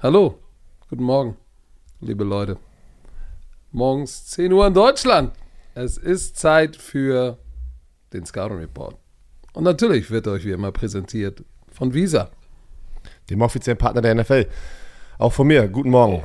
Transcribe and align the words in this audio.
Hallo, 0.00 0.38
guten 0.88 1.02
Morgen, 1.02 1.36
liebe 2.00 2.22
Leute. 2.22 2.56
Morgens 3.72 4.26
10 4.26 4.52
Uhr 4.52 4.64
in 4.68 4.72
Deutschland. 4.72 5.32
Es 5.74 5.98
ist 5.98 6.36
Zeit 6.36 6.76
für 6.76 7.36
den 8.12 8.24
Scouting 8.24 8.58
Report. 8.58 8.94
Und 9.54 9.64
natürlich 9.64 10.08
wird 10.12 10.28
euch 10.28 10.44
wie 10.44 10.52
immer 10.52 10.70
präsentiert 10.70 11.42
von 11.72 11.94
Visa. 11.94 12.30
Dem 13.28 13.42
offiziellen 13.42 13.76
Partner 13.76 14.00
der 14.00 14.14
NFL. 14.14 14.46
Auch 15.18 15.32
von 15.32 15.48
mir, 15.48 15.66
guten 15.66 15.90
Morgen. 15.90 16.22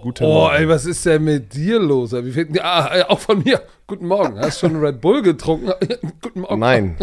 Guten 0.00 0.22
oh, 0.22 0.34
Morgen. 0.34 0.54
ey, 0.54 0.68
was 0.68 0.86
ist 0.86 1.04
denn 1.04 1.24
mit 1.24 1.52
dir 1.52 1.80
los? 1.80 2.12
Wie 2.12 2.30
viel, 2.30 2.48
ah, 2.60 3.04
auch 3.08 3.18
von 3.18 3.42
mir. 3.42 3.60
Guten 3.88 4.06
Morgen. 4.06 4.38
Hast 4.38 4.62
du 4.62 4.68
schon 4.68 4.76
Red 4.76 5.00
Bull 5.00 5.22
getrunken? 5.22 5.72
Guten 6.22 6.42
Morgen. 6.42 6.60
Nein, 6.60 6.96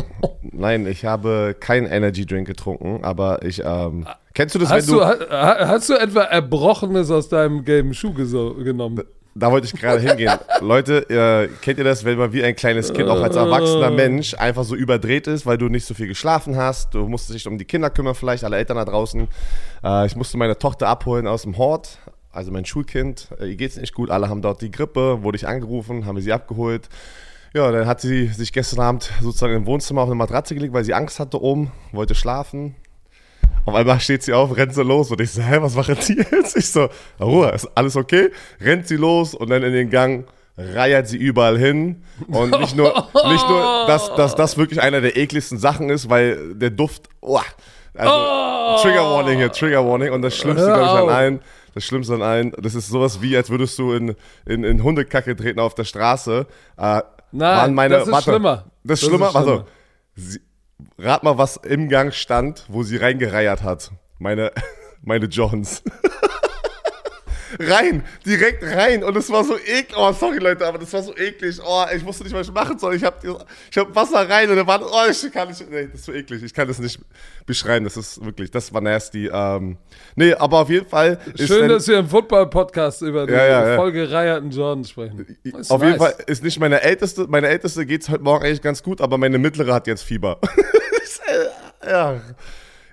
nein, 0.44 0.88
ich 0.88 1.04
habe 1.04 1.58
keinen 1.60 1.88
Energy 1.88 2.26
Drink 2.26 2.48
getrunken, 2.48 3.04
aber 3.04 3.44
ich, 3.44 3.62
ähm, 3.66 4.08
kennst 4.36 4.54
du 4.54 4.60
das, 4.60 4.70
hast 4.70 4.88
wenn 4.88 4.96
du, 4.96 5.02
du 5.02 5.30
Hast 5.32 5.90
du 5.90 5.94
etwa 5.96 6.22
Erbrochenes 6.22 7.10
aus 7.10 7.28
deinem 7.28 7.66
gelben 7.66 7.96
Schuh 7.96 8.14
genommen? 8.14 9.04
Da 9.38 9.52
wollte 9.52 9.68
ich 9.68 9.74
gerade 9.74 10.00
hingehen. 10.00 10.32
Leute, 10.62 11.10
äh, 11.10 11.50
kennt 11.62 11.78
ihr 11.78 11.84
das, 11.84 12.06
wenn 12.06 12.18
man 12.18 12.32
wie 12.32 12.42
ein 12.42 12.56
kleines 12.56 12.94
Kind, 12.94 13.10
auch 13.10 13.22
als 13.22 13.36
erwachsener 13.36 13.92
Mensch, 13.92 14.34
einfach 14.34 14.64
so 14.64 14.76
überdreht 14.76 15.28
ist, 15.28 15.46
weil 15.46 15.58
du 15.58 15.68
nicht 15.68 15.86
so 15.86 15.94
viel 15.94 16.08
geschlafen 16.08 16.56
hast? 16.56 16.94
Du 16.94 17.06
musstest 17.10 17.40
dich 17.40 17.48
um 17.48 17.58
die 17.58 17.66
Kinder 17.66 17.90
kümmern, 17.90 18.16
vielleicht 18.16 18.46
alle 18.46 18.56
Eltern 18.56 18.78
da 18.78 18.86
draußen. 18.86 19.28
Äh, 19.84 20.06
ich 20.06 20.16
musste 20.16 20.38
meine 20.38 20.58
Tochter 20.58 20.88
abholen 20.88 21.28
aus 21.28 21.42
dem 21.42 21.58
Hort, 21.58 21.98
also 22.32 22.50
mein 22.50 22.64
Schulkind. 22.64 23.28
Äh, 23.38 23.48
ihr 23.48 23.56
geht's 23.58 23.76
nicht 23.76 23.94
gut, 23.94 24.10
alle 24.10 24.30
haben 24.30 24.42
dort 24.42 24.62
die 24.62 24.72
Grippe, 24.72 25.22
wurde 25.22 25.36
ich 25.36 25.46
angerufen, 25.46 26.06
haben 26.06 26.16
wir 26.16 26.24
sie 26.24 26.32
abgeholt. 26.32 26.88
Ja, 27.54 27.70
dann 27.74 27.88
hat 27.88 28.00
sie 28.00 28.28
sich 28.28 28.54
gestern 28.54 28.80
Abend 28.80 29.12
sozusagen 29.22 29.54
im 29.54 29.66
Wohnzimmer 29.66 30.02
auf 30.02 30.08
eine 30.08 30.16
Matratze 30.16 30.56
gelegt, 30.56 30.74
weil 30.74 30.86
sie 30.86 30.94
Angst 30.94 31.20
hatte 31.20 31.42
oben, 31.42 31.74
wollte 31.92 32.16
schlafen. 32.16 32.76
Auf 33.66 33.74
einmal 33.74 34.00
steht 34.00 34.24
sie 34.24 34.34
auf, 34.34 34.56
rennt 34.56 34.76
sie 34.76 34.84
los 34.84 35.10
und 35.12 35.20
ich 35.22 35.32
so, 35.32 35.42
hä, 35.42 35.58
was 35.60 35.76
machen 35.76 35.98
die 36.08 36.24
jetzt? 36.32 36.56
Ich 36.56 36.72
so, 36.72 36.90
Ruhe, 37.20 37.50
ist 37.50 37.68
alles 37.76 37.96
okay? 37.96 38.32
Rennt 38.62 38.88
sie 38.88 38.96
los 38.96 39.34
und 39.34 39.50
dann 39.50 39.64
in 39.64 39.74
den 39.74 39.90
Gang 39.90 40.28
reiert 40.58 41.08
sie 41.08 41.18
überall 41.18 41.58
hin. 41.58 42.04
Und 42.28 42.58
nicht 42.60 42.76
nur, 42.76 42.94
nicht 43.28 43.50
nur 43.50 43.86
dass, 43.88 44.14
dass 44.16 44.36
das 44.36 44.58
wirklich 44.58 44.82
einer 44.82 45.02
der 45.02 45.18
ekligsten 45.18 45.58
Sachen 45.58 45.90
ist, 45.90 46.10
weil 46.10 46.54
der 46.54 46.70
Duft, 46.70 47.10
oh, 47.22 47.40
also 47.96 48.14
oh. 48.14 48.78
Trigger 48.82 49.04
Warning 49.04 49.38
hier, 49.38 49.52
Trigger 49.52 49.86
Warning. 49.86 50.12
Und 50.12 50.22
das 50.22 50.36
Schlimmste, 50.36 50.66
glaube 50.66 50.84
ich, 50.84 50.90
an 50.90 51.10
allen, 51.10 51.40
das 51.74 51.84
Schlimmste 51.84 52.14
an 52.14 52.22
allen, 52.22 52.52
das 52.58 52.76
ist 52.76 52.88
sowas 52.88 53.22
wie, 53.22 53.36
als 53.36 53.50
würdest 53.50 53.78
du 53.80 53.94
in, 53.94 54.16
in, 54.46 54.64
in 54.64 54.84
Hundekacke 54.84 55.36
treten 55.36 55.60
auf 55.60 55.76
der 55.76 55.86
Straße. 55.86 56.46
Äh, 56.78 57.02
Nein, 57.32 57.74
meine, 57.74 57.96
das 57.96 58.08
ist 58.08 58.14
warte, 58.14 58.32
schlimmer. 58.32 58.66
Das 58.84 59.02
ist 59.02 59.08
schlimmer? 59.08 59.26
Das 59.26 59.36
ist 59.36 59.42
schlimmer. 59.42 59.66
Also, 60.16 60.40
rat 60.98 61.24
mal, 61.24 61.38
was 61.38 61.58
im 61.58 61.90
Gang 61.90 62.14
stand, 62.14 62.66
wo 62.68 62.84
sie 62.84 62.98
reingereiert 62.98 63.64
hat. 63.64 63.92
Meine, 64.20 64.52
meine 65.02 65.26
Johns. 65.26 65.84
rein, 67.60 68.04
direkt 68.26 68.64
rein. 68.64 69.04
Und 69.04 69.16
es 69.18 69.30
war 69.30 69.44
so 69.44 69.58
eklig. 69.58 69.96
Oh, 69.98 70.12
sorry 70.12 70.38
Leute, 70.38 70.66
aber 70.66 70.78
das 70.78 70.92
war 70.94 71.04
so 71.04 71.16
eklig. 71.16 71.60
Oh, 71.66 71.86
ich 71.96 72.06
wusste 72.06 72.24
nicht, 72.24 72.34
was 72.34 72.48
ich 72.48 72.54
machen 72.54 72.78
soll. 72.78 72.96
Ich 72.96 73.04
habe 73.04 73.18
ich 73.72 73.78
hab 73.78 73.96
Wasser 73.96 74.30
rein 74.30 74.50
und 74.50 74.56
dann 74.56 74.68
war, 74.68 74.82
oh, 74.82 75.10
ich 75.10 75.32
kann 75.32 75.48
nicht, 75.48 75.70
nee, 75.70 75.88
das 75.88 76.02
ist 76.02 76.06
so 76.06 76.14
eklig. 76.14 76.44
Ich 76.44 76.54
kann 76.54 76.68
das 76.68 76.80
nicht 76.80 77.00
beschreiben. 77.46 77.86
Das 77.86 77.98
ist 77.98 78.24
wirklich, 78.24 78.52
das 78.52 78.74
war 78.74 78.82
nasty. 78.82 79.30
Ähm, 79.32 79.78
nee, 80.16 80.34
aber 80.34 80.60
auf 80.60 80.70
jeden 80.70 80.88
Fall. 80.88 81.20
Schön, 81.36 81.62
wenn, 81.62 81.70
dass 81.70 81.88
wir 81.88 82.00
im 82.00 82.10
Football-Podcast 82.10 83.02
über 83.02 83.26
die 83.26 83.34
ja, 83.34 83.46
ja, 83.46 83.68
ja. 83.70 83.76
vollgereierten 83.76 84.52
Jordan 84.52 84.84
sprechen. 84.84 85.38
Auf 85.70 85.82
nice. 85.82 85.88
jeden 85.90 85.98
Fall 85.98 86.16
ist 86.28 86.44
nicht 86.44 86.60
meine 86.60 86.82
älteste, 86.82 87.28
meine 87.28 87.48
älteste 87.48 87.86
geht 87.86 88.02
es 88.02 88.10
heute 88.10 88.24
Morgen 88.24 88.46
eigentlich 88.46 88.62
ganz 88.62 88.84
gut, 88.84 89.02
aber 89.02 89.18
meine 89.18 89.38
mittlere 89.38 89.74
hat 89.74 89.88
jetzt 89.88 90.04
Fieber. 90.04 90.40
ja. 91.86 92.22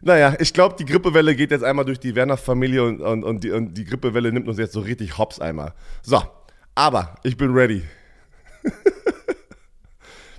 Naja, 0.04 0.34
ich 0.40 0.52
glaube, 0.52 0.74
die 0.76 0.84
Grippewelle 0.84 1.36
geht 1.36 1.52
jetzt 1.52 1.62
einmal 1.62 1.84
durch 1.84 2.00
die 2.00 2.14
Werner-Familie 2.16 2.82
und, 2.82 3.00
und, 3.00 3.22
und, 3.22 3.44
die, 3.44 3.52
und 3.52 3.74
die 3.74 3.84
Grippewelle 3.84 4.32
nimmt 4.32 4.48
uns 4.48 4.58
jetzt 4.58 4.72
so 4.72 4.80
richtig 4.80 5.16
hops 5.16 5.38
einmal. 5.38 5.74
So, 6.02 6.20
aber 6.74 7.14
ich 7.22 7.36
bin 7.36 7.52
ready. 7.52 7.84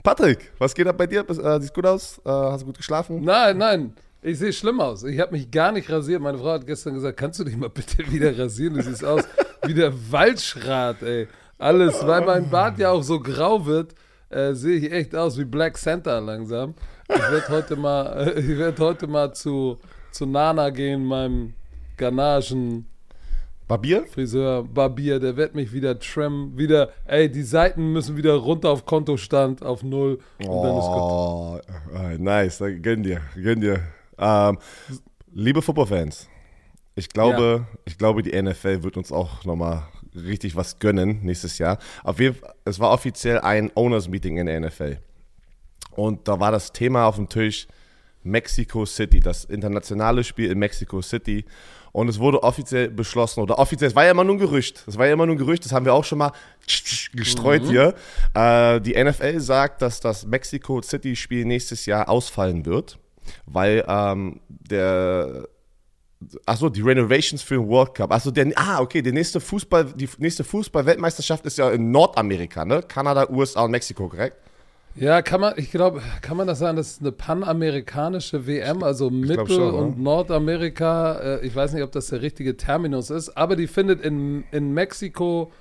Patrick, 0.03 0.51
was 0.57 0.75
geht 0.75 0.85
ab 0.85 0.97
bei 0.97 1.07
dir? 1.07 1.27
Äh, 1.29 1.61
siehst 1.61 1.73
gut 1.73 1.85
aus? 1.85 2.19
Äh, 2.25 2.29
hast 2.29 2.63
du 2.63 2.65
gut 2.65 2.77
geschlafen? 2.77 3.23
Nein, 3.23 3.57
nein. 3.57 3.93
Ich 4.21 4.37
sehe 4.39 4.51
schlimm 4.51 4.81
aus. 4.81 5.03
Ich 5.03 5.17
habe 5.21 5.31
mich 5.31 5.49
gar 5.49 5.71
nicht 5.71 5.89
rasiert. 5.89 6.21
Meine 6.21 6.37
Frau 6.37 6.51
hat 6.51 6.67
gestern 6.67 6.95
gesagt, 6.95 7.17
kannst 7.17 7.39
du 7.39 7.45
dich 7.45 7.55
mal 7.55 7.69
bitte 7.73 8.11
wieder 8.11 8.37
rasieren? 8.37 8.73
Du 8.73 8.83
siehst 8.83 9.05
aus 9.05 9.23
wie 9.65 9.73
der 9.73 9.93
Waldschrat, 10.11 11.01
ey. 11.03 11.29
Alles, 11.57 12.05
weil 12.05 12.25
mein 12.25 12.49
Bart 12.49 12.79
ja 12.79 12.89
auch 12.89 13.03
so 13.03 13.21
grau 13.21 13.65
wird, 13.65 13.95
äh, 14.29 14.53
sehe 14.53 14.77
ich 14.77 14.91
echt 14.91 15.15
aus 15.15 15.37
wie 15.37 15.45
Black 15.45 15.77
Santa 15.77 16.19
langsam. 16.19 16.73
Ich 17.09 17.31
werde 17.31 17.47
heute 17.49 17.75
mal, 17.75 18.33
ich 18.37 18.57
werd 18.57 18.79
heute 18.79 19.07
mal 19.07 19.33
zu, 19.33 19.77
zu 20.11 20.25
Nana 20.25 20.69
gehen, 20.69 21.05
meinem 21.05 21.53
Ganagen. 21.97 22.87
Barbier? 23.67 24.05
Friseur, 24.05 24.63
Barbier, 24.63 25.19
der 25.19 25.37
wird 25.37 25.55
mich 25.55 25.71
wieder 25.71 25.97
trimmen, 25.97 26.57
wieder, 26.57 26.89
ey, 27.05 27.29
die 27.31 27.43
Seiten 27.43 27.93
müssen 27.93 28.17
wieder 28.17 28.35
runter 28.35 28.69
auf 28.69 28.85
Kontostand, 28.85 29.63
auf 29.63 29.83
Null. 29.83 30.19
Und 30.39 30.47
oh, 30.47 30.63
dann 30.63 30.77
ist 30.77 31.69
gut. 31.71 32.19
Oh, 32.19 32.23
nice, 32.23 32.63
gönn 32.81 33.03
dir, 33.03 33.21
gönn 33.35 33.61
dir. 33.61 33.79
Ähm, 34.17 34.57
liebe 35.33 35.61
Footballfans, 35.61 36.27
ich 36.95 37.09
glaube, 37.09 37.65
ja. 37.67 37.79
ich 37.85 37.97
glaube, 37.97 38.21
die 38.21 38.39
NFL 38.39 38.83
wird 38.83 38.97
uns 38.97 39.11
auch 39.11 39.45
nochmal 39.45 39.83
richtig 40.13 40.55
was 40.55 40.79
gönnen 40.79 41.21
nächstes 41.23 41.57
Jahr. 41.57 41.79
Auf 42.03 42.19
jeden 42.19 42.35
Fall, 42.35 42.53
es 42.65 42.79
war 42.79 42.91
offiziell 42.91 43.39
ein 43.39 43.71
Owners 43.75 44.07
Meeting 44.07 44.37
in 44.37 44.45
der 44.45 44.59
NFL. 44.59 44.99
Und 45.95 46.27
da 46.27 46.39
war 46.39 46.51
das 46.51 46.71
Thema 46.71 47.05
auf 47.05 47.15
dem 47.15 47.29
Tisch 47.29 47.67
Mexico 48.23 48.85
City, 48.85 49.19
das 49.19 49.45
internationale 49.45 50.23
Spiel 50.23 50.51
in 50.51 50.59
Mexico 50.59 51.01
City. 51.01 51.45
Und 51.91 52.07
es 52.07 52.19
wurde 52.19 52.41
offiziell 52.41 52.89
beschlossen, 52.89 53.41
oder 53.41 53.59
offiziell, 53.59 53.89
es 53.89 53.95
war 53.95 54.05
ja 54.05 54.11
immer 54.11 54.23
nur 54.23 54.35
ein 54.35 54.39
Gerücht, 54.39 54.83
es 54.87 54.97
war 54.97 55.05
ja 55.05 55.13
immer 55.13 55.27
nur 55.27 55.35
ein 55.35 55.37
Gerücht, 55.37 55.63
das 55.63 55.71
haben 55.71 55.85
wir 55.85 55.93
auch 55.93 56.03
schon 56.03 56.17
mal 56.17 56.31
gestreut 57.13 57.63
mhm. 57.63 57.69
hier. 57.69 57.95
Äh, 58.33 58.81
die 58.81 59.01
NFL 59.01 59.39
sagt, 59.39 59.81
dass 59.83 59.99
das 59.99 60.25
Mexico 60.25 60.81
City-Spiel 60.81 61.45
nächstes 61.45 61.85
Jahr 61.85 62.09
ausfallen 62.09 62.65
wird, 62.65 62.97
weil 63.45 63.85
ähm, 63.87 64.39
der 64.47 65.47
Achso, 66.45 66.69
die 66.69 66.81
Renovations 66.81 67.41
für 67.41 67.55
den 67.55 67.67
World 67.67 67.95
Cup. 67.95 68.11
Achso, 68.11 68.31
der, 68.31 68.51
ah, 68.55 68.79
okay, 68.79 69.01
der 69.01 69.11
nächste 69.11 69.41
Fußball, 69.41 69.93
die 69.93 70.07
nächste 70.17 70.45
Fußball-Weltmeisterschaft 70.45 71.45
ist 71.45 71.57
ja 71.57 71.69
in 71.69 71.91
Nordamerika, 71.91 72.65
ne? 72.65 72.81
Kanada, 72.81 73.29
USA 73.29 73.63
und 73.63 73.71
Mexiko, 73.71 74.07
korrekt? 74.07 74.37
Ja, 74.95 75.21
kann 75.23 75.41
man, 75.41 75.53
ich 75.57 75.71
glaube, 75.71 76.01
kann 76.21 76.37
man 76.37 76.45
das 76.47 76.59
sagen, 76.59 76.77
das 76.77 76.91
ist 76.91 77.01
eine 77.01 77.11
panamerikanische 77.11 78.45
WM, 78.45 78.83
also 78.83 79.09
Mittel- 79.09 79.47
schon, 79.47 79.73
und 79.73 79.97
ja. 79.97 80.03
Nordamerika. 80.03 81.13
Äh, 81.19 81.45
ich 81.47 81.55
weiß 81.55 81.73
nicht, 81.73 81.83
ob 81.83 81.91
das 81.91 82.07
der 82.07 82.21
richtige 82.21 82.55
Terminus 82.57 83.09
ist, 83.09 83.29
aber 83.35 83.55
die 83.55 83.67
findet 83.67 84.01
in, 84.01 84.43
in 84.51 84.73
Mexiko, 84.73 85.51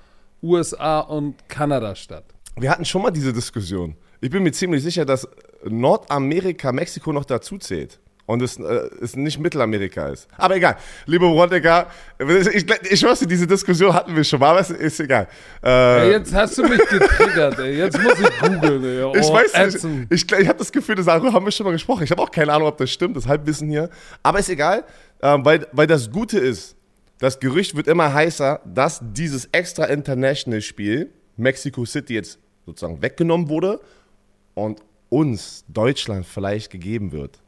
USA 0.41 0.99
und 0.99 1.49
Kanada 1.49 1.95
statt. 1.95 2.25
Wir 2.57 2.69
hatten 2.69 2.85
schon 2.85 3.01
mal 3.01 3.11
diese 3.11 3.33
Diskussion. 3.33 3.95
Ich 4.21 4.29
bin 4.29 4.43
mir 4.43 4.51
ziemlich 4.51 4.83
sicher, 4.83 5.05
dass 5.05 5.27
Nordamerika 5.65 6.71
Mexiko 6.71 7.11
noch 7.11 7.25
dazu 7.25 7.57
zählt 7.57 7.99
und 8.33 8.41
es, 8.41 8.57
äh, 8.57 8.89
es 8.99 9.15
nicht 9.15 9.39
Mittelamerika 9.39 10.07
ist. 10.07 10.27
Aber 10.37 10.55
egal, 10.55 10.75
liebe 11.05 11.25
Rodegger, 11.25 11.87
ich, 12.19 12.65
ich 12.91 13.03
weiß, 13.03 13.19
diese 13.19 13.45
Diskussion 13.45 13.93
hatten 13.93 14.15
wir 14.15 14.23
schon 14.23 14.39
mal, 14.39 14.49
aber 14.49 14.59
es 14.61 14.71
ist 14.71 14.99
egal. 14.99 15.27
Äh, 15.63 15.69
ja, 15.69 16.05
jetzt 16.17 16.33
hast 16.33 16.57
du 16.57 16.63
mich 16.63 16.79
getriggert, 16.89 17.59
ey. 17.59 17.77
Jetzt 17.77 18.01
muss 18.01 18.19
ich 18.19 18.39
googeln, 18.39 19.03
Oh, 19.03 19.13
ich 19.15 19.29
weiß 19.29 19.83
nicht, 19.83 20.07
ich, 20.09 20.31
ich, 20.31 20.39
ich 20.39 20.47
habe 20.47 20.57
das 20.57 20.71
Gefühl, 20.71 20.95
darüber 20.95 21.31
haben 21.31 21.45
wir 21.45 21.51
schon 21.51 21.65
mal 21.65 21.71
gesprochen. 21.71 22.03
Ich 22.03 22.11
habe 22.11 22.21
auch 22.21 22.31
keine 22.31 22.51
Ahnung, 22.51 22.67
ob 22.67 22.77
das 22.77 22.89
stimmt, 22.89 23.15
das 23.15 23.27
Halbwissen 23.27 23.69
hier. 23.69 23.89
Aber 24.23 24.39
ist 24.39 24.49
egal, 24.49 24.83
äh, 25.21 25.37
weil, 25.39 25.67
weil 25.71 25.87
das 25.87 26.09
Gute 26.09 26.39
ist, 26.39 26.75
das 27.19 27.39
Gerücht 27.39 27.75
wird 27.75 27.87
immer 27.87 28.11
heißer, 28.13 28.61
dass 28.65 28.99
dieses 29.01 29.47
extra 29.51 29.85
International 29.85 30.61
Spiel 30.61 31.11
Mexico 31.37 31.85
City 31.85 32.15
jetzt 32.15 32.39
sozusagen 32.65 33.01
weggenommen 33.01 33.47
wurde 33.47 33.79
und 34.55 34.81
uns, 35.09 35.63
Deutschland, 35.67 36.25
vielleicht 36.25 36.71
gegeben 36.71 37.11
wird. 37.11 37.39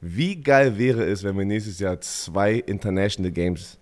Wie 0.00 0.36
geil 0.36 0.76
wäre 0.78 1.04
es, 1.04 1.24
wenn 1.24 1.36
wir 1.36 1.44
nächstes 1.44 1.78
Jahr 1.78 2.00
zwei 2.00 2.54
International 2.54 3.30
Games 3.30 3.78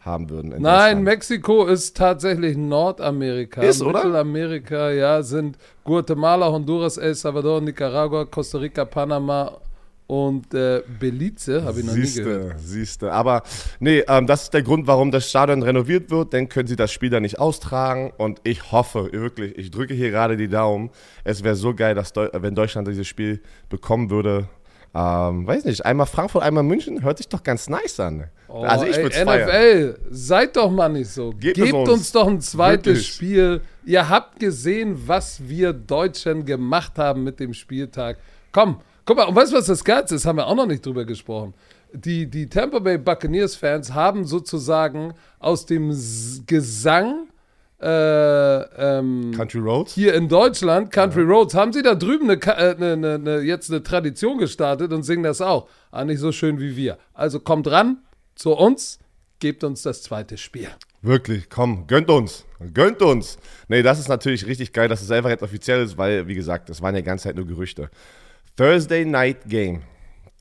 haben 0.00 0.28
würden? 0.28 0.54
Nein, 0.60 1.02
Mexiko 1.02 1.66
ist 1.66 1.96
tatsächlich 1.96 2.56
Nordamerika. 2.56 3.62
Ist, 3.62 3.82
oder? 3.82 4.04
Mittelamerika, 4.04 4.90
ja, 4.90 5.22
sind 5.22 5.56
Guatemala, 5.84 6.50
Honduras, 6.50 6.96
El 6.96 7.14
Salvador, 7.14 7.60
Nicaragua, 7.60 8.24
Costa 8.24 8.58
Rica, 8.58 8.84
Panama 8.84 9.56
und 10.12 10.52
äh, 10.52 10.82
Belize, 11.00 11.64
habe 11.64 11.80
ich 11.80 11.86
noch 11.86 11.94
siehste, 11.94 12.20
nie 12.20 12.24
gehört. 12.26 12.60
Siehste, 12.60 13.12
aber 13.12 13.42
nee, 13.80 14.04
ähm, 14.06 14.26
das 14.26 14.42
ist 14.42 14.54
der 14.54 14.62
Grund, 14.62 14.86
warum 14.86 15.10
das 15.10 15.30
Stadion 15.30 15.62
renoviert 15.62 16.10
wird. 16.10 16.34
Dann 16.34 16.50
können 16.50 16.68
sie 16.68 16.76
das 16.76 16.92
Spiel 16.92 17.08
da 17.08 17.18
nicht 17.18 17.38
austragen. 17.38 18.12
Und 18.18 18.40
ich 18.44 18.72
hoffe, 18.72 19.10
wirklich, 19.12 19.56
ich 19.56 19.70
drücke 19.70 19.94
hier 19.94 20.10
gerade 20.10 20.36
die 20.36 20.48
Daumen. 20.48 20.90
Es 21.24 21.42
wäre 21.42 21.54
so 21.54 21.74
geil, 21.74 21.94
dass 21.94 22.12
Deu 22.12 22.28
wenn 22.32 22.54
Deutschland 22.54 22.88
dieses 22.88 23.06
Spiel 23.06 23.40
bekommen 23.70 24.10
würde. 24.10 24.48
Ähm, 24.94 25.46
weiß 25.46 25.64
nicht, 25.64 25.84
einmal 25.86 26.06
Frankfurt, 26.06 26.42
einmal 26.42 26.62
München, 26.64 27.02
hört 27.02 27.16
sich 27.16 27.28
doch 27.28 27.42
ganz 27.42 27.68
nice 27.68 27.98
an. 27.98 28.24
Oh, 28.48 28.62
also 28.62 28.84
ich 28.84 28.96
würde 28.98 29.08
NFL, 29.08 29.24
feiern. 29.24 29.94
seid 30.10 30.56
doch 30.56 30.70
mal 30.70 30.90
nicht 30.90 31.08
so. 31.08 31.30
Gebt, 31.30 31.56
Gebt 31.56 31.72
uns, 31.72 31.88
uns, 31.88 32.12
doch 32.12 32.26
ein 32.26 32.40
zweites 32.42 32.86
wirklich. 32.86 33.08
Spiel. 33.08 33.60
Ihr 33.86 34.06
habt 34.08 34.38
gesehen, 34.38 35.08
was 35.08 35.48
wir 35.48 35.72
Deutschen 35.72 36.44
gemacht 36.44 36.98
haben 36.98 37.24
mit 37.24 37.40
dem 37.40 37.54
Spieltag. 37.54 38.18
Komm, 38.52 38.80
guck 39.06 39.16
mal, 39.16 39.24
und 39.28 39.34
weißt 39.34 39.52
du, 39.52 39.56
was 39.56 39.66
das 39.66 39.82
Geilste 39.82 40.16
ist? 40.16 40.26
Haben 40.26 40.36
wir 40.36 40.46
auch 40.46 40.54
noch 40.54 40.66
nicht 40.66 40.84
drüber 40.84 41.06
gesprochen. 41.06 41.54
die, 41.94 42.26
die 42.26 42.48
Tampa 42.48 42.78
Bay 42.78 42.98
Buccaneers-Fans 42.98 43.94
haben 43.94 44.26
sozusagen 44.26 45.14
aus 45.38 45.64
dem 45.64 45.90
Gesang 46.46 47.28
äh, 47.82 48.98
ähm, 48.98 49.32
Country 49.34 49.58
Roads? 49.58 49.94
hier 49.94 50.14
in 50.14 50.28
Deutschland, 50.28 50.90
Country 50.90 51.22
Roads, 51.22 51.54
haben 51.54 51.72
sie 51.72 51.82
da 51.82 51.94
drüben 51.94 52.30
eine, 52.30 52.40
äh, 52.40 52.74
eine, 52.76 52.92
eine, 52.92 53.14
eine, 53.14 53.40
jetzt 53.40 53.70
eine 53.70 53.82
Tradition 53.82 54.38
gestartet 54.38 54.92
und 54.92 55.02
singen 55.02 55.24
das 55.24 55.40
auch. 55.40 55.68
Ah, 55.90 56.04
nicht 56.04 56.20
so 56.20 56.32
schön 56.32 56.60
wie 56.60 56.76
wir. 56.76 56.98
Also 57.12 57.40
kommt 57.40 57.70
ran 57.70 57.98
zu 58.34 58.52
uns, 58.52 58.98
gebt 59.40 59.64
uns 59.64 59.82
das 59.82 60.02
zweite 60.02 60.38
Spiel. 60.38 60.68
Wirklich, 61.02 61.50
komm, 61.50 61.88
gönnt 61.88 62.08
uns. 62.08 62.44
Gönnt 62.72 63.02
uns. 63.02 63.38
Nee, 63.66 63.82
das 63.82 63.98
ist 63.98 64.08
natürlich 64.08 64.46
richtig 64.46 64.72
geil, 64.72 64.88
dass 64.88 65.02
es 65.02 65.10
einfach 65.10 65.30
jetzt 65.30 65.42
offiziell 65.42 65.82
ist, 65.82 65.98
weil, 65.98 66.28
wie 66.28 66.34
gesagt, 66.34 66.68
das 66.68 66.80
waren 66.80 66.94
ja 66.94 67.00
die 67.00 67.06
ganze 67.06 67.24
Zeit 67.24 67.36
nur 67.36 67.46
Gerüchte. 67.46 67.90
Thursday 68.56 69.04
Night 69.04 69.48
Game. 69.48 69.82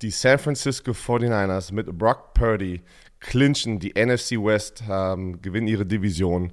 Die 0.03 0.11
San 0.11 0.37
Francisco 0.37 0.91
49ers 0.91 1.73
mit 1.73 1.87
Brock 1.97 2.33
Purdy 2.33 2.81
clinchen 3.19 3.79
die 3.79 3.93
NFC 3.93 4.31
West, 4.31 4.83
ähm, 4.89 5.41
gewinnen 5.41 5.67
ihre 5.67 5.85
Division 5.85 6.51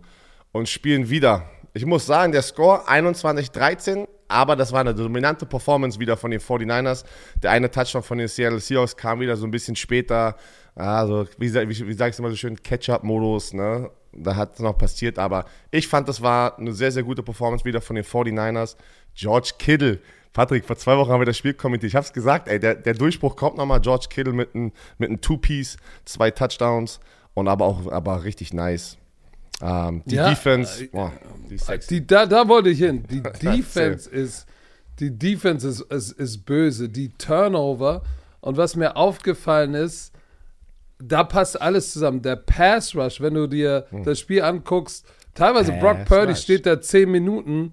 und 0.53 0.69
spielen 0.69 1.11
wieder. 1.11 1.49
Ich 1.75 1.87
muss 1.87 2.07
sagen, 2.07 2.33
der 2.33 2.43
Score 2.43 2.89
21-13, 2.89 4.09
aber 4.29 4.57
das 4.57 4.73
war 4.73 4.81
eine 4.81 4.95
dominante 4.95 5.47
Performance 5.47 5.99
wieder 6.01 6.17
von 6.17 6.31
den 6.31 6.41
49ers. 6.41 7.05
Der 7.43 7.51
eine 7.51 7.71
Touchdown 7.71 8.03
von 8.03 8.19
den 8.19 8.29
Seattle 8.29 8.61
Seahawks 8.61 8.97
kam 8.97 9.21
wieder 9.21 9.37
so 9.37 9.47
ein 9.47 9.51
bisschen 9.51 9.77
später. 9.77 10.37
Also, 10.75 11.27
wie, 11.39 11.53
wie, 11.55 11.89
wie 11.89 11.93
sagst 11.93 12.19
du 12.19 12.23
immer 12.23 12.31
so 12.31 12.37
schön, 12.37 12.63
Catch-up-Modus, 12.63 13.53
ne? 13.55 13.91
Da 14.13 14.37
hat 14.37 14.55
es 14.55 14.61
noch 14.61 14.77
passiert, 14.77 15.19
aber 15.19 15.45
ich 15.71 15.87
fand, 15.87 16.09
das 16.09 16.23
war 16.23 16.59
eine 16.59 16.73
sehr, 16.73 16.91
sehr 16.91 17.03
gute 17.03 17.23
Performance 17.23 17.65
wieder 17.65 17.81
von 17.81 17.95
den 17.95 18.05
49ers. 18.05 18.77
George 19.15 19.53
Kittle. 19.59 20.01
Patrick, 20.33 20.65
vor 20.65 20.77
zwei 20.77 20.97
Wochen 20.97 21.11
haben 21.11 21.21
wir 21.21 21.27
das 21.27 21.37
Spiel 21.37 21.55
kommentiert. 21.55 21.91
Ich 21.91 21.97
hab's 21.97 22.13
gesagt, 22.13 22.49
ey, 22.49 22.61
der, 22.61 22.75
der 22.75 22.95
Durchbruch 22.95 23.37
kommt 23.37 23.57
nochmal. 23.57 23.81
George 23.81 24.07
Kittle 24.09 24.33
mit 24.33 24.55
einem 24.55 24.73
mit 24.99 25.09
einem 25.09 25.21
Two-Piece, 25.21 25.77
zwei 26.05 26.31
Touchdowns 26.31 27.01
und 27.35 27.49
aber 27.49 27.65
auch 27.65 27.91
aber 27.91 28.25
richtig 28.25 28.53
nice. 28.53 28.98
Ähm, 29.63 30.03
die 30.07 30.15
Ja, 30.17 30.29
Defense, 30.31 30.85
äh, 30.85 30.87
boah, 30.89 31.13
die. 31.51 31.59
Die, 31.91 32.07
da, 32.07 32.27
da 32.27 32.49
wollte 32.49 32.69
ich 32.71 32.79
hin. 32.79 33.05
Die 33.11 33.23
Defense 33.23 34.09
ist, 34.09 34.47
die 35.01 35.11
Defense 35.17 35.67
ist, 35.69 35.81
ist, 35.81 36.13
ist 36.13 36.45
böse. 36.45 36.89
Die 36.89 37.11
Turnover. 37.11 38.03
Und 38.41 38.57
was 38.57 38.77
mir 38.77 38.97
aufgefallen 38.97 39.75
ist, 39.75 40.13
da 41.01 41.25
passt 41.25 41.61
alles 41.61 41.93
zusammen. 41.93 42.23
Der 42.23 42.37
Pass 42.37 42.95
Rush, 42.95 43.21
wenn 43.21 43.35
du 43.35 43.47
dir 43.47 43.87
das 44.05 44.19
Spiel 44.19 44.43
anguckst, 44.43 45.07
teilweise 45.35 45.73
Pass 45.73 45.81
Brock 45.81 46.05
Purdy 46.05 46.33
Rush. 46.33 46.41
steht 46.43 46.67
da 46.67 46.81
10 46.81 47.11
Minuten 47.11 47.73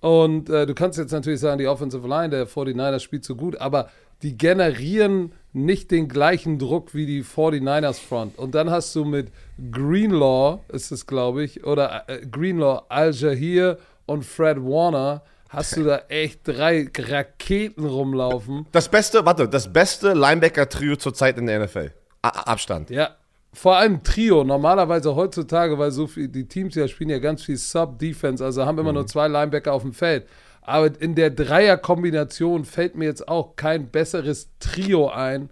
und 0.00 0.50
äh, 0.50 0.66
du 0.66 0.74
kannst 0.74 0.98
jetzt 0.98 1.12
natürlich 1.12 1.40
sagen, 1.40 1.58
die 1.58 1.66
Offensive 1.66 2.06
Line 2.06 2.30
der 2.30 2.46
49ers 2.48 3.00
spielt 3.00 3.24
so 3.24 3.36
gut, 3.36 3.56
aber 3.56 3.88
die 4.22 4.36
generieren 4.36 5.32
nicht 5.52 5.90
den 5.90 6.08
gleichen 6.08 6.58
Druck 6.58 6.94
wie 6.94 7.06
die 7.06 7.22
49ers 7.22 8.00
Front. 8.00 8.38
Und 8.38 8.54
dann 8.54 8.70
hast 8.70 8.94
du 8.94 9.04
mit 9.04 9.28
Greenlaw, 9.70 10.60
ist 10.68 10.92
es 10.92 11.06
glaube 11.06 11.44
ich, 11.44 11.64
oder 11.64 12.04
äh, 12.08 12.26
Greenlaw, 12.26 12.82
Al 12.88 13.12
Jahir 13.12 13.78
und 14.06 14.24
Fred 14.24 14.58
Warner, 14.58 15.22
hast 15.50 15.76
du 15.76 15.84
da 15.84 16.02
echt 16.08 16.40
drei 16.44 16.88
Raketen 16.96 17.84
rumlaufen. 17.84 18.66
Das 18.72 18.88
beste, 18.88 19.24
warte, 19.24 19.48
das 19.48 19.70
beste 19.70 20.14
Linebacker-Trio 20.14 20.96
zurzeit 20.96 21.36
in 21.36 21.46
der 21.46 21.64
NFL. 21.64 21.92
A 22.22 22.28
Abstand. 22.28 22.88
Ja, 22.88 23.16
vor 23.52 23.76
allem 23.76 24.02
Trio. 24.02 24.44
Normalerweise 24.44 25.14
heutzutage, 25.14 25.78
weil 25.78 25.90
so 25.90 26.06
viel, 26.06 26.28
die 26.28 26.48
Teams 26.48 26.74
ja 26.74 26.88
spielen 26.88 27.10
ja 27.10 27.18
ganz 27.18 27.42
viel 27.42 27.58
Sub-Defense, 27.58 28.42
also 28.42 28.64
haben 28.64 28.78
immer 28.78 28.92
nur 28.92 29.06
zwei 29.06 29.28
Linebacker 29.28 29.72
auf 29.72 29.82
dem 29.82 29.92
Feld. 29.92 30.26
Aber 30.62 31.00
in 31.00 31.14
der 31.14 31.30
Dreier-Kombination 31.30 32.64
fällt 32.64 32.96
mir 32.96 33.06
jetzt 33.06 33.28
auch 33.28 33.56
kein 33.56 33.90
besseres 33.90 34.48
Trio 34.60 35.08
ein 35.08 35.50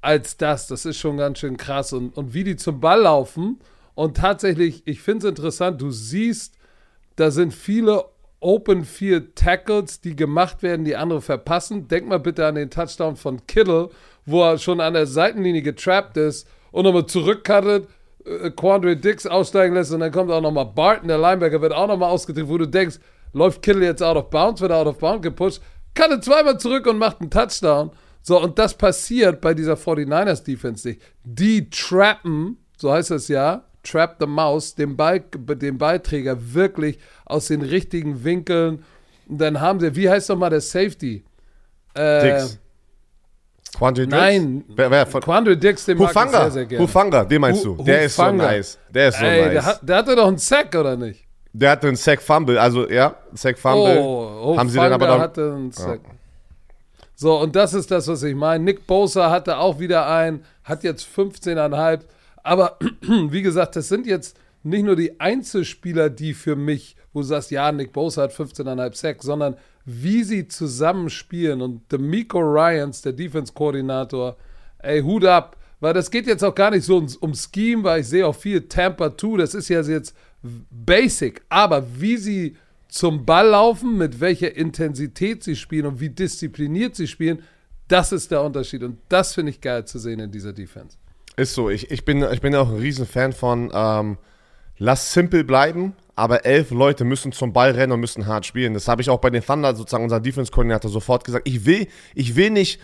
als 0.00 0.36
das. 0.36 0.68
Das 0.68 0.86
ist 0.86 0.98
schon 0.98 1.16
ganz 1.16 1.40
schön 1.40 1.56
krass. 1.56 1.92
Und, 1.92 2.16
und 2.16 2.32
wie 2.32 2.44
die 2.44 2.56
zum 2.56 2.80
Ball 2.80 3.02
laufen. 3.02 3.58
Und 3.94 4.16
tatsächlich, 4.16 4.82
ich 4.86 5.02
finde 5.02 5.26
es 5.26 5.30
interessant, 5.30 5.80
du 5.80 5.90
siehst, 5.90 6.56
da 7.16 7.30
sind 7.30 7.52
viele 7.52 8.04
Open 8.40 8.84
Field 8.84 9.36
Tackles, 9.36 10.00
die 10.00 10.16
gemacht 10.16 10.62
werden, 10.62 10.84
die 10.84 10.96
andere 10.96 11.20
verpassen. 11.20 11.88
Denk 11.88 12.08
mal 12.08 12.18
bitte 12.18 12.46
an 12.46 12.54
den 12.54 12.70
Touchdown 12.70 13.16
von 13.16 13.46
Kittle, 13.46 13.90
wo 14.26 14.42
er 14.42 14.58
schon 14.58 14.80
an 14.80 14.94
der 14.94 15.06
Seitenlinie 15.06 15.62
getrappt 15.62 16.16
ist 16.16 16.48
und 16.70 16.84
nochmal 16.84 17.06
zurückcuttet, 17.06 17.88
äh, 18.24 18.50
Quandre 18.50 18.96
Dix 18.96 19.26
aussteigen 19.26 19.74
lässt 19.74 19.92
und 19.92 20.00
dann 20.00 20.10
kommt 20.10 20.30
auch 20.30 20.40
nochmal 20.40 20.66
Barton, 20.66 21.08
der 21.08 21.18
Linebacker, 21.18 21.60
wird 21.60 21.72
auch 21.72 21.86
nochmal 21.86 22.10
ausgedrückt, 22.10 22.48
wo 22.48 22.58
du 22.58 22.66
denkst, 22.66 22.98
läuft 23.32 23.62
Kittle 23.62 23.84
jetzt 23.84 24.02
out 24.02 24.16
of 24.16 24.30
bounds, 24.30 24.60
wird 24.60 24.70
er 24.70 24.78
out 24.78 24.86
of 24.86 24.98
bounds 24.98 25.22
gepusht, 25.22 25.60
cuttet 25.94 26.24
zweimal 26.24 26.58
zurück 26.58 26.86
und 26.86 26.98
macht 26.98 27.20
einen 27.20 27.30
Touchdown. 27.30 27.90
So, 28.22 28.40
und 28.40 28.58
das 28.58 28.74
passiert 28.74 29.40
bei 29.40 29.52
dieser 29.54 29.74
49ers 29.74 30.44
Defense 30.44 30.86
nicht. 30.88 31.02
Die 31.24 31.68
trappen, 31.70 32.56
so 32.76 32.92
heißt 32.92 33.10
es 33.10 33.28
ja, 33.28 33.64
trap 33.82 34.16
the 34.20 34.26
mouse, 34.26 34.74
den, 34.76 34.96
Ball, 34.96 35.20
den 35.20 35.76
Ballträger 35.78 36.36
wirklich 36.54 36.98
aus 37.24 37.48
den 37.48 37.62
richtigen 37.62 38.22
Winkeln. 38.22 38.84
Und 39.28 39.38
dann 39.38 39.60
haben 39.60 39.80
sie, 39.80 39.96
wie 39.96 40.08
heißt 40.08 40.28
nochmal 40.28 40.50
der 40.50 40.60
Safety? 40.60 41.24
Äh, 41.94 42.22
Dix. 42.38 42.58
Quandre 43.76 44.02
Dix? 44.06 44.16
Nein, 44.16 44.64
Wer, 44.68 44.90
wer 44.90 45.06
von, 45.06 45.20
Quandre 45.22 45.56
Dix, 45.56 45.84
den 45.86 45.98
mag 45.98 46.10
ich 46.10 46.16
Hufanga. 46.16 46.40
sehr, 46.42 46.50
sehr 46.52 46.66
gerne. 46.66 46.84
Hufanga, 46.84 47.24
den 47.24 47.40
meinst 47.40 47.64
du. 47.64 47.74
Der 47.82 48.02
ist 48.04 48.14
so 48.16 48.22
Hufanga. 48.22 48.46
nice. 48.46 48.78
Der 48.90 49.08
ist 49.08 49.18
so 49.18 49.24
Ey, 49.24 49.40
nice. 49.42 49.52
der, 49.52 49.64
hat, 49.64 49.80
der 49.88 49.96
hatte 49.96 50.16
doch 50.16 50.28
einen 50.28 50.38
Sack, 50.38 50.74
oder 50.76 50.96
nicht? 50.96 51.24
Der 51.52 51.72
hatte 51.72 51.88
einen 51.88 51.96
Sack 51.96 52.22
Fumble, 52.22 52.58
also 52.58 52.88
ja, 52.88 53.16
Sack 53.34 53.58
Fumble. 53.58 53.98
Oh, 54.00 54.56
haben 54.56 54.70
sie 54.70 54.78
dann 54.78 54.92
aber 54.92 55.06
dann, 55.06 55.20
hatte 55.20 55.52
einen 55.52 55.72
Sack. 55.72 56.00
So, 57.14 57.38
und 57.38 57.54
das 57.54 57.74
ist 57.74 57.90
das, 57.90 58.08
was 58.08 58.22
ich 58.22 58.34
meine. 58.34 58.64
Nick 58.64 58.86
Bosa 58.86 59.30
hatte 59.30 59.58
auch 59.58 59.78
wieder 59.78 60.08
einen, 60.08 60.44
hat 60.64 60.82
jetzt 60.82 61.06
15,5. 61.06 62.00
Aber 62.42 62.78
wie 63.00 63.42
gesagt, 63.42 63.76
das 63.76 63.88
sind 63.88 64.06
jetzt 64.06 64.36
nicht 64.62 64.84
nur 64.84 64.96
die 64.96 65.20
Einzelspieler, 65.20 66.10
die 66.10 66.34
für 66.34 66.56
mich, 66.56 66.96
wo 67.12 67.20
du 67.20 67.26
sagst, 67.26 67.50
ja, 67.50 67.70
Nick 67.70 67.92
Bosa 67.92 68.22
hat 68.22 68.32
15,5 68.32 68.94
Sacks, 68.96 69.24
sondern 69.26 69.56
wie 69.84 70.24
sie 70.24 70.48
zusammen 70.48 71.10
spielen. 71.10 71.60
Und 71.60 71.82
D'Amico 71.92 72.38
Ryans, 72.38 73.02
der 73.02 73.12
Defense-Koordinator, 73.12 74.36
ey, 74.78 75.02
Hut 75.02 75.24
ab. 75.24 75.56
Weil 75.80 75.94
das 75.94 76.10
geht 76.10 76.26
jetzt 76.26 76.44
auch 76.44 76.54
gar 76.54 76.70
nicht 76.70 76.84
so 76.84 76.94
ums, 76.94 77.16
um 77.16 77.34
Scheme, 77.34 77.82
weil 77.82 78.00
ich 78.02 78.08
sehe 78.08 78.26
auch 78.26 78.36
viel 78.36 78.68
Tampa 78.68 79.16
2, 79.16 79.38
das 79.38 79.54
ist 79.54 79.68
ja 79.68 79.80
jetzt 79.82 80.14
basic. 80.70 81.42
Aber 81.48 81.84
wie 81.98 82.16
sie 82.16 82.56
zum 82.88 83.24
Ball 83.24 83.48
laufen, 83.48 83.96
mit 83.96 84.20
welcher 84.20 84.54
Intensität 84.54 85.42
sie 85.42 85.56
spielen 85.56 85.86
und 85.86 86.00
wie 86.00 86.10
diszipliniert 86.10 86.94
sie 86.94 87.06
spielen, 87.06 87.42
das 87.88 88.12
ist 88.12 88.30
der 88.30 88.42
Unterschied. 88.42 88.82
Und 88.82 88.98
das 89.08 89.34
finde 89.34 89.50
ich 89.50 89.60
geil 89.60 89.84
zu 89.84 89.98
sehen 89.98 90.20
in 90.20 90.30
dieser 90.30 90.52
Defense. 90.52 90.96
Ist 91.36 91.54
so. 91.54 91.70
Ich, 91.70 91.90
ich, 91.90 92.04
bin, 92.04 92.22
ich 92.30 92.40
bin 92.40 92.54
auch 92.54 92.68
ein 92.68 92.76
Riesenfan 92.76 93.32
von 93.32 93.70
ähm, 93.72 94.18
lass 94.78 95.12
simpel 95.12 95.44
bleiben, 95.44 95.94
aber 96.14 96.44
elf 96.44 96.70
Leute 96.70 97.04
müssen 97.04 97.32
zum 97.32 97.52
Ball 97.52 97.70
rennen 97.70 97.92
und 97.92 98.00
müssen 98.00 98.26
hart 98.26 98.44
spielen. 98.44 98.74
Das 98.74 98.88
habe 98.88 99.00
ich 99.00 99.08
auch 99.08 99.20
bei 99.20 99.30
den 99.30 99.42
Thunder, 99.42 99.74
sozusagen 99.74 100.04
unser 100.04 100.20
Defense-Koordinator, 100.20 100.90
sofort 100.90 101.24
gesagt. 101.24 101.48
Ich 101.48 101.64
will, 101.64 101.86
ich 102.14 102.36
will 102.36 102.50
nicht 102.50 102.80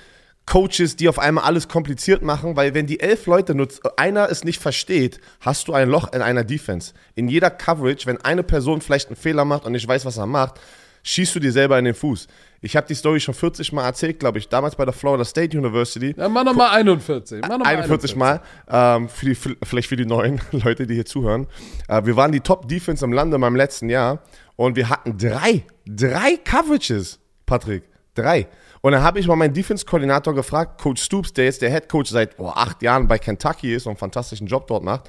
Coaches, 0.48 0.96
die 0.96 1.10
auf 1.10 1.18
einmal 1.18 1.44
alles 1.44 1.68
kompliziert 1.68 2.22
machen, 2.22 2.56
weil 2.56 2.72
wenn 2.72 2.86
die 2.86 3.00
elf 3.00 3.26
Leute 3.26 3.54
nur 3.54 3.68
einer 3.98 4.30
es 4.30 4.44
nicht 4.44 4.60
versteht, 4.60 5.20
hast 5.40 5.68
du 5.68 5.74
ein 5.74 5.90
Loch 5.90 6.10
in 6.12 6.22
einer 6.22 6.42
Defense. 6.42 6.94
In 7.14 7.28
jeder 7.28 7.50
Coverage, 7.50 8.06
wenn 8.06 8.16
eine 8.22 8.42
Person 8.42 8.80
vielleicht 8.80 9.08
einen 9.08 9.16
Fehler 9.16 9.44
macht 9.44 9.66
und 9.66 9.72
nicht 9.72 9.86
weiß, 9.86 10.06
was 10.06 10.16
er 10.16 10.24
macht, 10.24 10.58
schießt 11.02 11.34
du 11.34 11.40
dir 11.40 11.52
selber 11.52 11.78
in 11.78 11.84
den 11.84 11.94
Fuß. 11.94 12.28
Ich 12.62 12.76
habe 12.76 12.86
die 12.86 12.94
Story 12.94 13.20
schon 13.20 13.34
40 13.34 13.72
Mal 13.72 13.84
erzählt, 13.84 14.18
glaube 14.18 14.38
ich, 14.38 14.48
damals 14.48 14.74
bei 14.74 14.86
der 14.86 14.94
Florida 14.94 15.24
State 15.24 15.56
University. 15.56 16.14
Ja, 16.16 16.30
mach 16.30 16.44
nochmal 16.44 16.70
41. 16.70 17.42
Mach 17.42 17.50
noch 17.50 17.58
mal 17.58 17.66
41 17.66 18.16
Mal, 18.16 18.40
ähm, 18.68 19.08
für 19.10 19.26
die, 19.26 19.34
vielleicht 19.34 19.88
für 19.88 19.96
die 19.96 20.06
neuen 20.06 20.40
Leute, 20.52 20.86
die 20.86 20.94
hier 20.94 21.04
zuhören. 21.04 21.46
Äh, 21.88 22.06
wir 22.06 22.16
waren 22.16 22.32
die 22.32 22.40
Top-Defense 22.40 23.04
im 23.04 23.12
Lande 23.12 23.34
in 23.34 23.42
meinem 23.42 23.56
letzten 23.56 23.90
Jahr 23.90 24.22
und 24.56 24.76
wir 24.76 24.88
hatten 24.88 25.18
drei, 25.18 25.64
drei 25.86 26.38
Coverages, 26.42 27.20
Patrick, 27.44 27.84
drei. 28.18 28.48
Und 28.80 28.92
dann 28.92 29.02
habe 29.02 29.18
ich 29.18 29.26
mal 29.26 29.36
meinen 29.36 29.54
Defense-Koordinator 29.54 30.34
gefragt, 30.34 30.80
Coach 30.80 31.02
Stoops, 31.02 31.32
der 31.32 31.46
jetzt 31.46 31.62
der 31.62 31.70
Head 31.70 31.88
Coach 31.88 32.10
seit 32.10 32.38
oh, 32.38 32.48
acht 32.48 32.82
Jahren 32.82 33.08
bei 33.08 33.18
Kentucky 33.18 33.74
ist 33.74 33.86
und 33.86 33.90
einen 33.90 33.98
fantastischen 33.98 34.46
Job 34.46 34.66
dort 34.66 34.84
macht, 34.84 35.08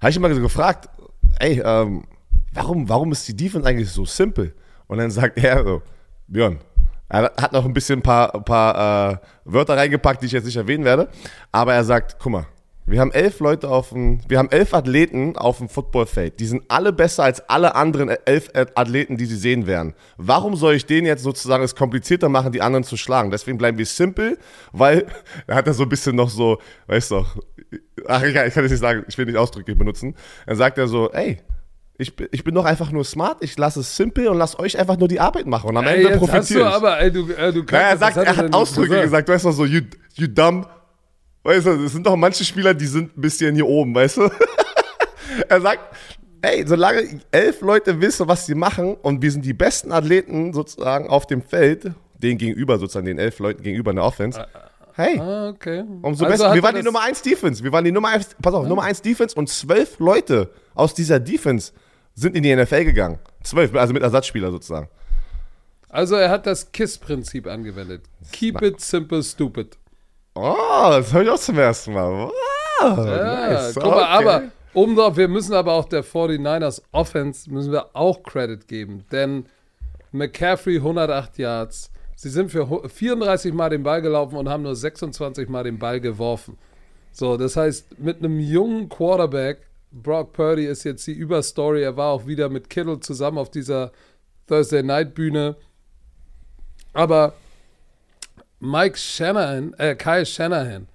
habe 0.00 0.10
ich 0.10 0.16
immer 0.16 0.32
so 0.32 0.40
gefragt, 0.40 0.88
ey, 1.40 1.60
ähm, 1.64 2.04
warum, 2.52 2.88
warum 2.88 3.12
ist 3.12 3.26
die 3.26 3.36
Defense 3.36 3.68
eigentlich 3.68 3.90
so 3.90 4.04
simpel? 4.04 4.54
Und 4.86 4.98
dann 4.98 5.10
sagt 5.10 5.38
er 5.38 5.64
so, 5.64 5.82
Björn, 6.28 6.58
er 7.08 7.32
hat 7.40 7.52
noch 7.52 7.64
ein 7.64 7.72
bisschen 7.72 8.00
ein 8.00 8.02
paar, 8.02 8.32
paar 8.44 9.12
äh, 9.12 9.16
Wörter 9.44 9.76
reingepackt, 9.76 10.22
die 10.22 10.26
ich 10.26 10.32
jetzt 10.32 10.44
nicht 10.44 10.56
erwähnen 10.56 10.84
werde. 10.84 11.08
Aber 11.50 11.74
er 11.74 11.84
sagt, 11.84 12.16
guck 12.18 12.32
mal, 12.32 12.46
wir 12.90 13.00
haben 13.00 13.12
elf 13.12 13.40
Leute 13.40 13.68
auf 13.68 13.90
dem, 13.90 14.20
wir 14.28 14.38
haben 14.38 14.50
elf 14.50 14.72
Athleten 14.74 15.36
auf 15.36 15.58
dem 15.58 15.68
Footballfeld. 15.68 16.40
Die 16.40 16.46
sind 16.46 16.62
alle 16.68 16.92
besser 16.92 17.24
als 17.24 17.40
alle 17.48 17.74
anderen 17.74 18.08
elf 18.24 18.50
Athleten, 18.74 19.16
die 19.16 19.26
sie 19.26 19.36
sehen 19.36 19.66
werden. 19.66 19.94
Warum 20.16 20.56
soll 20.56 20.74
ich 20.74 20.86
denen 20.86 21.06
jetzt 21.06 21.22
sozusagen 21.22 21.62
es 21.62 21.74
komplizierter 21.74 22.28
machen, 22.28 22.52
die 22.52 22.62
anderen 22.62 22.84
zu 22.84 22.96
schlagen? 22.96 23.30
Deswegen 23.30 23.58
bleiben 23.58 23.78
wir 23.78 23.86
simpel, 23.86 24.38
weil 24.72 25.06
er 25.46 25.56
hat 25.56 25.66
da 25.66 25.72
so 25.72 25.82
ein 25.84 25.88
bisschen 25.88 26.16
noch 26.16 26.30
so, 26.30 26.58
weißt 26.86 27.10
du, 27.10 27.24
ach 28.06 28.22
egal, 28.22 28.48
ich 28.48 28.54
kann 28.54 28.62
das 28.64 28.72
nicht 28.72 28.80
sagen, 28.80 29.04
ich 29.08 29.18
will 29.18 29.26
nicht 29.26 29.36
Ausdrücke 29.36 29.74
benutzen. 29.76 30.14
Dann 30.46 30.56
sagt 30.56 30.78
er 30.78 30.88
so, 30.88 31.10
ey, 31.12 31.38
ich, 31.98 32.14
bin- 32.16 32.28
ich 32.30 32.44
bin 32.44 32.54
doch 32.54 32.64
einfach 32.64 32.92
nur 32.92 33.04
smart, 33.04 33.38
ich 33.42 33.58
lasse 33.58 33.80
es 33.80 33.96
simpel 33.96 34.28
und 34.28 34.38
lasse 34.38 34.58
euch 34.60 34.78
einfach 34.78 34.96
nur 34.96 35.08
die 35.08 35.18
Arbeit 35.20 35.46
machen. 35.46 35.68
Und 35.68 35.76
am 35.76 35.84
Ey, 35.84 35.96
Ende 35.96 36.08
jetzt 36.10 36.20
hast 36.22 36.30
profitiere 36.30 36.60
du 36.60 36.66
ich. 36.68 36.74
aber, 36.74 37.00
ey, 37.00 37.10
du, 37.12 37.28
äh, 37.32 37.52
du 37.52 37.62
Naja, 37.64 37.78
er 37.90 37.96
kannst- 37.98 38.00
sagt, 38.14 38.16
er 38.28 38.36
hat 38.36 38.54
Ausdrücke 38.54 39.00
gesagt, 39.02 39.28
weißt 39.28 39.44
du, 39.44 39.50
so, 39.50 39.64
you, 39.64 39.80
you 40.14 40.26
dumb, 40.28 40.66
Weißt 41.48 41.64
du, 41.66 41.70
es 41.82 41.92
sind 41.92 42.06
doch 42.06 42.14
manche 42.14 42.44
Spieler, 42.44 42.74
die 42.74 42.84
sind 42.84 43.16
ein 43.16 43.20
bisschen 43.22 43.54
hier 43.54 43.66
oben, 43.66 43.94
weißt 43.94 44.18
du? 44.18 44.28
er 45.48 45.60
sagt, 45.62 45.80
ey, 46.42 46.62
solange 46.66 47.20
elf 47.30 47.62
Leute 47.62 47.98
wissen, 48.02 48.28
was 48.28 48.44
sie 48.44 48.54
machen 48.54 48.96
und 49.00 49.22
wir 49.22 49.32
sind 49.32 49.46
die 49.46 49.54
besten 49.54 49.90
Athleten 49.90 50.52
sozusagen 50.52 51.08
auf 51.08 51.26
dem 51.26 51.40
Feld, 51.40 51.92
denen 52.18 52.36
gegenüber, 52.36 52.78
sozusagen 52.78 53.06
den 53.06 53.18
elf 53.18 53.38
Leuten 53.38 53.62
gegenüber 53.62 53.92
in 53.92 53.96
der 53.96 54.04
Offense, 54.04 54.46
hey, 54.92 55.18
Ah, 55.18 55.48
okay. 55.48 55.84
umso 56.02 56.26
Also 56.26 56.44
besser. 56.44 56.54
Wir 56.54 56.62
waren 56.62 56.74
die 56.76 56.82
Nummer 56.82 57.00
1 57.00 57.22
Defense. 57.22 57.64
Wir 57.64 57.72
waren 57.72 57.84
die 57.86 57.92
Nummer 57.92 58.08
1, 58.08 58.36
pass 58.42 58.52
auf, 58.52 58.68
Nummer 58.68 58.82
1 58.82 59.00
Defense 59.00 59.34
und 59.34 59.48
zwölf 59.48 59.98
Leute 60.00 60.50
aus 60.74 60.92
dieser 60.92 61.18
Defense 61.18 61.72
sind 62.14 62.36
in 62.36 62.42
die 62.42 62.54
NFL 62.54 62.84
gegangen. 62.84 63.20
Zwölf, 63.42 63.74
also 63.74 63.94
mit 63.94 64.02
Ersatzspieler 64.02 64.50
sozusagen. 64.50 64.90
Also 65.88 66.16
er 66.16 66.28
hat 66.28 66.44
das 66.46 66.72
KISS-Prinzip 66.72 67.46
angewendet. 67.46 68.02
Keep 68.32 68.60
it 68.60 68.82
simple, 68.82 69.22
stupid. 69.22 69.78
Oh, 70.34 70.54
das 70.90 71.12
habe 71.12 71.24
ich 71.24 71.30
auch 71.30 71.38
zum 71.38 71.58
ersten 71.58 71.92
Mal. 71.92 72.10
Wow, 72.12 72.32
Ja, 72.80 73.50
nice. 73.50 73.74
guck 73.74 73.84
mal, 73.84 74.18
Okay. 74.18 74.26
aber 74.28 74.42
um 74.74 74.94
noch, 74.94 75.16
wir 75.16 75.28
müssen 75.28 75.54
aber 75.54 75.72
auch 75.72 75.86
der 75.86 76.04
49ers 76.04 76.82
Offense 76.92 77.50
müssen 77.50 77.72
wir 77.72 77.86
auch 77.96 78.22
Credit 78.22 78.66
geben, 78.68 79.04
denn 79.10 79.46
McCaffrey 80.12 80.76
108 80.76 81.38
Yards. 81.38 81.90
Sie 82.14 82.28
sind 82.30 82.50
für 82.50 82.68
hu- 82.68 82.86
34 82.88 83.52
Mal 83.52 83.70
den 83.70 83.82
Ball 83.82 84.00
gelaufen 84.02 84.36
und 84.36 84.48
haben 84.48 84.62
nur 84.62 84.74
26 84.76 85.48
Mal 85.48 85.64
den 85.64 85.78
Ball 85.78 86.00
geworfen. 86.00 86.56
So, 87.12 87.36
das 87.36 87.56
heißt, 87.56 87.98
mit 87.98 88.18
einem 88.18 88.38
jungen 88.38 88.88
Quarterback, 88.88 89.58
Brock 89.90 90.32
Purdy 90.32 90.66
ist 90.66 90.84
jetzt 90.84 91.06
die 91.06 91.12
Überstory, 91.12 91.82
er 91.82 91.96
war 91.96 92.10
auch 92.12 92.26
wieder 92.26 92.48
mit 92.48 92.70
Kittle 92.70 93.00
zusammen 93.00 93.38
auf 93.38 93.50
dieser 93.50 93.90
Thursday 94.46 94.82
Night 94.82 95.14
Bühne. 95.14 95.56
Aber 96.92 97.34
Mike 98.60 98.98
Shanahan, 98.98 99.74
äh, 99.78 99.94
Kyle 99.94 100.26
Shanahan, 100.26 100.88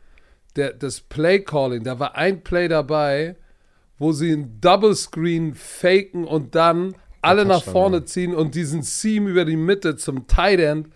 der, 0.55 0.73
das 0.73 1.01
Play 1.01 1.39
Calling, 1.39 1.83
da 1.83 1.99
war 1.99 2.15
ein 2.15 2.43
Play 2.43 2.67
dabei, 2.67 3.35
wo 3.97 4.11
sie 4.11 4.31
ein 4.31 4.59
Double 4.59 4.95
Screen 4.95 5.53
faken 5.55 6.25
und 6.25 6.55
dann 6.55 6.95
alle 7.21 7.45
nach 7.45 7.63
vorne 7.63 8.03
ziehen 8.03 8.35
und 8.35 8.53
diesen 8.53 8.81
Seam 8.83 9.27
über 9.27 9.45
die 9.45 9.55
Mitte 9.55 9.95
zum 9.95 10.27
Tight 10.27 10.59
End. 10.59 10.89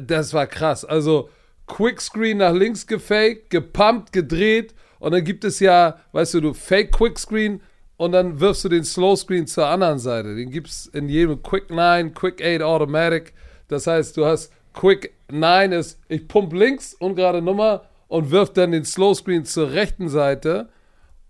Das 0.00 0.32
war 0.32 0.46
krass. 0.46 0.84
Also 0.84 1.28
Quick 1.66 2.00
Screen 2.00 2.38
nach 2.38 2.54
links 2.54 2.86
gefaked, 2.86 3.50
gepumpt, 3.50 4.12
gedreht 4.12 4.74
und 4.98 5.12
dann 5.12 5.24
gibt 5.24 5.44
es 5.44 5.60
ja, 5.60 5.98
weißt 6.12 6.34
du, 6.34 6.40
du 6.40 6.54
Fake 6.54 6.92
Quick 6.92 7.18
Screen 7.18 7.60
und 7.98 8.12
dann 8.12 8.40
wirfst 8.40 8.64
du 8.64 8.68
den 8.68 8.84
Slow 8.84 9.16
Screen 9.16 9.46
zur 9.46 9.66
anderen 9.66 9.98
Seite. 9.98 10.34
Den 10.34 10.50
gibt 10.50 10.68
es 10.68 10.86
in 10.86 11.08
jedem 11.08 11.42
Quick 11.42 11.70
9, 11.70 12.14
Quick 12.14 12.42
8 12.42 12.62
Automatic. 12.62 13.34
Das 13.68 13.86
heißt, 13.86 14.16
du 14.16 14.24
hast 14.24 14.52
Quick 14.72 15.12
9 15.30 15.72
ist, 15.72 16.00
ich 16.08 16.26
pump 16.28 16.52
links, 16.52 16.94
ungerade 16.94 17.42
Nummer 17.42 17.84
und 18.08 18.30
wirf 18.30 18.52
dann 18.52 18.72
den 18.72 18.84
Slow 18.84 19.14
Screen 19.14 19.44
zur 19.44 19.72
rechten 19.72 20.08
Seite 20.08 20.68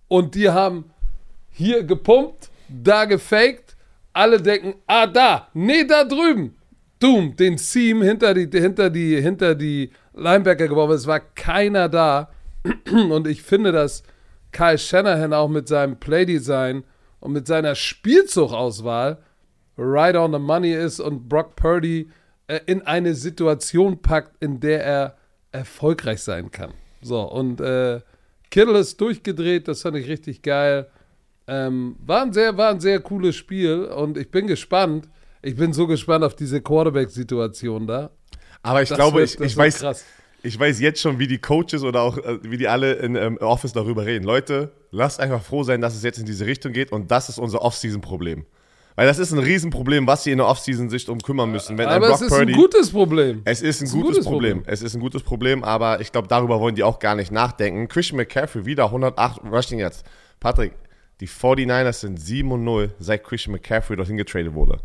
und 0.08 0.34
die 0.34 0.50
haben 0.50 0.90
hier 1.50 1.84
gepumpt, 1.84 2.50
da 2.68 3.04
gefaked. 3.04 3.76
Alle 4.12 4.40
denken, 4.40 4.74
ah, 4.86 5.06
da, 5.06 5.48
nee, 5.54 5.84
da 5.84 6.04
drüben. 6.04 6.56
Doom, 6.98 7.34
den 7.36 7.58
Seam 7.58 8.02
hinter 8.02 8.34
die, 8.34 8.48
hinter 8.58 8.90
die, 8.90 9.20
hinter 9.20 9.54
die 9.54 9.90
Linebacker 10.14 10.68
geworfen. 10.68 10.94
Es 10.94 11.06
war 11.06 11.20
keiner 11.20 11.88
da. 11.88 12.30
Und 12.92 13.26
ich 13.26 13.42
finde, 13.42 13.72
dass 13.72 14.02
Kyle 14.52 14.78
Shanahan 14.78 15.32
auch 15.32 15.48
mit 15.48 15.66
seinem 15.66 15.98
Playdesign 15.98 16.84
und 17.20 17.32
mit 17.32 17.46
seiner 17.46 17.74
Spielzugauswahl 17.74 19.18
right 19.78 20.14
on 20.14 20.32
the 20.32 20.38
money 20.38 20.74
ist 20.74 21.00
und 21.00 21.28
Brock 21.28 21.56
Purdy 21.56 22.10
in 22.66 22.82
eine 22.82 23.14
Situation 23.14 24.00
packt, 24.02 24.42
in 24.42 24.60
der 24.60 24.84
er 24.84 25.16
erfolgreich 25.52 26.20
sein 26.22 26.50
kann. 26.50 26.72
So, 27.02 27.20
und 27.22 27.60
äh, 27.60 28.00
Kittle 28.50 28.78
ist 28.78 29.00
durchgedreht, 29.00 29.68
das 29.68 29.82
fand 29.82 29.96
ich 29.96 30.08
richtig 30.08 30.42
geil. 30.42 30.88
Ähm, 31.46 31.96
war, 32.04 32.22
ein 32.22 32.32
sehr, 32.32 32.56
war 32.56 32.70
ein 32.70 32.80
sehr 32.80 33.00
cooles 33.00 33.34
Spiel 33.36 33.84
und 33.86 34.16
ich 34.16 34.30
bin 34.30 34.46
gespannt. 34.46 35.08
Ich 35.42 35.56
bin 35.56 35.72
so 35.72 35.86
gespannt 35.88 36.22
auf 36.24 36.36
diese 36.36 36.60
Quarterback-Situation 36.60 37.86
da. 37.86 38.10
Aber 38.62 38.82
ich 38.82 38.88
Das 38.90 38.96
glaube, 38.98 39.18
wird- 39.20 39.34
ich, 39.34 39.40
ich, 39.40 39.56
weiß, 39.56 39.80
krass. 39.80 40.04
ich 40.44 40.58
weiß 40.58 40.78
jetzt 40.80 41.00
schon, 41.00 41.18
wie 41.18 41.26
die 41.26 41.38
Coaches 41.38 41.82
oder 41.82 42.02
auch 42.02 42.16
äh, 42.18 42.38
wie 42.42 42.56
die 42.58 42.68
alle 42.68 42.92
in 42.94 43.16
ähm, 43.16 43.38
Office 43.38 43.72
darüber 43.72 44.06
reden. 44.06 44.24
Leute, 44.24 44.70
lasst 44.92 45.18
einfach 45.18 45.42
froh 45.42 45.64
sein, 45.64 45.80
dass 45.80 45.96
es 45.96 46.04
jetzt 46.04 46.18
in 46.18 46.26
diese 46.26 46.46
Richtung 46.46 46.72
geht 46.72 46.92
und 46.92 47.10
das 47.10 47.28
ist 47.28 47.38
unser 47.38 47.60
Off-Season-Problem. 47.62 48.46
Weil 48.94 49.06
das 49.06 49.18
ist 49.18 49.32
ein 49.32 49.38
Riesenproblem, 49.38 50.06
was 50.06 50.24
sie 50.24 50.32
in 50.32 50.38
der 50.38 50.46
Off-Season 50.46 50.90
sich 50.90 51.08
um 51.08 51.18
kümmern 51.18 51.50
müssen. 51.50 51.78
Wenn 51.78 51.88
ein 51.88 51.96
Aber 51.96 52.08
Brock 52.08 52.16
es 52.16 52.22
ist 52.22 52.28
Purdy, 52.28 52.52
ein 52.52 52.58
gutes 52.58 52.90
Problem. 52.90 53.42
Es 53.44 53.62
ist 53.62 53.80
ein, 53.82 53.88
gutes, 53.88 54.24
Problem. 54.24 54.62
Es 54.66 54.82
ist 54.82 54.94
ein 54.94 55.00
gutes 55.00 55.22
Problem, 55.22 55.64
aber 55.64 56.00
ich 56.00 56.12
glaube, 56.12 56.28
darüber 56.28 56.60
wollen 56.60 56.74
die 56.74 56.82
auch 56.82 56.98
gar 56.98 57.14
nicht 57.14 57.32
nachdenken. 57.32 57.88
Christian 57.88 58.18
McCaffrey 58.18 58.66
wieder 58.66 58.86
108 58.86 59.40
Rushing 59.50 59.78
Yards. 59.78 60.04
Patrick, 60.40 60.72
die 61.20 61.28
49ers 61.28 62.00
sind 62.00 62.20
7 62.20 62.50
und 62.52 62.64
0, 62.64 62.94
seit 62.98 63.24
Christian 63.24 63.52
McCaffrey 63.52 63.96
dorthin 63.96 64.16
getradet 64.16 64.54
wurde. 64.54 64.80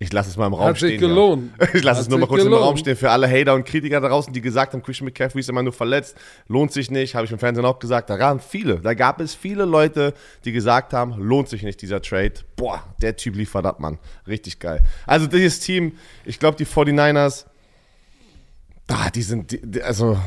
Ich 0.00 0.12
lasse 0.12 0.28
es 0.28 0.36
mal 0.36 0.48
im 0.48 0.54
Raum 0.54 0.66
Hat 0.66 0.78
sich 0.78 0.96
stehen. 0.96 1.00
gelohnt. 1.00 1.52
Ja. 1.58 1.68
Ich 1.74 1.82
lasse 1.84 1.98
Hat 2.00 2.02
es 2.06 2.08
nur 2.08 2.18
mal 2.18 2.24
sich 2.24 2.28
kurz 2.30 2.42
im 2.42 2.48
gelohnt. 2.48 2.64
Raum 2.66 2.76
stehen 2.76 2.96
für 2.96 3.10
alle 3.10 3.28
Hater 3.30 3.54
und 3.54 3.64
Kritiker 3.64 4.00
da 4.00 4.08
draußen, 4.08 4.32
die 4.32 4.40
gesagt 4.40 4.72
haben, 4.72 4.82
Christian 4.82 5.06
McCaffrey 5.06 5.40
ist 5.40 5.48
immer 5.48 5.62
nur 5.62 5.72
verletzt, 5.72 6.16
lohnt 6.48 6.72
sich 6.72 6.90
nicht, 6.90 7.14
habe 7.14 7.24
ich 7.26 7.32
im 7.32 7.38
Fernsehen 7.38 7.64
auch 7.64 7.78
gesagt. 7.78 8.10
Da 8.10 8.16
gab 8.16 8.42
viele, 8.42 8.80
da 8.80 8.94
gab 8.94 9.20
es 9.20 9.34
viele 9.34 9.64
Leute, 9.64 10.12
die 10.44 10.52
gesagt 10.52 10.92
haben, 10.92 11.14
lohnt 11.16 11.48
sich 11.48 11.62
nicht 11.62 11.80
dieser 11.80 12.02
Trade. 12.02 12.34
Boah, 12.56 12.82
der 13.00 13.16
Typ 13.16 13.36
liefert 13.36 13.64
ab, 13.66 13.78
Mann. 13.80 13.98
Richtig 14.26 14.58
geil. 14.58 14.82
Also 15.06 15.26
dieses 15.28 15.60
Team, 15.60 15.92
ich 16.24 16.40
glaube, 16.40 16.56
die 16.56 16.66
49ers, 16.66 17.44
ah, 18.88 19.10
die 19.10 19.22
sind, 19.22 19.52
die, 19.52 19.80
also, 19.82 20.18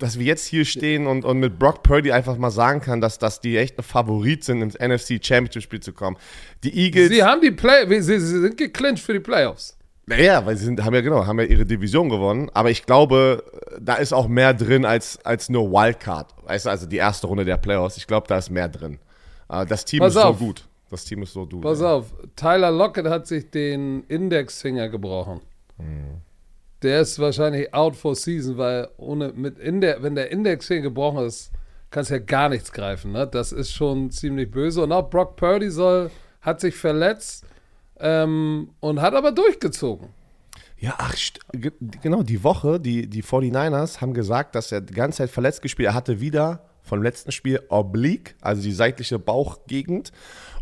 dass 0.00 0.18
wir 0.18 0.26
jetzt 0.26 0.46
hier 0.46 0.64
stehen 0.64 1.06
und, 1.06 1.24
und 1.24 1.38
mit 1.38 1.58
Brock 1.58 1.82
Purdy 1.82 2.10
einfach 2.10 2.36
mal 2.36 2.50
sagen 2.50 2.80
kann, 2.80 3.00
dass, 3.00 3.18
dass 3.18 3.40
die 3.40 3.56
echt 3.56 3.78
ein 3.78 3.82
Favorit 3.82 4.44
sind, 4.44 4.62
ins 4.62 4.74
NFC 4.74 5.24
Championship 5.24 5.62
Spiel 5.62 5.80
zu 5.80 5.92
kommen. 5.92 6.16
Die 6.64 6.76
Eagles. 6.76 7.10
Sie 7.10 7.22
haben 7.22 7.40
die 7.40 7.50
Play, 7.50 7.86
sie, 8.00 8.18
sie 8.18 8.40
sind 8.40 8.56
geclincht 8.56 9.04
für 9.04 9.12
die 9.12 9.20
Playoffs. 9.20 9.76
Naja, 10.06 10.44
weil 10.44 10.56
sie 10.56 10.64
sind, 10.64 10.82
haben 10.84 10.94
ja 10.94 11.02
genau, 11.02 11.26
haben 11.26 11.38
ja 11.38 11.44
ihre 11.46 11.64
Division 11.64 12.08
gewonnen. 12.08 12.50
Aber 12.52 12.70
ich 12.70 12.84
glaube, 12.84 13.44
da 13.80 13.94
ist 13.94 14.12
auch 14.12 14.26
mehr 14.26 14.54
drin 14.54 14.84
als, 14.84 15.24
als 15.24 15.48
nur 15.48 15.70
Wildcard. 15.70 16.34
Weißt 16.44 16.66
du, 16.66 16.70
also 16.70 16.86
die 16.86 16.96
erste 16.96 17.28
Runde 17.28 17.44
der 17.44 17.58
Playoffs. 17.58 17.96
Ich 17.96 18.06
glaube, 18.06 18.26
da 18.26 18.38
ist 18.38 18.50
mehr 18.50 18.68
drin. 18.68 18.98
Äh, 19.48 19.66
Das 19.66 19.84
Team 19.84 20.00
Pass 20.00 20.16
ist 20.16 20.22
auf. 20.22 20.38
so 20.38 20.44
gut. 20.46 20.66
Das 20.90 21.04
Team 21.04 21.22
ist 21.22 21.32
so 21.32 21.46
gut. 21.46 21.62
Pass 21.62 21.80
ja. 21.80 21.94
auf, 21.94 22.06
Tyler 22.34 22.72
Lockett 22.72 23.06
hat 23.06 23.28
sich 23.28 23.50
den 23.50 24.02
Indexfinger 24.08 24.88
gebrochen. 24.88 25.40
Hm. 25.78 26.22
Der 26.82 27.00
ist 27.00 27.18
wahrscheinlich 27.18 27.74
out 27.74 27.96
for 27.96 28.14
season, 28.14 28.56
weil 28.56 28.88
ohne 28.96 29.32
mit 29.32 29.58
Inde 29.58 29.98
wenn 30.00 30.14
der 30.14 30.30
Indexfinger 30.30 30.82
gebrochen 30.82 31.26
ist, 31.26 31.52
kannst 31.90 32.10
ja 32.10 32.18
gar 32.18 32.48
nichts 32.48 32.72
greifen. 32.72 33.12
Ne? 33.12 33.26
Das 33.26 33.52
ist 33.52 33.72
schon 33.72 34.10
ziemlich 34.10 34.50
böse. 34.50 34.82
Und 34.82 34.92
auch 34.92 35.10
Brock 35.10 35.36
Purdy 35.36 35.70
soll, 35.70 36.10
hat 36.40 36.60
sich 36.60 36.76
verletzt 36.76 37.44
ähm, 37.98 38.70
und 38.80 39.00
hat 39.00 39.14
aber 39.14 39.32
durchgezogen. 39.32 40.08
Ja, 40.78 40.94
ach, 40.96 41.14
genau, 42.00 42.22
die 42.22 42.42
Woche, 42.42 42.80
die, 42.80 43.06
die 43.06 43.22
49ers 43.22 44.00
haben 44.00 44.14
gesagt, 44.14 44.54
dass 44.54 44.72
er 44.72 44.80
die 44.80 44.94
ganze 44.94 45.18
Zeit 45.18 45.30
verletzt 45.30 45.60
gespielt 45.60 45.88
Er 45.88 45.94
hatte 45.94 46.20
wieder 46.20 46.64
vom 46.82 47.02
letzten 47.02 47.32
Spiel 47.32 47.60
Oblique, 47.68 48.34
also 48.40 48.62
die 48.62 48.72
seitliche 48.72 49.18
Bauchgegend, 49.18 50.10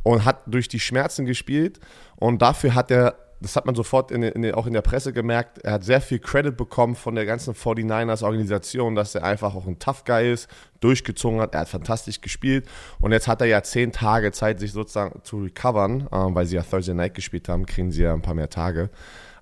und 0.02 0.24
hat 0.24 0.42
durch 0.46 0.66
die 0.66 0.80
Schmerzen 0.80 1.24
gespielt. 1.24 1.78
Und 2.16 2.42
dafür 2.42 2.74
hat 2.74 2.90
er, 2.90 3.16
das 3.40 3.56
hat 3.56 3.66
man 3.66 3.74
sofort 3.74 4.10
in, 4.10 4.22
in, 4.22 4.52
auch 4.54 4.66
in 4.66 4.72
der 4.72 4.82
Presse 4.82 5.12
gemerkt, 5.12 5.58
er 5.58 5.72
hat 5.72 5.84
sehr 5.84 6.00
viel 6.00 6.18
Credit 6.18 6.56
bekommen 6.56 6.94
von 6.94 7.14
der 7.14 7.24
ganzen 7.24 7.54
49ers-Organisation, 7.54 8.94
dass 8.94 9.14
er 9.14 9.24
einfach 9.24 9.54
auch 9.54 9.66
ein 9.66 9.78
Tough 9.78 10.04
Guy 10.04 10.32
ist, 10.32 10.48
durchgezogen 10.80 11.40
hat. 11.40 11.54
Er 11.54 11.60
hat 11.60 11.68
fantastisch 11.68 12.20
gespielt. 12.20 12.68
Und 12.98 13.12
jetzt 13.12 13.28
hat 13.28 13.40
er 13.40 13.46
ja 13.46 13.62
zehn 13.62 13.92
Tage 13.92 14.32
Zeit, 14.32 14.58
sich 14.58 14.72
sozusagen 14.72 15.20
zu 15.22 15.42
recovern, 15.42 16.08
äh, 16.10 16.34
weil 16.34 16.46
sie 16.46 16.56
ja 16.56 16.62
Thursday 16.62 16.94
Night 16.94 17.14
gespielt 17.14 17.48
haben, 17.48 17.66
kriegen 17.66 17.92
sie 17.92 18.02
ja 18.02 18.12
ein 18.12 18.22
paar 18.22 18.34
mehr 18.34 18.50
Tage. 18.50 18.90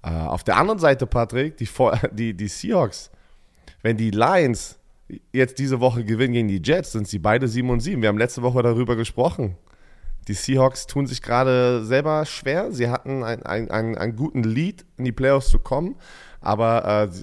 Äh, 0.03 0.11
auf 0.11 0.45
der 0.45 0.57
anderen 0.57 0.79
Seite, 0.79 1.07
Patrick, 1.07 1.57
die, 1.57 1.69
die, 2.13 2.35
die 2.35 2.49
Seahawks, 2.49 3.11
wenn 3.83 3.97
die 3.97 4.11
Lions 4.11 4.79
jetzt 5.33 5.59
diese 5.59 5.81
Woche 5.81 6.05
gewinnen 6.05 6.35
gegen 6.35 6.49
die 6.49 6.61
Jets, 6.63 6.93
sind 6.93 7.09
sie 7.09 7.19
beide 7.19 7.49
7 7.49 7.71
und 7.71 7.81
7. 7.81 8.03
Wir 8.03 8.09
haben 8.09 8.19
letzte 8.19 8.43
Woche 8.43 8.63
darüber 8.63 8.97
gesprochen. 8.97 9.57
Die 10.29 10.35
Seahawks 10.35 10.87
tun 10.87 11.07
sich 11.07 11.23
gerade 11.23 11.85
selber 11.85 12.25
schwer. 12.27 12.73
Sie 12.73 12.89
hatten 12.89 13.23
ein- 13.23 13.45
ein- 13.45 13.71
ein- 13.71 13.97
einen 13.97 14.17
guten 14.17 14.43
Lead, 14.43 14.85
in 14.97 15.05
die 15.05 15.13
Playoffs 15.13 15.49
zu 15.49 15.59
kommen, 15.59 15.97
aber 16.41 17.09
äh, 17.09 17.23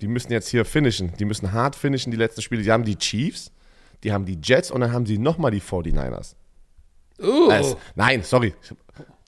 die 0.00 0.06
müssen 0.08 0.30
jetzt 0.32 0.48
hier 0.48 0.64
finishen. 0.64 1.12
Die 1.18 1.24
müssen 1.24 1.52
hart 1.52 1.74
finishen, 1.74 2.10
die 2.12 2.16
letzten 2.16 2.42
Spiele. 2.42 2.62
Die 2.62 2.70
haben 2.70 2.84
die 2.84 2.96
Chiefs, 2.96 3.50
die 4.04 4.12
haben 4.12 4.26
die 4.26 4.38
Jets 4.40 4.70
und 4.70 4.80
dann 4.80 4.92
haben 4.92 5.06
sie 5.06 5.18
nochmal 5.18 5.50
die 5.50 5.60
49ers. 5.60 6.36
Uh, 7.20 7.50
Äh, 7.50 7.74
nein, 7.96 8.22
sorry. 8.22 8.54
Ich 8.62 8.72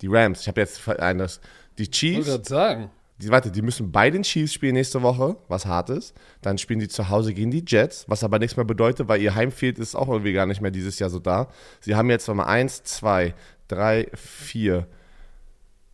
Die 0.00 0.07
Rams. 0.07 0.43
Ich 0.43 0.49
habe 0.49 0.61
jetzt 0.61 0.79
ver- 0.79 1.00
ein- 1.03 1.19
das. 1.19 1.41
Die 1.77 1.83
ich 1.83 1.91
Chiefs. 1.91 2.27
gerade 2.27 2.45
sagen. 2.49 2.91
Die, 3.21 3.29
warte, 3.29 3.50
die 3.50 3.62
müssen 3.62 3.93
bei 3.93 4.11
den 4.11 4.23
Chiefs 4.23 4.55
spielen 4.55 4.75
nächste 4.75 5.03
Woche, 5.03 5.37
was 5.49 5.67
hart 5.67 5.91
ist. 5.91 6.15
Dann 6.43 6.59
spielen 6.59 6.81
die 6.81 6.89
zu 6.89 7.09
Hause 7.09 7.35
gegen 7.35 7.50
die 7.50 7.65
Jets, 7.67 8.05
was 8.09 8.25
aber 8.25 8.39
nichts 8.39 8.57
mehr 8.57 8.65
bedeutet, 8.65 9.09
weil 9.09 9.21
ihr 9.21 9.35
Heimfield 9.35 9.79
ist 9.79 9.95
auch 9.95 10.09
irgendwie 10.09 10.33
gar 10.33 10.47
nicht 10.47 10.61
mehr 10.61 10.71
dieses 10.71 10.99
Jahr 10.99 11.11
so 11.11 11.19
da. 11.19 11.49
Sie 11.81 11.95
haben 11.95 12.09
jetzt 12.11 12.27
nochmal 12.29 12.47
eins, 12.47 12.83
zwei, 12.83 13.35
drei, 13.69 14.09
vier. 14.15 14.87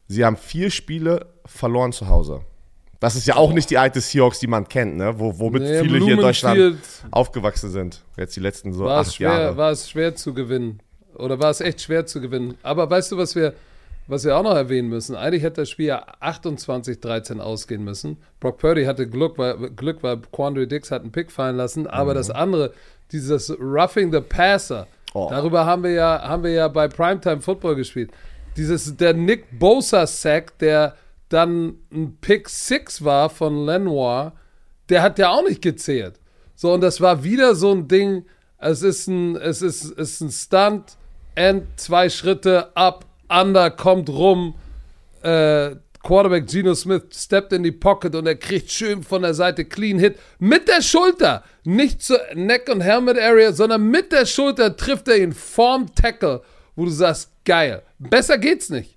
Sie 0.09 0.25
haben 0.25 0.37
vier 0.37 0.71
Spiele 0.71 1.27
verloren 1.45 1.93
zu 1.93 2.09
Hause. 2.09 2.43
Das 3.01 3.17
ist 3.17 3.27
ja 3.27 3.37
auch 3.37 3.53
nicht 3.53 3.69
die 3.71 3.77
alte 3.79 4.01
Seahawks, 4.01 4.39
die 4.39 4.47
man 4.47 4.69
kennt, 4.69 4.97
ne? 4.97 5.19
Wo, 5.19 5.39
womit 5.39 5.63
Nee, 5.63 5.81
viele 5.83 5.99
hier 5.99 6.15
in 6.15 6.21
Deutschland 6.21 6.79
aufgewachsen 7.11 7.71
sind. 7.71 8.03
Jetzt 8.17 8.37
die 8.37 8.41
letzten 8.41 8.73
so 8.73 8.85
war 8.85 9.01
acht 9.01 9.15
schwer, 9.15 9.29
Jahre. 9.29 9.57
war 9.57 9.71
es 9.71 9.91
schwer 9.91 10.15
zu 10.15 10.33
gewinnen. 10.33 10.81
Oder 11.15 11.39
war 11.39 11.51
es 11.51 11.61
echt 11.61 11.81
schwer 11.83 12.07
zu 12.07 12.21
gewinnen. 12.21 12.57
Aber 12.63 12.89
weißt 12.89 13.13
du, 13.13 13.17
was 13.19 13.35
wir, 13.35 13.55
was 14.07 14.25
wir 14.25 14.37
auch 14.37 14.43
noch 14.43 14.55
erwähnen 14.55 14.89
müssen? 14.89 15.17
Eigentlich 15.17 15.43
hätte 15.43 15.63
das 15.63 15.71
Spiel 15.71 15.87
ja 15.87 16.05
28-13 16.21 17.41
ausgehen 17.41 17.83
müssen. 17.83 18.19
Brock 18.41 18.59
Purdy 18.59 18.85
hatte 18.85 19.09
Glück, 19.09 19.39
weil, 19.39 19.71
Glück, 19.71 20.03
weil 20.03 20.19
Quandre 20.33 20.67
Dix 20.67 20.91
hat 20.91 21.03
einen 21.03 21.13
Pick 21.13 21.33
fallen 21.33 21.57
lassen. 21.57 21.87
Aber 21.87 22.15
das 22.15 22.31
andere, 22.31 22.73
dieses 23.11 23.51
Roughing 23.59 24.13
the 24.13 24.21
Passer, 24.21 24.87
Oh. 25.17 25.29
darüber 25.31 25.65
haben 25.65 25.83
wir 25.83 25.93
ja, 25.93 26.29
haben 26.29 26.43
wir 26.43 26.51
ja 26.51 26.69
bei 26.69 26.89
Primetime 26.89 27.41
Football 27.41 27.77
gespielt. 27.77 28.11
Dieses, 28.59 28.99
der 28.99 29.15
Nick 29.15 29.59
Bosa-Sack, 29.59 30.59
der 30.59 30.95
dann 31.31 31.79
ein 31.91 32.19
Pick 32.21 32.51
6 32.51 33.03
war 33.03 33.31
von 33.31 33.65
Lenoir, 33.65 34.35
der 34.91 35.01
hat 35.01 35.19
ja 35.19 35.31
auch 35.31 35.43
nicht 35.43 35.63
gezählt. 35.63 36.21
So, 36.55 36.71
und 36.75 36.83
das 36.83 37.01
war 37.01 37.25
wieder 37.25 37.55
so 37.55 37.73
ein 37.73 37.89
Ding, 37.89 38.27
es 38.59 38.83
ist 38.83 39.07
ein, 39.07 39.37
es 39.37 39.63
ist, 39.63 39.85
es 39.85 40.21
ist 40.21 40.21
ein 40.21 40.31
Stunt, 40.31 40.99
End, 41.35 41.65
zwei 41.77 42.11
Schritte, 42.11 42.77
ab, 42.77 43.06
under, 43.29 43.71
kommt 43.71 44.09
rum, 44.09 44.55
äh, 45.23 45.77
Quarterback 46.07 46.47
Geno 46.47 46.75
Smith 46.75 47.03
steppt 47.13 47.53
in 47.53 47.65
die 47.65 47.73
Pocket 47.73 48.15
und 48.15 48.27
er 48.27 48.37
kriegt 48.37 48.71
schön 48.71 49.03
von 49.03 49.23
der 49.23 49.35
Seite 49.35 49.65
Clean 49.65 49.99
Hit 49.99 50.17
mit 50.39 50.69
der 50.69 50.81
Schulter. 50.81 51.43
Nicht 51.65 52.01
zur 52.01 52.21
Neck- 52.35 52.71
und 52.73 52.81
Helmet 52.81 53.19
Area, 53.19 53.53
sondern 53.53 53.91
mit 53.91 54.13
der 54.13 54.25
Schulter 54.25 54.77
trifft 54.77 55.09
er 55.09 55.17
ihn 55.17 55.33
vorm 55.33 55.93
Tackle, 55.97 56.43
wo 56.77 56.85
du 56.85 56.93
sagst, 56.93 57.33
geil. 57.45 57.83
Besser 57.99 58.39
geht's 58.39 58.71
nicht. 58.71 58.97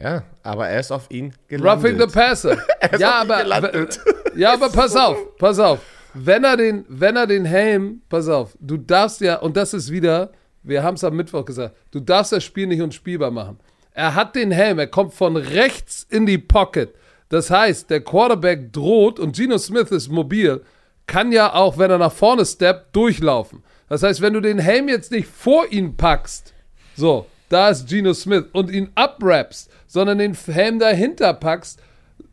Ja, 0.00 0.22
aber 0.42 0.68
er 0.68 0.80
ist 0.80 0.90
auf 0.92 1.10
ihn 1.10 1.34
gelandet. 1.46 1.84
Roughing 1.84 2.00
the 2.00 2.06
Passer. 2.06 2.56
ja, 2.98 3.20
aber, 3.20 3.88
ja, 4.34 4.54
aber 4.54 4.70
pass 4.70 4.96
auf, 4.96 5.36
pass 5.36 5.58
auf. 5.58 5.80
Wenn 6.14 6.44
er 6.44 6.56
den, 6.56 6.86
wenn 6.88 7.16
er 7.16 7.26
den 7.26 7.44
Helm, 7.44 8.00
pass 8.08 8.28
auf, 8.28 8.56
du 8.60 8.78
darfst 8.78 9.20
ja, 9.20 9.36
und 9.36 9.58
das 9.58 9.74
ist 9.74 9.90
wieder, 9.90 10.30
wir 10.66 10.82
haben 10.82 10.94
es 10.94 11.04
am 11.04 11.16
Mittwoch 11.16 11.44
gesagt, 11.44 11.76
du 11.92 12.00
darfst 12.00 12.32
das 12.32 12.44
Spiel 12.44 12.66
nicht 12.66 12.82
unspielbar 12.82 13.30
machen. 13.30 13.58
Er 13.92 14.14
hat 14.14 14.34
den 14.34 14.50
Helm, 14.50 14.78
er 14.78 14.88
kommt 14.88 15.14
von 15.14 15.36
rechts 15.36 16.06
in 16.10 16.26
die 16.26 16.38
Pocket. 16.38 16.94
Das 17.28 17.50
heißt, 17.50 17.88
der 17.88 18.02
Quarterback 18.02 18.72
droht 18.72 19.18
und 19.18 19.34
Geno 19.34 19.58
Smith 19.58 19.90
ist 19.90 20.08
mobil, 20.08 20.62
kann 21.06 21.32
ja 21.32 21.54
auch, 21.54 21.78
wenn 21.78 21.90
er 21.90 21.98
nach 21.98 22.12
vorne 22.12 22.44
steppt, 22.44 22.94
durchlaufen. 22.94 23.62
Das 23.88 24.02
heißt, 24.02 24.20
wenn 24.20 24.32
du 24.32 24.40
den 24.40 24.58
Helm 24.58 24.88
jetzt 24.88 25.12
nicht 25.12 25.28
vor 25.28 25.70
ihn 25.70 25.96
packst, 25.96 26.52
so, 26.96 27.26
da 27.48 27.68
ist 27.68 27.88
Geno 27.88 28.12
Smith 28.12 28.44
und 28.52 28.70
ihn 28.70 28.90
abwrappst, 28.96 29.70
sondern 29.86 30.18
den 30.18 30.34
Helm 30.34 30.78
dahinter 30.78 31.32
packst, 31.34 31.80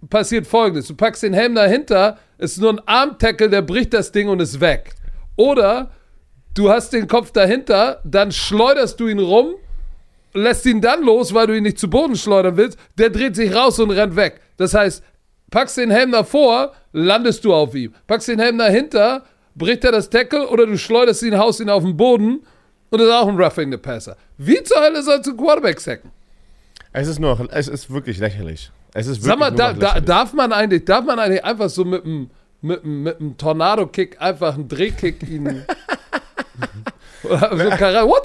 passiert 0.10 0.48
folgendes: 0.48 0.88
Du 0.88 0.96
packst 0.96 1.24
den 1.24 1.34
Helm 1.34 1.54
dahinter, 1.56 2.18
ist 2.38 2.60
nur 2.60 2.72
ein 2.72 2.88
Armtackle, 2.88 3.50
der 3.50 3.62
bricht 3.62 3.94
das 3.94 4.12
Ding 4.12 4.28
und 4.28 4.40
ist 4.40 4.60
weg. 4.60 4.96
Oder 5.36 5.92
du 6.54 6.70
hast 6.70 6.94
den 6.94 7.08
Kopf 7.08 7.32
dahinter, 7.32 8.00
dann 8.04 8.32
schleuderst 8.32 9.00
du 9.00 9.08
ihn 9.08 9.20
rum, 9.20 9.56
lässt 10.34 10.66
ihn 10.66 10.82
dann 10.82 11.04
los, 11.04 11.34
weil 11.34 11.48
du 11.48 11.58
ihn 11.58 11.64
nicht 11.64 11.80
zu 11.80 11.90
Boden 11.90 12.16
schleudern 12.16 12.58
willst, 12.58 12.78
der 12.98 13.10
dreht 13.10 13.36
sich 13.36 13.54
raus 13.54 13.80
und 13.80 13.92
rennt 13.92 14.16
weg. 14.16 14.42
Das 14.58 14.74
heißt, 14.74 15.04
packst 15.52 15.78
den 15.78 15.92
Helm 15.92 16.12
davor, 16.12 16.74
landest 16.92 17.46
du 17.46 17.54
auf 17.54 17.76
ihm. 17.76 17.94
Packst 18.08 18.28
den 18.28 18.40
Helm 18.40 18.58
dahinter, 18.58 19.24
bricht 19.56 19.84
er 19.84 19.92
das 19.92 20.10
Tackle 20.10 20.48
oder 20.48 20.66
du 20.66 20.78
schleuderst 20.78 21.24
ihn, 21.24 21.38
haust 21.38 21.60
ihn 21.60 21.70
auf 21.70 21.84
den 21.84 21.96
Boden 21.96 22.42
und 22.90 23.00
das 23.00 23.08
ist 23.08 23.14
auch 23.14 23.28
ein 23.28 23.38
Roughing 23.38 23.72
the 23.72 23.78
Passer. 23.78 24.18
Wie 24.38 24.62
zur 24.64 24.82
Hölle 24.82 25.02
sollst 25.02 25.28
du 25.28 25.32
einen 25.32 25.40
Quarterback 25.40 25.80
sacken? 25.80 26.12
Es 26.92 27.08
ist 27.08 27.20
nur, 27.20 27.48
es 27.52 27.68
ist 27.68 27.92
wirklich 27.92 28.20
lächerlich. 28.20 28.72
Es 28.94 29.08
ist 29.08 29.24
wirklich 29.24 29.30
Sag 29.30 29.40
mal, 29.40 29.50
nur 29.50 29.58
da, 29.58 29.74
da, 29.74 30.00
darf 30.00 30.34
man 30.34 30.54
eigentlich, 30.54 30.86
darf 30.86 31.04
man 31.04 31.18
eigentlich 31.18 31.44
einfach 31.44 31.70
so 31.70 31.86
mit 31.86 32.06
einem 32.06 32.30
mit, 32.62 32.86
mit 32.86 33.20
einem 33.20 33.38
Tornado-Kick 33.38 34.22
einfach 34.22 34.56
einen 34.56 34.68
Drehkick 34.68 35.22
ihn. 35.30 35.66
What? 37.24 38.24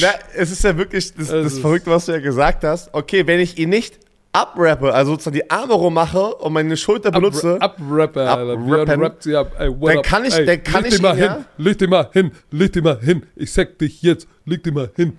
Na, 0.00 0.08
es 0.34 0.50
ist 0.50 0.64
ja 0.64 0.76
wirklich 0.76 1.14
das, 1.14 1.28
das 1.28 1.52
ist- 1.52 1.60
Verrückte, 1.60 1.90
was 1.90 2.06
du 2.06 2.12
ja 2.12 2.18
gesagt 2.20 2.64
hast. 2.64 2.92
Okay, 2.92 3.26
wenn 3.26 3.40
ich 3.40 3.58
ihn 3.58 3.68
nicht 3.70 3.98
abrappe, 4.32 4.92
also 4.92 5.12
sozusagen 5.12 5.34
die 5.36 5.50
Arme 5.50 5.72
rummache 5.74 6.34
und 6.36 6.52
meine 6.52 6.76
Schulter 6.76 7.10
benutze. 7.10 7.56
Abrappen. 7.60 8.66
Björn 8.66 8.88
rappt 9.00 9.22
sie 9.22 9.34
ab. 9.36 9.52
Ey, 9.58 9.68
what 9.70 9.90
Dann 9.90 9.98
up? 9.98 10.04
kann 10.04 10.24
ich- 10.24 10.34
Ey, 10.34 10.46
dann 10.46 10.62
kann 10.62 10.82
leg 10.82 10.92
ich 10.92 10.94
dich 10.98 11.02
mal 11.02 11.14
ihn, 11.16 11.22
hin, 11.22 11.26
ja? 11.26 11.44
leg 11.56 11.78
dich 11.78 11.88
mal 11.88 12.08
hin, 12.12 12.32
leg 12.50 12.72
dich 12.72 12.82
mal 12.82 12.98
hin. 13.00 13.26
Ich 13.36 13.52
sag 13.52 13.78
dich 13.78 14.02
jetzt, 14.02 14.28
leg 14.44 14.62
dich 14.62 14.72
mal 14.74 14.90
hin. 14.96 15.16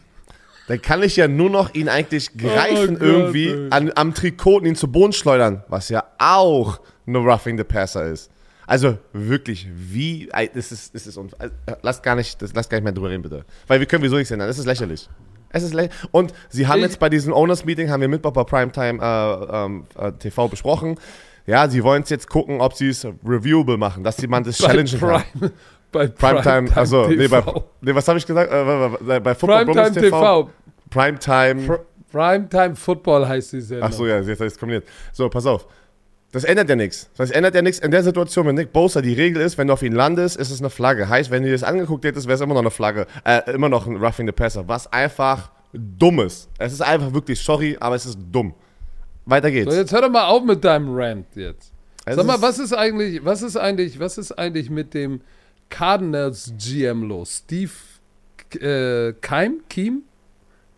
dann 0.68 0.82
kann 0.82 1.02
ich 1.02 1.16
ja 1.16 1.28
nur 1.28 1.50
noch 1.50 1.74
ihn 1.74 1.90
eigentlich 1.90 2.38
greifen 2.38 3.00
Gott, 3.00 3.02
irgendwie 3.08 3.48
ey. 3.50 3.68
an, 3.72 3.92
am 3.96 4.14
Trikot 4.14 4.58
und 4.58 4.66
ihn 4.66 4.76
zu 4.76 4.88
Boden 4.92 5.14
schleudern, 5.14 5.64
was 5.68 5.90
ja 5.90 6.04
auch 6.20 6.80
eine 7.08 7.18
Roughing 7.18 7.58
the 7.58 7.64
Passer 7.64 8.06
ist. 8.06 8.30
Also 8.70 9.00
wirklich, 9.14 9.68
wie, 9.74 10.30
das 10.54 10.72
ist, 10.72 10.94
das 10.94 11.08
ist, 11.08 11.18
uns- 11.18 11.34
äh, 11.34 11.50
lass 11.82 12.04
gar 12.04 12.14
nicht, 12.16 12.40
das, 12.40 12.54
lass 12.54 12.70
gar 12.70 12.78
nicht 12.78 12.84
mehr 12.84 12.94
drüber 12.94 13.10
reden, 13.10 13.24
bitte. 13.24 13.44
Weil 13.66 13.80
wir 13.80 13.88
können 13.88 14.04
wieso 14.04 14.16
nichts 14.16 14.30
ändern, 14.30 14.48
das 14.48 14.60
ist 14.60 14.66
lächerlich. 14.66 15.10
Es 15.50 15.64
ist 15.64 15.74
lächerlich. 15.74 15.98
Und 16.12 16.34
sie 16.50 16.68
haben 16.68 16.80
jetzt 16.82 17.00
bei 17.00 17.10
diesem 17.10 17.34
Owners 17.34 17.66
Meeting, 17.66 17.90
haben 17.90 18.02
wir 18.02 18.08
mit 18.08 18.22
bei 18.22 18.30
Primetime 18.30 19.00
äh, 19.02 19.66
ähm, 19.66 19.86
äh, 19.98 20.12
TV 20.12 20.48
besprochen, 20.48 21.00
ja, 21.48 21.68
sie 21.68 21.84
wollen 21.84 22.04
es 22.04 22.12
jetzt 22.12 22.30
gucken, 22.30 22.62
ob 22.62 22.76
sie 22.76 22.90
es 22.90 23.08
reviewable 23.26 23.78
machen, 23.78 24.04
dass 24.04 24.22
jemand 24.22 24.46
das 24.46 24.60
challengen 24.60 25.00
kann. 25.00 25.24
Prime, 25.34 25.52
bei 25.92 26.08
Primetime, 26.08 26.78
also, 26.78 27.08
nee, 27.08 27.28
bei, 27.28 27.44
nee, 27.82 27.96
was 27.96 28.08
habe 28.08 28.20
ich 28.20 28.28
gesagt? 28.28 28.52
Äh, 28.52 29.20
bei, 29.20 29.34
Football 29.34 29.66
Primetime 29.66 30.00
TV. 30.00 30.50
Primetime. 30.92 31.66
Pr 31.66 31.80
Primetime 32.12 32.76
Football 32.76 33.28
heißt 33.28 33.54
die 33.54 33.62
Sendung. 33.62 33.88
Ach 33.90 33.94
so, 33.94 34.06
ja, 34.06 34.18
jetzt 34.18 34.28
habe 34.40 34.46
ich 34.46 34.54
es 34.54 34.60
kombiniert. 34.60 34.86
So, 35.12 35.28
pass 35.30 35.46
auf. 35.46 35.68
Das 36.32 36.44
ändert 36.44 36.70
ja 36.70 36.76
nichts. 36.76 37.10
Das 37.18 37.32
ändert 37.32 37.56
ja 37.56 37.62
nichts 37.62 37.80
in 37.80 37.90
der 37.90 38.04
Situation, 38.04 38.46
wenn 38.46 38.56
Nick 38.56 38.72
Bosa 38.72 39.02
die 39.02 39.14
Regel 39.14 39.42
ist, 39.42 39.58
wenn 39.58 39.68
du 39.68 39.74
auf 39.74 39.82
ihn 39.82 39.94
landest, 39.94 40.38
ist 40.38 40.52
es 40.52 40.60
eine 40.60 40.70
Flagge. 40.70 41.10
Heißt, 41.10 41.32
wenn 41.32 41.42
du 41.42 41.50
dir 41.50 41.54
das 41.56 41.64
angeguckt 41.64 42.06
hättest, 42.06 42.28
wäre 42.28 42.36
es 42.36 42.42
immer 42.42 42.54
noch 42.54 42.62
eine 42.62 42.72
Flagge. 42.72 43.08
Äh, 43.24 43.52
immer 43.52 43.70
noch 43.70 43.88
ein 43.88 43.98
Roughing 43.98 44.28
the 44.28 44.32
Passer. 44.32 44.68
Was 44.68 44.92
einfach 44.94 45.52
dumm 45.74 46.20
ist. 46.20 46.50
Es 46.60 46.74
ist 46.74 46.82
einfach 46.82 47.14
wirklich 47.14 47.40
sorry, 47.40 47.78
aber 47.80 47.96
es 47.96 48.06
ist 48.06 48.20
dumm. 48.32 48.54
Weiter 49.26 49.50
geht's. 49.50 49.72
So, 49.72 49.80
jetzt 49.80 49.92
hör 49.92 50.02
doch 50.02 50.10
mal 50.10 50.26
auf 50.26 50.44
mit 50.44 50.64
deinem 50.64 50.96
Rant 50.96 51.28
jetzt. 51.36 51.72
Es 52.06 52.16
Sag 52.16 52.26
mal, 52.26 52.42
was 52.42 52.60
ist 52.60 52.74
eigentlich, 52.74 53.24
was 53.24 53.42
ist 53.42 53.58
eigentlich, 53.58 54.00
was 54.00 54.18
ist 54.18 54.32
eigentlich 54.32 54.70
mit 54.70 54.94
dem 54.94 55.22
Cardinals 55.70 56.54
GM 56.58 57.04
los? 57.04 57.44
Steve 57.46 57.72
äh, 58.60 59.14
Keim? 59.22 59.62
Kiem? 59.70 60.04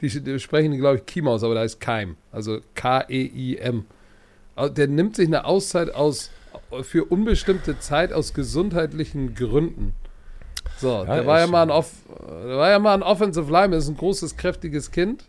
Die, 0.02 0.08
die 0.08 0.40
sprechen, 0.40 0.76
glaube 0.78 0.98
ich, 0.98 1.06
Kiem 1.06 1.28
aus, 1.28 1.44
aber 1.44 1.56
da 1.56 1.62
heißt 1.62 1.80
Keim. 1.80 2.18
Also 2.32 2.60
K-E-I-M. 2.76 3.86
Der 4.58 4.88
nimmt 4.88 5.16
sich 5.16 5.28
eine 5.28 5.46
Auszeit 5.46 5.94
aus 5.94 6.30
für 6.84 7.06
unbestimmte 7.06 7.80
Zeit 7.80 8.14
aus 8.14 8.34
gesundheitlichen 8.34 9.36
Gründen. 9.36 9.94
So, 10.78 11.04
der 11.06 11.26
war 11.26 11.40
ja 11.40 11.48
mal 11.48 11.64
ein 11.64 11.70
Off, 11.70 11.92
der 12.20 12.58
war 12.58 12.70
ja 12.70 12.80
mal 12.80 12.94
ein 12.94 13.04
Offensive 13.04 13.52
Lineman, 13.52 13.74
ist 13.74 13.88
ein 13.88 13.98
großes, 13.98 14.38
kräftiges 14.38 14.92
Kind. 14.92 15.26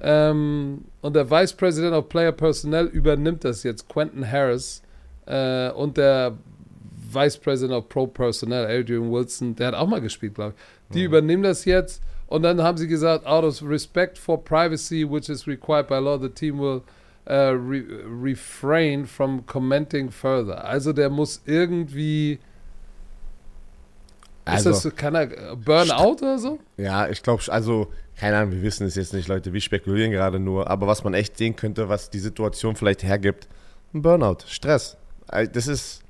Ähm, 0.00 0.84
und 1.00 1.16
der 1.16 1.30
Vice 1.30 1.54
President 1.54 1.94
of 1.94 2.08
Player 2.08 2.32
Personnel 2.32 2.86
übernimmt 2.86 3.44
das 3.44 3.62
jetzt, 3.62 3.88
Quentin 3.88 4.30
Harris. 4.30 4.82
Äh, 5.26 5.70
und 5.70 5.96
der 5.96 6.34
Vice 7.12 7.38
President 7.38 7.76
of 7.78 7.88
Pro 7.88 8.06
Personnel, 8.06 8.66
Adrian 8.66 9.10
Wilson, 9.10 9.54
der 9.56 9.68
hat 9.68 9.74
auch 9.74 9.86
mal 9.86 10.00
gespielt, 10.00 10.34
glaube 10.34 10.54
ich. 10.56 10.94
Die 10.94 11.04
übernehmen 11.04 11.42
das 11.42 11.64
jetzt. 11.64 12.02
Und 12.26 12.42
dann 12.42 12.62
haben 12.62 12.76
sie 12.76 12.88
gesagt, 12.88 13.24
out 13.24 13.44
of 13.44 13.62
respect 13.62 14.18
for 14.18 14.42
privacy, 14.42 15.08
which 15.08 15.28
is 15.28 15.46
required 15.46 15.86
by 15.88 15.94
law, 15.94 16.18
the 16.18 16.28
team 16.28 16.58
will 16.58 16.82
uh, 17.28 17.52
re 17.54 17.84
refrain 18.22 19.06
from 19.06 19.44
commenting 19.46 20.10
further. 20.10 20.64
Also 20.64 20.92
der 20.92 21.10
muss 21.10 21.42
irgendwie. 21.44 22.38
Also, 24.44 24.70
ist 24.70 24.84
das, 24.84 24.94
kann 24.94 25.16
er 25.16 25.22
äh, 25.22 25.56
Burnout 25.56 26.18
oder 26.22 26.38
so? 26.38 26.60
ja, 26.76 27.08
ich 27.08 27.20
glaube, 27.22 27.42
also, 27.48 27.92
keine 28.16 28.36
Ahnung, 28.36 28.52
wir 28.52 28.62
wissen 28.62 28.86
es 28.86 28.94
jetzt 28.94 29.12
nicht, 29.12 29.26
Leute. 29.26 29.52
Wir 29.52 29.60
spekulieren 29.60 30.12
gerade 30.12 30.38
nur. 30.38 30.70
Aber 30.70 30.86
was 30.86 31.02
man 31.02 31.14
echt 31.14 31.36
sehen 31.36 31.56
könnte, 31.56 31.88
was 31.88 32.10
die 32.10 32.20
Situation 32.20 32.76
vielleicht 32.76 33.02
hergibt, 33.02 33.48
ein 33.92 34.02
Burnout, 34.02 34.38
Stress. 34.46 34.96
Äh, 35.30 35.48
Das 35.48 35.66
ist, 35.66 36.02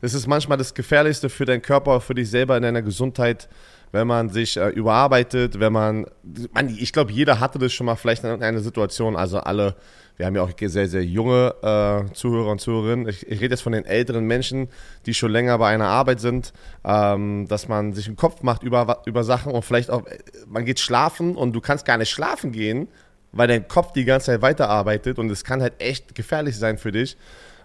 das 0.00 0.14
ist 0.14 0.26
manchmal 0.26 0.58
das 0.58 0.74
Gefährlichste 0.74 1.28
für 1.28 1.44
deinen 1.44 1.62
Körper, 1.62 2.00
für 2.00 2.14
dich 2.14 2.28
selber 2.28 2.56
in 2.56 2.62
deiner 2.64 2.82
Gesundheit, 2.82 3.48
wenn 3.92 4.06
man 4.06 4.30
sich 4.30 4.56
äh, 4.56 4.68
überarbeitet, 4.70 5.60
wenn 5.60 5.72
man, 5.72 6.06
man 6.52 6.68
ich 6.68 6.92
glaube, 6.92 7.12
jeder 7.12 7.40
hatte 7.40 7.58
das 7.58 7.72
schon 7.72 7.86
mal 7.86 7.96
vielleicht 7.96 8.24
in 8.24 8.30
irgendeiner 8.30 8.60
Situation, 8.60 9.16
also 9.16 9.38
alle, 9.38 9.76
wir 10.16 10.26
haben 10.26 10.34
ja 10.34 10.42
auch 10.42 10.50
sehr, 10.58 10.88
sehr 10.88 11.04
junge 11.04 11.54
äh, 11.62 12.12
Zuhörer 12.14 12.50
und 12.50 12.60
Zuhörerinnen, 12.60 13.08
ich, 13.08 13.26
ich 13.26 13.40
rede 13.40 13.54
jetzt 13.54 13.62
von 13.62 13.72
den 13.72 13.84
älteren 13.84 14.24
Menschen, 14.24 14.68
die 15.04 15.14
schon 15.14 15.30
länger 15.30 15.58
bei 15.58 15.68
einer 15.68 15.88
Arbeit 15.88 16.20
sind, 16.20 16.52
ähm, 16.84 17.46
dass 17.48 17.68
man 17.68 17.92
sich 17.92 18.06
einen 18.06 18.16
Kopf 18.16 18.42
macht 18.42 18.62
über, 18.62 19.02
über 19.06 19.24
Sachen 19.24 19.52
und 19.52 19.64
vielleicht 19.64 19.90
auch, 19.90 20.06
äh, 20.06 20.18
man 20.46 20.64
geht 20.64 20.80
schlafen 20.80 21.36
und 21.36 21.52
du 21.52 21.60
kannst 21.60 21.84
gar 21.84 21.98
nicht 21.98 22.10
schlafen 22.10 22.52
gehen, 22.52 22.88
weil 23.32 23.48
dein 23.48 23.68
Kopf 23.68 23.92
die 23.92 24.04
ganze 24.04 24.26
Zeit 24.26 24.42
weiterarbeitet 24.42 25.18
und 25.18 25.30
es 25.30 25.44
kann 25.44 25.60
halt 25.60 25.74
echt 25.78 26.14
gefährlich 26.14 26.56
sein 26.56 26.78
für 26.78 26.92
dich 26.92 27.16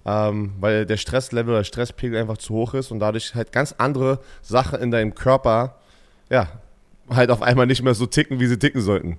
ähm, 0.06 0.54
weil 0.60 0.86
der 0.86 0.98
Stresslevel 0.98 1.54
oder 1.54 1.64
Stresspegel 1.64 2.20
einfach 2.20 2.38
zu 2.38 2.54
hoch 2.54 2.74
ist 2.74 2.92
und 2.92 3.00
dadurch 3.00 3.36
halt 3.36 3.52
ganz 3.52 3.76
andere 3.78 4.20
Sachen 4.42 4.80
in 4.80 4.92
deinem 4.92 5.16
Körper, 5.16 5.78
ja, 6.30 6.48
halt 7.10 7.30
auf 7.30 7.42
einmal 7.42 7.68
nicht 7.68 7.84
mehr 7.84 7.94
so 7.94 8.06
ticken, 8.06 8.40
wie 8.40 8.48
sie 8.48 8.58
ticken 8.58 8.82
sollten. 8.82 9.18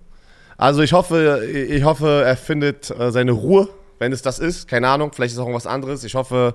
Also 0.63 0.83
ich 0.83 0.93
hoffe, 0.93 1.45
ich 1.45 1.83
hoffe, 1.83 2.23
er 2.25 2.37
findet 2.37 2.89
äh, 2.89 3.11
seine 3.11 3.33
Ruhe, 3.33 3.69
wenn 3.99 4.13
es 4.13 4.23
das 4.23 4.39
ist. 4.39 4.69
Keine 4.69 4.87
Ahnung, 4.87 5.11
vielleicht 5.13 5.35
ist 5.35 5.41
auch 5.41 5.53
was 5.53 5.67
anderes. 5.67 6.05
Ich 6.05 6.15
hoffe, 6.15 6.55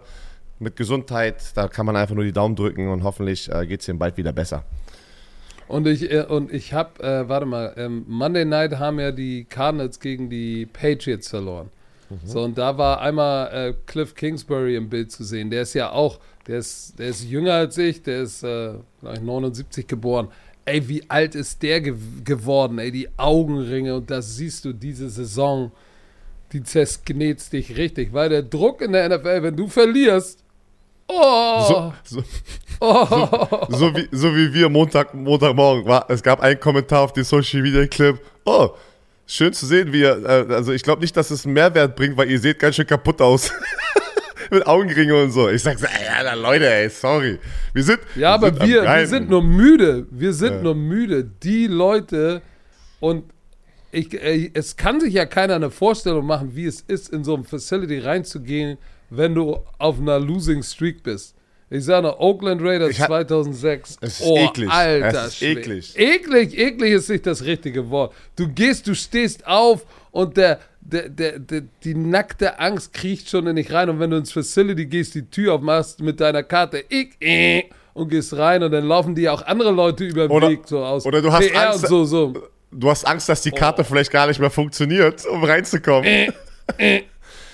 mit 0.60 0.78
Gesundheit, 0.78 1.44
da 1.56 1.68
kann 1.68 1.86
man 1.86 1.98
einfach 1.98 2.16
nur 2.16 2.24
die 2.24 2.32
Daumen 2.32 2.56
drücken 2.56 2.88
und 2.88 3.04
hoffentlich 3.04 3.52
äh, 3.52 3.68
geht 3.68 3.82
es 3.82 3.88
ihm 3.90 4.00
bald 4.00 4.16
wieder 4.16 4.32
besser. 4.32 4.64
Und 5.68 5.88
ich, 5.88 6.10
äh, 6.10 6.22
und 6.22 6.54
ich 6.54 6.72
habe, 6.72 7.04
äh, 7.04 7.28
warte 7.28 7.46
mal, 7.46 7.74
ähm, 7.76 8.06
Monday 8.08 8.46
Night 8.46 8.80
haben 8.80 8.98
ja 9.02 9.12
die 9.12 9.44
Cardinals 9.44 10.00
gegen 10.00 10.30
die 10.30 10.66
Patriots 10.68 11.28
verloren. 11.28 11.70
Mhm. 12.10 12.20
So, 12.24 12.44
und 12.44 12.58
da 12.58 12.78
war 12.78 13.02
einmal 13.02 13.76
Cliff 13.88 14.16
Kingsbury 14.16 14.78
im 14.78 14.88
Bild 14.88 15.12
zu 15.12 15.26
sehen. 15.26 15.50
Der 15.50 15.64
ist 15.64 15.74
ja 15.74 15.92
auch, 15.92 16.20
der 16.48 16.60
ist, 16.60 16.98
der 16.98 17.10
ist 17.10 17.26
jünger 17.26 17.56
als 17.56 17.78
ich, 17.78 18.04
der 18.04 18.22
ist 18.22 18.42
äh, 18.44 18.76
79 19.02 19.86
geboren. 19.86 20.30
Ey, 20.68 20.88
wie 20.88 21.10
alt 21.10 21.34
ist 21.34 21.64
der 21.64 21.82
ge 21.82 21.96
geworden? 22.24 22.78
Ey, 22.78 22.92
die 22.92 23.08
Augenringe 23.18 23.96
und 23.96 24.12
das 24.12 24.36
siehst 24.36 24.66
du 24.66 24.74
diese 24.74 25.10
Saison, 25.10 25.72
die 26.52 26.62
zersknetzt 26.62 27.54
dich 27.54 27.78
richtig, 27.78 28.12
weil 28.12 28.30
der 28.30 28.44
Druck 28.44 28.82
in 28.82 28.92
der 28.92 29.10
NFL, 29.10 29.44
wenn 29.44 29.56
du 29.56 29.68
verlierst, 29.68 30.44
Oh. 31.10 31.94
So, 32.04 32.18
so, 32.18 32.24
oh. 32.82 33.06
so, 33.70 33.78
so, 33.78 33.96
wie, 33.96 34.08
so 34.12 34.36
wie 34.36 34.54
wir 34.54 34.68
Montag, 34.68 35.14
Montagmorgen. 35.14 35.86
War, 35.86 36.06
es 36.10 36.22
gab 36.22 36.42
einen 36.42 36.60
Kommentar 36.60 37.02
auf 37.02 37.14
den 37.14 37.24
Social 37.24 37.62
Media 37.62 37.88
Clip. 37.88 38.20
Oh, 38.46 38.72
schön 39.26 39.54
zu 39.54 39.66
sehen, 39.66 39.94
wie 39.94 40.02
ihr. 40.02 40.22
Äh, 40.26 40.54
also 40.54 40.74
ich 40.74 40.84
glaube 40.84 41.02
nicht, 41.02 41.16
dass 41.16 41.32
es 41.32 41.46
einen 41.46 41.54
Mehrwert 41.54 41.96
bringt, 41.96 42.18
weil 42.18 42.30
ihr 42.30 42.40
seht 42.40 42.60
ganz 42.60 42.76
schön 42.76 42.88
kaputt 42.88 43.22
aus. 43.22 43.52
Mit 44.52 44.66
Augenringe 44.66 45.22
und 45.22 45.32
so. 45.32 45.50
Ich 45.50 45.64
sag 45.64 45.80
so, 45.80 45.86
ey, 45.86 46.08
Alter, 46.08 46.36
Leute, 46.36 46.70
ey, 46.70 46.90
sorry. 46.90 47.40
Wir 47.74 47.84
sind. 47.84 48.00
Ja, 48.16 48.34
aber 48.34 48.48
sind 48.54 48.68
wir, 48.68 48.84
wir 48.84 49.08
sind 49.08 49.30
nur 49.30 49.44
müde. 49.44 50.08
Wir 50.12 50.34
sind 50.34 50.54
ja. 50.54 50.62
nur 50.62 50.76
müde. 50.76 51.24
Die 51.24 51.68
Leute 51.68 52.42
und 53.00 53.26
ich, 53.92 54.14
äh, 54.14 54.52
es 54.54 54.76
kann 54.76 55.00
sich 55.00 55.14
ja 55.14 55.26
keiner 55.26 55.56
eine 55.56 55.72
Vorstellung 55.72 56.26
machen, 56.26 56.56
wie 56.56 56.66
es 56.66 56.82
ist, 56.82 57.10
in 57.10 57.24
so 57.24 57.36
ein 57.36 57.44
Facility 57.44 58.00
reinzugehen 58.00 58.78
wenn 59.10 59.36
du 59.36 59.60
auf 59.78 60.00
einer 60.00 60.20
Losing 60.20 60.64
Streak 60.64 61.04
bist. 61.04 61.36
Ich 61.70 61.84
sage 61.84 62.18
Oakland 62.20 62.62
Raiders 62.62 62.92
ich 62.92 62.98
2006. 62.98 63.98
Es 64.00 64.20
ist 64.20 64.26
oh, 64.26 64.38
eklig. 64.38 64.70
Alter, 64.70 65.26
es 65.26 65.34
ist 65.34 65.42
eklig. 65.42 65.98
Eklig, 65.98 66.58
eklig 66.58 66.94
ist 66.94 67.10
nicht 67.10 67.26
das 67.26 67.44
richtige 67.44 67.90
Wort. 67.90 68.14
Du 68.38 68.48
gehst, 68.48 68.88
du 68.88 68.96
stehst 68.96 69.46
auf 69.46 69.86
und 70.12 70.38
der, 70.38 70.60
der, 70.92 71.10
der, 71.10 71.40
der, 71.40 71.64
die 71.84 71.96
nackte 71.96 72.60
Angst 72.60 72.94
kriecht 72.94 73.30
schon 73.30 73.48
in 73.48 73.56
dich 73.58 73.72
rein. 73.72 73.90
Und 73.90 74.00
wenn 74.00 74.10
du 74.10 74.18
ins 74.18 74.32
Facility 74.32 74.86
gehst, 74.86 75.16
die 75.16 75.30
Tür 75.30 75.56
aufmachst 75.56 76.02
mit 76.02 76.20
deiner 76.20 76.44
Karte, 76.44 76.84
ich, 76.90 77.10
äh, 77.20 77.64
und 77.94 78.10
gehst 78.10 78.38
rein 78.38 78.64
und 78.64 78.72
dann 78.72 78.86
laufen 78.86 79.16
dir 79.16 79.34
auch 79.34 79.46
andere 79.46 79.72
Leute 79.72 80.06
über 80.06 80.28
den 80.28 80.42
Weg 80.42 80.68
so 80.68 80.84
aus. 80.84 81.06
Oder 81.06 81.22
du 81.22 81.32
hast 81.32 81.50
PR 81.50 81.72
Angst, 81.72 81.88
so, 81.88 82.06
so. 82.06 82.34
Du 82.72 82.90
hast 82.90 83.06
Angst, 83.06 83.28
dass 83.28 83.42
die 83.42 83.52
Karte 83.52 83.82
oh. 83.82 83.86
vielleicht 83.86 84.12
gar 84.12 84.28
nicht 84.28 84.40
mehr 84.40 84.50
funktioniert, 84.50 85.26
um 85.26 85.44
reinzukommen. 85.44 86.06
Äh, 86.06 86.32
äh. 86.78 87.02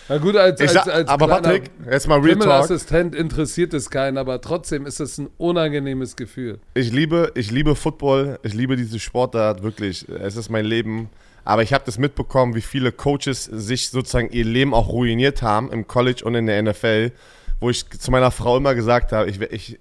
Na 0.09 0.17
gut, 0.17 0.35
als, 0.35 0.59
als, 0.59 0.75
als, 0.75 0.87
als 0.87 1.09
aber 1.09 1.27
Patrick, 1.27 1.71
jetzt 1.89 2.07
mal 2.07 2.19
Real 2.19 2.37
Talk. 2.37 2.63
Assistent 2.63 3.15
interessiert 3.15 3.73
es 3.73 3.89
keinen, 3.89 4.17
aber 4.17 4.41
trotzdem 4.41 4.85
ist 4.85 4.99
es 4.99 5.17
ein 5.17 5.29
unangenehmes 5.37 6.15
Gefühl. 6.15 6.59
Ich 6.73 6.91
liebe, 6.91 7.31
ich 7.35 7.51
liebe 7.51 7.75
Football, 7.75 8.39
ich 8.43 8.53
liebe 8.53 8.75
diese 8.75 8.99
Sportart, 8.99 9.63
wirklich. 9.63 10.07
Es 10.09 10.35
ist 10.35 10.49
mein 10.49 10.65
Leben. 10.65 11.09
Aber 11.45 11.61
ich 11.61 11.73
habe 11.73 11.83
das 11.85 11.97
mitbekommen, 11.97 12.55
wie 12.55 12.61
viele 12.61 12.91
Coaches 12.91 13.45
sich 13.45 13.89
sozusagen 13.89 14.29
ihr 14.29 14.45
Leben 14.45 14.73
auch 14.73 14.89
ruiniert 14.89 15.41
haben 15.41 15.71
im 15.71 15.87
College 15.87 16.23
und 16.23 16.35
in 16.35 16.45
der 16.47 16.61
NFL, 16.61 17.11
wo 17.59 17.69
ich 17.69 17.89
zu 17.89 18.11
meiner 18.11 18.31
Frau 18.31 18.57
immer 18.57 18.75
gesagt 18.75 19.11
habe, 19.11 19.29
ich, 19.29 19.41
ich, 19.41 19.79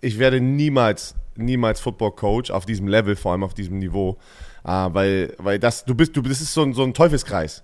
ich 0.00 0.18
werde 0.18 0.40
niemals, 0.40 1.14
niemals 1.36 1.80
Football-Coach 1.80 2.50
auf 2.50 2.66
diesem 2.66 2.88
Level, 2.88 3.16
vor 3.16 3.32
allem 3.32 3.42
auf 3.42 3.54
diesem 3.54 3.78
Niveau. 3.78 4.18
Uh, 4.64 4.92
weil, 4.92 5.34
weil 5.38 5.58
das, 5.58 5.84
du 5.84 5.94
bist, 5.94 6.14
du, 6.14 6.20
das 6.20 6.42
ist 6.42 6.52
so 6.52 6.62
ein, 6.62 6.74
so 6.74 6.82
ein 6.82 6.92
Teufelskreis. 6.92 7.62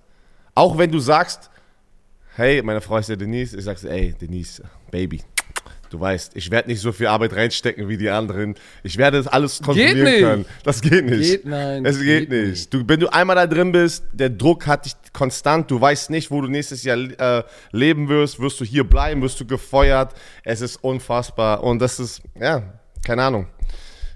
Auch 0.55 0.77
wenn 0.77 0.91
du 0.91 0.97
sagst, 0.99 1.51
hey, 2.35 2.61
meine 2.61 2.81
Frau 2.81 2.97
ist 2.97 3.09
ja 3.09 3.15
Denise. 3.15 3.57
Ich 3.57 3.63
sag 3.63 3.77
so, 3.77 3.87
ey, 3.87 4.13
Denise, 4.13 4.63
Baby, 4.91 5.21
du 5.89 5.99
weißt, 5.99 6.35
ich 6.35 6.51
werde 6.51 6.69
nicht 6.69 6.81
so 6.81 6.91
viel 6.91 7.07
Arbeit 7.07 7.33
reinstecken 7.33 7.87
wie 7.87 7.97
die 7.97 8.09
anderen. 8.09 8.55
Ich 8.83 8.97
werde 8.97 9.17
das 9.17 9.27
alles 9.27 9.61
kontrollieren 9.61 10.21
können. 10.21 10.45
Das 10.63 10.81
geht 10.81 11.05
nicht. 11.05 11.31
Geht, 11.31 11.45
nein. 11.45 11.85
Es 11.85 11.97
geht, 11.97 12.29
geht 12.29 12.29
nicht. 12.29 12.49
nicht. 12.49 12.73
Du, 12.73 12.83
wenn 12.87 12.99
du 12.99 13.11
einmal 13.11 13.35
da 13.35 13.47
drin 13.47 13.71
bist, 13.71 14.03
der 14.11 14.29
Druck 14.29 14.67
hat 14.67 14.85
dich 14.85 14.93
konstant. 15.13 15.71
Du 15.71 15.79
weißt 15.79 16.09
nicht, 16.09 16.31
wo 16.31 16.41
du 16.41 16.47
nächstes 16.47 16.83
Jahr 16.83 16.97
äh, 16.97 17.43
leben 17.71 18.09
wirst. 18.09 18.39
Wirst 18.39 18.59
du 18.59 18.65
hier 18.65 18.83
bleiben? 18.83 19.21
Wirst 19.21 19.39
du 19.39 19.45
gefeuert? 19.45 20.13
Es 20.43 20.61
ist 20.61 20.77
unfassbar. 20.77 21.63
Und 21.63 21.79
das 21.79 21.99
ist, 21.99 22.21
ja, 22.39 22.61
keine 23.05 23.23
Ahnung. 23.23 23.47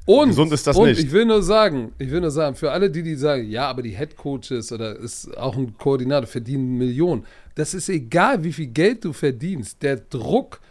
Und, 0.09 0.29
Gesund 0.29 0.51
ist 0.53 0.65
das 0.65 0.75
und 0.75 0.87
nicht. 0.87 1.03
ich 1.03 1.11
will 1.11 1.25
nur 1.25 1.43
sagen, 1.43 1.91
ich 1.99 2.09
will 2.09 2.19
nur 2.19 2.31
sagen, 2.31 2.55
für 2.55 2.71
alle 2.71 2.89
die, 2.89 3.03
die 3.03 3.13
sagen, 3.13 3.47
ja, 3.47 3.69
aber 3.69 3.83
die 3.83 3.95
Head 3.95 4.17
Coaches 4.17 4.71
oder 4.71 4.95
ist 4.95 5.37
auch 5.37 5.55
ein 5.55 5.77
Koordinator 5.77 6.25
verdienen 6.25 6.79
Millionen. 6.79 7.27
Das 7.53 7.75
ist 7.75 7.89
egal, 7.89 8.43
wie 8.43 8.51
viel 8.51 8.65
Geld 8.65 9.05
du 9.05 9.13
verdienst. 9.13 9.83
Der 9.83 9.97
Druck, 9.97 10.61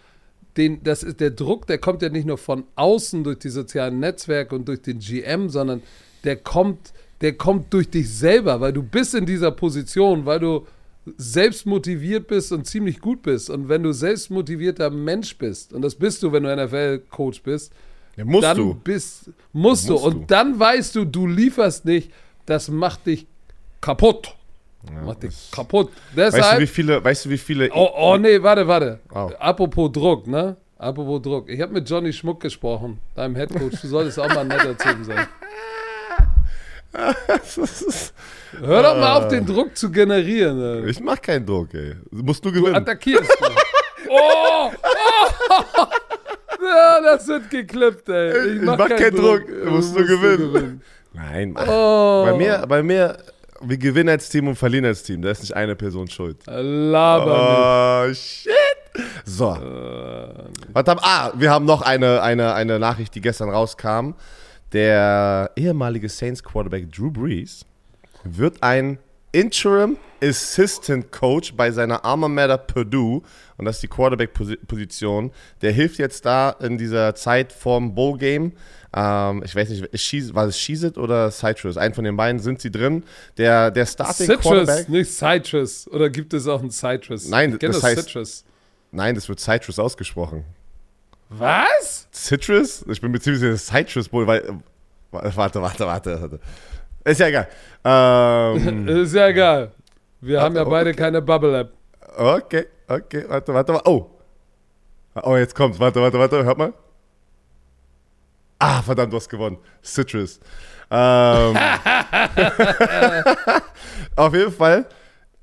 den, 0.57 0.83
das 0.83 1.05
ist 1.05 1.21
der 1.21 1.31
Druck, 1.31 1.69
der 1.69 1.79
kommt 1.79 2.03
ja 2.03 2.09
nicht 2.09 2.27
nur 2.27 2.37
von 2.37 2.65
außen 2.75 3.23
durch 3.23 3.39
die 3.39 3.51
sozialen 3.51 4.01
Netzwerke 4.01 4.57
und 4.57 4.67
durch 4.67 4.83
den 4.83 4.99
GM, 4.99 5.49
sondern 5.51 5.83
der 6.25 6.35
kommt, 6.35 6.93
der 7.21 7.35
kommt 7.35 7.73
durch 7.73 7.89
dich 7.89 8.13
selber, 8.13 8.61
weil 8.61 8.73
du 8.73 8.83
bist 8.83 9.15
in 9.15 9.25
dieser 9.25 9.53
Position, 9.53 10.27
weil 10.27 10.41
du 10.41 10.67
selbst 11.17 11.65
motiviert 11.65 12.27
bist 12.27 12.51
und 12.51 12.67
ziemlich 12.67 13.01
gut 13.01 13.23
bist. 13.23 13.51
Und 13.51 13.69
wenn 13.69 13.85
du 13.85 13.93
selbst 13.93 14.33
motivierter 14.33 14.91
Mensch 14.91 15.39
bist, 15.39 15.73
und 15.73 15.83
das 15.83 15.95
bist 15.95 16.25
du, 16.25 16.33
wenn 16.33 16.43
du 16.43 16.57
NFL-Coach 16.57 17.45
bist, 17.45 17.73
ja, 18.19 18.25
musst 18.25 18.45
dann 18.45 18.57
du. 18.57 18.75
Bist, 18.75 19.27
musst, 19.53 19.89
musst 19.89 19.89
du. 19.89 19.97
Und 19.97 20.15
du. 20.15 20.25
dann 20.27 20.59
weißt 20.59 20.95
du, 20.97 21.05
du 21.05 21.27
lieferst 21.27 21.85
nicht, 21.85 22.11
das 22.47 22.69
macht 22.69 23.07
dich 23.07 23.27
kaputt. 23.81 24.35
Ja, 24.93 25.03
Macht 25.03 25.23
dich 25.23 25.51
kaputt. 25.53 25.91
Deshalb, 26.17 26.43
weißt 26.43 26.57
du, 26.57 26.61
wie 26.61 26.67
viele, 26.67 27.05
weißt 27.05 27.25
du, 27.25 27.31
wie 27.31 27.39
viele. 27.39 27.71
Oh, 27.73 27.91
oh 27.97 28.17
nee, 28.17 28.43
warte, 28.43 28.67
warte. 28.67 28.99
Oh. 29.13 29.31
Apropos 29.39 29.93
Druck, 29.93 30.27
ne? 30.27 30.57
Apropos 30.79 31.23
Druck. 31.23 31.49
Ich 31.49 31.61
habe 31.61 31.73
mit 31.73 31.89
Johnny 31.89 32.13
Schmuck 32.13 32.41
gesprochen, 32.41 32.99
deinem 33.15 33.37
Headcoach. 33.37 33.81
Du 33.81 33.89
solltest 33.89 34.19
auch 34.19 34.29
mal 34.35 34.45
netter 34.45 34.77
zu 34.77 34.89
ihm 34.89 35.05
sein. 35.05 35.27
Hör 38.61 38.83
doch 38.83 38.97
mal 38.97 39.13
auf, 39.19 39.29
den 39.29 39.47
Druck 39.47 39.77
zu 39.77 39.91
generieren. 39.91 40.85
Ey. 40.85 40.91
Ich 40.91 41.01
mach 41.01 41.21
keinen 41.21 41.47
Druck, 41.47 41.75
ey. 41.75 41.95
Musst 42.11 42.45
du 42.45 42.51
gewinnen. 42.51 42.75
Du 42.75 42.81
attackierst. 42.81 43.31
oh! 44.09 44.71
oh. 44.73 45.85
Ja, 46.69 47.01
das 47.03 47.27
wird 47.29 47.51
geklippt, 47.51 48.09
ey. 48.09 48.57
Ich 48.57 48.63
mach, 48.63 48.75
ich 48.75 48.79
mach 48.79 48.89
keinen 48.89 49.17
Druck. 49.17 49.47
Druck. 49.47 49.71
Musst 49.71 49.97
du 49.97 50.05
gewinnen. 50.05 50.53
gewinnen. 50.53 50.83
Nein, 51.13 51.53
mach. 51.53 51.67
Oh. 51.67 52.25
Bei 52.27 52.37
mir, 52.37 52.65
bei 52.69 52.83
mir 52.83 53.17
wir 53.61 53.77
gewinnen 53.77 54.09
als 54.09 54.29
Team 54.29 54.49
und 54.49 54.57
verlieren 54.57 54.85
als 54.85 55.03
Team. 55.03 55.23
Da 55.23 55.31
ist 55.31 55.41
nicht 55.41 55.55
eine 55.55 55.75
Person 55.75 56.09
schuld. 56.09 56.39
Laber. 56.47 58.07
Oh, 58.09 58.15
shit. 58.15 58.53
So. 59.25 59.53
Äh, 59.55 60.45
Was 60.73 60.87
haben, 60.87 61.01
ah, 61.03 61.33
wir 61.35 61.51
haben 61.51 61.65
noch 61.65 61.83
eine, 61.83 62.23
eine, 62.23 62.55
eine 62.55 62.79
Nachricht, 62.79 63.15
die 63.15 63.21
gestern 63.21 63.51
rauskam. 63.51 64.15
Der 64.73 65.51
ehemalige 65.57 66.09
Saints 66.09 66.43
Quarterback 66.43 66.93
Drew 66.93 67.11
Brees 67.11 67.65
wird 68.25 68.63
ein 68.63 68.99
Interim 69.41 69.97
Assistant 70.23 71.13
Coach 71.13 71.55
bei 71.55 71.71
seiner 71.71 72.05
Alma 72.05 72.29
Mater 72.29 72.59
Purdue 72.59 73.23
und 73.57 73.65
das 73.65 73.77
ist 73.77 73.83
die 73.83 73.89
Quarterback-Position. 73.89 75.31
Der 75.63 75.73
hilft 75.73 75.99
jetzt 75.99 76.25
da 76.25 76.51
in 76.61 76.77
dieser 76.77 77.15
Zeit 77.15 77.53
vorm 77.53 77.95
Bowl 77.95 78.19
Game 78.19 78.53
ähm, 78.95 79.43
ich 79.45 79.55
weiß 79.55 79.69
nicht, 79.69 80.35
war 80.35 80.47
es 80.47 80.59
Sheezit 80.59 80.97
oder 80.97 81.31
Citrus? 81.31 81.77
Einen 81.77 81.95
von 81.95 82.05
den 82.05 82.17
beiden 82.17 82.41
sind 82.41 82.61
sie 82.61 82.71
drin. 82.71 83.05
Der, 83.37 83.71
der 83.71 83.85
Starting 83.85 84.27
Citrus, 84.27 84.43
Quarterback. 84.43 84.89
nicht 84.89 85.13
Citrus. 85.13 85.89
Oder 85.89 86.09
gibt 86.09 86.33
es 86.33 86.47
auch 86.47 86.61
einen 86.61 86.71
Citrus? 86.71 87.29
Nein, 87.29 87.59
das, 87.59 87.73
das 87.73 87.83
heißt, 87.83 88.03
Citrus. 88.05 88.45
Nein, 88.91 89.15
das 89.15 89.29
wird 89.29 89.41
Citrus 89.41 89.79
ausgesprochen. 89.79 90.45
Was? 91.29 92.09
Citrus? 92.13 92.85
Ich 92.89 93.01
bin 93.01 93.15
sicher, 93.21 93.57
Citrus 93.57 94.09
Bowl, 94.09 94.27
weil. 94.27 94.43
Warte, 95.11 95.61
warte, 95.61 95.87
warte, 95.87 96.21
warte. 96.21 96.41
Ist 97.09 97.21
ja 97.21 97.29
egal. 97.29 97.49
Ähm, 97.85 98.89
ist 98.89 99.15
ja 99.15 99.29
egal. 99.29 99.71
Wir 100.21 100.43
haben 100.43 100.57
ja 100.57 100.65
beide 100.65 100.91
okay. 100.91 100.99
keine 100.99 101.23
Bubble 101.23 101.61
App. 101.61 101.73
Okay, 102.17 102.67
okay, 102.89 103.25
warte, 103.29 103.55
warte, 103.55 103.73
warte. 103.73 103.89
Oh. 103.89 104.11
Oh, 105.23 105.37
jetzt 105.37 105.55
kommt's. 105.55 105.79
Warte, 105.79 106.03
warte, 106.03 106.19
warte, 106.19 106.45
hört 106.45 106.59
mal. 106.59 106.75
Ah, 108.59 108.83
verdammt, 108.83 109.13
du 109.13 109.17
hast 109.17 109.29
gewonnen. 109.29 109.59
Citrus. 109.83 110.41
Ähm, 110.91 111.57
auf 114.17 114.35
jeden 114.35 114.53
Fall, 114.53 114.87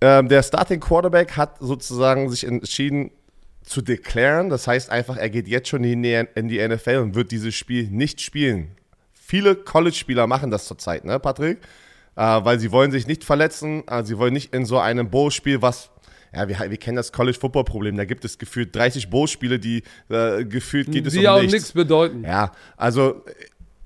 ähm, 0.01 0.27
der 0.27 0.43
Starting 0.43 0.81
Quarterback 0.81 1.37
hat 1.37 1.55
sozusagen 1.61 2.29
sich 2.29 2.45
entschieden 2.45 3.11
zu 3.63 3.81
deklarieren. 3.81 4.49
Das 4.49 4.67
heißt 4.67 4.89
einfach, 4.89 5.15
er 5.17 5.29
geht 5.29 5.47
jetzt 5.47 5.69
schon 5.69 5.85
in 5.85 6.03
die 6.03 6.67
NFL 6.67 6.97
und 6.97 7.15
wird 7.15 7.31
dieses 7.31 7.55
Spiel 7.55 7.87
nicht 7.89 8.19
spielen. 8.21 8.75
Viele 9.27 9.55
College-Spieler 9.55 10.27
machen 10.27 10.51
das 10.51 10.65
zurzeit, 10.65 11.03
ne, 11.03 11.19
Patrick? 11.19 11.57
Äh, 12.15 12.21
weil 12.21 12.59
sie 12.59 12.71
wollen 12.71 12.91
sich 12.91 13.07
nicht 13.07 13.23
verletzen, 13.23 13.83
äh, 13.87 14.03
sie 14.03 14.19
wollen 14.19 14.33
nicht 14.33 14.53
in 14.53 14.65
so 14.65 14.77
einem 14.77 15.09
Bowl-Spiel, 15.09 15.63
was 15.63 15.89
ja, 16.31 16.47
wir, 16.47 16.69
wir 16.69 16.77
kennen 16.77 16.95
das 16.95 17.11
College-Football-Problem. 17.11 17.97
Da 17.97 18.05
gibt 18.05 18.23
es 18.23 18.37
gefühlt 18.37 18.75
30 18.75 19.09
Bowl-Spiele, 19.09 19.57
die 19.57 19.81
äh, 20.09 20.45
gefühlt 20.45 20.91
geht 20.91 21.07
es 21.07 21.13
die 21.13 21.21
um 21.21 21.27
auch 21.27 21.41
nichts 21.41 21.71
bedeuten. 21.71 22.23
Ja, 22.23 22.51
also 22.77 23.23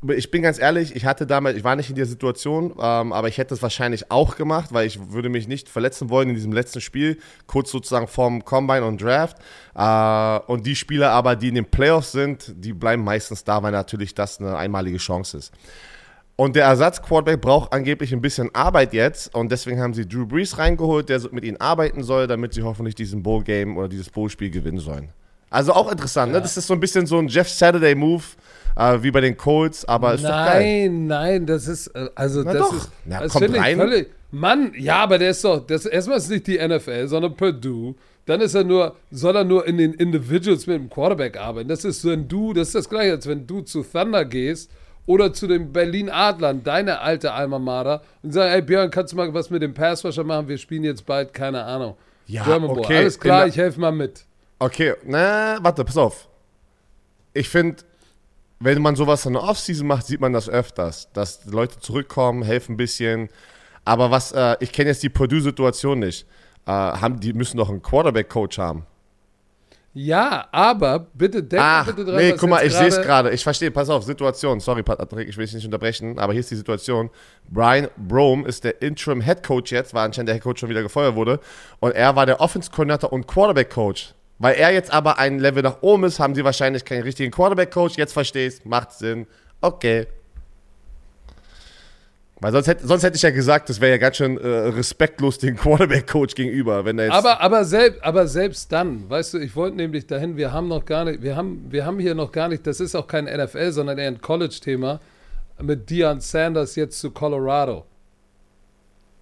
ich 0.07 0.31
bin 0.31 0.43
ganz 0.43 0.59
ehrlich, 0.59 0.95
ich 0.95 1.05
hatte 1.05 1.27
damals, 1.27 1.57
ich 1.57 1.63
war 1.63 1.75
nicht 1.75 1.89
in 1.89 1.95
der 1.95 2.05
Situation, 2.05 2.71
ähm, 2.79 3.11
aber 3.11 3.27
ich 3.27 3.37
hätte 3.37 3.53
es 3.53 3.61
wahrscheinlich 3.61 4.09
auch 4.11 4.37
gemacht, 4.37 4.69
weil 4.71 4.87
ich 4.87 5.11
würde 5.11 5.27
mich 5.27 5.47
nicht 5.47 5.67
verletzen 5.67 6.09
wollen 6.09 6.29
in 6.29 6.35
diesem 6.35 6.53
letzten 6.53 6.79
Spiel, 6.79 7.17
kurz 7.47 7.69
sozusagen 7.69 8.07
vorm 8.07 8.45
Combine 8.45 8.85
und 8.85 9.01
Draft. 9.01 9.37
Äh, 9.75 10.51
und 10.51 10.65
die 10.65 10.75
Spieler 10.75 11.11
aber, 11.11 11.35
die 11.35 11.49
in 11.49 11.55
den 11.55 11.65
Playoffs 11.65 12.13
sind, 12.13 12.53
die 12.55 12.71
bleiben 12.71 13.03
meistens 13.03 13.43
da, 13.43 13.61
weil 13.61 13.73
natürlich 13.73 14.15
das 14.15 14.39
eine 14.39 14.55
einmalige 14.55 14.97
Chance 14.97 15.37
ist. 15.37 15.53
Und 16.37 16.55
der 16.55 16.63
Ersatzquarterback 16.63 17.41
braucht 17.41 17.73
angeblich 17.73 18.13
ein 18.13 18.21
bisschen 18.21 18.55
Arbeit 18.55 18.93
jetzt 18.93 19.35
und 19.35 19.51
deswegen 19.51 19.81
haben 19.81 19.93
sie 19.93 20.07
Drew 20.07 20.25
Brees 20.25 20.57
reingeholt, 20.57 21.09
der 21.09 21.19
mit 21.31 21.43
ihnen 21.43 21.59
arbeiten 21.59 22.01
soll, 22.01 22.27
damit 22.27 22.53
sie 22.53 22.63
hoffentlich 22.63 22.95
diesen 22.95 23.21
Bowl-Game 23.21 23.75
oder 23.75 23.89
dieses 23.89 24.09
Bowl-Spiel 24.09 24.49
gewinnen 24.49 24.79
sollen. 24.79 25.09
Also 25.49 25.73
auch 25.73 25.91
interessant, 25.91 26.31
ne? 26.31 26.37
ja. 26.37 26.39
ne? 26.39 26.43
Das 26.43 26.55
ist 26.55 26.67
so 26.67 26.73
ein 26.73 26.79
bisschen 26.79 27.05
so 27.05 27.17
ein 27.17 27.27
Jeff 27.27 27.49
Saturday-Move 27.49 28.23
äh, 28.79 29.03
wie 29.03 29.11
bei 29.11 29.21
den 29.21 29.35
Colts, 29.35 29.85
aber 29.85 30.13
ist 30.13 30.23
nein, 30.23 30.31
doch 30.31 30.53
geil. 30.53 30.89
Nein, 30.89 31.07
nein, 31.07 31.45
das 31.45 31.67
ist, 31.67 31.87
äh, 31.87 32.09
also 32.15 32.43
Na 32.43 32.53
das 32.53 32.61
doch. 32.61 32.75
ist, 32.75 32.91
Na, 33.05 33.19
das 33.19 33.33
kommt 33.33 33.57
rein. 33.57 33.77
Völlig, 33.77 34.09
Mann, 34.31 34.71
ja, 34.77 34.97
aber 34.97 35.17
der 35.17 35.31
ist 35.31 35.43
doch, 35.43 35.65
das, 35.65 35.85
erstmal 35.85 36.17
ist 36.17 36.29
nicht 36.29 36.47
die 36.47 36.57
NFL, 36.57 37.07
sondern 37.07 37.35
Purdue. 37.35 37.95
Dann 38.25 38.41
ist 38.41 38.53
er 38.53 38.63
nur, 38.63 38.95
soll 39.09 39.35
er 39.35 39.43
nur 39.43 39.65
in 39.65 39.79
den 39.79 39.93
Individuals 39.93 40.67
mit 40.67 40.75
dem 40.75 40.89
Quarterback 40.89 41.37
arbeiten. 41.37 41.67
Das 41.67 41.83
ist, 41.83 42.05
wenn 42.05 42.27
du, 42.27 42.53
das 42.53 42.67
ist 42.67 42.75
das 42.75 42.89
gleiche, 42.89 43.13
als 43.13 43.27
wenn 43.27 43.47
du 43.47 43.61
zu 43.61 43.81
Thunder 43.81 44.23
gehst 44.23 44.69
oder 45.07 45.33
zu 45.33 45.47
den 45.47 45.73
Berlin 45.73 46.11
Adlern, 46.11 46.63
deine 46.63 46.99
alte 46.99 47.33
Alma 47.33 47.57
Mater, 47.57 48.03
und 48.21 48.31
sagst, 48.31 48.53
ey 48.53 48.61
Björn, 48.61 48.91
kannst 48.91 49.13
du 49.13 49.17
mal 49.17 49.33
was 49.33 49.49
mit 49.49 49.63
dem 49.63 49.73
Passwasher 49.73 50.23
machen? 50.23 50.47
Wir 50.47 50.59
spielen 50.59 50.83
jetzt 50.83 51.07
bald, 51.07 51.33
keine 51.33 51.63
Ahnung. 51.63 51.95
Ja, 52.27 52.43
German 52.43 52.69
okay. 52.69 52.97
Alles 52.97 53.19
klar, 53.19 53.47
ich 53.47 53.57
helfe 53.57 53.79
mal 53.79 53.91
mit. 53.91 54.25
Okay, 54.59 54.93
na, 55.05 55.57
warte, 55.61 55.83
pass 55.83 55.97
auf. 55.97 56.27
Ich 57.33 57.49
finde, 57.49 57.77
wenn 58.59 58.81
man 58.81 58.95
sowas 58.95 59.25
in 59.25 59.33
der 59.33 59.43
Offseason 59.43 59.87
macht, 59.87 60.05
sieht 60.05 60.19
man 60.19 60.33
das 60.33 60.49
öfters, 60.49 61.09
dass 61.13 61.45
Leute 61.45 61.79
zurückkommen, 61.79 62.43
helfen 62.43 62.73
ein 62.73 62.77
bisschen. 62.77 63.29
Aber 63.85 64.11
was, 64.11 64.31
äh, 64.31 64.57
ich 64.59 64.71
kenne 64.71 64.89
jetzt 64.89 65.01
die 65.03 65.09
Purdue-Situation 65.09 65.99
nicht. 65.99 66.27
Äh, 66.65 66.71
haben, 66.71 67.19
die 67.19 67.33
müssen 67.33 67.57
doch 67.57 67.69
einen 67.69 67.81
Quarterback-Coach 67.81 68.57
haben. 68.57 68.85
Ja, 69.93 70.47
aber 70.51 70.99
bitte 70.99 71.41
denk 71.41 71.63
Ach, 71.65 71.85
bitte 71.87 72.05
dran, 72.05 72.17
nee, 72.17 72.33
guck 72.33 72.47
mal, 72.47 72.63
ich 72.65 72.73
sehe 72.73 72.87
es 72.87 73.01
gerade-. 73.01 73.31
Ich 73.31 73.43
verstehe, 73.43 73.71
pass 73.71 73.89
auf, 73.89 74.03
Situation. 74.03 74.59
Sorry, 74.59 74.83
Patrick, 74.83 75.27
ich 75.27 75.35
will 75.35 75.45
dich 75.45 75.55
nicht 75.55 75.65
unterbrechen, 75.65 76.19
aber 76.19 76.33
hier 76.33 76.41
ist 76.41 76.51
die 76.51 76.55
Situation. 76.55 77.09
Brian 77.49 77.87
Brome 77.97 78.47
ist 78.47 78.63
der 78.63 78.81
Interim 78.83 79.21
Head 79.21 79.41
Coach 79.41 79.71
jetzt, 79.71 79.95
war 79.95 80.03
anscheinend 80.03 80.29
der 80.29 80.35
Head 80.35 80.43
Coach 80.43 80.59
schon 80.59 80.69
wieder 80.69 80.83
gefeuert 80.83 81.15
wurde. 81.15 81.39
Und 81.79 81.93
er 81.93 82.15
war 82.15 82.27
der 82.27 82.39
Offense 82.39 82.69
Coordinator 82.69 83.11
und 83.11 83.25
Quarterback 83.25 83.71
Coach. 83.71 84.13
Weil 84.39 84.55
er 84.55 84.71
jetzt 84.71 84.91
aber 84.91 85.19
ein 85.19 85.37
Level 85.39 85.61
nach 85.61 85.81
oben 85.81 86.05
ist, 86.05 86.19
haben 86.19 86.33
sie 86.33 86.43
wahrscheinlich 86.43 86.85
keinen 86.85 87.03
richtigen 87.03 87.29
Quarterback 87.29 87.71
Coach. 87.71 87.97
Jetzt 87.97 88.13
verstehst, 88.13 88.65
macht 88.65 88.93
Sinn. 88.93 89.27
Okay. 89.61 90.07
Weil 92.41 92.53
sonst 92.53 92.67
hätte, 92.67 92.87
sonst 92.87 93.03
hätte 93.03 93.17
ich 93.17 93.21
ja 93.21 93.31
gesagt, 93.31 93.67
das 93.67 93.81
wäre 93.81 93.91
ja 93.91 93.97
ganz 93.97 94.15
schön 94.15 94.37
äh, 94.37 94.47
respektlos 94.47 95.39
dem 95.39 95.57
Quarterback-Coach 95.57 96.35
gegenüber, 96.35 96.85
wenn 96.85 96.97
er 96.97 97.05
jetzt. 97.05 97.15
Aber, 97.15 97.41
aber, 97.41 97.65
selbst, 97.65 98.01
aber 98.01 98.27
selbst 98.27 98.71
dann, 98.71 99.09
weißt 99.09 99.33
du, 99.33 99.39
ich 99.39 99.57
wollte 99.57 99.75
nämlich 99.75 100.07
dahin, 100.07 100.37
wir 100.37 100.53
haben 100.53 100.69
noch 100.69 100.85
gar 100.85 101.03
nicht, 101.03 101.21
wir 101.21 101.35
haben, 101.35 101.65
wir 101.69 101.85
haben 101.85 101.99
hier 101.99 102.15
noch 102.15 102.31
gar 102.31 102.47
nicht, 102.47 102.65
das 102.65 102.79
ist 102.79 102.95
auch 102.95 103.07
kein 103.07 103.25
NFL, 103.25 103.73
sondern 103.73 103.97
eher 103.97 104.07
ein 104.07 104.21
College-Thema, 104.21 105.01
mit 105.61 105.91
Deion 105.91 106.21
Sanders 106.21 106.77
jetzt 106.77 106.99
zu 106.99 107.11
Colorado. 107.11 107.85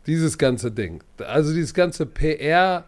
Dieses 0.06 0.38
ganze 0.38 0.72
Ding. 0.72 1.04
Also 1.18 1.54
dieses 1.54 1.74
ganze 1.74 2.06
PR, 2.06 2.86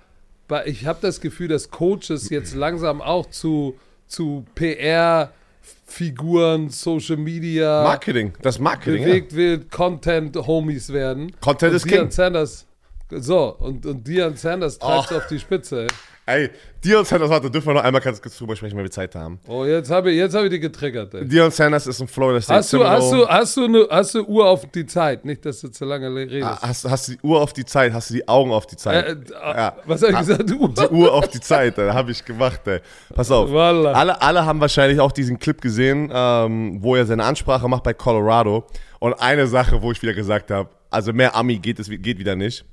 ich 0.65 0.85
habe 0.85 0.99
das 1.01 1.21
Gefühl, 1.21 1.47
dass 1.47 1.69
Coaches 1.71 2.29
jetzt 2.29 2.55
langsam 2.55 3.01
auch 3.01 3.29
zu, 3.29 3.77
zu 4.07 4.45
PR-Figuren, 4.55 6.69
Social 6.69 7.17
Media 7.17 7.83
Marketing, 7.83 8.33
das 8.41 8.59
Marketing. 8.59 9.01
Ja. 9.01 9.07
bewegt 9.07 9.35
wird, 9.35 9.71
Content-Homies 9.71 10.91
werden. 10.93 11.31
Content 11.41 11.71
und 11.71 11.75
is 11.77 11.83
king. 11.83 11.97
Deion 11.97 12.11
Sanders, 12.11 12.65
so, 13.09 13.55
und, 13.57 13.85
und 13.85 14.07
Deion 14.07 14.35
Sanders 14.35 14.77
treibt 14.79 15.11
Oh. 15.11 15.15
auf 15.17 15.27
die 15.27 15.39
Spitze. 15.39 15.87
Ey. 16.29 16.43
Ey, 16.43 16.49
Dion 16.83 17.03
Sanders, 17.03 17.29
warte, 17.29 17.51
dürfen 17.51 17.67
wir 17.67 17.73
noch 17.73 17.83
einmal 17.83 18.01
ganz 18.01 18.21
kurz 18.21 18.37
drüber 18.37 18.55
sprechen, 18.55 18.77
wenn 18.77 18.85
wir 18.85 18.91
Zeit 18.91 19.13
haben. 19.13 19.37
Oh, 19.47 19.65
jetzt 19.65 19.91
habe 19.91 20.11
ich, 20.11 20.17
jetzt 20.17 20.33
hab 20.33 20.45
ich 20.45 20.49
die 20.49 20.61
getriggert. 20.61 21.13
Ey. 21.13 21.27
Dion 21.27 21.51
Sanders 21.51 21.87
ist 21.87 21.99
ein 21.99 22.07
Florida 22.07 22.39
State 22.39 22.57
Hast 22.59 22.71
du, 22.71 22.85
hast, 22.87 23.11
du, 23.11 23.27
hast, 23.27 23.57
du 23.57 23.65
eine, 23.65 23.87
hast 23.89 24.15
du 24.15 24.23
Uhr 24.23 24.47
auf 24.47 24.65
die 24.71 24.85
Zeit? 24.85 25.25
Nicht, 25.25 25.45
dass 25.45 25.59
du 25.59 25.67
zu 25.69 25.83
lange 25.83 26.13
redest. 26.13 26.43
Ah, 26.43 26.59
Hast, 26.61 26.89
hast 26.89 27.07
du 27.09 27.11
die 27.13 27.19
Uhr 27.21 27.41
auf 27.41 27.51
die 27.51 27.65
Zeit? 27.65 27.91
Hast 27.91 28.09
du 28.11 28.13
die 28.13 28.27
Augen 28.27 28.51
auf 28.51 28.65
die 28.65 28.77
Zeit? 28.77 29.05
äh, 29.05 29.11
äh, 29.11 29.15
ja. 29.57 29.75
Was 29.85 30.01
habe 30.01 30.11
ich 30.11 30.17
Ah, 30.17 30.21
gesagt? 30.21 30.51
Uhr? 30.51 30.73
Die 30.73 30.87
Uhr 30.93 31.13
auf 31.13 31.27
die 31.27 31.41
Zeit, 31.41 31.77
da 31.77 31.93
habe 31.93 32.11
ich 32.11 32.23
gemacht, 32.23 32.61
ey. 32.65 32.79
Pass 33.13 33.29
auf. 33.29 33.51
Alle, 33.53 34.21
alle 34.21 34.45
haben 34.45 34.61
wahrscheinlich 34.61 34.99
auch 35.01 35.11
diesen 35.11 35.37
Clip 35.37 35.59
gesehen, 35.59 36.09
ähm, 36.13 36.77
wo 36.81 36.95
er 36.95 37.05
seine 37.05 37.25
Ansprache 37.25 37.67
macht 37.67 37.83
bei 37.83 37.93
Colorado. 37.93 38.65
Und 38.99 39.13
eine 39.21 39.47
Sache, 39.47 39.81
wo 39.81 39.91
ich 39.91 40.01
wieder 40.01 40.13
gesagt 40.13 40.51
habe, 40.51 40.69
also 40.91 41.13
mehr 41.13 41.35
Ami 41.35 41.57
geht 41.59 41.79
es 41.79 41.89
geht 41.89 42.17
wieder 42.17 42.35
nicht. 42.35 42.65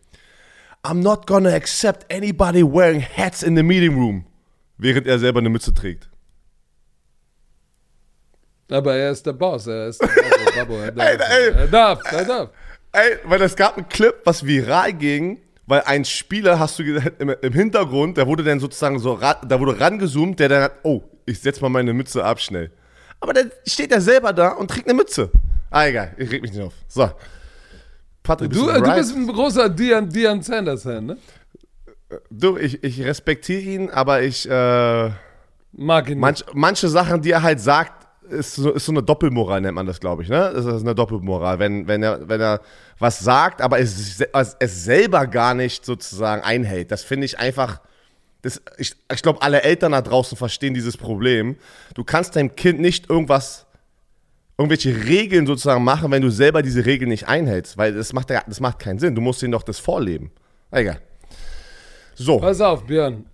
I'm 0.88 1.00
not 1.02 1.26
gonna 1.26 1.50
accept 1.54 2.06
anybody 2.08 2.62
wearing 2.62 3.00
hats 3.00 3.42
in 3.42 3.56
the 3.56 3.62
meeting 3.62 3.96
room, 3.96 4.24
während 4.78 5.06
er 5.06 5.18
selber 5.18 5.40
eine 5.40 5.48
Mütze 5.48 5.74
trägt. 5.74 6.08
Aber 8.70 8.94
er 8.94 9.10
ist 9.10 9.26
der 9.26 9.32
Boss. 9.32 9.66
Er 9.66 9.88
ist 9.88 10.00
der. 10.00 10.08
Babo, 10.56 10.74
er, 10.78 10.92
darf, 10.92 11.06
Ey, 11.08 11.48
ey. 11.48 11.52
er 11.54 11.66
darf. 11.68 12.00
Er 12.12 12.24
darf. 12.24 12.50
Ey, 12.92 13.16
weil 13.24 13.42
es 13.42 13.56
gab 13.56 13.76
einen 13.76 13.88
Clip, 13.88 14.14
was 14.24 14.44
viral 14.46 14.92
ging, 14.92 15.38
weil 15.66 15.82
ein 15.82 16.04
Spieler, 16.04 16.58
hast 16.58 16.78
du 16.78 16.82
im, 16.84 17.34
im 17.40 17.52
Hintergrund, 17.52 18.16
der 18.16 18.26
wurde 18.26 18.42
dann 18.44 18.60
sozusagen 18.60 18.98
so, 18.98 19.18
da 19.18 19.60
wurde 19.60 19.78
rangezoomt, 19.78 20.38
der 20.40 20.48
dann 20.48 20.62
hat, 20.62 20.72
oh, 20.84 21.02
ich 21.26 21.40
setz 21.40 21.60
mal 21.60 21.68
meine 21.68 21.92
Mütze 21.92 22.24
ab 22.24 22.40
schnell. 22.40 22.70
Aber 23.20 23.32
dann 23.32 23.50
steht 23.66 23.92
er 23.92 24.00
selber 24.00 24.32
da 24.32 24.50
und 24.50 24.70
trägt 24.70 24.86
eine 24.88 24.94
Mütze. 24.96 25.30
Ah, 25.70 25.86
egal, 25.86 26.14
ich 26.16 26.30
reg 26.30 26.42
mich 26.42 26.52
nicht 26.52 26.62
auf. 26.62 26.74
So. 26.88 27.10
Patrick, 28.26 28.50
Du, 28.50 28.66
du, 28.66 28.70
äh, 28.70 28.82
du 28.82 28.94
bist 28.94 29.14
ein 29.14 29.26
großer 29.26 29.68
Deion, 29.70 30.08
Deion 30.10 30.42
Sanders-Fan, 30.42 31.06
ne? 31.06 31.16
Du, 32.30 32.56
ich, 32.56 32.82
ich 32.84 33.02
respektiere 33.02 33.60
ihn, 33.62 33.90
aber 33.90 34.22
ich, 34.22 34.48
äh, 34.48 35.10
Mag 35.72 36.08
ihn 36.08 36.12
nicht. 36.14 36.20
manch, 36.20 36.44
manche 36.52 36.88
Sachen, 36.88 37.20
die 37.22 37.30
er 37.32 37.42
halt 37.42 37.60
sagt, 37.60 38.06
ist 38.28 38.54
so, 38.56 38.72
ist 38.72 38.84
so 38.86 38.92
eine 38.92 39.02
Doppelmoral, 39.02 39.60
nennt 39.60 39.74
man 39.74 39.86
das, 39.86 40.00
glaube 40.00 40.22
ich, 40.22 40.28
ne? 40.28 40.52
Das 40.54 40.64
ist 40.66 40.82
eine 40.82 40.94
Doppelmoral, 40.94 41.58
wenn, 41.58 41.86
wenn, 41.86 42.02
er, 42.02 42.28
wenn 42.28 42.40
er 42.40 42.60
was 42.98 43.20
sagt, 43.20 43.60
aber 43.60 43.78
es, 43.78 44.20
es, 44.20 44.56
es 44.58 44.84
selber 44.84 45.26
gar 45.26 45.54
nicht 45.54 45.84
sozusagen 45.84 46.42
einhält. 46.42 46.90
Das 46.90 47.04
finde 47.04 47.26
ich 47.26 47.38
einfach, 47.38 47.80
das, 48.42 48.60
ich, 48.78 48.94
ich 49.12 49.22
glaube, 49.22 49.42
alle 49.42 49.62
Eltern 49.62 49.92
da 49.92 50.02
draußen 50.02 50.36
verstehen 50.36 50.74
dieses 50.74 50.96
Problem. 50.96 51.56
Du 51.94 52.04
kannst 52.04 52.36
deinem 52.36 52.54
Kind 52.56 52.80
nicht 52.80 53.08
irgendwas, 53.10 53.65
irgendwelche 54.58 55.04
Regeln 55.04 55.46
sozusagen 55.46 55.84
machen, 55.84 56.10
wenn 56.10 56.22
du 56.22 56.30
selber 56.30 56.62
diese 56.62 56.86
Regeln 56.86 57.10
nicht 57.10 57.28
einhältst, 57.28 57.76
weil 57.76 57.94
das 57.94 58.12
macht, 58.12 58.30
das 58.30 58.60
macht 58.60 58.78
keinen 58.78 58.98
Sinn. 58.98 59.14
Du 59.14 59.20
musst 59.20 59.42
ihnen 59.42 59.52
doch 59.52 59.62
das 59.62 59.78
vorleben. 59.78 60.30
Egal. 60.70 61.00
So. 62.14 62.38
Pass 62.38 62.60
auf, 62.60 62.86
Björn. 62.86 63.26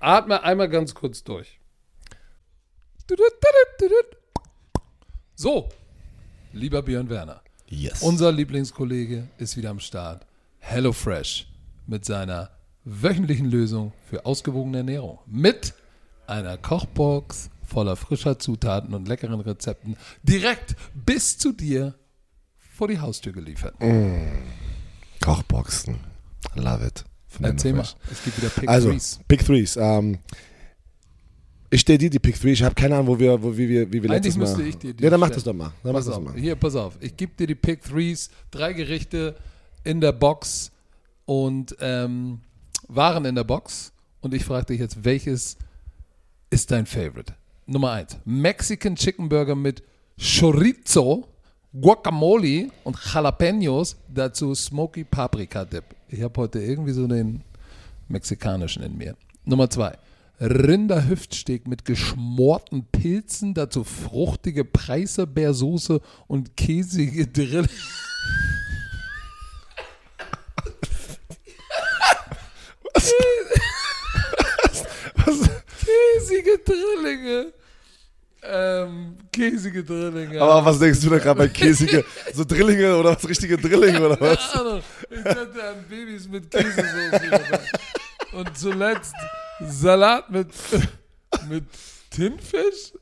Atme 0.00 0.42
einmal 0.42 0.68
ganz 0.68 0.94
kurz 0.94 1.22
durch. 1.22 1.60
So, 5.34 5.68
lieber 6.52 6.82
Björn 6.82 7.10
Werner. 7.10 7.42
Yes. 7.66 8.02
Unser 8.02 8.32
Lieblingskollege 8.32 9.28
ist 9.38 9.56
wieder 9.56 9.70
am 9.70 9.80
Start. 9.80 10.26
HelloFresh 10.60 11.46
mit 11.86 12.04
seiner 12.04 12.50
wöchentlichen 12.84 13.50
Lösung 13.50 13.92
für 14.08 14.24
ausgewogene 14.24 14.78
Ernährung. 14.78 15.18
Mit 15.26 15.74
einer 16.26 16.56
Kochbox 16.56 17.50
voller 17.74 17.96
frischer 17.96 18.38
Zutaten 18.38 18.94
und 18.94 19.08
leckeren 19.08 19.40
Rezepten 19.40 19.96
direkt 20.22 20.76
bis 20.94 21.36
zu 21.36 21.52
dir 21.52 21.94
vor 22.76 22.86
die 22.88 23.00
Haustür 23.00 23.32
geliefert. 23.32 23.74
Kochboxen. 25.20 25.96
Love 26.54 26.86
it. 26.86 27.04
Von 27.28 27.46
Erzähl 27.46 27.72
mal, 27.72 27.86
es 28.12 28.22
gibt 28.22 28.38
wieder 28.38 28.48
Pick 28.48 28.68
Also, 28.68 28.90
Threes. 28.90 29.18
Pick 29.26 29.44
Threes. 29.44 29.76
Ähm, 29.76 30.18
ich 31.70 31.80
stelle 31.80 31.98
dir 31.98 32.10
die 32.10 32.20
Pick 32.20 32.40
Three. 32.40 32.52
Ich 32.52 32.62
habe 32.62 32.76
keine 32.76 32.94
Ahnung, 32.94 33.08
wo 33.08 33.18
wir, 33.18 33.42
wo, 33.42 33.56
wie 33.56 33.68
wir, 33.68 33.92
wie 33.92 34.00
wir 34.02 34.10
Eigentlich 34.10 34.36
letztes 34.36 34.36
Mal. 34.36 34.44
müsste 34.44 34.62
ich 34.62 34.78
dir 34.78 34.94
die 34.94 35.02
Ja, 35.02 35.10
dann 35.10 35.18
mach 35.18 35.30
das 35.30 35.42
doch 35.42 35.52
mal. 35.52 35.72
Dann 35.82 35.92
mach 35.92 35.98
Pass 35.98 36.06
das 36.06 36.14
auf, 36.16 36.22
mal. 36.22 36.34
hier, 36.34 36.54
pass 36.54 36.76
auf. 36.76 36.96
Ich 37.00 37.16
gebe 37.16 37.32
dir 37.36 37.48
die 37.48 37.56
Pick 37.56 37.82
Threes, 37.82 38.30
drei 38.52 38.72
Gerichte 38.72 39.34
in 39.82 40.00
der 40.00 40.12
Box 40.12 40.70
und 41.24 41.74
ähm, 41.80 42.40
Waren 42.86 43.24
in 43.24 43.34
der 43.34 43.44
Box. 43.44 43.92
Und 44.20 44.32
ich 44.32 44.44
frage 44.44 44.66
dich 44.66 44.78
jetzt, 44.78 45.04
welches 45.04 45.56
ist 46.50 46.70
dein 46.70 46.86
Favorite? 46.86 47.34
Nummer 47.66 47.92
eins: 47.92 48.16
Mexican 48.24 48.96
Chicken 48.96 49.28
Burger 49.28 49.54
mit 49.54 49.82
Chorizo, 50.18 51.28
Guacamole 51.72 52.70
und 52.84 52.96
Jalapenos. 53.12 53.96
Dazu 54.08 54.54
Smoky 54.54 55.04
Paprika 55.04 55.64
Dip. 55.64 55.84
Ich 56.08 56.22
habe 56.22 56.40
heute 56.40 56.60
irgendwie 56.60 56.92
so 56.92 57.06
den 57.06 57.42
mexikanischen 58.08 58.82
in 58.82 58.96
mir. 58.96 59.16
Nummer 59.44 59.70
zwei. 59.70 59.96
Rinderhüftsteak 60.40 61.68
mit 61.68 61.84
geschmorten 61.84 62.86
Pilzen, 62.86 63.54
dazu 63.54 63.84
fruchtige 63.84 64.64
Preiselbeersoße 64.64 66.00
und 66.26 66.56
käsige 66.56 67.28
Drill. 67.28 67.66
Was? 75.24 75.53
Käsige 76.18 76.58
Drillinge. 76.58 77.52
ähm, 78.42 79.16
käsige 79.32 79.82
Drillinge. 79.84 80.40
Aber 80.40 80.64
was 80.64 80.78
denkst 80.78 81.00
du 81.00 81.10
da 81.10 81.18
gerade 81.18 81.38
bei 81.38 81.48
käsige, 81.48 82.04
so 82.34 82.44
Drillinge 82.44 82.96
oder 82.96 83.16
was, 83.16 83.28
richtige 83.28 83.56
Drillinge 83.56 84.04
oder 84.04 84.20
was? 84.20 84.52
Keine 84.52 84.60
Ahnung. 84.60 84.82
Ich 85.10 85.24
hatte 85.24 85.64
an 85.64 85.84
Babys 85.88 86.28
mit 86.28 86.50
Käsesoße. 86.50 87.60
Und 88.32 88.58
zuletzt 88.58 89.14
Salat 89.60 90.30
mit, 90.30 90.48
mit 91.48 91.64
Tinfisch? 92.10 92.92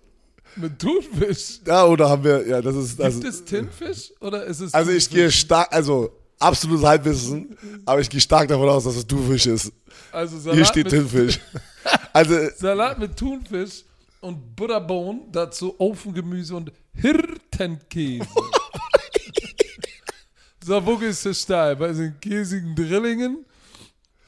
Mit 0.57 0.79
Thunfisch? 0.79 1.61
Ja, 1.67 1.87
oder 1.87 2.11
haben 2.11 2.25
wir, 2.25 2.47
ja, 2.47 2.61
das 2.61 2.77
ist, 2.77 2.91
Gibt 2.91 3.03
also, 3.03 3.27
es 3.27 3.45
Tinfisch 3.45 4.13
oder 4.21 4.45
ist 4.45 4.61
es 4.61 4.75
also 4.75 4.91
ich 4.91 5.09
gehe 5.09 5.31
stark, 5.31 5.69
also 5.73 6.13
absolutes 6.39 6.85
Halbwissen, 6.85 7.57
aber 7.85 8.01
ich 8.01 8.11
gehe 8.11 8.21
stark 8.21 8.49
davon 8.49 8.69
aus, 8.69 8.85
dass 8.85 8.97
es 8.97 9.07
Thunfisch 9.07 9.47
ist. 9.47 9.73
also 10.11 10.39
Salat 10.39 10.57
Hier 10.57 10.65
steht 10.65 10.85
mit, 10.85 10.93
Tinfisch. 10.93 11.41
Also, 12.13 12.37
Salat 12.57 12.99
mit 12.99 13.17
Thunfisch 13.17 13.85
und 14.21 14.55
Butterbohnen, 14.55 15.23
dazu 15.33 15.75
Ofengemüse 15.79 16.55
und 16.55 16.71
Hirtenkäse. 16.95 18.27
so, 20.65 20.87
wo 20.87 20.97
gehst 20.97 21.25
du 21.25 21.35
steil? 21.35 21.75
Bei 21.77 21.93
den 21.93 22.21
käsigen 22.21 22.77
Drillingen, 22.77 23.45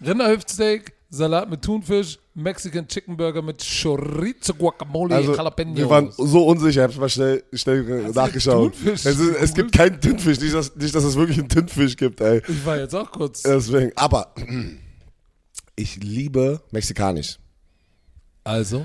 Rinderhüftsteak, 0.04 0.92
Salat 1.10 1.48
mit 1.48 1.62
Thunfisch, 1.62 2.18
Mexican 2.34 2.86
Chicken 2.88 3.16
Burger 3.16 3.42
mit 3.42 3.62
Chorizo, 3.62 4.54
Guacamole, 4.54 5.14
also 5.14 5.34
Jalapenos. 5.34 5.76
wir 5.76 5.88
waren 5.88 6.10
so 6.10 6.46
unsicher, 6.46 6.82
ich 6.82 6.88
hab's 6.88 6.96
mal 6.96 7.08
schnell, 7.08 7.44
schnell 7.52 8.10
nachgeschaut. 8.12 8.72
Thunfisch 8.72 9.06
Es, 9.06 9.20
ist, 9.20 9.36
es 9.36 9.54
gibt 9.54 9.72
keinen 9.72 10.00
Tinfisch, 10.00 10.40
nicht 10.40 10.52
dass, 10.54 10.74
nicht, 10.74 10.94
dass 10.94 11.04
es 11.04 11.14
wirklich 11.14 11.38
einen 11.38 11.48
Tinfisch 11.48 11.96
gibt, 11.96 12.20
ey. 12.20 12.42
ich 12.48 12.66
war 12.66 12.78
jetzt 12.78 12.94
auch 12.94 13.10
kurz. 13.12 13.42
Deswegen, 13.42 13.92
aber 13.94 14.34
ich 15.76 15.96
liebe 16.02 16.60
mexikanisch. 16.72 17.38
Also, 18.42 18.84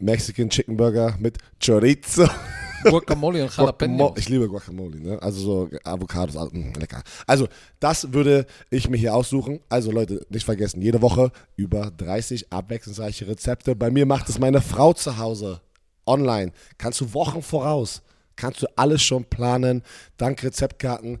Mexican 0.00 0.50
Chicken 0.50 0.76
Burger 0.76 1.14
mit 1.20 1.38
Chorizo. 1.64 2.28
Guacamole 2.84 3.42
und 3.44 3.56
Jalapenos. 3.56 4.10
Guacamo- 4.12 4.18
Ich 4.18 4.28
liebe 4.28 4.48
Guacamole, 4.48 5.00
ne? 5.00 5.22
Also 5.22 5.40
so 5.40 5.70
Avocados, 5.84 6.36
also, 6.36 6.50
mh, 6.54 6.78
lecker. 6.78 7.02
Also, 7.26 7.48
das 7.80 8.12
würde 8.12 8.46
ich 8.70 8.88
mir 8.88 8.96
hier 8.96 9.14
aussuchen. 9.14 9.60
Also, 9.68 9.90
Leute, 9.90 10.24
nicht 10.30 10.44
vergessen, 10.44 10.80
jede 10.82 11.02
Woche 11.02 11.30
über 11.56 11.90
30 11.90 12.52
abwechslungsreiche 12.52 13.26
Rezepte. 13.26 13.74
Bei 13.74 13.90
mir 13.90 14.06
macht 14.06 14.28
es 14.28 14.38
meine 14.38 14.60
Frau 14.60 14.92
zu 14.92 15.18
Hause. 15.18 15.60
Online. 16.06 16.52
Kannst 16.78 17.00
du 17.00 17.14
Wochen 17.14 17.42
voraus. 17.42 18.02
Kannst 18.36 18.62
du 18.62 18.66
alles 18.76 19.02
schon 19.02 19.24
planen. 19.24 19.82
Dank 20.16 20.42
Rezeptkarten 20.42 21.20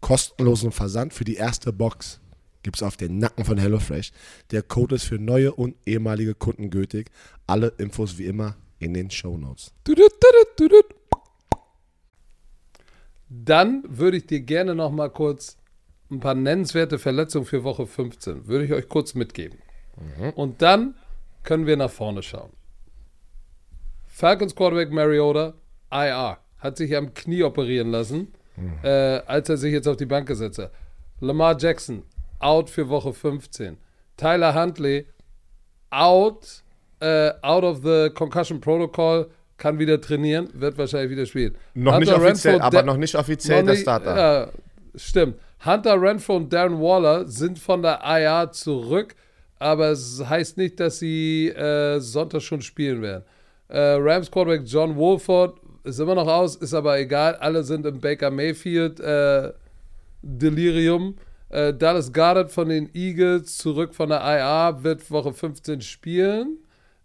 Kostenlosen 0.00 0.72
Versand 0.72 1.12
für 1.14 1.24
die 1.24 1.36
erste 1.36 1.72
Box 1.72 2.20
gibt 2.62 2.76
es 2.76 2.82
auf 2.82 2.96
den 2.96 3.18
Nacken 3.18 3.44
von 3.44 3.58
HelloFresh. 3.58 4.12
Der 4.50 4.62
Code 4.62 4.96
ist 4.96 5.04
für 5.04 5.18
neue 5.18 5.52
und 5.52 5.76
ehemalige 5.86 6.34
Kunden 6.34 6.70
gültig. 6.70 7.10
Alle 7.46 7.68
Infos 7.78 8.18
wie 8.18 8.26
immer 8.26 8.56
in 8.78 8.94
den 8.94 9.10
tudut, 10.20 10.56
tudut. 10.56 10.84
Dann 13.28 13.84
würde 13.86 14.16
ich 14.16 14.26
dir 14.26 14.40
gerne 14.40 14.74
noch 14.74 14.90
mal 14.90 15.08
kurz 15.08 15.56
ein 16.10 16.20
paar 16.20 16.34
nennenswerte 16.34 16.98
Verletzungen 16.98 17.46
für 17.46 17.62
Woche 17.62 17.86
15, 17.86 18.48
würde 18.48 18.64
ich 18.64 18.72
euch 18.72 18.88
kurz 18.88 19.14
mitgeben. 19.14 19.58
Und 20.34 20.60
dann 20.62 20.96
können 21.44 21.66
wir 21.66 21.76
nach 21.76 21.90
vorne 21.90 22.22
schauen. 22.22 22.50
Falcons 24.08 24.54
Quarterback 24.54 24.90
Mariota, 24.90 25.54
IR, 25.90 26.38
hat 26.58 26.76
sich 26.76 26.96
am 26.96 27.14
Knie 27.14 27.42
operieren 27.42 27.90
lassen, 27.90 28.32
äh, 28.82 28.88
als 29.26 29.48
er 29.48 29.56
sich 29.56 29.72
jetzt 29.72 29.86
auf 29.88 29.96
die 29.96 30.06
Bank 30.06 30.26
gesetzt 30.28 30.58
hat. 30.58 30.70
Lamar 31.20 31.56
Jackson, 31.58 32.02
out 32.38 32.70
für 32.70 32.88
Woche 32.88 33.12
15. 33.12 33.76
Tyler 34.16 34.54
Huntley, 34.54 35.06
out, 35.90 36.62
äh, 37.00 37.30
out 37.42 37.64
of 37.64 37.82
the 37.82 38.10
Concussion 38.14 38.60
Protocol, 38.60 39.30
kann 39.56 39.78
wieder 39.78 40.00
trainieren, 40.00 40.48
wird 40.54 40.78
wahrscheinlich 40.78 41.10
wieder 41.10 41.26
spielen. 41.26 41.54
Noch 41.74 41.98
nicht 41.98 42.10
Hunter 42.10 42.22
offiziell, 42.24 42.54
Renfro, 42.54 42.66
aber 42.66 42.82
noch 42.82 42.96
nicht 42.96 43.14
offiziell 43.14 43.58
noch 43.58 43.64
der 43.66 43.74
nicht- 43.74 43.82
Starter. 43.82 44.16
Ja, 44.16 44.48
stimmt. 44.94 45.36
Hunter 45.64 46.00
Renfro 46.00 46.36
und 46.36 46.50
Darren 46.50 46.80
Waller 46.80 47.26
sind 47.28 47.58
von 47.58 47.82
der 47.82 48.00
IR 48.02 48.50
zurück, 48.52 49.14
aber 49.58 49.90
es 49.90 50.24
heißt 50.26 50.56
nicht, 50.56 50.80
dass 50.80 50.98
sie 50.98 51.48
äh, 51.48 52.00
Sonntag 52.00 52.40
schon 52.40 52.62
spielen 52.62 53.02
werden. 53.02 53.24
Äh, 53.68 53.96
Rams 53.98 54.30
Quarterback 54.30 54.62
John 54.64 54.96
Wolford 54.96 55.59
ist 55.84 55.98
immer 55.98 56.14
noch 56.14 56.26
aus, 56.26 56.56
ist 56.56 56.74
aber 56.74 56.98
egal. 56.98 57.36
Alle 57.36 57.62
sind 57.62 57.86
im 57.86 58.00
Baker 58.00 58.30
Mayfield 58.30 59.00
äh, 59.00 59.52
Delirium. 60.22 61.16
Äh, 61.48 61.74
Dallas 61.74 62.12
Goddard 62.12 62.50
von 62.50 62.68
den 62.68 62.90
Eagles 62.94 63.56
zurück 63.56 63.94
von 63.94 64.10
der 64.10 64.20
IR 64.20 64.82
wird 64.82 65.10
Woche 65.10 65.32
15 65.32 65.80
spielen. 65.80 66.58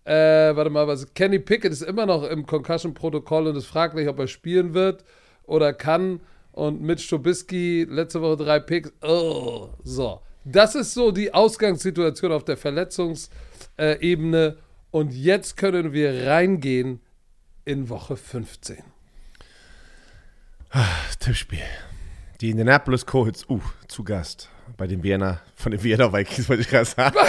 Äh, 0.03 0.55
warte 0.55 0.69
mal, 0.69 0.87
was? 0.87 1.13
Kenny 1.13 1.39
Pickett 1.39 1.71
ist 1.71 1.81
immer 1.81 2.05
noch 2.05 2.23
im 2.23 2.45
Concussion-Protokoll 2.45 3.47
und 3.47 3.55
ist 3.55 3.65
fraglich, 3.65 4.07
ob 4.07 4.19
er 4.19 4.27
spielen 4.27 4.73
wird 4.73 5.03
oder 5.45 5.73
kann. 5.73 6.19
Und 6.51 6.81
Mitch 6.81 7.09
Trubisky, 7.09 7.85
letzte 7.89 8.21
Woche 8.21 8.37
drei 8.37 8.59
Picks. 8.59 8.93
Oh, 9.01 9.69
so. 9.83 10.21
Das 10.45 10.75
ist 10.75 10.93
so 10.93 11.11
die 11.11 11.33
Ausgangssituation 11.33 12.31
auf 12.31 12.43
der 12.43 12.55
Verletzungsebene. 12.55 14.57
Und 14.91 15.11
jetzt 15.11 15.57
können 15.57 15.91
wir 15.91 16.27
reingehen 16.27 17.01
in 17.65 17.89
Woche 17.89 18.15
15. 18.15 18.77
Tippspiel. 21.19 21.59
Die 22.41 22.49
Indianapolis 22.51 23.05
Colts, 23.05 23.49
uh, 23.49 23.61
zu 23.87 24.03
Gast 24.03 24.49
bei 24.77 24.87
den 24.87 25.03
Vienna, 25.03 25.39
von 25.55 25.71
den 25.71 25.81
Vienna 25.81 26.11
Vikings, 26.11 26.49
wollte 26.49 26.61
ich 26.61 26.69
gerade 26.69 26.85
sagen. 26.85 27.15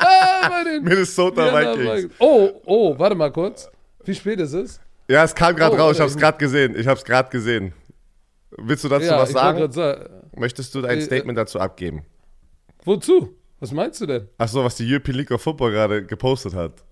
Ah, 0.00 0.62
Minnesota 0.80 1.52
Vienna 1.52 1.72
Vikings. 1.72 1.94
Vikings. 2.04 2.14
Oh, 2.20 2.50
oh, 2.64 2.98
warte 2.98 3.14
mal 3.16 3.30
kurz. 3.32 3.68
Wie 4.04 4.14
spät 4.14 4.38
ist 4.40 4.52
es? 4.52 4.80
Ja, 5.08 5.24
es 5.24 5.34
kam 5.34 5.54
gerade 5.56 5.74
Oh, 5.74 5.78
raus, 5.78 5.96
ich 5.96 6.00
habe 6.00 6.10
äh, 6.10 6.14
es 6.14 6.16
gerade 6.18 6.38
gesehen. 6.38 6.76
Ich 6.78 6.86
habe 6.86 6.96
es 6.98 7.04
gerade 7.04 7.28
gesehen. 7.28 7.72
Willst 8.56 8.84
du 8.84 8.88
dazu 8.88 9.08
was 9.10 9.30
ich 9.30 9.34
wollte 9.34 9.72
sagen? 9.72 9.72
sagen. 9.72 10.30
Möchtest 10.36 10.74
du 10.74 10.84
ein 10.84 10.98
Äh, 10.98 11.02
Statement 11.02 11.36
dazu 11.36 11.58
abgeben? 11.60 12.02
Wozu? 12.84 13.34
Was 13.60 13.72
meinst 13.72 14.00
du 14.00 14.06
denn? 14.06 14.28
Ach 14.38 14.48
so, 14.48 14.62
was 14.64 14.76
die 14.76 14.90
European 14.90 15.16
League 15.18 15.30
of 15.32 15.42
Football 15.42 15.72
gerade 15.72 16.04
gepostet 16.06 16.54
hat. 16.54 16.84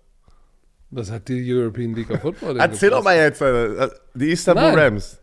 Was 0.97 1.11
hat 1.11 1.29
die 1.29 1.53
European 1.53 1.95
League 1.95 2.11
of 2.11 2.23
Football 2.23 2.55
denn 2.55 2.63
Erzähl 2.63 2.89
doch 2.89 3.05
mal 3.05 3.15
jetzt, 3.17 3.43
Alter. 3.43 3.95
Die 4.15 4.31
Istanbul 4.31 4.65
Nein. 4.65 4.79
Rams. 4.79 5.19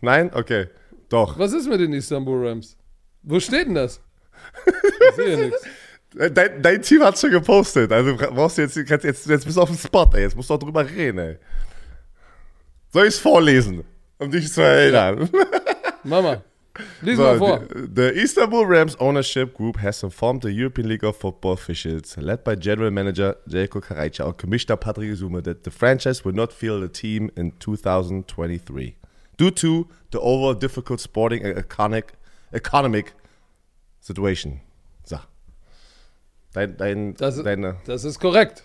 Nein? 0.00 0.30
Okay. 0.32 0.68
Doch. 1.10 1.38
Was 1.38 1.52
ist 1.52 1.68
mit 1.68 1.80
den 1.80 1.92
Istanbul 1.92 2.48
Rams? 2.48 2.76
Wo 3.22 3.38
steht 3.38 3.66
denn 3.66 3.74
das? 3.74 4.00
Ich 4.64 5.14
sehe 5.16 5.36
nichts. 5.36 5.62
Äh, 6.16 6.30
Dein, 6.30 6.62
dein 6.62 6.80
Team 6.80 7.02
hat 7.02 7.18
schon 7.18 7.30
gepostet. 7.30 7.92
Also 7.92 8.16
brauchst 8.16 8.56
du 8.56 8.62
jetzt, 8.62 8.76
jetzt, 8.76 9.04
jetzt 9.04 9.44
bist 9.44 9.56
du 9.56 9.60
auf 9.60 9.68
dem 9.68 9.76
Spot, 9.76 10.10
ey. 10.14 10.22
Jetzt 10.22 10.34
musst 10.36 10.48
du 10.48 10.54
auch 10.54 10.58
drüber 10.58 10.88
reden, 10.88 11.18
ey. 11.18 11.36
Soll 12.90 13.02
ich 13.02 13.14
es 13.14 13.18
vorlesen? 13.18 13.84
Um 14.18 14.30
dich 14.30 14.50
zu 14.50 14.62
erinnern. 14.62 15.28
Mama, 16.04 16.42
lies 17.02 17.18
mal 17.18 17.38
vor. 17.38 17.58
The, 17.68 17.88
the 17.94 18.22
Istanbul 18.22 18.66
Rams 18.66 18.96
ownership 19.00 19.54
group 19.54 19.78
has 19.78 20.02
informed 20.02 20.42
the 20.42 20.50
European 20.50 20.88
League 20.88 21.04
of 21.04 21.16
Football 21.16 21.52
officials, 21.52 22.16
led 22.16 22.44
by 22.44 22.54
General 22.56 22.90
Manager 22.90 23.36
Jelko 23.48 23.80
Karajca 23.80 24.24
and 24.24 24.36
Commissioner 24.36 24.76
Patrick 24.76 25.12
Zume, 25.16 25.42
that 25.42 25.64
the 25.64 25.70
franchise 25.70 26.24
will 26.24 26.34
not 26.34 26.52
field 26.52 26.82
the 26.82 26.88
team 26.88 27.30
in 27.36 27.52
2023 27.58 28.96
due 29.36 29.50
to 29.50 29.86
the 30.10 30.18
overall 30.20 30.54
difficult 30.54 31.00
sporting 31.00 31.44
and 31.44 31.56
economic, 31.58 32.12
economic 32.52 33.12
situation. 34.00 34.60
So. 35.04 35.18
Dein, 36.52 36.76
dein, 36.76 37.14
Das, 37.14 37.42
deine, 37.42 37.76
das 37.86 38.04
ist 38.04 38.18
korrekt. 38.18 38.64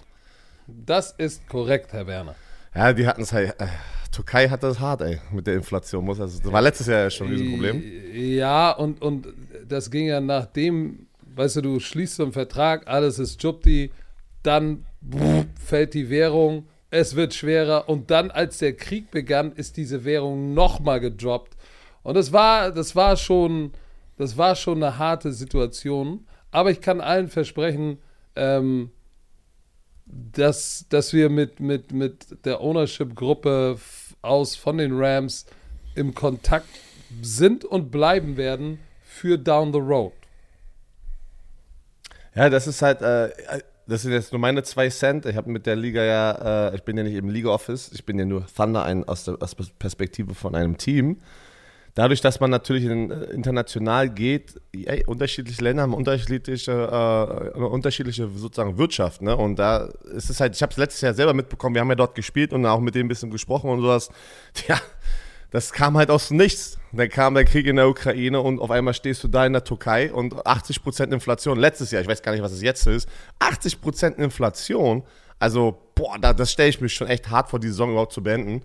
Das 0.68 1.12
ist 1.18 1.48
korrekt, 1.48 1.94
Herr 1.94 2.08
Werner. 2.08 2.36
ja, 2.76 2.94
die 2.94 3.06
hatten 3.06 3.22
es 3.22 3.34
halt. 3.34 3.60
Äh, 3.60 3.68
Türkei 4.14 4.48
hat 4.48 4.64
das 4.64 4.80
hart, 4.80 5.02
ey, 5.02 5.20
mit 5.32 5.48
der 5.48 5.56
Inflation. 5.56 6.06
Muss 6.06 6.20
das, 6.20 6.44
war 6.46 6.62
letztes 6.62 6.88
Jahr 6.88 7.02
ja 7.02 7.10
schon 7.10 7.28
ein 7.28 7.34
Riesenproblem. 7.34 7.84
Ja, 8.14 8.72
und, 8.72 9.02
und 9.02 9.28
das 9.68 9.90
ging 9.90 10.08
ja 10.08 10.22
nachdem, 10.22 11.08
weißt 11.36 11.58
du, 11.58 11.62
du 11.62 11.80
schließt 11.80 12.16
so 12.16 12.24
einen 12.24 12.32
Vertrag, 12.32 12.88
alles 12.88 13.20
ist 13.20 13.42
Jupti, 13.42 13.92
dann 14.44 14.86
fällt 15.64 15.94
die 15.94 16.10
Währung, 16.10 16.68
es 16.90 17.16
wird 17.16 17.34
schwerer 17.34 17.90
und 17.90 18.12
dann, 18.12 18.30
als 18.30 18.60
der 18.60 18.74
Krieg 18.74 19.10
begann, 19.10 19.52
ist 19.54 19.78
diese 19.78 20.06
Währung 20.06 20.54
nochmal 20.54 21.00
gedroppt. 21.00 21.58
Und 22.04 22.16
das 22.16 22.32
war, 22.32 22.72
das 22.72 22.96
war 22.96 23.18
schon, 23.18 23.72
das 24.18 24.38
war 24.38 24.56
schon 24.56 24.84
eine 24.84 25.00
harte 25.00 25.32
Situation. 25.32 26.28
Aber 26.52 26.70
ich 26.70 26.82
kann 26.82 27.02
allen 27.02 27.30
versprechen, 27.30 27.98
ähm, 28.36 28.92
dass, 30.06 30.86
dass 30.90 31.14
wir 31.14 31.30
mit, 31.30 31.60
mit, 31.60 31.92
mit 31.92 32.46
der 32.46 32.62
Ownership-Gruppe 32.62 33.78
aus 34.24 34.56
von 34.56 34.78
den 34.78 34.98
Rams 34.98 35.46
im 35.96 36.16
Kontakt 36.16 36.68
sind 37.22 37.66
und 37.66 37.92
bleiben 37.92 38.38
werden 38.38 38.80
für 39.04 39.38
down 39.38 39.72
the 39.72 39.80
road. 39.80 40.14
Ja, 42.36 42.50
das 42.50 42.66
ist 42.66 42.82
halt, 42.82 43.02
äh, 43.02 43.30
das 43.86 44.02
sind 44.02 44.12
jetzt 44.12 44.32
nur 44.32 44.40
meine 44.40 44.64
zwei 44.64 44.90
Cent. 44.90 45.26
Ich 45.26 45.36
habe 45.36 45.52
mit 45.52 45.66
der 45.66 45.76
Liga 45.76 46.04
ja, 46.04 46.70
äh, 46.70 46.76
ich 46.76 46.84
bin 46.84 46.98
ja 46.98 47.04
nicht 47.04 47.16
im 47.16 47.30
Liga 47.30 47.50
Office, 47.50 47.92
ich 47.94 48.06
bin 48.06 48.18
ja 48.18 48.26
nur 48.26 48.48
Thunder 48.48 48.84
ein, 48.84 49.04
aus 49.04 49.26
der 49.26 49.38
aus 49.40 49.56
Perspektive 49.56 50.34
von 50.34 50.56
einem 50.56 50.78
Team. 50.78 51.20
Dadurch, 51.96 52.22
dass 52.22 52.40
man 52.40 52.50
natürlich 52.50 52.86
äh, 52.86 53.34
international 53.34 54.10
geht, 54.10 54.60
ey, 54.74 55.04
unterschiedliche 55.06 55.64
Länder 55.64 55.84
haben 55.84 55.94
unterschiedliche, 55.94 56.72
äh, 57.56 57.60
unterschiedliche 57.60 58.28
sozusagen 58.30 58.78
Wirtschaft. 58.80 59.22
Ne? 59.22 59.36
Und 59.38 59.58
da 59.58 59.90
ist 60.16 60.30
es 60.30 60.40
halt, 60.40 60.56
ich 60.56 60.62
habe 60.64 60.72
es 60.72 60.78
letztes 60.78 61.02
Jahr 61.02 61.14
selber 61.14 61.34
mitbekommen, 61.36 61.76
wir 61.76 61.82
haben 61.82 61.90
ja 61.90 61.96
dort 61.96 62.16
gespielt 62.16 62.52
und 62.52 62.66
auch 62.66 62.80
mit 62.80 62.96
denen 62.96 63.06
ein 63.06 63.10
bisschen 63.10 63.30
gesprochen 63.30 63.70
und 63.70 63.82
sowas. 63.82 64.10
Ja, 64.68 64.80
das 65.52 65.72
kam 65.72 65.98
halt 65.98 66.10
aus 66.10 66.32
nichts. 66.32 66.80
Dann 66.94 67.10
kam 67.10 67.36
der 67.36 67.46
Krieg 67.46 67.68
in 67.68 67.76
der 67.76 67.88
Ukraine 67.88 68.42
und 68.42 68.60
auf 68.60 68.72
einmal 68.72 68.96
stehst 68.96 69.24
du 69.24 69.28
da 69.28 69.46
in 69.46 69.54
der 69.54 69.64
Türkei 69.64 70.12
und 70.12 70.34
80% 70.34 71.12
Inflation. 71.12 71.60
Letztes 71.60 71.92
Jahr, 71.92 72.02
ich 72.02 72.08
weiß 72.08 72.24
gar 72.24 72.32
nicht, 72.32 72.42
was 72.42 72.54
es 72.54 72.64
jetzt 72.64 72.88
ist, 72.88 73.08
80% 73.40 74.16
Inflation. 74.16 75.04
Also, 75.38 75.80
boah, 75.94 76.18
da, 76.20 76.34
das 76.34 76.52
stelle 76.52 76.70
ich 76.70 76.82
mich 76.82 76.94
schon 76.94 77.08
echt 77.08 77.30
hart 77.30 77.52
vor, 77.52 77.60
die 77.60 77.68
Saison 77.68 77.92
überhaupt 77.92 78.14
zu 78.14 78.24
beenden. 78.24 78.64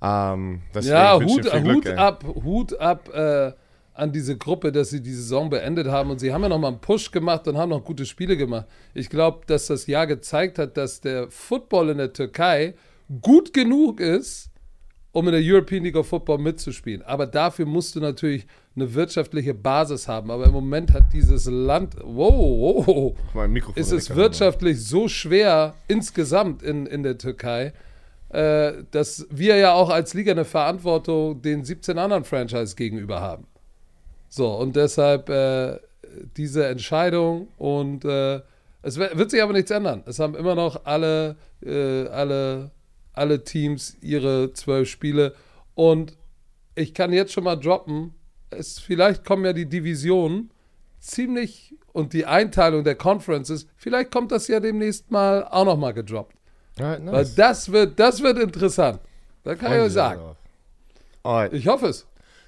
Ähm, 0.00 0.62
ja, 0.80 1.20
Hut, 1.20 1.42
Glück, 1.42 1.64
Hut 1.64 1.86
ab, 1.88 2.24
Hut 2.24 2.78
ab 2.78 3.08
äh, 3.12 3.52
an 3.98 4.12
diese 4.12 4.36
Gruppe, 4.36 4.70
dass 4.70 4.90
sie 4.90 5.02
die 5.02 5.12
Saison 5.12 5.50
beendet 5.50 5.88
haben. 5.88 6.10
Und 6.10 6.20
sie 6.20 6.32
haben 6.32 6.42
ja 6.42 6.48
nochmal 6.48 6.70
einen 6.72 6.80
Push 6.80 7.10
gemacht 7.10 7.48
und 7.48 7.58
haben 7.58 7.70
noch 7.70 7.84
gute 7.84 8.06
Spiele 8.06 8.36
gemacht. 8.36 8.66
Ich 8.94 9.10
glaube, 9.10 9.40
dass 9.46 9.66
das 9.66 9.86
Jahr 9.86 10.06
gezeigt 10.06 10.58
hat, 10.58 10.76
dass 10.76 11.00
der 11.00 11.30
Football 11.30 11.90
in 11.90 11.98
der 11.98 12.12
Türkei 12.12 12.74
gut 13.20 13.52
genug 13.52 14.00
ist, 14.00 14.50
um 15.10 15.26
in 15.26 15.32
der 15.32 15.42
European 15.42 15.82
League 15.82 15.96
of 15.96 16.06
Football 16.06 16.38
mitzuspielen. 16.38 17.02
Aber 17.02 17.26
dafür 17.26 17.66
musst 17.66 17.96
du 17.96 18.00
natürlich 18.00 18.46
eine 18.76 18.94
wirtschaftliche 18.94 19.54
Basis 19.54 20.06
haben. 20.06 20.30
Aber 20.30 20.46
im 20.46 20.52
Moment 20.52 20.92
hat 20.92 21.12
dieses 21.12 21.46
Land, 21.46 21.96
wow, 22.00 22.86
wow, 22.86 23.74
ist 23.74 23.90
es 23.90 24.14
wirtschaftlich 24.14 24.84
so 24.84 25.08
schwer 25.08 25.74
insgesamt 25.88 26.62
in, 26.62 26.86
in 26.86 27.02
der 27.02 27.18
Türkei, 27.18 27.72
äh, 28.30 28.84
dass 28.90 29.26
wir 29.30 29.56
ja 29.56 29.72
auch 29.72 29.90
als 29.90 30.14
Liga 30.14 30.32
eine 30.32 30.44
Verantwortung 30.44 31.42
den 31.42 31.64
17 31.64 31.98
anderen 31.98 32.24
Franchise 32.24 32.76
gegenüber 32.76 33.20
haben. 33.20 33.46
So, 34.28 34.54
und 34.54 34.76
deshalb 34.76 35.28
äh, 35.28 35.78
diese 36.36 36.66
Entscheidung 36.66 37.48
und 37.56 38.04
äh, 38.04 38.40
es 38.82 38.96
wird 38.98 39.30
sich 39.30 39.42
aber 39.42 39.52
nichts 39.52 39.70
ändern. 39.70 40.02
Es 40.06 40.18
haben 40.18 40.34
immer 40.34 40.54
noch 40.54 40.84
alle, 40.84 41.36
äh, 41.62 42.06
alle 42.06 42.70
alle 43.18 43.44
Teams 43.44 43.96
ihre 44.00 44.52
zwölf 44.54 44.88
Spiele. 44.88 45.34
Und 45.74 46.16
ich 46.74 46.94
kann 46.94 47.12
jetzt 47.12 47.32
schon 47.32 47.44
mal 47.44 47.56
droppen, 47.56 48.14
es, 48.50 48.78
vielleicht 48.78 49.24
kommen 49.24 49.44
ja 49.44 49.52
die 49.52 49.68
Divisionen 49.68 50.50
ziemlich 51.00 51.74
und 51.92 52.12
die 52.12 52.26
Einteilung 52.26 52.84
der 52.84 52.94
Conferences, 52.94 53.66
vielleicht 53.76 54.10
kommt 54.10 54.32
das 54.32 54.48
ja 54.48 54.60
demnächst 54.60 55.10
mal 55.10 55.44
auch 55.44 55.64
noch 55.64 55.76
mal 55.76 55.92
gedroppt. 55.92 56.36
Right, 56.80 57.02
nice. 57.02 57.14
Weil 57.14 57.24
das 57.36 57.72
wird, 57.72 57.98
das 57.98 58.22
wird 58.22 58.38
interessant. 58.38 59.00
Da 59.44 59.54
kann 59.54 59.68
Freuen 59.68 59.80
ich 59.80 59.86
euch 59.86 59.92
sagen. 59.92 60.36
Ich 61.52 61.66
hoffe 61.66 61.86
es. 61.88 62.06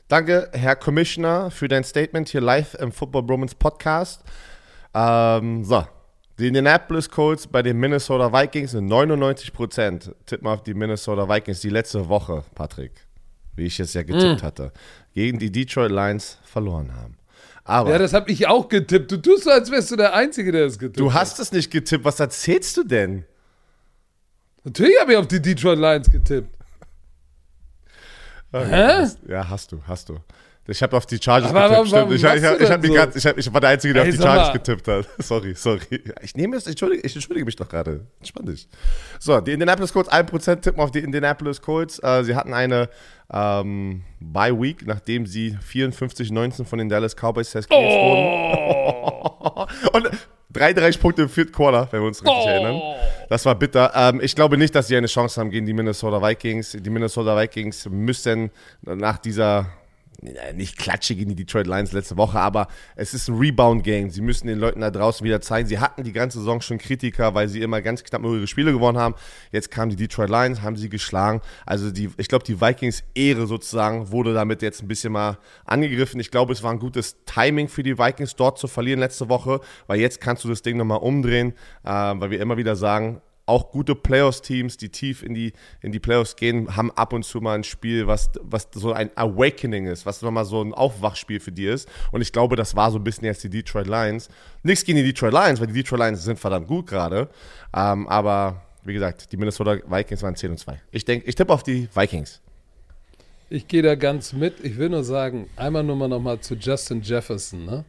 Danke, 0.08 0.48
Herr 0.52 0.74
Commissioner, 0.74 1.50
für 1.50 1.68
dein 1.68 1.84
Statement 1.84 2.28
hier 2.28 2.40
live 2.40 2.74
im 2.74 2.90
Football 2.90 3.22
Bromance 3.22 3.54
Podcast. 3.54 4.22
Ähm, 4.92 5.64
so, 5.64 5.84
die 6.38 6.48
Indianapolis 6.48 7.08
Colts 7.08 7.46
bei 7.46 7.62
den 7.62 7.78
Minnesota 7.78 8.32
Vikings 8.32 8.72
sind 8.72 8.86
99 8.86 9.52
Prozent. 9.52 10.12
Tipp 10.26 10.42
mal 10.42 10.54
auf 10.54 10.62
die 10.62 10.74
Minnesota 10.74 11.28
Vikings 11.28 11.60
die 11.60 11.68
letzte 11.68 12.08
Woche, 12.08 12.42
Patrick, 12.54 12.92
wie 13.54 13.66
ich 13.66 13.78
es 13.78 13.94
ja 13.94 14.02
getippt 14.02 14.42
mm. 14.42 14.46
hatte, 14.46 14.72
gegen 15.12 15.38
die 15.38 15.52
Detroit 15.52 15.92
Lions 15.92 16.38
verloren 16.42 16.92
haben. 16.96 17.16
Aber 17.62 17.90
ja, 17.90 17.98
das 17.98 18.12
habe 18.12 18.32
ich 18.32 18.48
auch 18.48 18.68
getippt. 18.68 19.12
Du 19.12 19.18
tust 19.18 19.44
so, 19.44 19.50
als 19.50 19.70
wärst 19.70 19.92
du 19.92 19.96
der 19.96 20.12
Einzige, 20.12 20.50
der 20.50 20.66
es 20.66 20.78
getippt 20.78 20.96
hat. 20.96 21.00
Du 21.00 21.14
hast 21.14 21.38
es 21.38 21.52
nicht 21.52 21.70
getippt. 21.70 22.04
Was 22.04 22.18
erzählst 22.18 22.76
du 22.76 22.82
denn? 22.82 23.24
Natürlich 24.64 25.00
habe 25.00 25.12
ich 25.12 25.18
auf 25.18 25.28
die 25.28 25.40
Detroit 25.40 25.78
Lions 25.78 26.10
getippt. 26.10 26.54
Okay. 28.52 29.06
Hä? 29.06 29.08
Ja, 29.28 29.48
hast 29.48 29.72
du, 29.72 29.80
hast 29.86 30.08
du. 30.08 30.18
Ich 30.66 30.82
habe 30.82 30.96
auf 30.96 31.06
die 31.06 31.18
Chargers 31.20 31.50
aber 31.50 31.68
getippt, 31.68 31.88
stimmt. 31.88 32.12
Ich, 32.12 32.22
ich, 32.22 32.32
ich, 32.32 32.90
ich, 32.90 32.94
ganz, 32.94 33.16
ich, 33.16 33.24
ich, 33.24 33.52
war 33.52 33.60
der 33.60 33.70
Einzige, 33.70 33.94
der 33.94 34.04
Ey, 34.04 34.10
auf 34.10 34.16
die 34.16 34.22
Chargers 34.22 34.48
mal. 34.48 34.52
getippt 34.52 34.88
hat. 34.88 35.08
Sorry, 35.18 35.54
sorry. 35.54 36.02
Ich 36.22 36.36
nehme 36.36 36.56
es, 36.56 36.66
entschuldige, 36.66 37.04
ich 37.04 37.14
entschuldige 37.14 37.44
mich 37.44 37.56
doch 37.56 37.68
gerade. 37.68 38.06
Entspann 38.18 38.46
dich. 38.46 38.68
So, 39.18 39.40
die 39.40 39.52
Indianapolis 39.52 39.92
Colts, 39.92 40.10
1% 40.10 40.60
tippen 40.60 40.80
auf 40.80 40.90
die 40.90 41.00
Indianapolis 41.00 41.60
Colts. 41.60 41.98
Äh, 42.02 42.22
sie 42.24 42.36
hatten 42.36 42.54
eine 42.54 42.88
ähm, 43.32 44.02
Bye 44.20 44.60
Week, 44.60 44.86
nachdem 44.86 45.26
sie 45.26 45.56
54-19 45.56 46.64
von 46.64 46.78
den 46.78 46.88
Dallas 46.88 47.16
Cowboys 47.16 47.48
festgelegt 47.48 47.92
oh. 47.92 48.06
wurden. 49.56 49.70
Und 49.92 50.10
33 50.52 51.00
Punkte 51.00 51.22
im 51.22 51.28
vierten 51.28 51.52
Quarter, 51.52 51.88
wenn 51.90 52.00
wir 52.00 52.08
uns 52.08 52.22
richtig 52.22 52.44
oh. 52.44 52.48
erinnern. 52.48 52.80
Das 53.28 53.44
war 53.46 53.54
bitter. 53.54 53.92
Ähm, 53.94 54.20
ich 54.22 54.34
glaube 54.34 54.56
nicht, 54.56 54.74
dass 54.74 54.88
sie 54.88 54.96
eine 54.96 55.06
Chance 55.06 55.40
haben 55.40 55.50
gegen 55.50 55.66
die 55.66 55.72
Minnesota 55.72 56.20
Vikings. 56.20 56.76
Die 56.80 56.90
Minnesota 56.90 57.40
Vikings 57.40 57.88
müssen 57.88 58.50
nach 58.82 59.18
dieser 59.18 59.66
nicht 60.54 60.76
klatschig 60.76 61.18
in 61.20 61.28
die 61.28 61.34
Detroit 61.34 61.66
Lions 61.66 61.92
letzte 61.92 62.16
Woche, 62.16 62.38
aber 62.38 62.68
es 62.96 63.14
ist 63.14 63.28
ein 63.28 63.38
Rebound-Game. 63.38 64.10
Sie 64.10 64.20
müssen 64.20 64.46
den 64.46 64.58
Leuten 64.58 64.80
da 64.80 64.90
draußen 64.90 65.24
wieder 65.24 65.40
zeigen. 65.40 65.68
Sie 65.68 65.78
hatten 65.78 66.04
die 66.04 66.12
ganze 66.12 66.38
Saison 66.38 66.60
schon 66.60 66.78
Kritiker, 66.78 67.34
weil 67.34 67.48
sie 67.48 67.62
immer 67.62 67.80
ganz 67.80 68.04
knapp 68.04 68.22
nur 68.22 68.36
ihre 68.36 68.46
Spiele 68.46 68.72
gewonnen 68.72 68.98
haben. 68.98 69.14
Jetzt 69.50 69.70
kamen 69.70 69.90
die 69.90 69.96
Detroit 69.96 70.28
Lions, 70.28 70.62
haben 70.62 70.76
sie 70.76 70.88
geschlagen. 70.88 71.40
Also 71.64 71.90
die, 71.90 72.10
ich 72.16 72.28
glaube, 72.28 72.44
die 72.44 72.60
Vikings 72.60 73.02
Ehre 73.14 73.46
sozusagen 73.46 74.10
wurde 74.10 74.34
damit 74.34 74.62
jetzt 74.62 74.82
ein 74.82 74.88
bisschen 74.88 75.12
mal 75.12 75.38
angegriffen. 75.64 76.20
Ich 76.20 76.30
glaube, 76.30 76.52
es 76.52 76.62
war 76.62 76.72
ein 76.72 76.78
gutes 76.78 77.16
Timing 77.24 77.68
für 77.68 77.82
die 77.82 77.98
Vikings 77.98 78.36
dort 78.36 78.58
zu 78.58 78.68
verlieren 78.68 79.00
letzte 79.00 79.28
Woche, 79.28 79.60
weil 79.86 80.00
jetzt 80.00 80.20
kannst 80.20 80.44
du 80.44 80.48
das 80.48 80.62
Ding 80.62 80.76
nochmal 80.76 80.98
umdrehen, 80.98 81.54
äh, 81.84 81.90
weil 81.90 82.30
wir 82.30 82.40
immer 82.40 82.56
wieder 82.56 82.76
sagen, 82.76 83.22
auch 83.50 83.70
gute 83.70 83.94
Playoffs-Teams, 83.94 84.76
die 84.76 84.88
tief 84.88 85.22
in 85.22 85.34
die, 85.34 85.52
in 85.82 85.92
die 85.92 85.98
Playoffs 85.98 86.36
gehen, 86.36 86.76
haben 86.76 86.90
ab 86.92 87.12
und 87.12 87.24
zu 87.24 87.40
mal 87.40 87.56
ein 87.56 87.64
Spiel, 87.64 88.06
was, 88.06 88.30
was 88.40 88.68
so 88.72 88.92
ein 88.92 89.10
Awakening 89.16 89.86
ist, 89.86 90.06
was 90.06 90.22
nochmal 90.22 90.44
so 90.44 90.62
ein 90.62 90.72
Aufwachspiel 90.72 91.40
für 91.40 91.52
die 91.52 91.66
ist. 91.66 91.88
Und 92.12 92.22
ich 92.22 92.32
glaube, 92.32 92.56
das 92.56 92.76
war 92.76 92.90
so 92.90 92.98
ein 92.98 93.04
bisschen 93.04 93.24
jetzt 93.24 93.42
die 93.44 93.50
Detroit 93.50 93.86
Lions. 93.86 94.28
Nichts 94.62 94.84
gegen 94.84 94.98
die 94.98 95.04
Detroit 95.04 95.32
Lions, 95.32 95.60
weil 95.60 95.66
die 95.66 95.74
Detroit 95.74 96.00
Lions 96.00 96.24
sind 96.24 96.38
verdammt 96.38 96.68
gut 96.68 96.86
gerade. 96.86 97.28
Ähm, 97.76 98.08
aber 98.08 98.62
wie 98.84 98.94
gesagt, 98.94 99.32
die 99.32 99.36
Minnesota 99.36 99.78
Vikings 99.86 100.22
waren 100.22 100.36
10 100.36 100.52
und 100.52 100.58
2. 100.58 100.80
Ich 100.92 101.04
denke, 101.04 101.26
ich 101.26 101.34
tippe 101.34 101.52
auf 101.52 101.62
die 101.62 101.88
Vikings. 101.94 102.40
Ich 103.50 103.66
gehe 103.66 103.82
da 103.82 103.96
ganz 103.96 104.32
mit. 104.32 104.64
Ich 104.64 104.78
will 104.78 104.90
nur 104.90 105.02
sagen, 105.02 105.50
einmal 105.56 105.82
nur 105.82 105.96
mal 105.96 106.08
nochmal 106.08 106.38
zu 106.38 106.54
Justin 106.54 107.02
Jefferson. 107.02 107.64
Ne? 107.64 107.84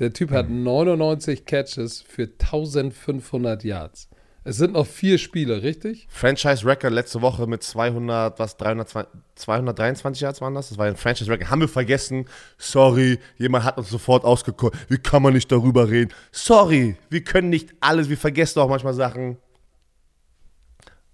Der 0.00 0.12
Typ 0.12 0.32
hat 0.32 0.50
99 0.50 1.38
hm. 1.38 1.44
Catches 1.46 2.02
für 2.02 2.24
1500 2.24 3.62
Yards. 3.62 4.08
Es 4.46 4.58
sind 4.58 4.74
noch 4.74 4.86
vier 4.86 5.16
Spiele, 5.16 5.62
richtig? 5.62 6.06
Franchise 6.10 6.66
Record 6.66 6.92
letzte 6.92 7.22
Woche 7.22 7.46
mit 7.46 7.62
200, 7.62 8.38
was, 8.38 8.58
300, 8.58 9.08
223 9.36 10.20
Yards 10.20 10.42
waren 10.42 10.54
das? 10.54 10.68
Das 10.68 10.76
war 10.76 10.86
ein 10.86 10.96
Franchise 10.96 11.30
Record. 11.30 11.48
Haben 11.48 11.62
wir 11.62 11.68
vergessen. 11.68 12.26
Sorry, 12.58 13.18
jemand 13.38 13.64
hat 13.64 13.78
uns 13.78 13.88
sofort 13.88 14.24
ausgeguckt. 14.24 14.76
Wie 14.90 14.98
kann 14.98 15.22
man 15.22 15.32
nicht 15.32 15.50
darüber 15.50 15.88
reden? 15.88 16.12
Sorry, 16.30 16.96
wir 17.08 17.24
können 17.24 17.48
nicht 17.48 17.70
alles, 17.80 18.10
wir 18.10 18.18
vergessen 18.18 18.60
auch 18.60 18.68
manchmal 18.68 18.92
Sachen. 18.92 19.38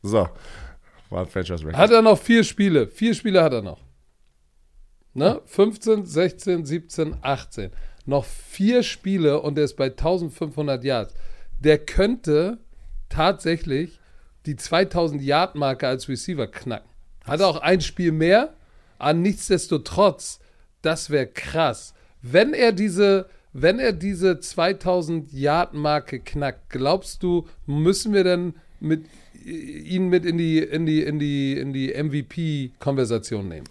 So, 0.02 0.28
war 1.08 1.20
ein 1.20 1.26
Franchise 1.28 1.64
Record. 1.64 1.76
Hat 1.76 1.92
er 1.92 2.02
noch 2.02 2.18
vier 2.18 2.42
Spiele? 2.42 2.88
Vier 2.88 3.14
Spiele 3.14 3.44
hat 3.44 3.52
er 3.52 3.62
noch. 3.62 3.78
Ne? 5.14 5.40
15, 5.44 6.04
16, 6.04 6.64
17, 6.64 7.16
18. 7.22 7.70
Noch 8.06 8.24
vier 8.24 8.82
Spiele 8.82 9.40
und 9.40 9.56
er 9.56 9.64
ist 9.64 9.76
bei 9.76 9.86
1500 9.86 10.82
Yards. 10.82 11.14
Der 11.60 11.78
könnte 11.78 12.58
tatsächlich 13.10 14.00
die 14.46 14.56
2000 14.56 15.20
Yard 15.20 15.54
Marke 15.54 15.86
als 15.86 16.08
Receiver 16.08 16.46
knacken. 16.46 16.88
Hat 17.24 17.42
auch 17.42 17.58
ein 17.58 17.82
Spiel 17.82 18.12
mehr, 18.12 18.54
aber 18.98 19.12
nichtsdestotrotz, 19.12 20.40
das 20.80 21.10
wäre 21.10 21.26
krass. 21.26 21.92
Wenn 22.22 22.54
er 22.54 22.72
diese 22.72 23.28
wenn 23.52 23.80
er 23.80 23.92
diese 23.92 24.38
2000 24.38 25.32
Yard 25.32 25.74
Marke 25.74 26.20
knackt, 26.20 26.70
glaubst 26.70 27.22
du, 27.22 27.48
müssen 27.66 28.12
wir 28.12 28.22
dann 28.22 28.54
mit 28.78 29.06
ihn 29.44 30.08
mit 30.08 30.24
in 30.24 30.38
die 30.38 30.58
in 30.58 30.86
die 30.86 31.02
in 31.02 31.18
die 31.18 31.58
in 31.58 31.72
die 31.72 31.88
MVP 31.88 32.72
Konversation 32.78 33.48
nehmen? 33.48 33.66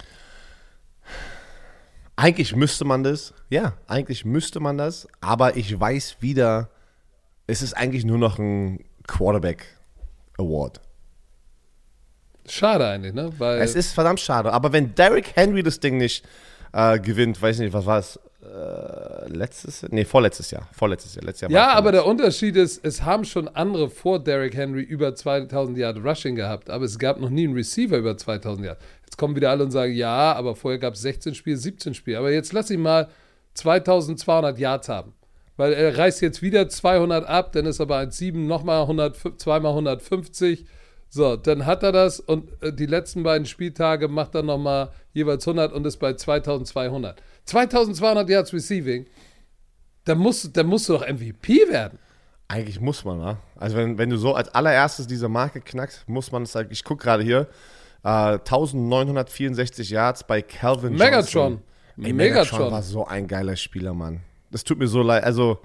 Eigentlich 2.16 2.54
müsste 2.54 2.84
man 2.84 3.02
das. 3.02 3.32
Ja, 3.48 3.78
eigentlich 3.86 4.26
müsste 4.26 4.60
man 4.60 4.76
das, 4.76 5.08
aber 5.22 5.56
ich 5.56 5.78
weiß 5.78 6.18
wieder, 6.20 6.68
es 7.46 7.62
ist 7.62 7.72
eigentlich 7.72 8.04
nur 8.04 8.18
noch 8.18 8.38
ein 8.38 8.84
Quarterback 9.10 9.66
Award. 10.38 10.80
Schade 12.48 12.86
eigentlich, 12.86 13.12
ne? 13.12 13.30
Weil 13.38 13.60
es 13.60 13.74
ist 13.74 13.92
verdammt 13.92 14.20
schade. 14.20 14.52
Aber 14.52 14.72
wenn 14.72 14.94
Derrick 14.94 15.36
Henry 15.36 15.62
das 15.62 15.80
Ding 15.80 15.98
nicht 15.98 16.24
äh, 16.72 16.98
gewinnt, 16.98 17.40
weiß 17.40 17.58
nicht, 17.58 17.72
was 17.72 17.86
war 17.86 17.98
es? 17.98 18.18
äh, 18.42 19.28
letztes, 19.28 19.86
nee, 19.90 20.04
vorletztes 20.04 20.50
Jahr, 20.50 20.68
vorletztes 20.72 21.14
Jahr, 21.14 21.24
letztes 21.24 21.42
Jahr. 21.42 21.50
Ja, 21.50 21.72
aber 21.72 21.92
der 21.92 22.06
Unterschied 22.06 22.56
ist, 22.56 22.84
es 22.84 23.02
haben 23.02 23.24
schon 23.24 23.48
andere 23.48 23.90
vor 23.90 24.18
Derrick 24.18 24.56
Henry 24.56 24.82
über 24.82 25.14
2000 25.14 25.76
Yard 25.76 25.98
Rushing 26.02 26.36
gehabt, 26.36 26.70
aber 26.70 26.84
es 26.84 26.98
gab 26.98 27.20
noch 27.20 27.30
nie 27.30 27.44
einen 27.44 27.54
Receiver 27.54 27.96
über 27.96 28.16
2000 28.16 28.66
Yard. 28.66 28.78
Jetzt 29.04 29.18
kommen 29.18 29.36
wieder 29.36 29.50
alle 29.50 29.64
und 29.64 29.70
sagen, 29.70 29.92
ja, 29.92 30.32
aber 30.32 30.56
vorher 30.56 30.78
gab 30.78 30.94
es 30.94 31.02
16 31.02 31.34
Spiele, 31.34 31.56
17 31.56 31.94
Spiele. 31.94 32.18
Aber 32.18 32.30
jetzt 32.30 32.52
lass 32.52 32.70
ihn 32.70 32.80
mal 32.80 33.08
2200 33.54 34.58
Yards 34.58 34.88
haben. 34.88 35.12
Weil 35.60 35.74
er 35.74 35.98
reißt 35.98 36.22
jetzt 36.22 36.40
wieder 36.40 36.70
200 36.70 37.26
ab, 37.26 37.52
dann 37.52 37.66
ist 37.66 37.82
aber 37.82 37.98
1,7 37.98 38.34
nochmal 38.46 38.80
100, 38.80 39.38
zweimal 39.38 39.72
150. 39.72 40.64
So, 41.10 41.36
dann 41.36 41.66
hat 41.66 41.82
er 41.82 41.92
das 41.92 42.18
und 42.18 42.50
äh, 42.62 42.72
die 42.72 42.86
letzten 42.86 43.24
beiden 43.24 43.44
Spieltage 43.44 44.08
macht 44.08 44.34
er 44.34 44.42
nochmal 44.42 44.90
jeweils 45.12 45.46
100 45.46 45.74
und 45.74 45.86
ist 45.86 45.98
bei 45.98 46.14
2200. 46.14 47.22
2200 47.44 48.26
Yards 48.30 48.54
Receiving, 48.54 49.04
dann 50.06 50.16
musst, 50.16 50.56
dann 50.56 50.66
musst 50.66 50.88
du 50.88 50.94
doch 50.94 51.06
MVP 51.06 51.68
werden. 51.68 51.98
Eigentlich 52.48 52.80
muss 52.80 53.04
man, 53.04 53.18
ne? 53.18 53.36
Also 53.56 53.76
wenn, 53.76 53.98
wenn 53.98 54.08
du 54.08 54.16
so 54.16 54.32
als 54.32 54.48
allererstes 54.54 55.08
diese 55.08 55.28
Marke 55.28 55.60
knackst, 55.60 56.08
muss 56.08 56.32
man 56.32 56.44
es 56.44 56.54
halt, 56.54 56.72
ich 56.72 56.84
gucke 56.84 57.04
gerade 57.04 57.22
hier, 57.22 57.48
äh, 58.02 58.38
1964 58.38 59.90
Yards 59.90 60.24
bei 60.24 60.40
Calvin 60.40 60.94
Megatron. 60.94 61.52
Johnson. 61.52 61.62
Ey, 62.02 62.14
Megatron 62.14 62.72
war 62.72 62.82
so 62.82 63.06
ein 63.06 63.26
geiler 63.26 63.56
Spieler, 63.56 63.92
Mann. 63.92 64.22
Das 64.50 64.64
tut 64.64 64.78
mir 64.78 64.88
so 64.88 65.02
leid. 65.02 65.24
Also, 65.24 65.60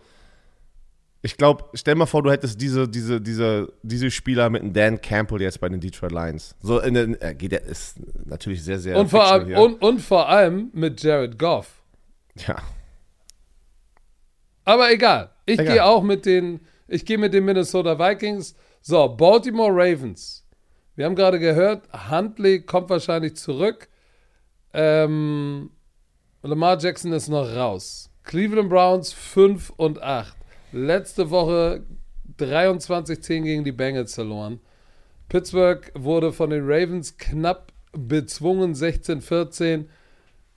ich 1.21 1.37
glaube, 1.37 1.65
stell 1.73 1.95
mal 1.95 2.05
vor, 2.05 2.21
du 2.21 2.31
hättest 2.31 2.61
diese, 2.61 2.87
diese, 2.87 3.19
diese, 3.19 3.73
diese 3.81 4.11
Spieler 4.11 4.49
mit 4.49 4.61
einem 4.61 4.73
Dan 4.73 5.01
Campbell 5.01 5.41
jetzt 5.41 5.59
bei 5.59 5.67
den 5.67 5.79
Detroit 5.79 6.11
Lions. 6.11 6.55
So 6.61 6.79
in 6.79 6.93
den, 6.93 7.21
äh, 7.21 7.33
geht 7.33 7.51
der 7.51 7.63
ist 7.63 7.97
natürlich 8.25 8.63
sehr, 8.63 8.79
sehr. 8.79 8.97
Und 8.97 9.09
vor, 9.09 9.25
allem, 9.25 9.57
und, 9.57 9.81
und 9.81 10.01
vor 10.01 10.29
allem 10.29 10.69
mit 10.73 11.01
Jared 11.01 11.39
Goff. 11.39 11.81
Ja. 12.45 12.57
Aber 14.65 14.91
egal. 14.91 15.31
Ich 15.45 15.57
gehe 15.57 15.83
auch 15.83 16.03
mit 16.03 16.25
den, 16.25 16.59
ich 16.87 17.05
gehe 17.05 17.17
mit 17.17 17.33
den 17.33 17.45
Minnesota 17.45 17.97
Vikings. 17.97 18.55
So, 18.81 19.07
Baltimore 19.09 19.71
Ravens. 19.71 20.45
Wir 20.95 21.05
haben 21.05 21.15
gerade 21.15 21.39
gehört, 21.39 21.87
Huntley 22.09 22.61
kommt 22.61 22.89
wahrscheinlich 22.89 23.35
zurück. 23.35 23.89
Ähm, 24.73 25.71
Lamar 26.43 26.79
Jackson 26.79 27.11
ist 27.13 27.29
noch 27.29 27.47
raus. 27.55 28.09
Cleveland 28.25 28.69
Browns 28.69 29.13
5 29.13 29.71
und 29.77 30.01
8. 30.01 30.35
Letzte 30.71 31.29
Woche 31.29 31.85
23-10 32.39 33.43
gegen 33.43 33.63
die 33.63 33.71
Bengals 33.71 34.15
verloren. 34.15 34.59
Pittsburgh 35.29 35.91
wurde 35.93 36.33
von 36.33 36.49
den 36.49 36.63
Ravens 36.63 37.17
knapp 37.17 37.71
bezwungen, 37.93 38.73
16-14. 38.73 39.85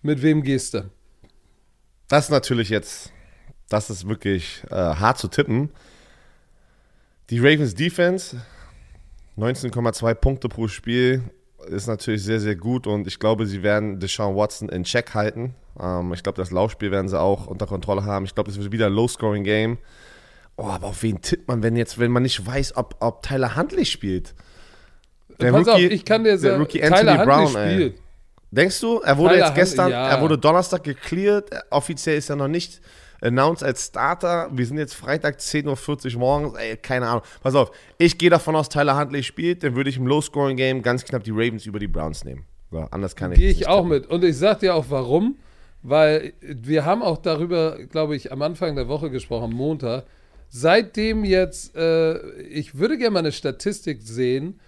Mit 0.02 0.22
wem 0.22 0.42
gehst 0.42 0.74
du? 0.74 0.90
Das 2.08 2.24
ist 2.24 2.30
natürlich 2.30 2.70
jetzt, 2.70 3.12
das 3.68 3.90
ist 3.90 4.08
wirklich 4.08 4.62
äh, 4.70 4.74
hart 4.74 5.18
zu 5.18 5.28
tippen. 5.28 5.70
Die 7.28 7.38
Ravens 7.38 7.74
Defense, 7.74 8.42
19,2 9.36 10.14
Punkte 10.14 10.48
pro 10.48 10.68
Spiel, 10.68 11.22
ist 11.66 11.86
natürlich 11.86 12.22
sehr, 12.22 12.40
sehr 12.40 12.56
gut 12.56 12.86
und 12.86 13.06
ich 13.06 13.18
glaube, 13.18 13.46
sie 13.46 13.62
werden 13.62 13.98
Deshaun 13.98 14.36
Watson 14.36 14.68
in 14.68 14.84
Check 14.84 15.14
halten. 15.14 15.54
Ähm, 15.80 16.12
ich 16.12 16.22
glaube, 16.22 16.36
das 16.36 16.50
Laufspiel 16.50 16.90
werden 16.90 17.08
sie 17.08 17.18
auch 17.18 17.46
unter 17.46 17.66
Kontrolle 17.66 18.04
haben. 18.04 18.24
Ich 18.24 18.34
glaube, 18.34 18.50
es 18.50 18.58
wird 18.58 18.72
wieder 18.72 18.86
ein 18.86 18.92
Low-Scoring-Game. 18.92 19.78
Oh, 20.56 20.66
aber 20.66 20.88
auf 20.88 21.02
wen 21.02 21.20
tippt 21.20 21.48
man, 21.48 21.62
wenn 21.62 21.76
jetzt, 21.76 21.98
wenn 21.98 22.10
man 22.10 22.22
nicht 22.22 22.44
weiß, 22.44 22.76
ob, 22.76 22.96
ob 23.00 23.22
Tyler 23.22 23.56
Huntley 23.56 23.84
spielt? 23.84 24.34
Der 25.40 25.52
Pass 25.52 25.68
Rookie, 25.68 25.86
auf, 25.86 25.92
ich 25.92 26.04
kann 26.04 26.24
dir 26.24 26.36
sagen, 26.36 26.60
Rookie 26.60 26.82
Anthony 26.82 27.00
Tyler 27.00 27.24
Brown, 27.24 27.48
spielt. 27.48 27.94
Ey. 27.94 28.00
Denkst 28.50 28.80
du, 28.80 28.98
er 29.00 29.18
wurde 29.18 29.34
Tyler 29.34 29.46
jetzt 29.46 29.54
gestern, 29.54 29.90
ja. 29.90 30.08
er 30.08 30.20
wurde 30.20 30.38
Donnerstag 30.38 30.82
gecleared, 30.82 31.50
offiziell 31.70 32.16
ist 32.16 32.30
er 32.30 32.36
noch 32.36 32.48
nicht 32.48 32.80
announced 33.20 33.62
als 33.62 33.86
Starter. 33.86 34.48
Wir 34.52 34.66
sind 34.66 34.78
jetzt 34.78 34.94
Freitag 34.94 35.38
10.40 35.38 36.14
Uhr 36.14 36.20
morgens, 36.20 36.58
ey, 36.58 36.76
keine 36.76 37.08
Ahnung. 37.08 37.22
Pass 37.42 37.54
auf, 37.54 37.70
ich 37.98 38.18
gehe 38.18 38.30
davon 38.30 38.56
aus, 38.56 38.68
Tyler 38.68 38.98
Huntley 38.98 39.22
spielt, 39.22 39.62
dann 39.62 39.74
würde 39.76 39.90
ich 39.90 39.96
im 39.96 40.06
Low-Scoring-Game 40.06 40.82
ganz 40.82 41.04
knapp 41.04 41.24
die 41.24 41.30
Ravens 41.32 41.66
über 41.66 41.78
die 41.78 41.88
Browns 41.88 42.24
nehmen. 42.24 42.44
So, 42.70 42.86
anders 42.90 43.16
kann 43.16 43.32
ich 43.32 43.38
Gehe 43.38 43.50
ich 43.50 43.66
auch 43.66 43.82
tippen. 43.82 43.88
mit. 43.88 44.06
Und 44.08 44.24
ich 44.24 44.36
sag 44.36 44.60
dir 44.60 44.74
auch 44.74 44.86
warum. 44.88 45.36
Weil 45.82 46.32
wir 46.40 46.84
haben 46.84 47.02
auch 47.04 47.18
darüber, 47.18 47.78
glaube 47.86 48.16
ich, 48.16 48.32
am 48.32 48.42
Anfang 48.42 48.74
der 48.74 48.88
Woche 48.88 49.10
gesprochen, 49.10 49.44
am 49.44 49.52
Montag. 49.52 50.06
Seitdem 50.48 51.24
jetzt, 51.24 51.76
äh, 51.76 52.18
ich 52.42 52.76
würde 52.76 52.98
gerne 52.98 53.12
mal 53.12 53.18
eine 53.20 53.32
Statistik 53.32 54.02
sehen, 54.02 54.58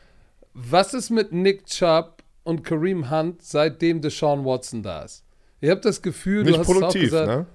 was 0.55 0.95
ist 0.95 1.11
mit 1.11 1.33
Nick 1.33 1.67
Chubb 1.67 2.23
und 2.45 2.63
Kareem 2.63 3.11
Hunt, 3.11 3.43
seitdem 3.43 4.01
Deshaun 4.01 4.45
Watson 4.45 4.85
da 4.85 5.03
ist? 5.03 5.25
Ich 5.61 5.69
habe 5.69 5.81
das 5.81 6.01
Gefühl, 6.01 6.45
Nicht 6.45 6.55
du 6.55 6.61
hast 6.61 6.67
produktiv, 6.67 7.09
es 7.09 7.15
auch 7.15 7.21
gesagt, 7.23 7.29
ne? 7.41 7.47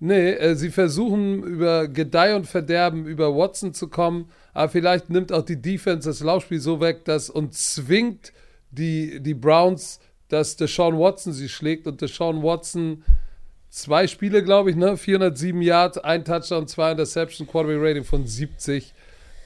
Nee, 0.00 0.30
äh, 0.32 0.54
sie 0.56 0.70
versuchen 0.70 1.42
über 1.42 1.86
Gedeih 1.86 2.34
und 2.34 2.46
Verderben 2.46 3.06
über 3.06 3.36
Watson 3.36 3.74
zu 3.74 3.88
kommen, 3.88 4.30
aber 4.54 4.70
vielleicht 4.70 5.10
nimmt 5.10 5.32
auch 5.32 5.44
die 5.44 5.60
Defense 5.60 6.08
das 6.08 6.20
Laufspiel 6.20 6.58
so 6.58 6.80
weg, 6.80 7.04
dass 7.04 7.30
und 7.30 7.54
zwingt 7.54 8.32
die, 8.70 9.20
die 9.20 9.34
Browns 9.34 10.00
dass 10.30 10.56
Deshaun 10.56 10.98
Watson 10.98 11.32
sie 11.32 11.48
schlägt 11.48 11.86
und 11.86 12.00
Deshaun 12.00 12.42
Watson 12.42 13.04
zwei 13.68 14.06
Spiele, 14.06 14.42
glaube 14.42 14.70
ich, 14.70 14.76
ne? 14.76 14.96
407 14.96 15.60
Yards, 15.60 15.98
ein 15.98 16.24
Touchdown, 16.24 16.66
zwei 16.66 16.92
Interception, 16.92 17.46
Quarterback 17.46 17.78
Rating 17.80 18.04
von 18.04 18.26
70. 18.26 18.94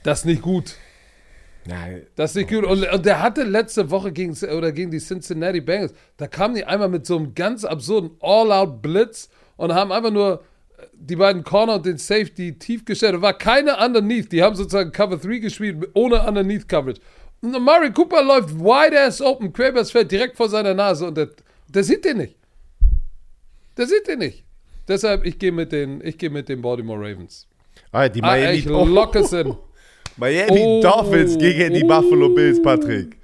Das 0.03 0.21
ist 0.21 0.25
nicht 0.27 0.43
gut. 0.43 0.75
Nein. 1.67 2.07
Das 2.15 2.33
ist 2.33 2.37
nicht 2.37 2.51
gut. 2.51 2.65
Und, 2.65 2.87
und, 2.87 3.07
der 3.07 3.23
hatte 3.23 3.43
letzte 3.43 3.91
Woche 3.91 4.13
gegen, 4.13 4.33
oder 4.55 4.73
gegen 4.73 4.91
die 4.91 4.99
Cincinnati 4.99 5.63
Bengals, 5.63 5.95
da 6.19 6.27
kamen 6.27 6.55
die 6.55 6.65
einmal 6.65 6.91
mit 6.91 7.07
so 7.07 7.17
einem 7.17 7.35
ganz 7.35 7.65
absurden 7.65 8.11
All-Out-Blitz 8.21 9.31
und 9.57 9.75
haben 9.75 9.93
einfach 9.93 10.11
nur 10.11 10.43
die 10.93 11.17
beiden 11.17 11.45
Corner 11.45 11.77
und 11.77 11.87
den 11.87 11.99
Safety 11.99 12.59
tief 12.59 12.85
gestellt. 12.85 13.15
Da 13.15 13.23
war 13.23 13.35
keine 13.35 13.77
Underneath. 13.77 14.33
Die 14.33 14.43
haben 14.43 14.57
sozusagen 14.57 14.93
Cover 14.93 15.17
3 15.17 15.39
gespielt, 15.39 15.89
ohne 15.95 16.27
Underneath 16.27 16.69
Coverage. 16.69 17.01
Murray 17.41 17.93
Cooper 17.93 18.23
läuft 18.23 18.55
wide 18.59 18.99
ass 18.99 19.21
open, 19.21 19.53
Quavers 19.53 19.91
fällt 19.91 20.11
direkt 20.11 20.37
vor 20.37 20.49
seiner 20.49 20.73
Nase 20.73 21.07
und 21.07 21.17
der, 21.17 21.29
der 21.69 21.85
sieht 21.85 22.05
den 22.05 22.19
nicht. 22.19 22.37
Der 23.77 23.87
sieht 23.87 24.07
den 24.09 24.21
nicht. 24.21 24.45
Deshalb, 24.89 25.25
ich 25.27 25.39
gehe 25.39 25.53
mit, 25.53 25.73
den, 25.73 26.01
geh 26.01 26.29
mit 26.29 26.49
den 26.49 26.63
Baltimore 26.63 26.99
Ravens. 26.99 27.47
Ah, 27.93 28.09
die 28.09 28.21
Miami, 28.21 28.47
ah, 28.47 28.53
ich 28.53 28.65
lock 28.65 29.15
es 29.17 29.33
in. 29.33 29.55
Miami 30.17 30.61
oh, 30.61 30.81
Dolphins 30.81 31.37
gegen 31.37 31.75
die 31.75 31.85
oh, 31.85 31.89
Buffalo 31.89 32.29
Bills, 32.31 32.63
Patrick. 32.63 33.17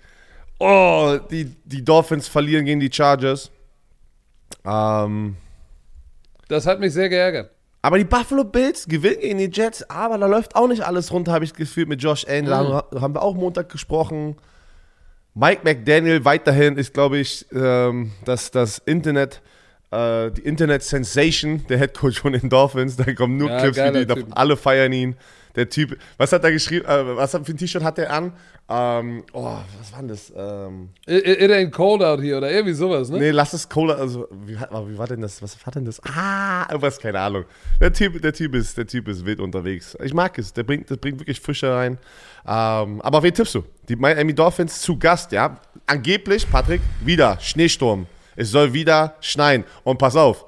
Oh, 0.59 1.19
die, 1.31 1.47
die 1.65 1.85
Dolphins 1.85 2.29
verlieren 2.29 2.65
gegen 2.65 2.81
die 2.81 2.91
Chargers. 2.93 3.51
Ähm, 4.65 5.37
das 6.51 6.67
hat 6.67 6.81
mich 6.81 6.93
sehr 6.93 7.09
geärgert. 7.09 7.51
Aber 7.83 7.97
die 7.97 8.05
Buffalo 8.05 8.45
Bills 8.45 8.87
gewinnen 8.87 9.21
gegen 9.21 9.39
die 9.39 9.51
Jets, 9.51 9.89
aber 9.89 10.19
da 10.19 10.27
läuft 10.27 10.55
auch 10.55 10.69
nicht 10.69 10.83
alles 10.83 11.13
runter, 11.13 11.33
habe 11.33 11.45
ich 11.45 11.55
gefühlt 11.55 11.89
mit 11.89 12.03
Josh 12.03 12.27
Allen. 12.29 12.45
Mhm. 12.45 12.51
Da 12.51 12.85
haben 13.01 13.15
wir 13.15 13.23
auch 13.23 13.35
Montag 13.35 13.71
gesprochen. 13.71 14.37
Mike 15.35 15.63
McDaniel 15.65 16.25
weiterhin 16.25 16.77
ist, 16.77 16.93
glaube 16.93 17.19
ich, 17.19 17.47
ähm, 17.55 18.13
das, 18.25 18.51
das 18.51 18.79
Internet, 18.79 19.41
äh, 19.93 20.31
die 20.31 20.43
Internet-Sensation, 20.43 21.67
der 21.69 21.79
Head 21.79 21.95
Coach 21.95 22.21
von 22.21 22.33
den 22.33 22.51
Dolphins. 22.51 22.97
Da 22.97 23.15
kommen 23.15 23.39
nur 23.39 23.49
ja, 23.49 23.61
Clips, 23.71 23.77
die, 23.77 24.25
alle 24.33 24.57
feiern 24.57 24.93
ihn. 24.93 25.17
Der 25.57 25.69
Typ, 25.69 25.99
was 26.17 26.33
hat 26.33 26.45
er 26.45 26.53
geschrieben, 26.53 26.87
äh, 26.87 27.17
was 27.17 27.33
für 27.33 27.39
ein 27.39 27.57
T-Shirt 27.57 27.83
hat 27.83 27.99
er 27.99 28.13
an? 28.13 28.33
Ähm, 28.69 29.25
oh, 29.33 29.59
was 29.79 29.93
war 29.93 29.99
denn 29.99 30.09
das? 30.09 30.33
Ähm, 30.37 30.91
it, 31.07 31.27
it, 31.27 31.51
ain't 31.51 31.73
cold 31.73 32.03
out 32.03 32.21
here 32.21 32.37
oder 32.37 32.51
irgendwie 32.51 32.73
sowas, 32.73 33.11
ne? 33.11 33.19
Nee, 33.19 33.31
lass 33.31 33.53
es 33.53 33.69
cold, 33.69 33.91
also, 33.91 34.29
wie, 34.31 34.57
wie 34.57 34.99
war 34.99 35.09
denn 35.09 35.21
das? 35.21 35.43
Was 35.43 35.57
war 35.67 35.73
denn 35.73 35.85
das? 35.85 36.01
Ah, 36.05 36.67
irgendwas, 36.69 36.99
keine 37.01 37.19
Ahnung. 37.19 37.45
Der 37.81 37.93
Typ, 37.93 38.23
der 38.23 38.33
Typ 38.33 38.55
ist, 38.55 38.79
der 38.79 38.87
Typ 38.87 39.09
ist 39.09 39.27
wild 39.27 39.41
unterwegs. 39.41 39.97
Ich 40.03 40.15
mag 40.15 40.39
es, 40.39 40.53
der 40.53 40.63
bringt, 40.63 40.89
der 40.89 40.97
bringt 40.97 41.19
wirklich 41.19 41.41
Fische 41.41 41.75
rein. 41.75 41.99
Ähm, 42.47 43.01
aber 43.03 43.23
wen 43.23 43.35
tippst 43.35 43.57
du? 43.57 43.65
Die 43.89 43.97
Miami 43.97 44.35
Dolphins 44.35 44.81
zu 44.81 44.97
Gast, 44.97 45.33
ja? 45.33 45.61
Angeblich, 45.87 46.49
Patrick, 46.49 46.81
wieder 47.05 47.39
Schneesturm. 47.41 48.07
Es 48.37 48.51
soll 48.51 48.73
wieder 48.73 49.17
schneien. 49.21 49.65
Und 49.83 49.99
pass 49.99 50.15
auf, 50.15 50.47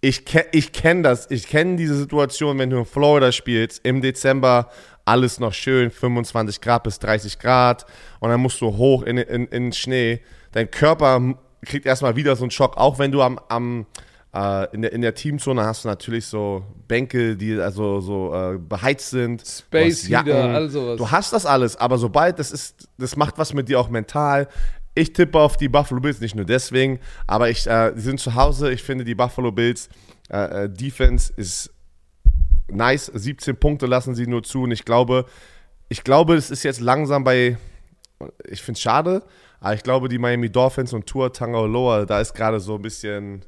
ich, 0.00 0.24
ke 0.24 0.46
ich 0.52 0.72
kenne 0.72 1.02
das. 1.02 1.30
Ich 1.30 1.48
kenne 1.48 1.76
diese 1.76 1.96
Situation, 1.96 2.58
wenn 2.58 2.70
du 2.70 2.78
in 2.78 2.84
Florida 2.84 3.32
spielst, 3.32 3.84
im 3.84 4.00
Dezember, 4.00 4.70
alles 5.04 5.40
noch 5.40 5.54
schön, 5.54 5.90
25 5.90 6.60
Grad 6.60 6.84
bis 6.84 6.98
30 6.98 7.38
Grad 7.38 7.86
und 8.20 8.28
dann 8.30 8.40
musst 8.40 8.60
du 8.60 8.76
hoch 8.76 9.02
in, 9.02 9.16
in, 9.16 9.46
in 9.46 9.64
den 9.64 9.72
Schnee. 9.72 10.20
Dein 10.52 10.70
Körper 10.70 11.34
kriegt 11.64 11.86
erstmal 11.86 12.14
wieder 12.14 12.36
so 12.36 12.44
einen 12.44 12.50
Schock, 12.50 12.76
auch 12.76 12.98
wenn 12.98 13.10
du 13.10 13.22
am, 13.22 13.40
am 13.48 13.86
äh, 14.34 14.74
in, 14.74 14.82
der, 14.82 14.92
in 14.92 15.00
der 15.00 15.14
Teamzone 15.14 15.64
hast 15.64 15.84
du 15.84 15.88
natürlich 15.88 16.26
so 16.26 16.62
Bänke, 16.86 17.36
die 17.36 17.58
also 17.58 18.00
so 18.00 18.34
äh, 18.34 18.58
beheizt 18.58 19.10
sind. 19.10 19.42
Space 19.46 20.08
Heater, 20.08 20.44
all 20.44 20.68
sowas. 20.68 20.98
Du 20.98 21.10
hast 21.10 21.32
das 21.32 21.46
alles, 21.46 21.76
aber 21.76 21.96
sobald 21.96 22.38
das 22.38 22.52
ist, 22.52 22.88
das 22.98 23.16
macht 23.16 23.38
was 23.38 23.54
mit 23.54 23.68
dir 23.68 23.80
auch 23.80 23.88
mental. 23.88 24.48
Ich 24.98 25.12
tippe 25.12 25.38
auf 25.38 25.56
die 25.56 25.68
Buffalo 25.68 26.00
Bills, 26.00 26.20
nicht 26.20 26.34
nur 26.34 26.44
deswegen, 26.44 26.98
aber 27.28 27.48
ich, 27.50 27.66
äh, 27.68 27.92
die 27.94 28.00
sind 28.00 28.18
zu 28.18 28.34
Hause. 28.34 28.72
Ich 28.72 28.82
finde, 28.82 29.04
die 29.04 29.14
Buffalo 29.14 29.52
Bills 29.52 29.88
äh, 30.28 30.64
äh 30.64 30.68
Defense 30.68 31.32
ist 31.36 31.70
nice. 32.68 33.06
17 33.06 33.56
Punkte 33.56 33.86
lassen 33.86 34.16
sie 34.16 34.26
nur 34.26 34.42
zu 34.42 34.62
und 34.62 34.72
ich 34.72 34.84
glaube, 34.84 35.26
ich 35.88 36.02
glaube, 36.02 36.34
es 36.34 36.50
ist 36.50 36.64
jetzt 36.64 36.80
langsam 36.80 37.22
bei, 37.22 37.56
ich 38.48 38.60
finde 38.60 38.76
es 38.76 38.82
schade, 38.82 39.22
aber 39.60 39.74
ich 39.74 39.84
glaube, 39.84 40.08
die 40.08 40.18
Miami 40.18 40.50
Dolphins 40.50 40.92
und 40.92 41.06
Tour 41.06 41.32
Tangaloa, 41.32 42.04
da 42.04 42.20
ist 42.20 42.34
gerade 42.34 42.58
so 42.58 42.74
ein 42.74 42.82
bisschen, 42.82 43.42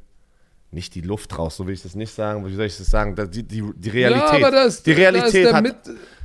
nicht 0.70 0.94
die 0.94 1.00
Luft 1.00 1.36
raus, 1.36 1.56
so 1.56 1.66
will 1.66 1.74
ich 1.74 1.82
das 1.82 1.96
nicht 1.96 2.14
sagen. 2.14 2.46
Wie 2.46 2.54
soll 2.54 2.66
ich 2.66 2.76
das 2.76 2.86
sagen? 2.86 3.16
Die, 3.32 3.42
die, 3.42 3.64
die 3.74 3.90
Realität. 3.90 4.40
Ja, 4.40 4.50
das, 4.52 4.84
die 4.84 4.92
Realität 4.92 5.52
hat. 5.52 5.64
mit, 5.64 5.76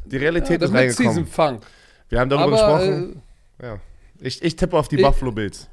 die 0.05 0.17
Realität 0.17 0.61
ja, 0.61 0.67
ist 0.67 0.99
reingekommen. 0.99 1.61
Wir 2.09 2.19
haben 2.19 2.29
darüber 2.29 2.59
Aber, 2.61 2.77
gesprochen. 2.77 3.21
ja. 3.59 3.79
Ich, 4.19 4.41
ich 4.43 4.55
tippe 4.55 4.77
auf 4.77 4.87
die 4.87 4.95
ich- 4.97 5.01
Buffalo 5.01 5.31
Bills. 5.31 5.69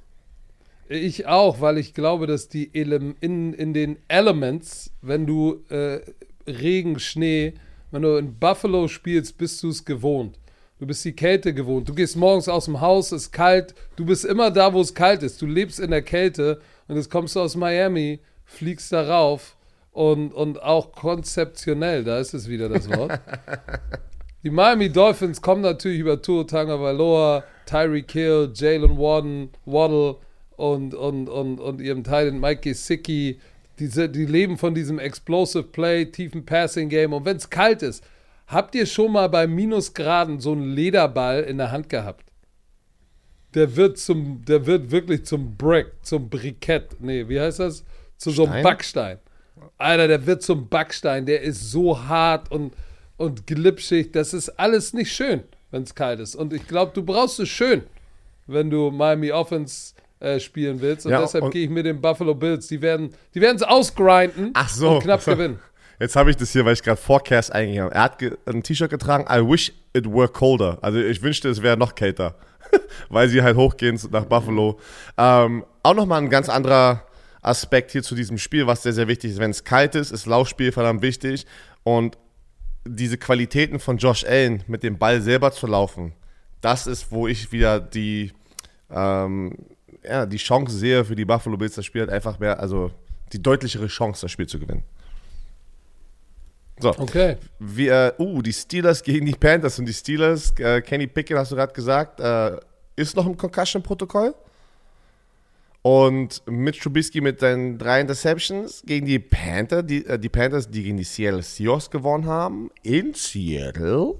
Ich 0.89 1.27
auch, 1.27 1.61
weil 1.63 1.79
ich 1.79 1.95
glaube, 1.95 2.27
dass 2.27 2.49
die 2.49 2.71
Ele 2.75 3.15
in, 3.21 3.55
in 3.55 3.73
den 3.73 3.97
Elements, 4.09 4.91
wenn 5.01 5.27
du 5.27 5.63
äh, 5.71 6.01
Regen, 6.47 6.99
Schnee, 6.99 7.55
wenn 7.91 8.03
du 8.03 8.17
in 8.17 8.39
Buffalo 8.39 8.89
spielst, 8.89 9.39
bist 9.39 9.63
du 9.63 9.71
es 9.71 9.85
gewohnt. 9.85 10.39
Du 10.79 10.87
bist 10.87 11.05
die 11.05 11.13
Kälte 11.13 11.55
gewohnt. 11.55 11.89
Du 11.89 11.95
gehst 11.95 12.17
morgens 12.17 12.49
aus 12.49 12.67
dem 12.67 12.81
Haus, 12.81 13.13
es 13.13 13.23
ist 13.25 13.33
kalt. 13.33 13.75
Du 13.97 14.05
bist 14.05 14.25
immer 14.25 14.51
da, 14.51 14.75
wo 14.75 14.81
es 14.81 14.93
kalt 14.93 15.23
ist. 15.23 15.41
Du 15.41 15.47
lebst 15.47 15.79
in 15.81 15.93
der 15.93 16.03
Kälte 16.03 16.61
und 16.89 16.97
jetzt 16.97 17.09
kommst 17.11 17.37
du 17.37 17.41
aus 17.41 17.55
Miami, 17.57 18.19
fliegst 18.45 18.93
darauf 18.93 19.57
und, 19.93 20.35
und 20.35 20.61
auch 20.63 20.93
konzeptionell, 20.93 22.03
da 22.05 22.19
ist 22.19 22.35
es 22.35 22.49
wieder 22.49 22.69
das 22.69 22.89
Wort. 22.91 23.19
Die 24.45 24.51
Miami 24.51 24.91
Dolphins 24.91 25.41
kommen 25.41 25.63
natürlich 25.63 26.01
über 26.01 26.21
Tua 26.21 26.43
Tagovailoa, 26.43 27.45
Tyreek 27.65 28.11
Hill, 28.11 28.51
Jalen 28.53 28.99
Warden, 28.99 29.51
Waddle 29.67 30.17
und, 30.57 30.95
und, 30.95 31.29
und, 31.29 31.61
und 31.61 31.81
ihrem 31.81 32.03
Teil 32.03 32.33
Mike 32.33 32.63
Gesicki. 32.63 33.39
Diese, 33.79 34.09
die 34.09 34.27
leben 34.27 34.59
von 34.59 34.75
diesem 34.75 34.99
Explosive 34.99 35.63
Play, 35.63 36.07
tiefen 36.07 36.45
Passing 36.45 36.89
Game. 36.89 37.13
Und 37.13 37.25
wenn 37.25 37.37
es 37.37 37.51
kalt 37.51 37.83
ist, 37.83 38.05
habt 38.49 38.75
ihr 38.75 38.87
schon 38.87 39.13
mal 39.13 39.29
bei 39.29 39.47
Minusgraden 39.47 40.41
so 40.41 40.53
einen 40.53 40.73
Lederball 40.73 41.43
in 41.45 41.59
der 41.59 41.71
Hand 41.71 41.89
gehabt? 41.89 42.25
Der 43.55 43.77
wird 43.77 43.99
zum, 43.99 44.45
der 44.45 44.67
wird 44.67 44.91
wirklich 44.91 45.25
zum 45.25 45.57
Brick, 45.57 45.93
zum 46.03 46.29
Brikett. 46.29 46.97
Nee, 47.01 47.29
wie 47.29 47.39
heißt 47.39 47.61
das? 47.61 47.85
Zu 48.17 48.31
so 48.31 48.43
einem 48.43 48.53
Stein? 48.53 48.63
Backstein. 48.65 49.19
Alter, 49.79 50.09
der 50.09 50.27
wird 50.27 50.43
zum 50.43 50.69
Backstein. 50.69 51.27
Der 51.27 51.43
ist 51.43 51.71
so 51.71 52.09
hart 52.09 52.51
und, 52.51 52.73
und 53.23 53.47
glitschig. 53.47 54.13
Das 54.13 54.35
ist 54.35 54.49
alles 54.51 54.93
nicht 54.93 55.13
schön, 55.13 55.43
wenn 55.71 55.85
es 55.85 55.95
kalt 55.95 56.21
ist. 56.21 56.35
Und 56.35 56.53
ich 56.53 56.67
glaube, 56.67 56.93
du 56.95 57.03
brauchst 57.03 57.41
es 57.41 57.49
schön, 57.49 57.83
wenn 58.47 58.69
du 58.69 58.91
Miami 58.91 59.33
Offense 59.33 59.95
äh, 60.21 60.41
spielen 60.41 60.81
willst. 60.81 61.07
Und 61.07 61.13
Ja, 61.13 61.21
deshalb 61.21 61.51
gehe 61.51 61.65
ich 61.65 61.71
mit 61.71 61.87
den 61.87 62.01
Buffalo 62.01 62.35
Bills. 62.35 62.67
Die 62.67 62.83
werden 62.83 63.15
die 63.35 63.45
es 63.45 63.63
ausgrinden 63.63 64.51
Ach 64.55 64.69
so. 64.69 64.97
und 64.97 65.03
knapp 65.03 65.25
gewinnen. 65.25 65.59
Jetzt 66.01 66.17
habe 66.17 66.31
ich 66.31 66.37
das 66.37 66.51
hier, 66.51 66.65
weil 66.65 66.73
ich 66.73 66.83
gerade 66.83 67.01
Forecast 67.01 67.53
eingegeben 67.53 67.85
habe. 67.85 67.95
Er 67.95 68.03
hat 68.03 68.23
ein 68.47 68.63
T-Shirt 68.63 68.91
getragen, 68.91 69.25
I 69.31 69.41
wish 69.47 69.73
it 69.93 70.07
were 70.07 70.29
colder. 70.29 70.79
Also 70.83 70.99
ich 70.99 71.23
wünschte, 71.23 71.49
es 71.49 71.63
wäre 71.63 71.77
noch 71.77 71.95
kälter. 71.95 72.35
weil 73.09 73.29
sie 73.29 73.43
halt 73.43 73.57
hochgehen 73.57 74.01
nach 74.11 74.25
Buffalo. 74.25 74.79
Ähm, 75.17 75.65
auch 75.83 75.95
nochmal 75.95 76.23
ein 76.23 76.31
ganz 76.31 76.49
anderer 76.49 77.03
Aspekt 77.43 77.91
hier 77.91 78.03
zu 78.03 78.15
diesem 78.15 78.39
Spiel, 78.39 78.67
was 78.67 78.83
sehr, 78.83 78.93
sehr 78.93 79.09
wichtig 79.09 79.33
ist. 79.33 79.39
Wenn 79.39 79.51
es 79.51 79.65
kalt 79.65 79.95
ist, 79.95 80.11
ist 80.11 80.27
Laufspiel 80.27 80.73
verdammt 80.73 81.03
wichtig. 81.03 81.47
Und 81.85 82.17
diese 82.85 83.19
Qualitäten 83.19 83.79
von 83.79 83.99
Josh 83.99 84.25
Allen 84.25 84.65
mit 84.67 84.83
dem 84.83 84.99
Ball 84.99 85.21
selber 85.21 85.53
zu 85.53 85.67
laufen, 85.67 86.13
das 86.61 86.87
ist, 86.87 87.11
wo 87.11 87.27
ich 87.27 87.53
wieder 87.53 87.81
die, 87.81 88.33
ähm, 88.91 89.57
ja, 90.05 90.27
die 90.27 90.37
Chance 90.37 90.77
sehe 90.77 91.05
für 91.05 91.17
die 91.17 91.25
Buffalo 91.25 91.57
Bills, 91.57 91.75
das 91.75 91.85
Spiel 91.85 92.03
hat 92.03 92.11
einfach 92.11 92.39
mehr, 92.39 92.59
also 92.61 92.91
die 93.33 93.43
deutlichere 93.43 93.87
Chance, 93.87 94.23
das 94.23 94.31
Spiel 94.31 94.47
zu 94.47 94.59
gewinnen. 94.59 94.85
So, 96.81 96.91
Okay. 96.99 97.37
wir, 97.59 98.15
uh, 98.19 98.43
die 98.43 98.53
Steelers 98.53 99.03
gegen 99.03 99.27
die 99.27 99.33
Panthers 99.35 99.79
und 99.79 99.87
die 99.87 99.93
Steelers, 99.93 100.53
äh, 100.59 100.81
Kenny 100.81 101.07
Pickett, 101.07 101.37
hast 101.37 101.53
du 101.53 101.57
gerade 101.57 101.73
gesagt, 101.73 102.19
äh, 102.21 102.59
ist 102.97 103.15
noch 103.17 103.27
im 103.27 103.37
Concussion-Protokoll. 103.37 104.35
Und 105.83 106.43
Mitch 106.47 106.81
Trubisky 106.81 107.21
mit 107.21 107.41
seinen 107.41 107.77
drei 107.77 108.01
Interceptions 108.01 108.83
gegen 108.87 109.05
die 109.05 109.19
Panther, 109.19 109.83
die, 109.83 110.07
äh, 110.07 110.17
die 110.17 110.29
Panthers, 110.29 110.71
die 110.71 110.85
gegen 110.85 110.97
die 110.97 111.05
Seattle 111.05 111.43
Seahawks 111.43 111.91
gewonnen 111.91 112.27
haben, 112.27 112.71
in 112.85 113.15
Seattle. 113.15 114.15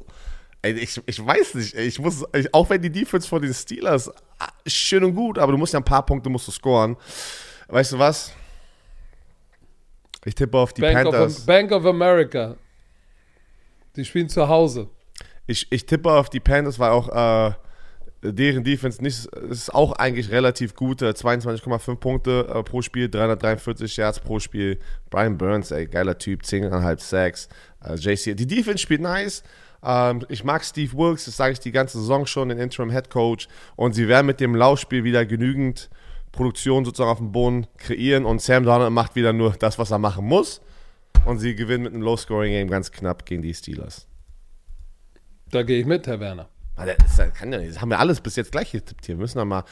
Ich, 0.65 1.01
ich 1.07 1.25
weiß 1.25 1.55
nicht, 1.55 1.75
ich 1.75 1.99
muss, 2.01 2.25
ich, 2.35 2.53
auch 2.53 2.69
wenn 2.71 2.83
die 2.83 2.91
Defense 2.91 3.29
von 3.29 3.43
den 3.43 3.55
Steelers 3.55 4.11
ah, 4.39 4.53
schön 4.67 5.05
und 5.05 5.15
gut, 5.15 5.39
aber 5.39 5.53
du 5.53 5.59
musst 5.59 5.73
ja 5.73 5.81
ein 5.81 5.85
paar 5.85 6.05
Punkte 6.05 6.29
musst 6.31 6.49
du 6.49 6.53
scoren. 6.53 6.97
Weißt 7.69 7.93
du 7.93 7.99
was? 7.99 8.33
Ich 10.25 10.35
tippe 10.35 10.59
auf 10.59 10.73
die 10.73 10.83
Bank 10.83 10.95
Panthers. 10.95 11.41
of, 11.41 11.47
Bank 11.47 11.73
of 11.73 11.85
America. 11.87 12.57
Die 13.97 14.05
spielen 14.05 14.29
zu 14.29 14.49
Hause. 14.49 14.89
Ich, 15.47 15.71
ich 15.71 15.87
tippe 15.87 16.11
auf 16.11 16.31
die 16.31 16.41
Panthers, 16.41 16.79
weil 16.79 16.91
auch 16.91 17.09
äh, 17.09 17.55
deren 18.23 18.63
Defense 18.63 19.03
nicht, 19.03 19.27
ist 19.27 19.75
auch 19.75 19.93
eigentlich 19.93 20.31
relativ 20.31 20.75
gut. 20.75 21.03
äh, 21.03 21.11
22,5 21.11 21.97
Punkte 21.97 22.47
äh, 22.49 22.63
pro 22.63 22.81
Spiel, 22.81 23.09
343 23.09 23.97
Yards 23.97 24.21
pro 24.21 24.39
Spiel. 24.39 24.79
Brian 25.11 25.37
Burns, 25.37 25.71
ey, 25.73 25.87
geiler 25.87 26.17
Typ, 26.17 26.43
10,5 26.43 27.01
Sacks. 27.01 27.49
Äh, 27.85 27.95
JC, 27.97 28.37
die 28.37 28.47
Defense 28.47 28.79
spielt 28.79 29.01
nice. 29.01 29.43
Ähm, 29.85 30.25
ich 30.29 30.45
mag 30.45 30.65
Steve 30.65 30.97
Wilkes, 30.97 31.25
das 31.25 31.37
sage 31.37 31.55
ich 31.55 31.61
die 31.61 31.73
ganze 31.73 31.99
Saison 31.99 32.25
schon, 32.27 32.49
den 32.49 32.59
Interim 32.59 32.91
Head 32.91 33.11
Coach. 33.11 33.49
Und 33.75 33.95
sie 33.95 34.07
werden 34.07 34.27
mit 34.27 34.41
dem 34.41 34.55
Laufspiel 34.55 35.03
wieder 35.03 35.27
genügend 35.27 35.91
Produktion 36.31 36.85
sozusagen 36.85 37.11
auf 37.11 37.19
dem 37.19 37.33
Boden 37.33 37.67
kreieren. 37.77 38.25
Und 38.25 38.41
Sam 38.41 38.65
Donald 38.65 38.93
macht 38.93 39.17
wieder 39.17 39.33
nur 39.33 39.53
das, 39.53 39.79
was 39.79 39.91
er 39.91 39.99
machen 39.99 40.25
muss. 40.25 40.61
Und 41.27 41.39
sie 41.39 41.55
gewinnen 41.55 41.85
mit 41.85 41.93
einem 41.93 42.03
Low-Scoring-Game 42.03 42.69
ganz 42.69 42.91
knapp 42.91 43.27
gegen 43.27 43.43
die 43.43 43.55
Steelers. 43.55 44.07
Da 45.51 45.63
gehe 45.63 45.81
ich 45.81 45.87
mit, 45.87 46.07
Herr 46.07 46.21
Werner. 46.21 46.49
Das, 46.77 47.35
kann 47.35 47.53
ja 47.53 47.59
nicht. 47.59 47.71
das 47.75 47.81
haben 47.81 47.91
wir 47.91 47.99
alles 47.99 48.21
bis 48.21 48.37
jetzt 48.37 48.53
gleich 48.53 48.73
getippt 48.73 49.07
hier. 49.07 49.17
Wir 49.17 49.21
müssen 49.21 49.39
doch 49.39 49.45
mal. 49.45 49.65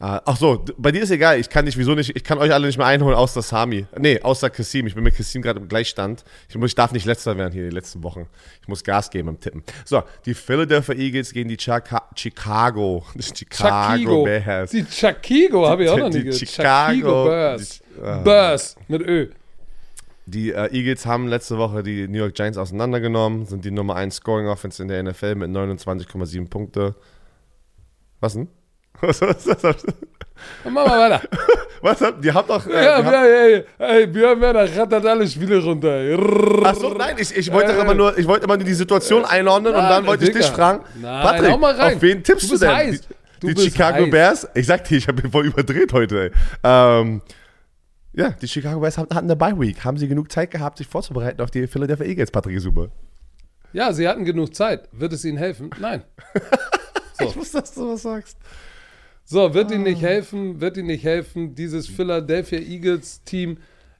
Äh, 0.00 0.18
ach 0.24 0.36
so, 0.36 0.64
bei 0.76 0.90
dir 0.90 1.02
ist 1.04 1.10
egal. 1.12 1.38
Ich 1.38 1.48
kann 1.48 1.66
dich 1.66 1.78
wieso 1.78 1.94
nicht. 1.94 2.16
Ich 2.16 2.24
kann 2.24 2.38
euch 2.38 2.52
alle 2.52 2.66
nicht 2.66 2.76
mehr 2.76 2.86
einholen, 2.88 3.16
außer 3.16 3.40
Sami. 3.42 3.86
Nee, 3.96 4.20
außer 4.20 4.50
Kassim. 4.50 4.88
Ich 4.88 4.94
bin 4.96 5.04
mit 5.04 5.14
Kassim 5.16 5.40
gerade 5.40 5.60
im 5.60 5.68
Gleichstand. 5.68 6.24
Ich, 6.48 6.56
muss, 6.56 6.70
ich 6.70 6.74
darf 6.74 6.90
nicht 6.90 7.06
letzter 7.06 7.38
werden 7.38 7.52
hier 7.52 7.62
die 7.62 7.74
letzten 7.74 8.02
Wochen. 8.02 8.26
Ich 8.60 8.66
muss 8.68 8.82
Gas 8.82 9.08
geben 9.10 9.26
beim 9.26 9.40
Tippen. 9.40 9.62
So, 9.84 10.02
die 10.26 10.34
Philadelphia 10.34 10.96
Eagles 10.96 11.32
gegen 11.32 11.48
die 11.48 11.56
Chaka 11.56 12.08
Chicago. 12.16 13.04
Die 13.14 13.22
Chicago 13.22 13.68
Chakigo. 13.70 14.24
Bears. 14.24 14.70
Die 14.72 14.84
Chakigo 14.84 15.68
habe 15.68 15.84
ich 15.84 15.90
auch 15.90 15.98
noch 15.98 16.10
nie 16.10 16.24
gehört. 16.24 16.38
Chicago- 16.40 16.64
Chakigo 16.64 17.24
Bears. 17.26 17.68
die- 17.68 18.02
ah. 18.02 18.18
Bears 18.18 18.76
mit 18.88 19.02
Ö. 19.02 19.28
Die 20.26 20.52
äh, 20.52 20.72
Eagles 20.74 21.04
haben 21.06 21.28
letzte 21.28 21.58
Woche 21.58 21.82
die 21.82 22.08
New 22.08 22.18
York 22.18 22.34
Giants 22.34 22.56
auseinandergenommen, 22.56 23.44
sind 23.46 23.64
die 23.64 23.70
Nummer 23.70 23.96
1 23.96 24.16
Scoring 24.16 24.46
Offense 24.48 24.82
in 24.82 24.88
der 24.88 25.02
NFL 25.02 25.34
mit 25.34 25.50
29,7 25.50 26.48
Punkte. 26.48 26.94
Was 28.20 28.32
denn? 28.34 28.48
Was, 29.00 29.20
was, 29.20 29.44
was, 29.48 29.62
was, 29.64 29.84
machen 30.64 30.74
wir 30.74 30.86
weiter. 30.86 31.20
was 31.82 32.00
habt- 32.00 32.24
die 32.24 32.32
haben 32.32 32.46
doch. 32.46 32.64
Äh, 32.66 32.84
Ja, 32.84 33.00
die 33.02 33.06
haben, 33.08 33.62
ja, 33.80 33.86
ey, 33.88 34.06
Björn 34.06 34.40
Werner 34.40 34.76
rattert 34.78 35.04
alle 35.04 35.26
Spiele 35.28 35.60
runter. 35.62 35.98
Achso, 36.64 36.94
nein, 36.94 37.16
ich, 37.18 37.36
ich 37.36 37.52
wollte 37.52 37.72
Äh, 37.72 37.80
immer 37.80 37.92
nur, 37.94 38.16
ich 38.16 38.26
wollte 38.26 38.44
immer 38.44 38.56
nur 38.56 38.64
die 38.64 38.72
Situation 38.72 39.24
einordnen 39.24 39.74
und 39.74 39.80
Nein, 39.80 39.90
dann 39.90 40.06
wollte 40.06 40.24
ich 40.24 40.30
dich 40.32 40.46
fragen, 40.46 40.84
Nein, 40.94 41.22
Patrick, 41.22 41.50
hau 41.50 41.58
mal 41.58 41.74
rein. 41.74 41.96
auf 41.96 42.02
wen 42.02 42.22
tippst 42.22 42.48
Du 42.48 42.54
du, 42.54 42.60
denn? 42.60 42.70
heiß. 42.74 43.00
Die, 43.42 43.52
die 43.54 43.62
Chicago 43.62 44.04
heiß. 44.04 44.10
Bears? 44.10 44.48
Ich 44.54 44.66
sagte, 44.66 44.90
dir, 44.90 44.98
ich 44.98 45.08
habe 45.08 45.28
voll 45.28 45.46
überdreht 45.46 45.92
heute, 45.92 46.22
ey. 46.26 46.30
Ähm, 46.62 47.20
ja, 48.16 48.30
die 48.30 48.48
Chicago 48.48 48.80
Bears 48.80 48.98
hatten 48.98 49.12
eine 49.16 49.36
Bye 49.36 49.58
Week. 49.58 49.84
Haben 49.84 49.96
sie 49.98 50.08
genug 50.08 50.30
Zeit 50.30 50.50
gehabt, 50.50 50.78
sich 50.78 50.86
vorzubereiten 50.86 51.40
auf 51.40 51.50
die 51.50 51.66
Philadelphia 51.66 52.06
Eagles, 52.06 52.30
Patrick 52.30 52.60
Super. 52.60 52.88
Ja, 53.72 53.92
sie 53.92 54.06
hatten 54.08 54.24
genug 54.24 54.54
Zeit. 54.54 54.88
Wird 54.92 55.12
es 55.12 55.24
ihnen 55.24 55.38
helfen? 55.38 55.70
Nein. 55.80 56.02
So. 57.16 57.26
Ich 57.26 57.36
wusste, 57.36 57.60
dass 57.60 57.72
du 57.72 57.92
was 57.92 58.02
sagst. 58.02 58.36
So, 59.24 59.54
wird 59.54 59.70
ihnen 59.70 59.82
Ah. 59.86 59.90
nicht 59.90 60.02
helfen, 60.02 60.60
wird 60.60 60.76
ihnen 60.76 60.88
nicht 60.88 61.04
helfen, 61.04 61.54
dieses 61.54 61.86
Philadelphia 61.86 62.58
Eagles 62.58 63.22
Team. 63.22 63.58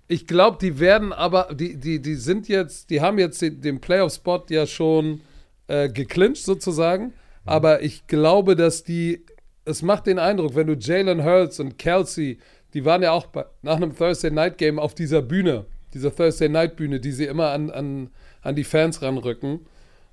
Ich 0.08 0.26
glaube, 0.26 0.58
die 0.60 0.80
werden 0.80 1.12
aber, 1.12 1.54
die, 1.54 1.76
die, 1.76 2.02
die 2.02 2.16
sind 2.16 2.48
jetzt, 2.48 2.90
die 2.90 3.00
haben 3.00 3.20
jetzt 3.20 3.40
den, 3.40 3.60
den 3.60 3.80
Playoff-Spot 3.80 4.46
ja 4.50 4.66
schon 4.66 5.20
äh, 5.68 5.88
geclincht 5.88 6.44
sozusagen. 6.44 7.12
Aber 7.44 7.82
ich 7.84 8.08
glaube, 8.08 8.56
dass 8.56 8.82
die, 8.82 9.24
es 9.64 9.80
macht 9.82 10.08
den 10.08 10.18
Eindruck, 10.18 10.56
wenn 10.56 10.66
du 10.66 10.74
Jalen 10.74 11.22
Hurts 11.24 11.60
und 11.60 11.78
Kelsey, 11.78 12.38
die 12.74 12.84
waren 12.84 13.02
ja 13.02 13.12
auch 13.12 13.26
bei, 13.26 13.46
nach 13.62 13.76
einem 13.76 13.96
Thursday 13.96 14.30
Night 14.30 14.58
Game 14.58 14.78
auf 14.78 14.94
dieser 14.94 15.22
Bühne, 15.22 15.64
dieser 15.94 16.14
Thursday 16.14 16.48
Night 16.48 16.76
Bühne, 16.76 17.00
die 17.00 17.12
sie 17.12 17.24
immer 17.24 17.50
an, 17.50 17.70
an, 17.70 18.10
an 18.42 18.56
die 18.56 18.64
Fans 18.64 19.00
ranrücken. 19.00 19.60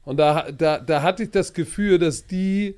Und 0.06 0.18
da, 0.18 0.52
da, 0.52 0.80
da 0.80 1.02
hatte 1.02 1.24
ich 1.24 1.32
das 1.32 1.54
Gefühl, 1.54 2.00
dass 2.00 2.28
die 2.28 2.76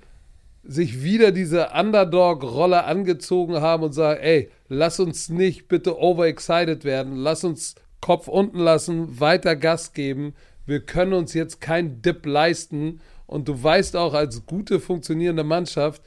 sich 0.63 1.03
wieder 1.03 1.31
diese 1.31 1.69
Underdog-Rolle 1.77 2.85
angezogen 2.85 3.55
haben 3.59 3.83
und 3.83 3.93
sagen, 3.93 4.21
ey, 4.21 4.49
lass 4.69 4.99
uns 4.99 5.27
nicht 5.27 5.67
bitte 5.67 5.99
overexcited 5.99 6.85
werden, 6.85 7.17
lass 7.17 7.43
uns 7.43 7.75
Kopf 7.99 8.27
unten 8.27 8.59
lassen, 8.59 9.19
weiter 9.19 9.55
Gas 9.55 9.93
geben. 9.93 10.33
Wir 10.65 10.79
können 10.79 11.13
uns 11.13 11.33
jetzt 11.33 11.59
keinen 11.59 12.01
Dip 12.01 12.25
leisten. 12.25 13.01
Und 13.27 13.47
du 13.47 13.61
weißt 13.61 13.95
auch 13.95 14.13
als 14.13 14.45
gute 14.45 14.79
funktionierende 14.79 15.43
Mannschaft, 15.43 16.01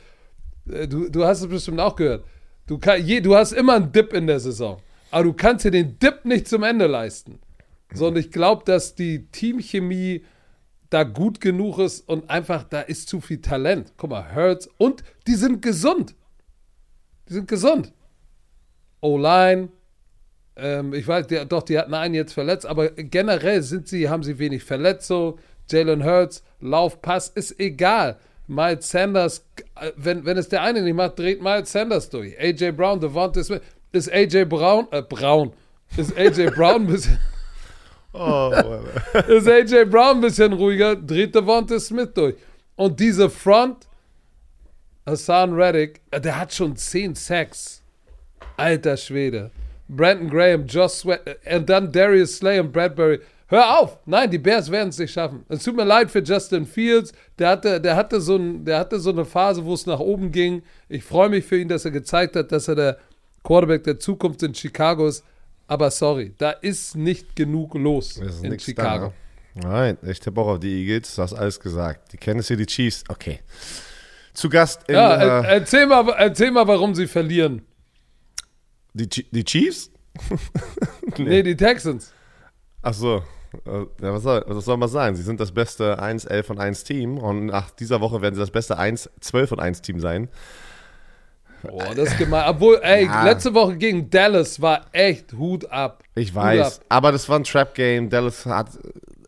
äh, 0.71 0.87
du, 0.89 1.09
du 1.09 1.25
hast 1.25 1.43
es 1.43 1.49
bestimmt 1.49 1.81
auch 1.81 1.97
gehört, 1.97 2.25
du, 2.67 2.79
kann, 2.79 3.05
je, 3.05 3.21
du 3.21 3.35
hast 3.37 3.53
immer 3.53 3.75
einen 3.75 3.93
Dip 3.93 4.13
in 4.13 4.27
der 4.27 4.41
Saison, 4.41 4.81
aber 5.11 5.25
du 5.25 5.33
kannst 5.33 5.65
dir 5.65 5.71
den 5.71 5.99
Dip 5.99 6.25
nicht 6.25 6.49
zum 6.49 6.63
Ende 6.63 6.87
leisten. 6.87 7.39
So, 7.95 8.15
ich 8.15 8.31
glaube, 8.31 8.65
dass 8.65 8.95
die 8.95 9.27
Teamchemie 9.29 10.25
da 10.91 11.05
gut 11.05 11.41
genug 11.41 11.79
ist 11.79 12.09
und 12.09 12.31
einfach, 12.31 12.65
da 12.65 12.81
ist 12.81 13.09
zu 13.09 13.21
viel 13.21 13.41
Talent. 13.41 13.93
Guck 13.97 14.11
mal, 14.11 14.35
Hurts 14.35 14.69
und 14.79 15.03
die 15.27 15.35
sind 15.35 15.63
gesund. 15.63 16.15
Die 17.29 17.35
sind 17.35 17.49
gesund. 17.49 17.93
O-Line, 19.01 19.69
Ähm, 20.57 20.95
ich 20.95 21.07
weiß, 21.07 21.27
der, 21.27 21.45
doch, 21.45 21.63
die 21.63 21.79
hatten 21.79 21.93
einen 21.95 22.15
jetzt 22.15 22.33
verletzt, 22.33 22.65
aber 22.67 22.91
generell 22.91 23.63
sind 23.63 23.89
sie, 23.89 24.09
haben 24.09 24.23
sie 24.23 24.39
wenig 24.39 24.65
Verletzungen. 24.65 25.39
Jalen 25.71 26.03
Hurts, 26.05 26.43
Lauf, 26.61 27.03
Pass, 27.03 27.29
ist 27.29 27.61
egal. 27.61 28.19
Miles 28.47 28.89
Sanders, 28.89 29.45
äh, 29.81 29.93
wenn, 29.97 30.25
wenn 30.25 30.39
es 30.39 30.49
der 30.49 30.63
eine 30.63 30.83
nicht 30.83 30.95
macht, 30.95 31.19
dreht 31.19 31.43
Miles 31.43 31.73
Sanders 31.73 32.09
durch. 32.09 32.39
AJ 32.39 32.73
Brown, 32.73 33.01
Devonta 33.01 33.43
Smith. 33.43 33.63
Ist 33.93 34.13
AJ 34.13 34.45
Brown, 34.45 34.89
äh, 34.91 35.03
Brown, 35.03 35.53
ist 35.97 36.17
AJ 36.17 36.51
Brown 36.57 36.83
ein 36.83 36.87
bisschen, 36.87 37.19
Oh, 38.13 38.51
ist 39.29 39.49
AJ 39.49 39.85
Brown 39.87 40.17
ein 40.17 40.21
bisschen 40.23 40.53
ruhiger, 40.53 40.97
dreht 40.97 41.35
Devonta 41.35 41.79
Smith 41.79 42.11
durch. 42.15 42.35
Und 42.75 42.99
diese 42.99 43.29
Front, 43.29 43.87
Hassan 45.05 45.53
Reddick, 45.53 46.01
äh, 46.11 46.21
der 46.21 46.39
hat 46.39 46.53
schon 46.53 46.77
10 46.77 47.15
Sacks. 47.15 47.83
Alter 48.57 48.97
Schwede. 48.97 49.51
Brandon 49.89 50.31
Graham, 50.31 50.67
Josh 50.67 50.93
Sweat, 50.93 51.21
äh, 51.45 51.57
und 51.57 51.69
dann 51.69 51.93
Darius 51.93 52.39
Slay 52.39 52.59
und 52.59 52.73
Bradbury. 52.73 53.21
Hör 53.49 53.79
auf! 53.81 53.99
Nein, 54.07 54.31
die 54.31 54.39
Bears 54.39 54.71
werden 54.71 54.89
es 54.89 54.99
nicht 54.99 55.13
schaffen. 55.13 55.45
Es 55.49 55.63
tut 55.63 55.77
mir 55.77 55.85
leid 55.85 56.11
für 56.11 56.19
Justin 56.21 56.67
Fields. 56.67 57.13
Der 57.39 57.51
hatte, 57.51 57.81
der 57.81 57.95
hatte, 57.95 58.21
so, 58.21 58.37
ein, 58.37 58.65
der 58.65 58.79
hatte 58.81 58.99
so 58.99 59.11
eine 59.11 59.25
Phase, 59.25 59.65
wo 59.65 59.75
es 59.75 59.87
nach 59.87 60.01
oben 60.01 60.33
ging. 60.33 60.63
Ich 60.89 61.05
freue 61.05 61.29
mich 61.29 61.45
für 61.45 61.57
ihn, 61.59 61.69
dass 61.69 61.85
er 61.85 61.93
gezeigt 61.93 62.35
hat, 62.35 62.51
dass 62.51 62.67
er 62.67 62.75
der 62.75 62.99
Quarterback 63.45 63.85
der 63.85 64.01
Zukunft 64.01 64.43
in 64.43 64.53
Chicago 64.53 65.07
ist. 65.07 65.25
Aber 65.69 65.91
sorry, 65.93 66.35
da 66.39 66.51
ist 66.51 66.97
nicht 66.97 67.37
genug 67.37 67.75
los 67.75 68.17
in 68.17 68.59
Chicago. 68.59 69.13
Da. 69.55 69.69
Nein, 69.69 69.99
ich 70.03 70.21
tippe 70.21 70.41
auch 70.41 70.49
auf 70.49 70.61
die 70.61 70.83
Eagles. 70.83 71.15
Du 71.15 71.23
hast 71.23 71.33
alles 71.33 71.59
gesagt. 71.61 72.13
Die 72.13 72.17
Kansas 72.17 72.49
City 72.49 72.67
Chiefs, 72.67 73.05
okay. 73.09 73.41
Zu 74.35 74.49
Gast 74.49 74.89
in 74.89 74.97
Ja, 74.97 75.15
er, 75.15 75.45
äh, 75.45 75.55
erzähl, 75.55 75.87
mal, 75.87 76.09
erzähl 76.19 76.51
mal, 76.51 76.67
warum 76.67 76.95
sie 76.95 77.07
verlieren. 77.07 77.63
die, 78.93 79.09
die 79.09 79.45
Chiefs? 79.45 79.91
Nee, 81.19 81.43
die 81.43 81.57
Texans. 81.57 82.13
Ach 82.83 82.93
so. 82.93 83.23
Äh, 83.67 83.87
Ja, 84.03 84.13
was, 84.15 84.23
soll, 84.23 84.45
was 84.47 84.65
soll 84.65 84.77
man 84.77 84.89
sagen? 84.89 85.17
Sie 85.17 85.23
sind 85.23 85.41
das 85.41 85.53
beste 85.53 85.99
1, 86.01 86.25
11 86.25 86.51
und 86.51 86.61
1 86.61 86.85
Team 86.85 87.19
und 87.19 87.47
nach 87.47 87.71
dieser 87.71 88.01
Woche 88.01 88.21
werden 88.23 88.35
sie 88.35 88.41
das 88.41 88.51
beste 88.51 88.79
1, 88.79 89.11
12 89.21 89.53
und 89.53 89.61
1 89.61 89.83
Team 89.83 90.01
sein. 90.01 90.29
Boah, 91.63 91.95
das 91.95 92.11
ist 92.11 92.19
gemein. 92.19 92.45
Obwohl, 92.49 92.79
ey, 92.83 93.07
Ja. 93.07 93.25
letzte 93.25 93.55
Woche 93.55 93.77
gegen 93.77 94.09
Dallas 94.11 94.61
war 94.61 94.87
echt 94.93 95.33
Hut 95.33 95.71
ab. 95.71 96.05
Ich 96.15 96.35
weiß, 96.35 96.79
ab. 96.81 96.85
aber 96.89 97.13
das 97.13 97.29
war 97.29 97.39
ein 97.39 97.45
Trap-Game. 97.45 98.09
Dallas 98.11 98.47
hat. 98.47 98.69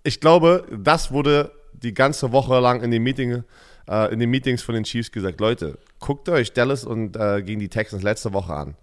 Ich 0.04 0.20
glaube, 0.20 0.64
das 0.70 1.10
wurde 1.10 1.50
die 1.72 1.94
ganze 1.94 2.30
Woche 2.32 2.58
lang 2.60 2.82
in 2.82 2.90
den, 2.90 3.02
Meeting, 3.02 3.42
äh, 3.88 4.12
in 4.12 4.20
den 4.20 4.30
Meetings 4.30 4.62
von 4.62 4.74
den 4.74 4.84
Chiefs 4.84 5.10
gesagt. 5.10 5.40
Leute, 5.40 5.78
guckt 6.00 6.28
euch 6.28 6.52
Dallas 6.52 6.84
und 6.84 7.16
äh, 7.16 7.42
gegen 7.42 7.60
die 7.60 7.68
Texans 7.68 8.02
letzte 8.02 8.32
Woche 8.32 8.52
an. 8.52 8.74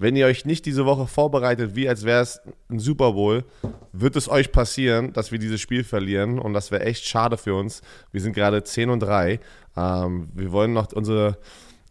Wenn 0.00 0.16
ihr 0.16 0.24
euch 0.24 0.46
nicht 0.46 0.64
diese 0.64 0.86
Woche 0.86 1.06
vorbereitet, 1.06 1.76
wie 1.76 1.86
als 1.86 2.06
wäre 2.06 2.22
es 2.22 2.40
ein 2.70 2.78
Super 2.78 3.12
Bowl, 3.12 3.44
wird 3.92 4.16
es 4.16 4.30
euch 4.30 4.50
passieren, 4.50 5.12
dass 5.12 5.30
wir 5.30 5.38
dieses 5.38 5.60
Spiel 5.60 5.84
verlieren. 5.84 6.38
Und 6.38 6.54
das 6.54 6.70
wäre 6.70 6.86
echt 6.86 7.04
schade 7.04 7.36
für 7.36 7.54
uns. 7.54 7.82
Wir 8.10 8.22
sind 8.22 8.32
gerade 8.32 8.64
10 8.64 8.88
und 8.88 9.00
3. 9.00 9.40
Ähm, 9.76 10.30
wir 10.32 10.52
wollen 10.52 10.72
noch 10.72 10.90
unsere. 10.94 11.36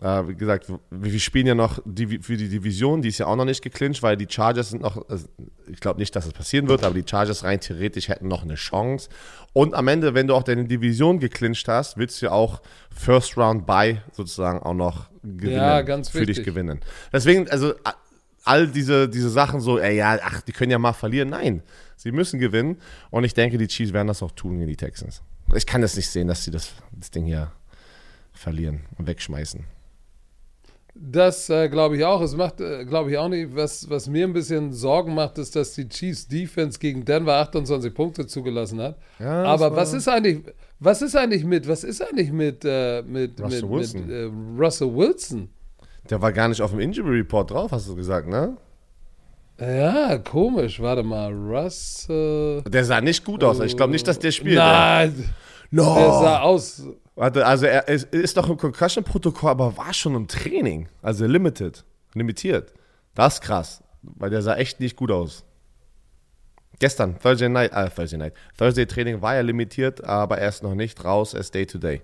Äh, 0.02 0.30
wie 0.30 0.36
gesagt, 0.36 0.72
wir 0.92 1.20
spielen 1.20 1.48
ja 1.48 1.56
noch 1.56 1.80
die, 1.84 2.20
für 2.20 2.38
die 2.38 2.48
Division, 2.48 3.02
die 3.02 3.10
ist 3.10 3.18
ja 3.18 3.26
auch 3.28 3.36
noch 3.36 3.44
nicht 3.46 3.62
geclincht, 3.62 4.02
weil 4.02 4.16
die 4.16 4.28
Chargers 4.30 4.70
sind 4.70 4.82
noch, 4.82 5.10
also 5.10 5.28
ich 5.68 5.80
glaube 5.82 6.00
nicht, 6.00 6.16
dass 6.16 6.26
es 6.26 6.32
passieren 6.32 6.70
wird, 6.70 6.84
aber 6.86 6.96
die 6.96 7.04
Chargers 7.08 7.44
rein 7.44 7.60
theoretisch 7.60 8.08
hätten 8.08 8.30
noch 8.30 8.44
eine 8.44 8.56
Chance. 8.56 9.10
Und 9.52 9.74
am 9.74 9.88
Ende, 9.90 10.14
wenn 10.14 10.28
du 10.28 10.36
auch 10.36 10.44
deine 10.44 10.64
Division 10.66 11.20
geclincht 11.20 11.68
hast, 11.68 11.98
willst 11.98 12.22
du 12.22 12.28
ja 12.28 12.32
auch 12.32 12.62
First 12.96 13.36
Round 13.38 13.66
Buy 13.66 14.00
sozusagen 14.14 14.60
auch 14.60 14.74
noch 14.74 15.10
gewinnen, 15.22 15.56
Ja, 15.58 15.82
ganz 15.82 16.08
für 16.10 16.20
dich 16.20 16.30
wichtig. 16.30 16.46
gewinnen. 16.46 16.80
Deswegen, 17.12 17.50
also 17.50 17.74
all 18.46 18.68
diese, 18.68 19.10
diese 19.10 19.30
Sachen 19.30 19.60
so, 19.60 19.80
ey, 19.80 19.98
ja, 19.98 20.18
ach, 20.24 20.42
die 20.42 20.54
können 20.54 20.72
ja 20.72 20.80
mal 20.80 20.94
verlieren. 20.94 21.30
Nein, 21.30 21.62
sie 21.98 22.14
müssen 22.14 22.40
gewinnen. 22.40 22.78
Und 23.10 23.26
ich 23.26 23.34
denke, 23.34 23.58
die 23.58 23.68
Chiefs 23.68 23.92
werden 23.92 24.08
das 24.08 24.24
auch 24.24 24.32
tun 24.32 24.60
gegen 24.60 24.68
die 24.70 24.78
Texans. 24.78 25.22
Ich 25.56 25.66
kann 25.66 25.82
das 25.82 25.98
nicht 25.98 26.10
sehen, 26.10 26.28
dass 26.30 26.46
sie 26.46 26.52
das, 26.52 26.72
das 26.94 27.12
Ding 27.12 27.26
hier 27.26 27.52
verlieren 28.32 28.86
und 28.98 29.08
wegschmeißen. 29.08 29.66
Das 31.02 31.50
äh, 31.50 31.70
glaube 31.70 31.96
ich 31.96 32.04
auch. 32.04 32.20
Es 32.22 32.36
macht, 32.36 32.60
äh, 32.60 32.84
glaube 32.84 33.12
ich, 33.12 33.18
auch 33.18 33.30
nicht. 33.30 33.56
Was, 33.56 33.90
was 33.90 34.10
mir 34.10 34.28
ein 34.28 34.34
bisschen 34.34 34.74
Sorgen 34.74 35.16
macht, 35.16 35.38
ist, 35.38 35.56
dass 35.56 35.74
die 35.74 35.88
Chiefs 35.88 36.28
Defense 36.28 36.78
gegen 36.78 37.06
Denver 37.06 37.36
28 37.36 37.94
Punkte 37.94 38.28
zugelassen 38.28 38.82
hat. 38.82 38.98
Ja, 39.18 39.44
Aber 39.46 39.74
was 39.78 39.94
ist 39.94 40.10
eigentlich, 40.10 40.42
was 40.80 41.02
ist 41.02 41.16
eigentlich 41.16 41.46
mit, 41.46 41.70
was 41.70 41.86
ist 41.86 42.02
eigentlich 42.02 42.34
mit, 42.34 42.66
äh, 42.66 43.02
mit, 43.04 43.40
Russell 43.42 43.62
mit, 43.62 43.72
Wilson. 43.72 44.02
mit 44.02 44.10
äh, 44.12 44.30
Russell 44.62 44.94
Wilson? 44.94 45.50
Der 46.10 46.22
war 46.22 46.34
gar 46.34 46.50
nicht 46.50 46.62
auf 46.62 46.72
dem 46.72 46.82
Injury 46.82 47.20
Report 47.20 47.50
drauf, 47.50 47.72
hast 47.72 47.88
du 47.88 47.96
gesagt, 47.96 48.28
ne? 48.28 48.58
Ja, 49.58 50.18
komisch. 50.18 50.82
Warte 50.82 51.04
mal, 51.04 51.32
Russell. 51.34 52.62
Der 52.64 52.84
sah 52.84 53.00
nicht 53.00 53.24
gut 53.24 53.44
aus. 53.44 53.60
Ich 53.62 53.78
glaube 53.78 53.92
nicht, 53.94 54.08
dass 54.08 54.20
der 54.20 54.32
spielt. 54.32 54.56
Nein, 54.58 55.30
No. 55.72 55.96
der 55.96 56.10
sah 56.12 56.40
aus. 56.42 56.84
Warte, 57.20 57.46
also 57.46 57.66
er 57.66 57.86
ist, 57.90 58.14
ist 58.14 58.38
doch 58.38 58.50
im 58.50 58.56
Concussion-Protokoll, 58.56 59.52
aber 59.52 59.76
war 59.76 59.94
schon 59.94 60.16
im 60.16 60.30
Training. 60.30 60.88
Also 61.02 61.26
limited. 61.26 61.84
Limitiert. 62.14 62.74
Das 63.14 63.34
ist 63.34 63.42
krass. 63.42 63.84
Weil 64.02 64.30
der 64.30 64.42
sah 64.42 64.56
echt 64.56 64.80
nicht 64.80 64.96
gut 64.96 65.12
aus. 65.12 65.44
Gestern, 66.80 67.20
Thursday 67.20 67.50
Night, 67.50 67.74
äh, 67.74 67.90
Thursday 67.90 68.18
Night. 68.18 68.34
Thursday 68.58 68.86
Training 68.86 69.22
war 69.22 69.36
ja 69.36 69.42
limitiert, 69.42 70.02
aber 70.02 70.38
er 70.38 70.48
ist 70.48 70.64
noch 70.64 70.76
nicht 70.76 71.04
raus, 71.04 71.34
er 71.34 71.42
ist 71.42 71.54
Day 71.54 71.66
to 71.66 71.78
Day. 71.78 72.02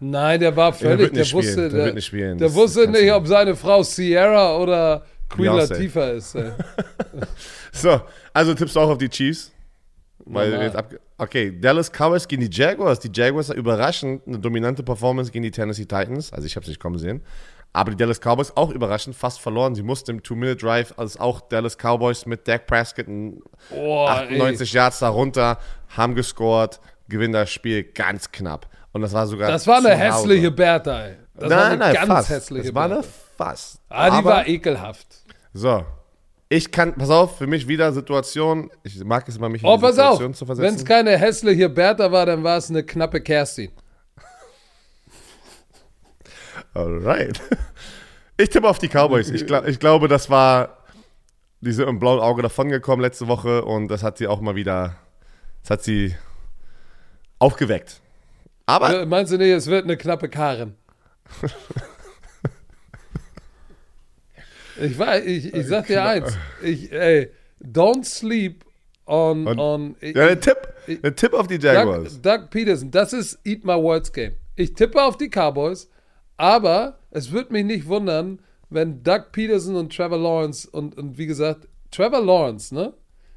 Nein, 0.00 0.40
der 0.40 0.56
war 0.56 0.72
völlig, 0.72 1.12
der, 1.12 1.20
nicht 1.20 1.32
wusste, 1.32 1.54
der 1.54 1.68
der, 1.68 1.84
wird 1.84 1.94
nicht 1.94 2.06
spielen. 2.06 2.36
der 2.36 2.52
wusste 2.52 2.88
nicht, 2.88 3.12
ob 3.12 3.28
seine 3.28 3.54
Frau 3.54 3.84
Sierra 3.84 4.56
oder 4.56 5.04
Queen. 5.28 5.54
Latifah 5.54 6.10
ist. 6.10 6.36
So, 7.70 8.00
also 8.32 8.54
tippst 8.54 8.74
du 8.74 8.80
auch 8.80 8.90
auf 8.90 8.98
die 8.98 9.08
Chiefs? 9.08 9.52
Weil 10.30 10.50
Normal. 10.50 10.66
jetzt 10.66 10.76
ab, 10.76 10.94
okay, 11.18 11.58
Dallas 11.60 11.90
Cowboys 11.90 12.28
gegen 12.28 12.42
die 12.48 12.50
Jaguars. 12.56 13.00
Die 13.00 13.10
Jaguars 13.12 13.50
überraschend 13.50 14.22
eine 14.26 14.38
dominante 14.38 14.82
Performance 14.82 15.30
gegen 15.32 15.42
die 15.44 15.50
Tennessee 15.50 15.84
Titans. 15.86 16.32
Also 16.32 16.46
ich 16.46 16.54
habe 16.56 16.64
es 16.64 16.68
nicht 16.68 16.80
kommen 16.80 16.98
sehen. 16.98 17.22
Aber 17.72 17.90
die 17.90 17.96
Dallas 17.96 18.18
Cowboys 18.20 18.52
auch 18.56 18.70
überraschend 18.70 19.14
fast 19.14 19.40
verloren. 19.40 19.74
Sie 19.74 19.82
mussten 19.82 20.10
im 20.12 20.22
Two-Minute-Drive, 20.22 20.94
als 20.96 21.18
auch 21.20 21.40
Dallas 21.42 21.76
Cowboys 21.76 22.24
mit 22.26 22.48
Dak 22.48 22.66
Prescott 22.66 23.06
Oh, 23.74 24.06
98 24.06 24.72
Yards 24.72 24.98
darunter, 25.00 25.58
haben 25.96 26.14
gescored, 26.14 26.80
gewinnen 27.08 27.34
das 27.34 27.50
Spiel 27.50 27.82
ganz 27.84 28.32
knapp. 28.32 28.66
Und 28.92 29.02
das 29.02 29.12
war 29.12 29.26
sogar. 29.26 29.48
ey. 29.48 29.52
Das 29.52 29.66
war 29.66 29.78
eine 29.78 29.94
hässliche 29.94 30.50
Bertha, 30.50 31.06
ey. 31.08 31.16
Das 31.34 31.50
war 31.50 31.56
nein, 31.56 31.66
eine 31.72 31.78
nein, 31.78 31.94
ganz 31.94 32.08
fast. 32.08 32.30
hässliche 32.30 32.66
Das 32.68 32.74
war 32.74 32.84
eine 32.86 33.02
fast. 33.36 33.80
Ah, 33.90 34.10
die 34.10 34.16
Aber- 34.16 34.30
war 34.30 34.48
ekelhaft. 34.48 35.06
So. 35.52 35.84
Ich 36.50 36.72
kann, 36.72 36.94
pass 36.94 37.10
auf, 37.10 37.36
für 37.38 37.46
mich 37.46 37.68
wieder 37.68 37.92
Situation. 37.92 38.70
Ich 38.82 39.02
mag 39.04 39.28
es 39.28 39.36
immer, 39.36 39.50
mich 39.50 39.62
in 39.62 39.68
Oh, 39.68 39.76
die 39.76 39.82
pass 39.82 39.98
auf. 39.98 40.12
Situation 40.18 40.32
zu 40.34 40.48
Wenn 40.48 40.52
es 40.54 40.58
versetzen. 40.60 40.86
keine 40.86 41.18
hässliche 41.18 41.68
Bertha 41.68 42.10
war, 42.10 42.24
dann 42.24 42.42
war 42.42 42.56
es 42.56 42.70
eine 42.70 42.82
knappe 42.84 43.20
Kerstin. 43.20 43.70
Alright. 46.74 47.40
Ich 48.40 48.50
tippe 48.50 48.68
auf 48.68 48.78
die 48.78 48.86
Cowboys. 48.86 49.30
Ich, 49.30 49.48
glaub, 49.48 49.66
ich 49.66 49.80
glaube, 49.80 50.06
das 50.06 50.30
war. 50.30 50.84
Die 51.60 51.72
sind 51.72 51.88
im 51.88 51.98
blauen 51.98 52.20
Auge 52.20 52.40
davongekommen 52.40 53.00
letzte 53.00 53.26
Woche 53.26 53.64
und 53.64 53.88
das 53.88 54.04
hat 54.04 54.16
sie 54.16 54.28
auch 54.28 54.40
mal 54.40 54.54
wieder. 54.54 54.94
Das 55.62 55.70
hat 55.70 55.82
sie 55.82 56.14
aufgeweckt. 57.40 58.00
Aber 58.66 59.06
Meinst 59.06 59.32
du 59.32 59.38
nicht, 59.38 59.50
es 59.50 59.66
wird 59.66 59.82
eine 59.82 59.96
knappe 59.96 60.28
Karen? 60.28 60.76
ich 64.80 64.98
weiß, 64.98 65.24
ich, 65.24 65.54
ich 65.54 65.66
sag 65.66 65.86
dir 65.86 66.04
eins. 66.04 66.36
Ich, 66.62 66.92
ey, 66.92 67.30
don't 67.62 68.04
sleep 68.04 68.64
on. 69.06 69.46
Und- 69.46 69.58
on 69.58 69.96
ja, 70.00 70.12
der 70.12 70.40
Tipp. 70.40 70.56
Der 71.02 71.14
Tipp 71.14 71.34
auf 71.34 71.46
die 71.46 71.56
Jaguars. 71.56 72.20
Doug, 72.20 72.38
Doug 72.40 72.50
Peterson, 72.50 72.90
das 72.90 73.12
ist 73.12 73.38
Eat 73.44 73.64
My 73.64 73.74
Words 73.74 74.12
Game. 74.12 74.32
Ich 74.56 74.72
tippe 74.74 75.02
auf 75.02 75.16
die 75.18 75.28
Cowboys, 75.28 75.90
aber 76.36 76.98
es 77.10 77.30
würde 77.30 77.52
mich 77.52 77.64
nicht 77.64 77.86
wundern, 77.86 78.40
wenn 78.70 79.02
Doug 79.02 79.26
Peterson 79.32 79.76
und 79.76 79.94
Trevor 79.94 80.18
Lawrence 80.18 80.68
und, 80.68 80.96
und 80.96 81.18
wie 81.18 81.26
gesagt, 81.26 81.68
Trevor 81.90 82.24
Lawrence, 82.24 82.74
ne? 82.74 82.94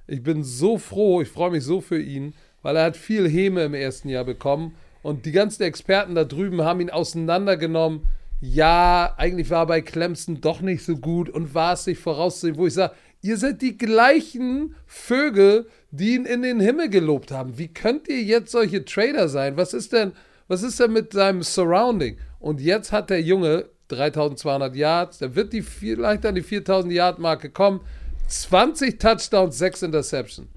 Ich 0.07 0.23
bin 0.23 0.43
so 0.43 0.77
froh, 0.77 1.21
ich 1.21 1.29
freue 1.29 1.51
mich 1.51 1.63
so 1.63 1.79
für 1.79 2.01
ihn, 2.01 2.33
weil 2.61 2.75
er 2.75 2.85
hat 2.85 2.97
viel 2.97 3.29
Häme 3.29 3.63
im 3.63 3.73
ersten 3.73 4.09
Jahr 4.09 4.25
bekommen 4.25 4.75
und 5.03 5.25
die 5.25 5.31
ganzen 5.31 5.63
Experten 5.63 6.15
da 6.15 6.23
drüben 6.23 6.61
haben 6.63 6.81
ihn 6.81 6.89
auseinandergenommen. 6.89 8.07
Ja, 8.41 9.13
eigentlich 9.17 9.51
war 9.51 9.67
bei 9.67 9.81
Clemson 9.81 10.41
doch 10.41 10.61
nicht 10.61 10.83
so 10.83 10.97
gut 10.97 11.29
und 11.29 11.53
war 11.53 11.73
es 11.73 11.83
sich 11.83 11.99
vorauszusehen, 11.99 12.57
wo 12.57 12.65
ich 12.65 12.73
sage, 12.73 12.95
ihr 13.21 13.37
seid 13.37 13.61
die 13.61 13.77
gleichen 13.77 14.75
Vögel, 14.87 15.67
die 15.91 16.15
ihn 16.15 16.25
in 16.25 16.41
den 16.41 16.59
Himmel 16.59 16.89
gelobt 16.89 17.31
haben. 17.31 17.59
Wie 17.59 17.67
könnt 17.67 18.07
ihr 18.07 18.21
jetzt 18.23 18.51
solche 18.51 18.83
Trader 18.83 19.29
sein? 19.29 19.57
Was 19.57 19.75
ist 19.75 19.93
denn, 19.93 20.13
was 20.47 20.63
ist 20.63 20.79
denn 20.79 20.91
mit 20.91 21.13
seinem 21.13 21.43
Surrounding? 21.43 22.17
Und 22.39 22.59
jetzt 22.59 22.91
hat 22.91 23.11
der 23.11 23.21
Junge 23.21 23.69
3200 23.89 24.75
Yards, 24.75 25.19
der 25.19 25.35
wird 25.35 25.53
die 25.53 25.61
vielleicht 25.61 26.25
an 26.25 26.33
die 26.33 26.41
4000 26.41 26.91
Yard 26.91 27.19
Marke 27.19 27.51
kommen. 27.51 27.81
20 28.27 28.97
Touchdowns, 28.97 29.57
6 29.59 29.83
Interception. 29.83 30.47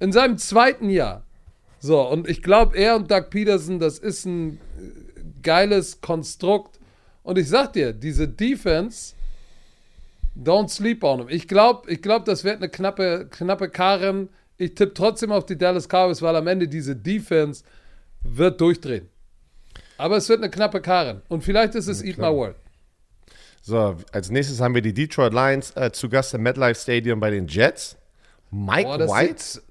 In 0.00 0.12
seinem 0.12 0.38
zweiten 0.38 0.88
Jahr. 0.88 1.24
So, 1.78 2.00
und 2.08 2.28
ich 2.28 2.42
glaube, 2.42 2.76
er 2.76 2.96
und 2.96 3.10
Doug 3.10 3.28
Peterson, 3.28 3.80
das 3.80 3.98
ist 3.98 4.24
ein 4.24 4.54
äh, 4.78 5.22
geiles 5.42 6.00
Konstrukt. 6.00 6.78
Und 7.22 7.38
ich 7.38 7.48
sag 7.48 7.72
dir, 7.72 7.92
diese 7.92 8.28
Defense, 8.28 9.14
Don't 10.34 10.70
sleep 10.70 11.04
on 11.04 11.18
them. 11.18 11.28
Ich 11.28 11.46
glaube, 11.46 11.90
ich 11.90 12.00
glaub, 12.00 12.24
das 12.24 12.44
wird 12.44 12.56
eine 12.56 12.68
knappe, 12.68 13.28
knappe 13.30 13.68
Karren. 13.68 14.30
Ich 14.56 14.74
tippe 14.74 14.94
trotzdem 14.94 15.30
auf 15.30 15.44
die 15.44 15.58
Dallas 15.58 15.88
Cowboys, 15.88 16.22
weil 16.22 16.36
am 16.36 16.46
Ende 16.46 16.68
diese 16.68 16.96
Defense 16.96 17.64
wird 18.22 18.60
durchdrehen. 18.60 19.08
Aber 19.98 20.16
es 20.16 20.28
wird 20.28 20.40
eine 20.40 20.50
knappe 20.50 20.80
Karren. 20.80 21.22
Und 21.28 21.44
vielleicht 21.44 21.74
ist 21.74 21.86
es 21.86 22.02
Eat 22.02 22.18
My 22.18 22.28
World. 22.28 22.56
So, 23.60 23.96
als 24.10 24.30
nächstes 24.30 24.60
haben 24.60 24.74
wir 24.74 24.82
die 24.82 24.94
Detroit 24.94 25.32
Lions 25.32 25.76
äh, 25.76 25.92
zu 25.92 26.08
Gast 26.08 26.34
im 26.34 26.42
MetLife 26.42 26.80
Stadium 26.80 27.20
bei 27.20 27.30
den 27.30 27.46
Jets. 27.46 27.96
Mike 28.50 28.84
Boah, 28.84 29.08
White 29.08 29.62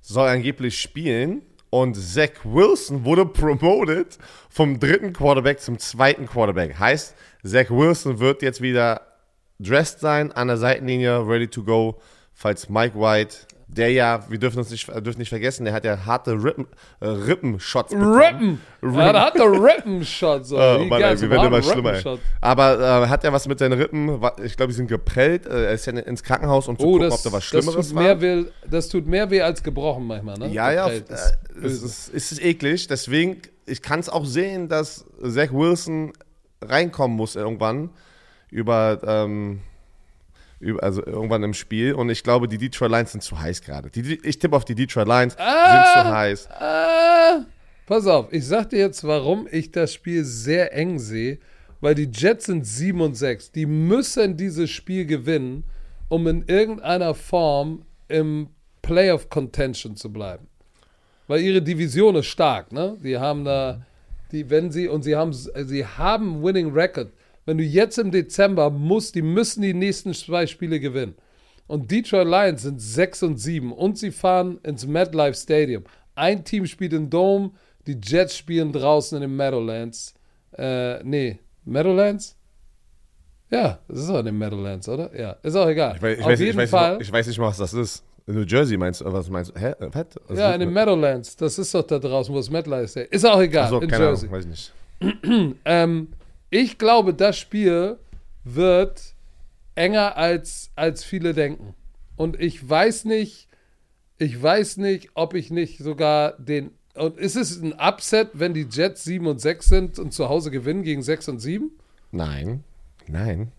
soll 0.00 0.28
angeblich 0.28 0.80
spielen 0.80 1.42
und 1.70 1.94
Zach 1.94 2.30
Wilson 2.44 3.04
wurde 3.04 3.24
promoted 3.24 4.18
vom 4.48 4.78
dritten 4.78 5.12
Quarterback 5.12 5.60
zum 5.60 5.78
zweiten 5.78 6.26
Quarterback. 6.26 6.78
Heißt, 6.78 7.14
Zach 7.44 7.70
Wilson 7.70 8.18
wird 8.18 8.42
jetzt 8.42 8.60
wieder 8.60 9.00
dressed 9.60 10.00
sein, 10.00 10.32
an 10.32 10.48
der 10.48 10.56
Seitenlinie, 10.56 11.26
ready 11.26 11.46
to 11.48 11.62
go, 11.62 12.00
falls 12.34 12.68
Mike 12.68 12.98
White, 12.98 13.46
der 13.72 13.92
ja, 13.92 14.24
wir 14.28 14.38
dürfen 14.38 14.58
uns 14.58 14.70
nicht, 14.70 14.88
äh, 14.88 15.00
dürfen 15.00 15.18
nicht 15.20 15.28
vergessen, 15.28 15.64
der 15.64 15.72
hat 15.72 15.84
ja 15.84 16.04
harte 16.04 16.32
Rippen, 16.32 16.66
äh, 17.00 17.06
Rippenshots 17.06 17.92
bekommen. 17.92 18.14
Rippen! 18.14 18.60
Ja, 18.82 19.12
da 19.12 19.26
hat 19.26 19.34
der 19.36 19.44
Rippen-Shot. 19.52 20.44
So. 20.46 20.56
Oh, 20.60 20.84
Mann, 20.86 21.00
ey, 21.02 21.20
wir 21.20 21.30
werden 21.30 21.46
immer 21.46 21.62
schlimmer. 21.62 21.92
Ey. 21.94 22.18
Aber 22.40 23.04
äh, 23.04 23.06
hat 23.08 23.22
er 23.24 23.32
was 23.32 23.46
mit 23.46 23.58
seinen 23.60 23.74
Rippen? 23.80 24.20
Ich 24.44 24.56
glaube, 24.56 24.72
die 24.72 24.76
sind 24.76 24.88
geprellt. 24.88 25.46
Äh, 25.46 25.66
Er 25.66 25.72
ist 25.72 25.86
ja 25.86 25.92
ins 25.92 26.22
Krankenhaus, 26.22 26.66
um 26.68 26.76
zu 26.78 26.84
Oh, 26.84 26.92
gucken, 26.94 27.10
das, 27.10 27.14
ob 27.14 27.22
da 27.24 27.36
was 27.36 27.44
das, 27.44 27.44
Schlimmeres 27.64 27.86
tut 27.88 27.96
war. 27.96 28.02
mehr 28.02 28.20
weh, 28.20 28.44
das 28.68 28.88
tut 28.88 29.06
mehr 29.06 29.30
weh 29.30 29.40
als 29.42 29.62
gebrochen 29.62 30.06
manchmal, 30.06 30.36
ne? 30.38 30.48
Ja, 30.48 30.72
ja, 30.72 30.84
Geprellt. 30.88 31.10
äh, 31.10 31.14
Das 31.62 31.72
ist 31.72 31.82
es 31.82 31.82
ist, 32.08 32.14
es 32.14 32.32
ist 32.32 32.42
eklig. 32.44 32.88
Deswegen, 32.88 33.40
ich 33.66 33.82
kann 33.82 34.00
es 34.00 34.08
auch 34.08 34.24
sehen, 34.24 34.68
dass 34.68 35.04
Zach 35.22 35.52
Wilson 35.52 36.12
reinkommen 36.62 37.16
muss 37.16 37.36
irgendwann 37.36 37.90
über, 38.50 38.98
ähm, 39.06 39.60
über, 39.60 39.60
also 40.80 41.04
irgendwann 41.04 41.42
im 41.42 41.54
Spiel. 41.54 41.94
Und 41.94 42.10
ich 42.10 42.22
glaube, 42.22 42.48
die 42.48 42.58
Detroit 42.58 42.90
Lions 42.90 43.12
sind 43.12 43.22
zu 43.22 43.38
heiß 43.38 43.62
gerade. 43.62 43.90
Ich 44.22 44.38
tippe 44.38 44.56
auf 44.56 44.64
die 44.64 44.74
Detroit 44.74 45.08
Lions, 45.08 45.36
Ah! 45.38 45.84
sind 45.94 46.02
zu 46.04 46.14
heiß. 46.16 46.48
Ah, 46.50 47.44
pass 47.86 48.06
auf, 48.06 48.32
ich 48.32 48.46
sag 48.46 48.70
dir 48.70 48.78
jetzt, 48.80 49.04
warum 49.04 49.48
ich 49.50 49.70
das 49.72 49.92
Spiel 49.94 50.24
sehr 50.24 50.74
eng 50.74 50.98
sehe. 50.98 51.38
Weil 51.82 51.94
die 51.94 52.10
Jets 52.12 52.44
sind 52.46 52.66
7 52.66 53.00
und 53.00 53.14
6. 53.14 53.52
Die 53.52 53.64
müssen 53.64 54.36
dieses 54.36 54.68
Spiel 54.70 55.06
gewinnen, 55.06 55.64
um 56.10 56.26
in 56.26 56.44
irgendeiner 56.46 57.14
Form 57.14 57.86
im 58.08 58.48
Playoff 58.82 59.30
Contention 59.30 59.96
zu 59.96 60.12
bleiben. 60.12 60.46
Weil 61.26 61.40
ihre 61.40 61.62
Division 61.62 62.16
ist 62.16 62.26
stark, 62.26 62.70
ne? 62.72 62.98
Die 63.02 63.16
haben 63.16 63.44
da, 63.46 63.80
die, 64.30 64.50
wenn 64.50 64.70
sie, 64.70 64.88
und 64.88 65.04
sie 65.04 65.16
haben, 65.16 65.32
sie 65.32 65.86
haben 65.86 66.42
Winning 66.42 66.70
Record. 66.72 67.12
Wenn 67.50 67.58
du 67.58 67.64
jetzt 67.64 67.98
im 67.98 68.12
Dezember 68.12 68.70
musst, 68.70 69.16
die 69.16 69.22
müssen 69.22 69.62
die 69.62 69.74
nächsten 69.74 70.14
zwei 70.14 70.46
Spiele 70.46 70.78
gewinnen. 70.78 71.16
Und 71.66 71.90
Detroit 71.90 72.28
Lions 72.28 72.62
sind 72.62 72.80
6 72.80 73.24
und 73.24 73.38
7 73.38 73.72
und 73.72 73.98
sie 73.98 74.12
fahren 74.12 74.60
ins 74.62 74.86
MetLife 74.86 75.34
Stadium. 75.34 75.82
Ein 76.14 76.44
Team 76.44 76.64
spielt 76.66 76.92
im 76.92 77.10
Dome, 77.10 77.50
die 77.88 77.98
Jets 78.00 78.36
spielen 78.36 78.70
draußen 78.72 79.16
in 79.16 79.22
den 79.22 79.36
Meadowlands. 79.36 80.14
Äh, 80.56 81.02
nee, 81.02 81.40
Meadowlands? 81.64 82.36
Ja, 83.50 83.80
das 83.88 83.98
ist 83.98 84.10
auch 84.10 84.20
in 84.20 84.26
den 84.26 84.38
Meadowlands, 84.38 84.88
oder? 84.88 85.10
Ja, 85.20 85.32
ist 85.42 85.56
auch 85.56 85.66
egal. 85.66 85.96
Ich 85.96 86.02
weiß, 86.02 86.18
ich, 86.18 86.20
Auf 86.20 86.30
weiß, 86.30 86.38
ich, 86.38 86.46
jeden 86.46 86.58
weiß, 86.58 86.70
Fall. 86.70 86.98
Nicht, 86.98 87.08
ich 87.08 87.12
weiß 87.12 87.26
nicht 87.26 87.38
mal, 87.40 87.48
was 87.48 87.56
das 87.56 87.74
ist. 87.74 88.04
In 88.28 88.36
New 88.36 88.44
Jersey 88.44 88.76
meinst 88.76 89.00
du, 89.00 89.12
was 89.12 89.28
meinst 89.28 89.56
du? 89.56 89.58
Hä? 89.58 89.74
Was? 89.80 90.06
Was 90.28 90.38
ja, 90.38 90.54
in 90.54 90.60
den? 90.60 90.72
Meadowlands. 90.72 91.34
Das 91.34 91.58
ist 91.58 91.74
doch 91.74 91.82
da 91.82 91.98
draußen, 91.98 92.32
wo 92.32 92.38
das 92.38 92.48
MetLife 92.48 93.00
ist. 93.00 93.12
Ist 93.12 93.26
auch 93.26 93.40
egal. 93.40 93.64
Ach 93.64 93.70
so, 93.70 93.80
in 93.80 93.88
keine 93.90 94.04
Jersey. 94.04 94.28
Ahnung, 94.28 94.38
weiß 94.38 94.44
ich 94.44 94.50
nicht. 94.50 94.72
Ähm, 95.64 96.08
ich 96.50 96.78
glaube, 96.78 97.14
das 97.14 97.38
Spiel 97.38 97.98
wird 98.44 99.14
enger 99.74 100.16
als, 100.16 100.70
als 100.76 101.04
viele 101.04 101.32
denken. 101.32 101.74
Und 102.16 102.38
ich 102.40 102.68
weiß 102.68 103.04
nicht, 103.06 103.48
ich 104.18 104.40
weiß 104.40 104.76
nicht, 104.76 105.10
ob 105.14 105.34
ich 105.34 105.50
nicht 105.50 105.78
sogar 105.78 106.32
den. 106.38 106.72
Und 106.94 107.16
ist 107.18 107.36
es 107.36 107.60
ein 107.62 107.72
Upset, 107.72 108.30
wenn 108.34 108.52
die 108.52 108.66
Jets 108.70 109.04
7 109.04 109.26
und 109.26 109.40
6 109.40 109.66
sind 109.66 109.98
und 109.98 110.12
zu 110.12 110.28
Hause 110.28 110.50
gewinnen 110.50 110.82
gegen 110.82 111.02
6 111.02 111.28
und 111.28 111.38
7? 111.38 111.70
Nein, 112.10 112.64
nein. 113.06 113.52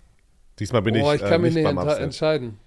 Diesmal 0.60 0.82
bin 0.84 1.00
Boah, 1.00 1.16
ich, 1.16 1.22
ich 1.22 1.28
kann 1.28 1.42
äh, 1.42 1.46
mich 1.50 1.56
nicht 1.56 1.74
nicht 1.74 1.98
entscheiden. 1.98 2.60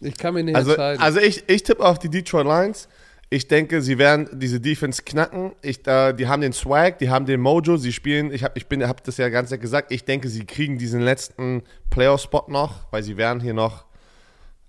Ich 0.00 0.16
kann 0.16 0.34
mich 0.34 0.44
nicht 0.44 0.56
Also, 0.56 0.72
entscheiden. 0.72 1.02
also 1.02 1.20
ich, 1.20 1.48
ich 1.48 1.62
tippe 1.62 1.84
auf 1.84 1.98
die 1.98 2.10
Detroit 2.10 2.46
Lions. 2.46 2.88
Ich 3.30 3.46
denke, 3.46 3.82
sie 3.82 3.98
werden 3.98 4.28
diese 4.32 4.58
Defense 4.58 5.02
knacken. 5.02 5.52
Ich, 5.60 5.86
äh, 5.86 6.14
die 6.14 6.28
haben 6.28 6.40
den 6.40 6.54
Swag, 6.54 6.98
die 6.98 7.10
haben 7.10 7.26
den 7.26 7.40
Mojo, 7.40 7.76
sie 7.76 7.92
spielen, 7.92 8.32
ich 8.32 8.42
habe 8.42 8.58
ich 8.58 8.64
hab 8.88 9.04
das 9.04 9.18
ja 9.18 9.28
ganz 9.28 9.50
nett 9.50 9.60
gesagt, 9.60 9.92
ich 9.92 10.04
denke, 10.04 10.28
sie 10.28 10.46
kriegen 10.46 10.78
diesen 10.78 11.02
letzten 11.02 11.62
Playoff-Spot 11.90 12.44
noch, 12.48 12.90
weil 12.90 13.02
sie 13.02 13.18
werden 13.18 13.40
hier 13.40 13.52
noch 13.52 13.84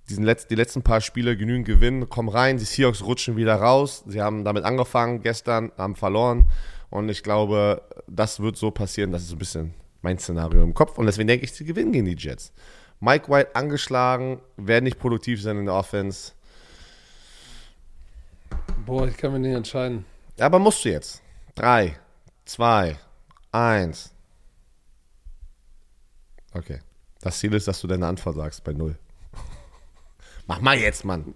diesen 0.09 0.25
Letz-, 0.25 0.47
die 0.47 0.55
letzten 0.55 0.81
paar 0.81 0.99
Spiele 0.99 1.37
genügend 1.37 1.67
gewinnen, 1.67 2.09
kommen 2.09 2.29
rein, 2.29 2.57
die 2.57 2.65
Seahawks 2.65 3.03
rutschen 3.03 3.37
wieder 3.37 3.55
raus. 3.55 4.03
Sie 4.07 4.21
haben 4.21 4.43
damit 4.43 4.65
angefangen 4.65 5.21
gestern, 5.21 5.71
haben 5.77 5.95
verloren. 5.95 6.45
Und 6.89 7.07
ich 7.09 7.23
glaube, 7.23 7.83
das 8.07 8.39
wird 8.39 8.57
so 8.57 8.71
passieren. 8.71 9.11
Das 9.11 9.23
ist 9.23 9.31
ein 9.31 9.37
bisschen 9.37 9.73
mein 10.01 10.17
Szenario 10.17 10.63
im 10.63 10.73
Kopf. 10.73 10.97
Und 10.97 11.05
deswegen 11.05 11.27
denke 11.27 11.45
ich, 11.45 11.53
sie 11.53 11.65
gewinnen 11.65 11.91
gegen 11.91 12.05
die 12.05 12.15
Jets. 12.17 12.51
Mike 12.99 13.31
White 13.31 13.55
angeschlagen, 13.55 14.41
werden 14.57 14.83
nicht 14.83 14.99
produktiv 14.99 15.41
sein 15.41 15.57
in 15.57 15.65
der 15.65 15.75
Offense. 15.75 16.33
Boah, 18.85 19.07
ich 19.07 19.17
kann 19.17 19.33
mich 19.33 19.41
nicht 19.41 19.55
entscheiden. 19.55 20.05
Ja, 20.37 20.45
aber 20.45 20.59
musst 20.59 20.83
du 20.85 20.89
jetzt. 20.89 21.21
Drei, 21.55 21.95
zwei, 22.45 22.97
eins. 23.51 24.11
Okay. 26.53 26.79
Das 27.21 27.37
Ziel 27.39 27.53
ist, 27.53 27.67
dass 27.67 27.81
du 27.81 27.87
deine 27.87 28.07
Antwort 28.07 28.35
sagst 28.35 28.63
bei 28.63 28.71
null. 28.73 28.97
Mach 30.47 30.61
mal 30.61 30.77
jetzt, 30.77 31.03
Mann. 31.05 31.33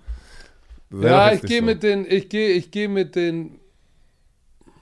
Sei 0.90 1.08
Ja, 1.10 1.32
ich 1.34 1.42
gehe 1.42 1.60
so. 1.60 1.66
mit 1.66 1.84
den, 1.84 2.06
ich 2.10 2.30
gehe, 2.30 2.50
ich 2.50 2.72
gehe 2.72 2.88
mit 2.88 3.16
den, 3.16 3.60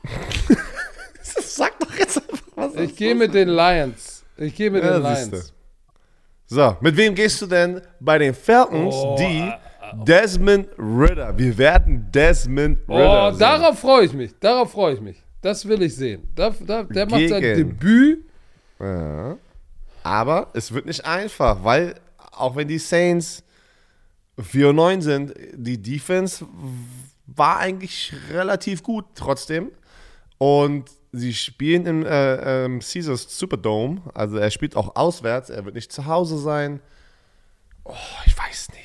Sag 1.24 1.80
doch 1.80 1.94
jetzt 1.96 2.18
einfach 2.18 2.48
was. 2.56 2.76
ich 2.76 2.96
gehe 2.96 3.16
mit 3.16 3.34
den 3.34 3.50
Lions. 3.50 4.24
Ich 4.38 4.56
gehe 4.56 4.70
mit 4.72 4.84
Ja, 4.84 5.00
den 5.00 5.16
siehste. 5.16 5.36
Lions. 5.36 5.54
So, 6.48 6.78
mit 6.82 6.98
wem 6.98 7.16
gehst 7.16 7.42
du 7.42 7.48
denn 7.48 7.82
bei 8.00 8.18
den 8.18 8.34
Falcons, 8.34 8.94
Oh, 8.96 9.16
die 9.18 9.52
Desmond 10.06 10.68
Ritter? 10.78 11.38
Wir 11.38 11.58
werden 11.58 12.12
Desmond 12.12 12.80
Ritter 12.88 13.28
Oh, 13.28 13.30
sehen. 13.32 13.40
darauf 13.40 13.80
freue 13.80 14.06
ich 14.06 14.14
mich. 14.14 14.32
Darauf 14.40 14.72
freue 14.72 14.94
ich 14.96 15.02
mich. 15.02 15.24
Das 15.42 15.68
will 15.68 15.82
ich 15.82 15.96
sehen. 15.96 16.28
Da, 16.36 16.52
da, 16.66 16.84
der 16.84 17.10
macht 17.10 17.28
sein 17.30 17.42
Gegen- 17.42 17.70
Debüt. 17.70 18.26
Ja. 18.80 19.38
Aber 20.04 20.50
es 20.54 20.72
wird 20.72 20.86
nicht 20.86 21.06
einfach, 21.06 21.64
weil 21.64 21.96
auch 22.32 22.56
wenn 22.56 22.68
die 22.68 22.80
Saints 22.80 23.44
4 24.40 24.70
und 24.70 24.76
9 24.78 25.02
sind, 25.02 25.34
die 25.54 25.80
Defense 25.82 26.46
war 27.28 27.58
eigentlich 27.60 28.14
relativ 28.32 28.82
gut 28.84 29.06
trotzdem. 29.16 29.72
Und 30.38 30.86
sie 31.12 31.34
spielen 31.34 31.86
im 31.86 32.06
äh, 32.06 32.66
ähm, 32.66 32.80
Caesars 32.80 33.38
Superdome, 33.38 34.02
also 34.14 34.38
er 34.38 34.50
spielt 34.50 34.76
auch 34.76 34.96
auswärts, 34.96 35.50
er 35.52 35.66
wird 35.66 35.76
nicht 35.76 35.92
zu 35.92 36.06
Hause 36.08 36.38
sein. 36.40 36.80
Oh, 37.84 37.94
ich 38.26 38.36
weiß 38.38 38.70
nicht. 38.70 38.81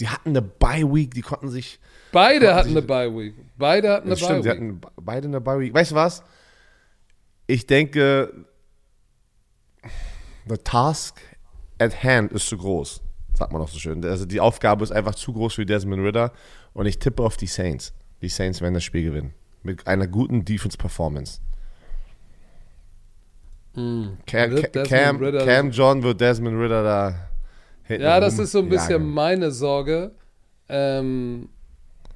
Sie 0.00 0.08
hatten 0.08 0.30
eine 0.30 0.40
Bye-Week, 0.40 1.12
die 1.12 1.20
konnten 1.20 1.50
sich 1.50 1.78
Beide 2.10 2.46
Konnten 2.46 2.54
hatten 2.56 2.68
sich- 2.70 2.76
eine 2.78 2.86
Bye 2.86 3.14
Week. 3.14 3.34
Beide 3.58 3.90
hatten 3.92 4.06
eine 4.06 4.16
stimmt, 4.16 4.44
sie 4.44 4.48
Bye 4.48 4.58
Week. 4.58 4.70
hatten 4.70 4.80
beide 5.04 5.28
eine 5.28 5.40
Bye 5.42 5.60
Week. 5.60 5.74
Weißt 5.74 5.90
du 5.90 5.94
was? 5.94 6.22
Ich 7.46 7.66
denke, 7.66 8.32
the 10.48 10.56
task 10.56 11.20
at 11.78 12.02
hand 12.02 12.32
ist 12.32 12.48
zu 12.48 12.56
groß. 12.56 13.02
Sagt 13.34 13.52
man 13.52 13.60
auch 13.60 13.68
so 13.68 13.78
schön. 13.78 14.02
Also 14.06 14.24
die 14.24 14.40
Aufgabe 14.40 14.82
ist 14.84 14.90
einfach 14.90 15.14
zu 15.14 15.34
groß 15.34 15.52
für 15.54 15.66
Desmond 15.66 16.02
Ritter. 16.02 16.32
Und 16.72 16.86
ich 16.86 16.98
tippe 16.98 17.22
auf 17.22 17.36
die 17.36 17.46
Saints. 17.46 17.92
Die 18.22 18.28
Saints 18.30 18.62
werden 18.62 18.72
das 18.74 18.84
Spiel 18.84 19.04
gewinnen. 19.04 19.34
Mit 19.62 19.86
einer 19.86 20.06
guten 20.06 20.46
Defense-Performance. 20.46 21.40
Cam, 23.74 24.16
Desmond 24.26 24.88
Cam, 24.88 25.16
Ridder- 25.18 25.44
Cam 25.44 25.70
John 25.70 26.02
wird 26.02 26.20
Desmond 26.20 26.58
Ritter 26.58 26.82
da 26.82 27.29
Ja, 27.98 28.20
das 28.20 28.38
ist 28.38 28.52
so 28.52 28.60
ein 28.60 28.68
bisschen 28.68 28.94
rumjagen. 28.94 29.14
meine 29.14 29.50
Sorge. 29.50 30.12
Ähm, 30.68 31.48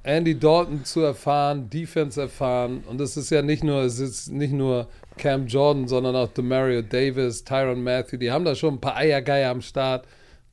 Andy 0.03 0.37
Dalton 0.37 0.85
zu 0.85 1.01
erfahren, 1.01 1.69
Defense 1.69 2.21
erfahren. 2.21 2.83
Und 2.87 3.01
es 3.01 3.17
ist 3.17 3.31
ja 3.31 3.41
nicht 3.41 3.63
nur, 3.63 3.81
es 3.81 3.99
ist 3.99 4.31
nicht 4.31 4.53
nur 4.53 4.87
Cam 5.17 5.47
Jordan, 5.47 5.87
sondern 5.87 6.15
auch 6.15 6.29
Demario 6.29 6.81
Davis, 6.83 7.43
Tyron 7.43 7.83
Matthew. 7.83 8.17
Die 8.17 8.31
haben 8.31 8.45
da 8.45 8.53
schon 8.53 8.75
ein 8.75 8.81
paar 8.81 8.95
Eiergeier 8.97 9.49
am 9.49 9.61
Start. 9.61 10.05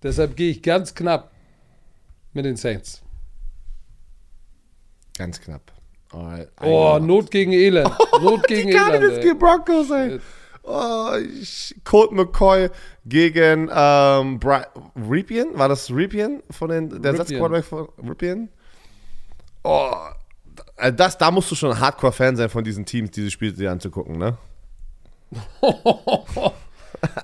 Deshalb 0.03 0.37
gehe 0.37 0.51
ich 0.51 0.63
ganz 0.63 0.95
knapp 0.95 1.31
mit 2.33 2.47
den 2.47 2.57
Saints. 2.57 3.03
Ganz 5.19 5.41
knapp. 5.41 5.71
Alright. 6.11 6.49
Oh, 6.63 6.99
Not 7.01 7.31
gegen 7.31 7.53
Elend. 7.53 7.91
Not 8.23 8.47
gegen 8.47 8.71
die 8.71 8.77
Elend. 8.77 9.25
Ey. 9.25 9.35
Broncos, 9.35 9.91
ey. 9.91 10.19
Oh, 10.65 11.11
ich, 11.41 11.75
Colt 11.85 12.13
McCoy 12.13 12.71
gegen 13.05 13.69
ähm, 13.73 14.39
Bri 14.39 14.63
Ripien. 14.97 15.59
War 15.59 15.69
das 15.69 15.91
Ripien 15.91 16.43
von 16.51 16.71
den 16.71 17.03
der. 17.03 17.13
Ersatzquarterback 17.13 17.65
von 17.65 17.89
Ripien? 17.99 18.49
Oh, 19.65 19.91
äh, 20.77 20.93
das, 20.93 21.19
da 21.19 21.31
musst 21.31 21.51
du 21.51 21.55
schon 21.55 21.73
ein 21.73 21.81
Hardcore-Fan 21.81 22.37
sein 22.37 22.49
von 22.49 22.65
diesen 22.65 22.85
Teams, 22.85 23.11
diese 23.11 23.31
Spiele 23.31 23.53
dir 23.53 23.73
anzugucken, 23.73 24.19
ne? 24.19 24.37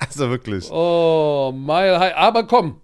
also 0.00 0.30
wirklich. 0.30 0.70
Oh, 0.70 1.52
Mile 1.54 1.98
High. 1.98 2.14
Aber 2.16 2.46
komm, 2.46 2.80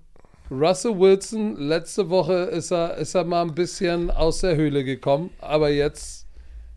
Russell 0.51 0.99
Wilson, 0.99 1.57
letzte 1.57 2.11
Woche 2.11 2.35
ist 2.35 2.71
er, 2.71 2.97
ist 2.97 3.15
er 3.15 3.25
mal 3.25 3.43
ein 3.43 3.55
bisschen 3.55 4.11
aus 4.11 4.41
der 4.41 4.57
Höhle 4.57 4.85
gekommen, 4.85 5.31
aber 5.41 5.71
jetzt, 5.71 6.24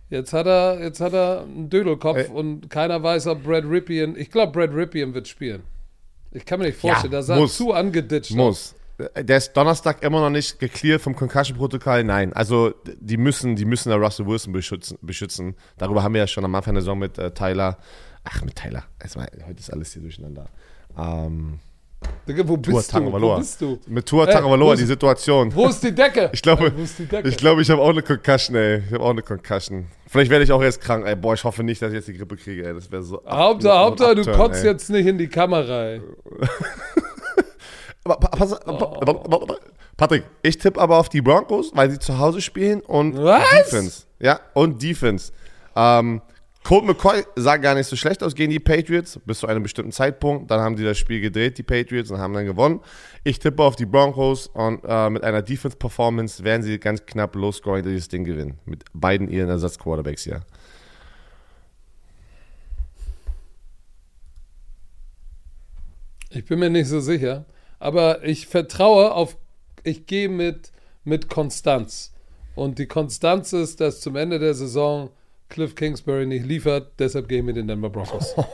jetzt, 0.09 0.33
hat, 0.33 0.45
er, 0.47 0.79
jetzt 0.81 0.99
hat 1.01 1.13
er 1.13 1.41
einen 1.41 1.69
Dödelkopf 1.69 2.17
Ey. 2.17 2.27
und 2.27 2.69
keiner 2.69 3.01
weiß, 3.01 3.27
ob 3.27 3.43
Brad 3.43 3.65
Ripien, 3.65 4.15
ich 4.17 4.31
glaube, 4.31 4.51
Brad 4.51 4.73
Ripien 4.73 5.13
wird 5.13 5.27
spielen. 5.27 5.63
Ich 6.31 6.45
kann 6.45 6.59
mir 6.59 6.65
nicht 6.67 6.79
vorstellen, 6.79 7.13
Ja, 7.13 7.19
da 7.19 7.23
sah 7.23 7.35
muss. 7.37 7.57
zu 7.57 7.73
angeditscht. 7.73 8.35
Muss. 8.35 8.75
Der 9.15 9.37
ist 9.37 9.53
Donnerstag 9.53 10.01
immer 10.01 10.21
noch 10.21 10.31
nicht 10.31 10.59
gecleared 10.59 11.01
vom 11.01 11.15
Concussion-Protokoll. 11.15 12.03
Nein, 12.03 12.33
also 12.33 12.73
die 12.99 13.17
müssen, 13.17 13.55
die 13.55 13.65
müssen 13.65 13.89
der 13.89 13.99
Russell 13.99 14.25
Wilson 14.25 14.53
beschützen, 14.53 14.97
beschützen. 15.01 15.55
Darüber 15.77 16.01
haben 16.01 16.13
wir 16.15 16.21
ja 16.21 16.27
schon 16.27 16.43
am 16.43 16.55
Anfang 16.55 16.73
der 16.73 16.81
Saison 16.81 16.97
mit 16.97 17.17
äh, 17.19 17.31
Tyler. 17.31 17.77
Ach, 18.23 18.43
mit 18.43 18.55
Tyler. 18.55 18.85
Erstmal, 18.99 19.29
heute 19.47 19.59
ist 19.59 19.71
alles 19.71 19.93
hier 19.93 20.01
durcheinander. 20.01 20.47
Ähm, 20.97 21.59
Digga, 22.27 22.47
wo 22.47 22.57
Tua 22.57 22.75
bist 22.75 22.93
du? 22.93 23.11
Wo 23.11 23.37
bist 23.37 23.61
du? 23.61 23.79
Mit 23.87 24.05
Tua 24.05 24.23
Ey, 24.25 24.27
wo 24.29 24.31
Tagovailoa, 24.33 24.75
die 24.75 24.83
Situation. 24.85 25.53
Wo 25.55 25.67
ist 25.67 25.81
die 25.83 25.93
Decke? 25.95 26.29
Ich 26.33 26.41
glaube, 26.41 26.71
die 26.71 27.05
Decke? 27.05 27.27
ich 27.29 27.37
glaube, 27.37 27.61
ich 27.61 27.69
habe 27.69 27.81
auch 27.81 27.89
eine 27.89 28.01
Concussion, 28.03 28.55
ey. 28.57 28.83
Ich 28.85 28.91
habe 28.93 29.03
auch 29.03 29.09
eine 29.11 29.21
Concussion. 29.23 29.87
Vielleicht 30.07 30.29
werde 30.29 30.43
ich 30.43 30.51
auch 30.51 30.61
jetzt 30.61 30.81
krank, 30.81 31.05
ey. 31.07 31.15
Boah, 31.15 31.33
ich 31.33 31.43
hoffe 31.43 31.63
nicht, 31.63 31.81
dass 31.81 31.89
ich 31.89 31.95
jetzt 31.95 32.07
die 32.09 32.13
Grippe 32.17 32.35
kriege, 32.35 32.67
ey. 32.67 32.73
Das 32.73 32.91
wäre 32.91 33.01
so. 33.03 33.21
Hauptsache, 33.27 33.77
Hauptsache 33.79 34.15
du 34.15 34.31
kotzt 34.31 34.63
ey. 34.63 34.71
jetzt 34.71 34.89
nicht 34.89 35.07
in 35.07 35.17
die 35.17 35.27
Kamera. 35.27 35.85
Ey. 35.85 36.01
Aber, 38.03 38.17
pa- 38.17 38.29
pass, 38.29 38.55
Oh. 38.67 39.47
Patrick, 39.97 40.23
ich 40.43 40.57
tippe 40.59 40.79
aber 40.79 40.97
auf 40.97 41.09
die 41.09 41.21
Broncos, 41.21 41.71
weil 41.73 41.89
sie 41.89 41.97
zu 41.97 42.19
Hause 42.19 42.39
spielen 42.39 42.81
und 42.81 43.17
Was? 43.17 43.41
Defense. 43.49 44.03
Ja, 44.19 44.39
und 44.53 44.81
Defense. 44.81 45.31
Ähm, 45.75 46.21
Colt 46.67 46.83
McCoy 46.83 47.23
sah 47.37 47.55
gar 47.55 47.75
nicht 47.75 47.87
so 47.87 47.95
schlecht 47.95 48.21
aus 48.21 48.35
gegen 48.35 48.51
die 48.51 48.59
Patriots 48.59 49.17
bis 49.25 49.39
zu 49.39 49.47
einem 49.47 49.63
bestimmten 49.63 49.93
Zeitpunkt. 49.93 50.51
Dann 50.51 50.59
haben 50.59 50.75
die 50.75 50.83
das 50.83 50.97
Spiel 50.97 51.21
gedreht, 51.21 51.57
die 51.57 51.63
Patriots, 51.63 52.11
und 52.11 52.17
haben 52.17 52.33
dann 52.33 52.45
gewonnen. 52.45 52.81
Ich 53.23 53.39
tippe 53.39 53.63
auf 53.63 53.77
die 53.77 53.85
Broncos 53.85 54.47
und 54.47 54.81
äh, 54.85 55.09
mit 55.09 55.23
einer 55.23 55.41
Defense-Performance 55.41 56.43
werden 56.43 56.63
sie 56.63 56.77
ganz 56.77 57.05
knapp 57.05 57.37
low-scoring 57.37 57.85
dieses 57.85 58.09
Ding 58.09 58.25
gewinnen. 58.25 58.59
Mit 58.65 58.83
beiden 58.93 59.29
ihren 59.29 59.47
Ersatzquarterbacks 59.47 60.25
hier. 60.25 60.41
Ich 66.31 66.43
bin 66.43 66.59
mir 66.59 66.69
nicht 66.69 66.89
so 66.89 66.99
sicher, 66.99 67.45
aber 67.79 68.25
ich 68.25 68.47
vertraue 68.47 69.13
auf, 69.13 69.37
ich 69.83 70.05
gehe 70.05 70.27
mit, 70.27 70.73
mit 71.05 71.29
Konstanz. 71.29 72.11
Und 72.55 72.77
die 72.77 72.87
Konstanz 72.87 73.53
ist, 73.53 73.79
dass 73.79 74.01
zum 74.01 74.17
Ende 74.17 74.37
der 74.37 74.53
Saison 74.53 75.11
Cliff 75.49 75.75
Kingsbury 75.75 76.25
nicht 76.25 76.45
liefert, 76.45 76.91
deshalb 76.99 77.27
gehe 77.29 77.39
ich 77.39 77.43
mit 77.45 77.55
den 77.55 77.67
Denver 77.67 77.89
Broncos. 77.89 78.35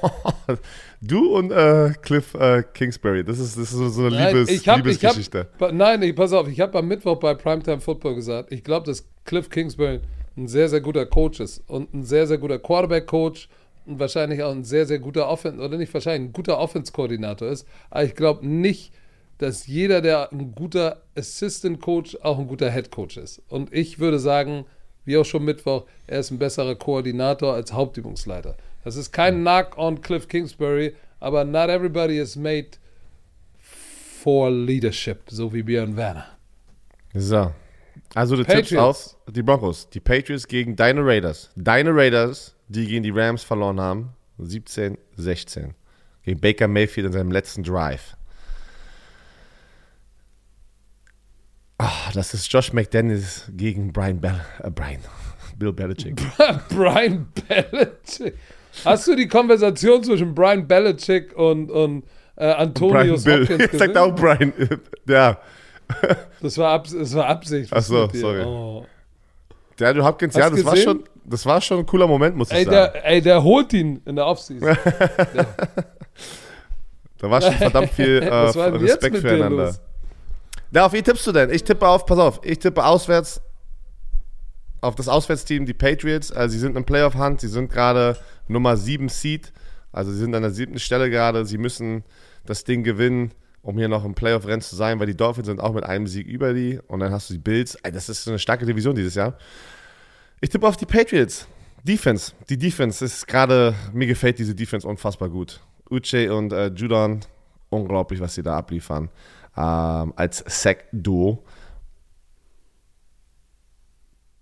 Du 1.02 1.36
und 1.36 1.52
äh, 1.52 1.94
Cliff 2.02 2.34
äh, 2.36 2.64
Kingsbury, 2.74 3.24
das 3.24 3.40
ist, 3.40 3.58
das 3.58 3.74
ist 3.74 3.96
so- 3.96 4.06
eine 4.06 4.16
Nein, 4.16 4.36
Liebes, 4.36 4.50
ich 4.50 4.68
hab, 4.70 4.78
ich 4.80 4.86
Liebesgeschichte. 4.86 5.48
hab, 5.60 5.74
nein, 5.74 6.02
ich, 6.02 6.16
pass 6.16 6.32
auf, 6.34 6.48
ich 6.48 6.60
habe 6.62 6.78
am 6.80 6.88
Mittwoch 6.88 7.20
bei 7.20 7.34
Primetime 7.34 7.82
Football 7.82 8.16
gesagt, 8.16 8.52
ich 8.52 8.64
glaube, 8.64 8.86
dass 8.86 9.06
Cliff 9.26 9.50
Kingsbury 9.50 10.00
ein 10.38 10.48
sehr, 10.48 10.70
sehr 10.70 10.82
guter 10.82 11.06
Coach 11.06 11.40
ist 11.40 11.62
und 11.68 11.94
ein 11.94 12.04
sehr, 12.04 12.26
sehr 12.28 12.38
guter 12.38 12.58
Quarterback-Coach 12.60 13.50
und 13.86 14.00
wahrscheinlich 14.00 14.42
auch 14.44 14.52
ein 14.52 14.64
sehr, 14.64 14.86
sehr 14.86 15.00
guter 15.00 15.28
Offense, 15.28 15.60
oder 15.62 15.78
nicht 15.78 15.94
wahrscheinlich, 15.94 16.30
ein 16.30 16.34
guter 16.34 16.58
Offense-Koordinator 16.58 17.50
ist. 17.50 17.68
Aber 17.90 18.04
ich 18.06 18.16
glaube 18.16 18.48
nicht, 18.48 18.94
dass 19.40 19.68
jeder, 19.68 20.00
der 20.02 20.32
ein 20.32 20.54
guter 20.56 21.02
Assistant-Coach, 21.18 22.18
auch 22.22 22.40
ein 22.40 22.48
guter 22.48 22.72
Head-Coach 22.72 23.18
ist. 23.18 23.42
Und 23.50 23.74
ich 23.74 24.00
würde 24.00 24.20
sagen, 24.20 24.66
wie 25.06 25.18
auch 25.18 25.26
schon 25.26 25.44
Mittwoch, 25.44 25.86
er 26.08 26.20
ist 26.20 26.32
ein 26.32 26.40
besserer 26.40 26.76
Koordinator 26.76 27.54
als 27.54 27.74
Hauptübungsleiter. 27.74 28.56
Das 28.84 28.96
ist 28.96 29.12
kein 29.12 29.42
Knock 29.42 29.78
on 29.78 30.02
Cliff 30.02 30.28
Kingsbury, 30.28 30.96
aber 31.20 31.46
not 31.46 31.70
everybody 31.70 32.18
is 32.20 32.36
made 32.36 32.68
for 33.60 34.50
leadership, 34.50 35.22
so 35.30 35.54
wie 35.54 35.64
Björn 35.64 35.96
Werner. 35.96 36.26
So. 37.14 37.52
Also 38.16 38.36
du 38.36 38.44
tippst 38.44 38.72
Patriots. 38.72 39.18
auf 39.26 39.34
die 39.34 39.42
Broncos. 39.42 39.90
Die 39.90 40.00
Patriots 40.00 40.48
gegen 40.48 40.76
deine 40.76 41.06
Raiders. 41.06 41.50
Deine 41.56 41.96
Raiders, 41.96 42.56
die 42.68 42.88
gegen 42.88 43.04
die 43.04 43.12
Rams 43.12 43.44
verloren 43.44 43.80
haben. 43.80 44.10
17, 44.40 44.98
16. 45.16 45.74
Gegen 46.24 46.40
Baker 46.40 46.68
Mayfield 46.68 47.08
in 47.08 47.14
seinem 47.14 47.32
letzten 47.32 47.64
Drive. 47.64 48.16
Ah, 51.86 52.12
das 52.14 52.34
ist 52.34 52.52
Josh 52.52 52.72
McDaniels 52.72 53.44
gegen 53.58 53.92
Brian 53.92 54.22
Bell, 54.22 54.40
äh, 54.64 54.70
Brian, 54.72 55.02
Bill 55.58 55.74
Belichick. 55.74 56.16
Brian 56.70 57.28
Belichick. 57.48 58.36
Hast 58.86 59.06
du 59.08 59.16
die 59.18 59.28
Konversation 59.28 60.02
zwischen 60.02 60.34
Brian 60.34 60.66
Belichick 60.66 61.36
und, 61.36 61.70
und 61.70 62.06
äh, 62.38 62.46
Antonius 62.46 63.26
Brian 63.26 63.42
Hopkins 63.42 63.58
Bill. 63.58 63.68
gesehen? 63.68 63.80
Sagt 63.80 63.98
auch 63.98 64.16
Brian. 64.16 64.54
Ja. 65.08 65.38
Das 66.42 66.58
war, 66.58 66.72
Abs 66.72 66.92
das 66.98 67.14
war 67.16 67.28
Absicht. 67.28 67.70
Ach 67.74 67.82
so, 67.82 68.10
sorry. 68.14 68.44
Oh. 68.46 68.86
Der 69.78 69.94
du 69.94 70.06
Hopkins, 70.06 70.36
Hast 70.36 70.42
ja, 70.42 70.50
das 70.50 70.64
war, 70.64 70.78
schon, 70.78 71.04
das 71.26 71.46
war 71.46 71.60
schon 71.60 71.80
ein 71.80 71.86
cooler 71.86 72.08
Moment, 72.08 72.38
muss 72.38 72.50
ich 72.50 72.56
Ey, 72.60 72.64
sagen. 72.64 72.94
der, 72.94 73.06
ey, 73.06 73.22
der 73.22 73.44
holt 73.44 73.74
ihn 73.74 74.02
in 74.06 74.16
der 74.16 74.26
Offseason. 74.26 74.78
da 77.18 77.30
war 77.30 77.42
schon 77.42 77.54
verdammt 77.56 77.90
viel 77.90 78.20
äh, 78.24 78.34
Respekt 78.34 79.18
füreinander. 79.18 79.66
los? 79.66 79.82
Ja, 80.74 80.88
auf 80.88 80.94
wie 80.94 81.04
tippst 81.04 81.28
du 81.28 81.32
denn? 81.32 81.52
Ich 81.52 81.64
tippe 81.64 81.88
auf, 81.88 82.06
pass 82.06 82.18
auf, 82.18 82.40
ich 82.44 82.58
tippe 82.58 82.84
auswärts 82.84 83.42
auf 84.82 84.96
das 84.96 85.08
Auswärtsteam, 85.08 85.66
die 85.66 85.74
Patriots. 85.74 86.32
Also 86.32 86.54
sie 86.54 86.60
sind 86.60 86.76
im 86.76 86.84
Playoff-Hand, 86.84 87.42
sie 87.42 87.48
sind 87.48 87.72
gerade 87.72 88.18
Nummer 88.48 88.76
7 88.76 89.08
Seed. 89.08 89.54
Also 89.92 90.12
sie 90.12 90.18
sind 90.18 90.36
an 90.36 90.42
der 90.42 90.52
siebten 90.52 90.80
Stelle 90.80 91.10
gerade. 91.10 91.46
Sie 91.46 91.58
müssen 91.58 92.04
das 92.46 92.64
Ding 92.64 92.84
gewinnen, 92.84 93.32
um 93.62 93.78
hier 93.78 93.88
noch 93.88 94.04
im 94.04 94.16
Playoff-Rennen 94.16 94.62
zu 94.62 94.76
sein, 94.76 95.00
weil 95.00 95.08
die 95.08 95.16
Dolphins 95.16 95.48
sind 95.48 95.62
auch 95.62 95.74
mit 95.74 95.86
einem 95.86 96.08
Sieg 96.08 96.28
über 96.28 96.54
die. 96.54 96.80
Und 96.88 97.00
dann 97.00 97.14
hast 97.14 97.30
du 97.30 97.36
die 97.36 97.40
Bills. 97.40 97.78
Das 97.84 98.10
ist 98.10 98.24
so 98.24 98.32
eine 98.32 98.40
starke 98.40 98.66
Division 98.66 98.96
dieses 98.96 99.16
Jahr. 99.16 99.38
Ich 100.42 100.50
tippe 100.50 100.68
auf 100.68 100.76
die 100.76 100.88
Patriots. 100.88 101.48
Defense. 101.84 102.34
Die 102.50 102.58
Defense 102.58 103.06
ist 103.06 103.28
gerade, 103.28 103.76
mir 103.94 104.08
gefällt 104.08 104.40
diese 104.40 104.56
Defense 104.56 104.88
unfassbar 104.88 105.30
gut. 105.30 105.62
Uche 105.90 106.34
und 106.36 106.52
äh, 106.52 106.68
Judon, 106.68 107.22
unglaublich, 107.70 108.20
was 108.20 108.36
sie 108.36 108.44
da 108.44 108.58
abliefern. 108.58 109.10
Ähm, 109.56 110.14
als 110.16 110.44
Sack-Duo. 110.48 111.44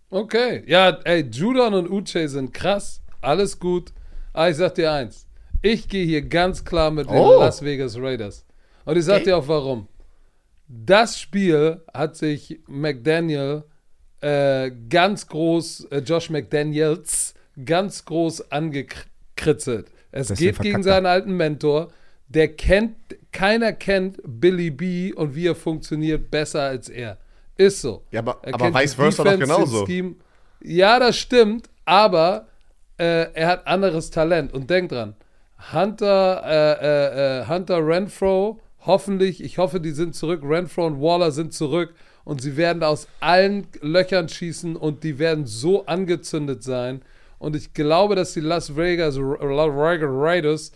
Okay. 0.09 0.63
Ja, 0.67 0.99
ey, 1.03 1.21
Judon 1.31 1.73
und 1.73 1.89
Uche 1.89 2.27
sind 2.27 2.53
krass. 2.53 3.01
Alles 3.21 3.59
gut. 3.59 3.93
Aber 4.33 4.49
ich 4.49 4.57
sag 4.57 4.75
dir 4.75 4.91
eins. 4.91 5.27
Ich 5.61 5.87
gehe 5.87 6.05
hier 6.05 6.21
ganz 6.21 6.65
klar 6.65 6.91
mit 6.91 7.09
den 7.09 7.17
Oh. 7.17 7.39
Las 7.39 7.63
Vegas 7.63 7.97
Raiders. 7.97 8.45
Und 8.85 8.97
ich 8.97 9.05
sag 9.05 9.19
Ey. 9.19 9.25
dir 9.25 9.37
auch 9.37 9.47
warum. 9.47 9.87
Das 10.67 11.19
Spiel 11.19 11.81
hat 11.93 12.15
sich 12.15 12.59
McDaniel 12.67 13.63
äh, 14.21 14.71
ganz 14.89 15.27
groß, 15.27 15.85
äh, 15.91 15.97
Josh 15.99 16.29
McDaniels, 16.29 17.33
ganz 17.65 18.05
groß 18.05 18.51
angekritzelt. 18.51 19.91
Es 20.11 20.33
geht 20.33 20.59
gegen 20.59 20.83
seinen 20.83 21.05
alten 21.05 21.35
Mentor. 21.35 21.89
Der 22.27 22.49
kennt, 22.55 22.95
keiner 23.31 23.73
kennt 23.73 24.19
Billy 24.25 24.69
B 24.71 25.13
und 25.13 25.35
wie 25.35 25.47
er 25.47 25.55
funktioniert 25.55 26.29
besser 26.31 26.61
als 26.63 26.89
er. 26.89 27.17
Ist 27.57 27.81
so. 27.81 28.03
Ja, 28.11 28.19
aber- 28.21 28.39
Er 28.43 28.53
aber 28.55 28.73
vice 28.73 28.93
versa 28.95 29.23
doch 29.23 29.39
genauso. 29.39 29.85
Scheme. 29.85 30.15
Ja, 30.63 30.99
das 30.99 31.17
stimmt, 31.17 31.69
aber 31.85 32.47
äh, 32.97 33.31
er 33.33 33.47
hat 33.47 33.67
anderes 33.67 34.09
Talent. 34.11 34.53
Und 34.53 34.69
denk 34.69 34.89
dran, 34.89 35.15
Hunter, 35.73 36.41
äh, 36.45 36.85
äh, 36.85 37.41
äh, 37.41 37.47
Hunter 37.47 37.85
Renfro, 37.85 38.59
hoffentlich, 38.85 39.43
ich 39.43 39.57
hoffe, 39.57 39.79
die 39.79 39.91
sind 39.91 40.15
zurück. 40.15 40.41
Renfro 40.43 40.85
und 40.87 40.99
Waller 41.01 41.31
sind 41.31 41.53
zurück 41.53 41.93
und 42.23 42.41
sie 42.41 42.57
werden 42.57 42.83
aus 42.83 43.07
allen 43.19 43.67
Löchern 43.81 44.27
schießen 44.29 44.75
und 44.75 45.03
die 45.03 45.19
werden 45.19 45.45
so 45.45 45.85
angezündet 45.85 46.63
sein. 46.63 47.01
Und 47.39 47.55
ich 47.55 47.73
glaube, 47.73 48.15
dass 48.15 48.33
die 48.33 48.39
Las 48.39 48.75
Vegas 48.75 49.17
Ra- 49.17 49.37
Raiders 49.39 50.71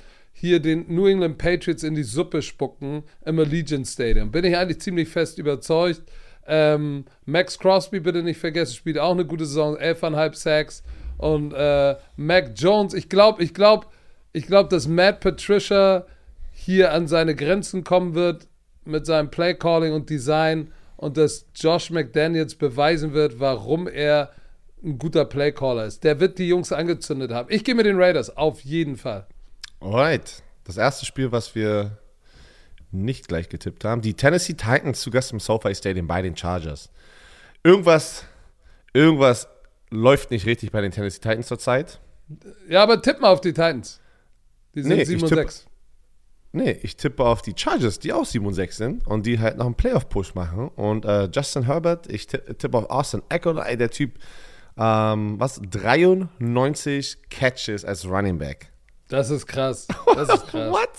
hier 0.45 0.59
den 0.59 0.85
New 0.87 1.07
England 1.07 1.37
Patriots 1.37 1.83
in 1.83 1.95
die 1.95 2.03
Suppe 2.03 2.41
spucken 2.41 3.03
im 3.25 3.39
Allegiant 3.39 3.87
Stadium. 3.87 4.31
Bin 4.31 4.45
ich 4.45 4.55
eigentlich 4.55 4.79
ziemlich 4.79 5.09
fest 5.09 5.39
überzeugt. 5.39 6.03
Ähm, 6.47 7.05
Max 7.25 7.57
Crosby, 7.57 7.99
bitte 7.99 8.21
nicht 8.21 8.39
vergessen, 8.39 8.75
spielt 8.75 8.99
auch 8.99 9.11
eine 9.11 9.25
gute 9.25 9.45
Saison, 9.45 9.75
11,5 9.77 10.35
Sacks. 10.35 10.83
Und 11.17 11.53
äh, 11.53 11.95
Mac 12.17 12.51
Jones, 12.55 12.93
ich 12.93 13.09
glaube, 13.09 13.43
ich 13.43 13.53
glaube, 13.53 13.87
ich 14.33 14.47
glaube, 14.47 14.69
dass 14.69 14.87
Matt 14.87 15.21
Patricia 15.21 16.05
hier 16.51 16.91
an 16.91 17.07
seine 17.07 17.35
Grenzen 17.35 17.83
kommen 17.83 18.15
wird 18.15 18.47
mit 18.83 19.05
seinem 19.05 19.31
Play-Calling 19.31 19.93
und 19.93 20.09
Design 20.09 20.71
und 20.97 21.17
dass 21.17 21.47
Josh 21.55 21.89
McDaniels 21.89 22.55
beweisen 22.55 23.13
wird, 23.13 23.39
warum 23.39 23.87
er 23.87 24.31
ein 24.83 24.97
guter 24.99 25.25
Play-Caller 25.25 25.85
ist. 25.85 26.03
Der 26.03 26.19
wird 26.19 26.37
die 26.37 26.47
Jungs 26.47 26.71
angezündet 26.71 27.31
haben. 27.31 27.49
Ich 27.49 27.63
gehe 27.63 27.75
mit 27.75 27.85
den 27.85 27.97
Raiders, 27.97 28.35
auf 28.37 28.61
jeden 28.61 28.97
Fall. 28.97 29.25
Alright. 29.79 30.43
Das 30.63 30.77
erste 30.77 31.05
Spiel, 31.05 31.31
was 31.31 31.53
wir 31.55 31.97
nicht 32.91 33.27
gleich 33.27 33.49
getippt 33.49 33.83
haben. 33.85 34.01
Die 34.01 34.13
Tennessee 34.13 34.53
Titans 34.53 35.01
zu 35.01 35.11
Gast 35.11 35.31
im 35.31 35.39
SoFi 35.39 35.75
Stadium 35.75 36.07
bei 36.07 36.21
den 36.21 36.35
Chargers. 36.35 36.89
Irgendwas, 37.63 38.23
irgendwas 38.93 39.47
läuft 39.89 40.31
nicht 40.31 40.45
richtig 40.45 40.71
bei 40.71 40.81
den 40.81 40.91
Tennessee 40.91 41.19
Titans 41.19 41.47
zurzeit. 41.47 41.99
Ja, 42.69 42.83
aber 42.83 43.01
tipp 43.01 43.19
mal 43.19 43.29
auf 43.29 43.41
die 43.41 43.51
Titans. 43.53 43.99
Die 44.73 44.81
sind 44.81 44.95
Nee, 44.95 45.03
7 45.03 45.17
ich 45.17 45.23
und 45.23 45.29
tipp- 45.29 45.37
6. 45.39 45.65
Nee, 46.53 46.71
ich 46.83 46.95
tippe 46.95 47.23
auf 47.25 47.41
die 47.41 47.53
Chargers, 47.55 47.99
die 47.99 48.13
auch 48.13 48.23
7 48.25 48.45
und 48.45 48.53
6 48.53 48.77
sind 48.77 49.05
und 49.05 49.25
die 49.25 49.39
halt 49.39 49.57
noch 49.57 49.65
einen 49.65 49.75
Playoff-Push 49.75 50.35
machen. 50.35 50.69
Und 50.69 51.03
äh, 51.03 51.25
Justin 51.25 51.63
Herbert, 51.63 52.09
ich 52.09 52.27
tippe 52.27 52.77
auf 52.77 52.89
Austin 52.89 53.21
Eckler, 53.27 53.75
der 53.75 53.89
Typ, 53.91 54.13
ähm, 54.77 55.37
was, 55.37 55.59
93 55.69 57.17
Catches 57.29 57.83
als 57.83 58.05
Running 58.05 58.37
Back. 58.37 58.71
Das 59.07 59.29
ist 59.29 59.45
krass. 59.45 59.87
Das 60.15 60.29
ist 60.29 60.47
krass. 60.47 60.71
What? 60.71 60.89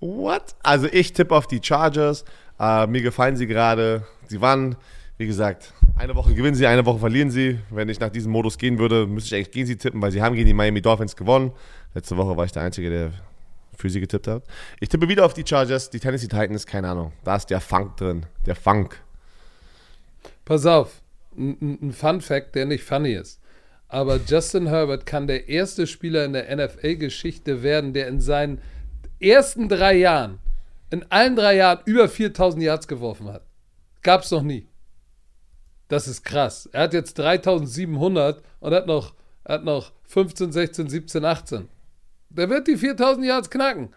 What? 0.00 0.54
Also 0.62 0.88
ich 0.90 1.12
tippe 1.12 1.34
auf 1.34 1.46
die 1.46 1.60
Chargers. 1.62 2.24
Äh, 2.58 2.86
mir 2.86 3.02
gefallen 3.02 3.36
sie 3.36 3.46
gerade. 3.46 4.06
Sie 4.26 4.40
waren, 4.40 4.76
wie 5.18 5.26
gesagt, 5.26 5.72
eine 5.96 6.14
Woche 6.14 6.34
gewinnen 6.34 6.54
sie, 6.54 6.66
eine 6.66 6.84
Woche 6.84 6.98
verlieren 6.98 7.30
sie. 7.30 7.58
Wenn 7.70 7.88
ich 7.88 8.00
nach 8.00 8.10
diesem 8.10 8.32
Modus 8.32 8.58
gehen 8.58 8.78
würde, 8.78 9.06
müsste 9.06 9.28
ich 9.28 9.34
eigentlich 9.36 9.52
gegen 9.52 9.66
sie 9.66 9.76
tippen, 9.76 10.02
weil 10.02 10.10
sie 10.10 10.22
haben 10.22 10.34
gegen 10.34 10.46
die 10.46 10.54
Miami 10.54 10.82
Dolphins 10.82 11.16
gewonnen. 11.16 11.52
Letzte 11.94 12.16
Woche 12.16 12.36
war 12.36 12.44
ich 12.44 12.52
der 12.52 12.62
Einzige, 12.62 12.90
der 12.90 13.12
für 13.74 13.88
sie 13.88 14.00
getippt 14.00 14.26
hat. 14.26 14.42
Ich 14.80 14.88
tippe 14.88 15.08
wieder 15.08 15.24
auf 15.24 15.34
die 15.34 15.44
Chargers, 15.46 15.90
die 15.90 16.00
Tennessee 16.00 16.28
Titans, 16.28 16.66
keine 16.66 16.90
Ahnung. 16.90 17.12
Da 17.24 17.36
ist 17.36 17.46
der 17.46 17.60
Funk 17.60 17.96
drin. 17.96 18.26
Der 18.44 18.54
Funk. 18.54 19.00
Pass 20.44 20.66
auf, 20.66 21.00
ein, 21.36 21.78
ein 21.82 21.92
Fun 21.92 22.20
Fact, 22.20 22.54
der 22.54 22.66
nicht 22.66 22.84
funny 22.84 23.12
ist. 23.12 23.40
Aber 23.88 24.18
Justin 24.26 24.66
Herbert 24.66 25.06
kann 25.06 25.26
der 25.26 25.48
erste 25.48 25.86
Spieler 25.86 26.24
in 26.24 26.32
der 26.32 26.54
NFL-Geschichte 26.54 27.62
werden, 27.62 27.92
der 27.92 28.08
in 28.08 28.20
seinen 28.20 28.60
ersten 29.20 29.68
drei 29.68 29.96
Jahren, 29.96 30.38
in 30.90 31.04
allen 31.10 31.36
drei 31.36 31.56
Jahren 31.56 31.80
über 31.84 32.08
4000 32.08 32.62
Yards 32.62 32.88
geworfen 32.88 33.28
hat. 33.28 33.42
Gab 34.02 34.22
es 34.22 34.30
noch 34.30 34.42
nie. 34.42 34.68
Das 35.88 36.08
ist 36.08 36.24
krass. 36.24 36.68
Er 36.72 36.82
hat 36.82 36.94
jetzt 36.94 37.14
3700 37.18 38.42
und 38.60 38.74
hat 38.74 38.86
noch, 38.86 39.14
hat 39.46 39.64
noch 39.64 39.92
15, 40.08 40.52
16, 40.52 40.88
17, 40.88 41.24
18. 41.24 41.68
Der 42.30 42.50
wird 42.50 42.66
die 42.66 42.76
4000 42.76 43.26
Yards 43.26 43.50
knacken. 43.50 43.94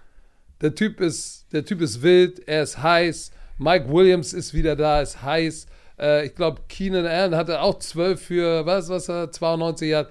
Der 0.61 0.75
Typ 0.75 1.01
ist, 1.01 1.47
der 1.51 1.65
Typ 1.65 1.81
ist 1.81 2.01
wild, 2.01 2.47
er 2.47 2.63
ist 2.63 2.81
heiß. 2.81 3.31
Mike 3.57 3.91
Williams 3.91 4.33
ist 4.33 4.53
wieder 4.53 4.75
da, 4.75 5.01
ist 5.01 5.21
heiß. 5.21 5.67
Äh, 5.99 6.25
ich 6.25 6.35
glaube, 6.35 6.61
Keenan 6.69 7.05
Allen 7.05 7.35
hatte 7.35 7.61
auch 7.61 7.79
12 7.79 8.21
für, 8.21 8.65
was, 8.65 8.89
was 8.89 9.09
er, 9.09 9.31
92 9.31 9.89
Yards. 9.89 10.09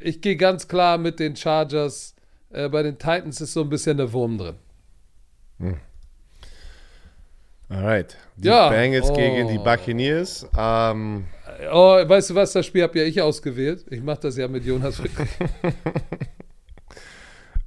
Ich 0.00 0.20
gehe 0.20 0.36
ganz 0.36 0.68
klar 0.68 0.98
mit 0.98 1.20
den 1.20 1.36
Chargers. 1.36 2.14
Äh, 2.50 2.68
bei 2.68 2.82
den 2.82 2.98
Titans 2.98 3.40
ist 3.40 3.52
so 3.52 3.62
ein 3.62 3.68
bisschen 3.68 3.96
der 3.96 4.12
Wurm 4.12 4.38
drin. 4.38 4.56
Hm. 5.58 5.76
Alright. 7.68 8.16
Die 8.36 8.48
ja. 8.48 8.68
Bengals 8.68 9.10
oh. 9.10 9.14
gegen 9.14 9.48
die 9.48 9.58
Buccaneers. 9.58 10.46
Ähm. 10.58 11.26
Oh, 11.72 11.96
weißt 12.06 12.30
du 12.30 12.34
was, 12.34 12.52
das 12.52 12.66
Spiel 12.66 12.82
habe 12.82 12.98
ja 12.98 13.04
ich 13.04 13.22
ausgewählt. 13.22 13.86
Ich 13.90 14.02
mache 14.02 14.20
das 14.22 14.36
ja 14.36 14.48
mit 14.48 14.64
Jonas 14.64 15.00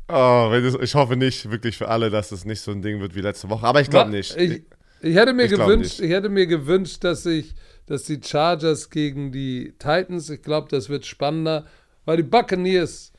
Oh, 0.08 0.52
das, 0.52 0.76
ich 0.82 0.94
hoffe 0.94 1.16
nicht 1.16 1.50
wirklich 1.50 1.78
für 1.78 1.88
alle, 1.88 2.12
dass 2.12 2.32
es 2.32 2.46
nicht 2.46 2.62
so 2.62 2.72
ein 2.72 2.84
Ding 2.84 3.02
wird 3.02 3.16
wie 3.16 3.22
letzte 3.22 3.50
Woche. 3.50 3.66
Aber 3.66 3.82
ich 3.82 3.90
glaube 3.90 4.12
nicht. 4.12 4.38
Ich, 4.38 4.62
ich, 5.02 5.16
hätte 5.16 5.34
mir 5.34 5.46
ich 5.46 5.52
gewünscht, 5.52 6.00
ich 6.00 6.10
hätte 6.12 6.30
mir 6.30 6.48
gewünscht, 6.48 7.04
dass 7.04 7.26
ich, 7.26 7.54
dass 7.86 8.04
die 8.04 8.20
Chargers 8.22 8.90
gegen 8.90 9.32
die 9.32 9.74
Titans, 9.80 10.30
ich 10.30 10.42
glaube, 10.42 10.68
das 10.70 10.90
wird 10.90 11.06
spannender, 11.06 11.66
weil 12.06 12.18
die 12.18 12.24
Buccaneers 12.24 13.12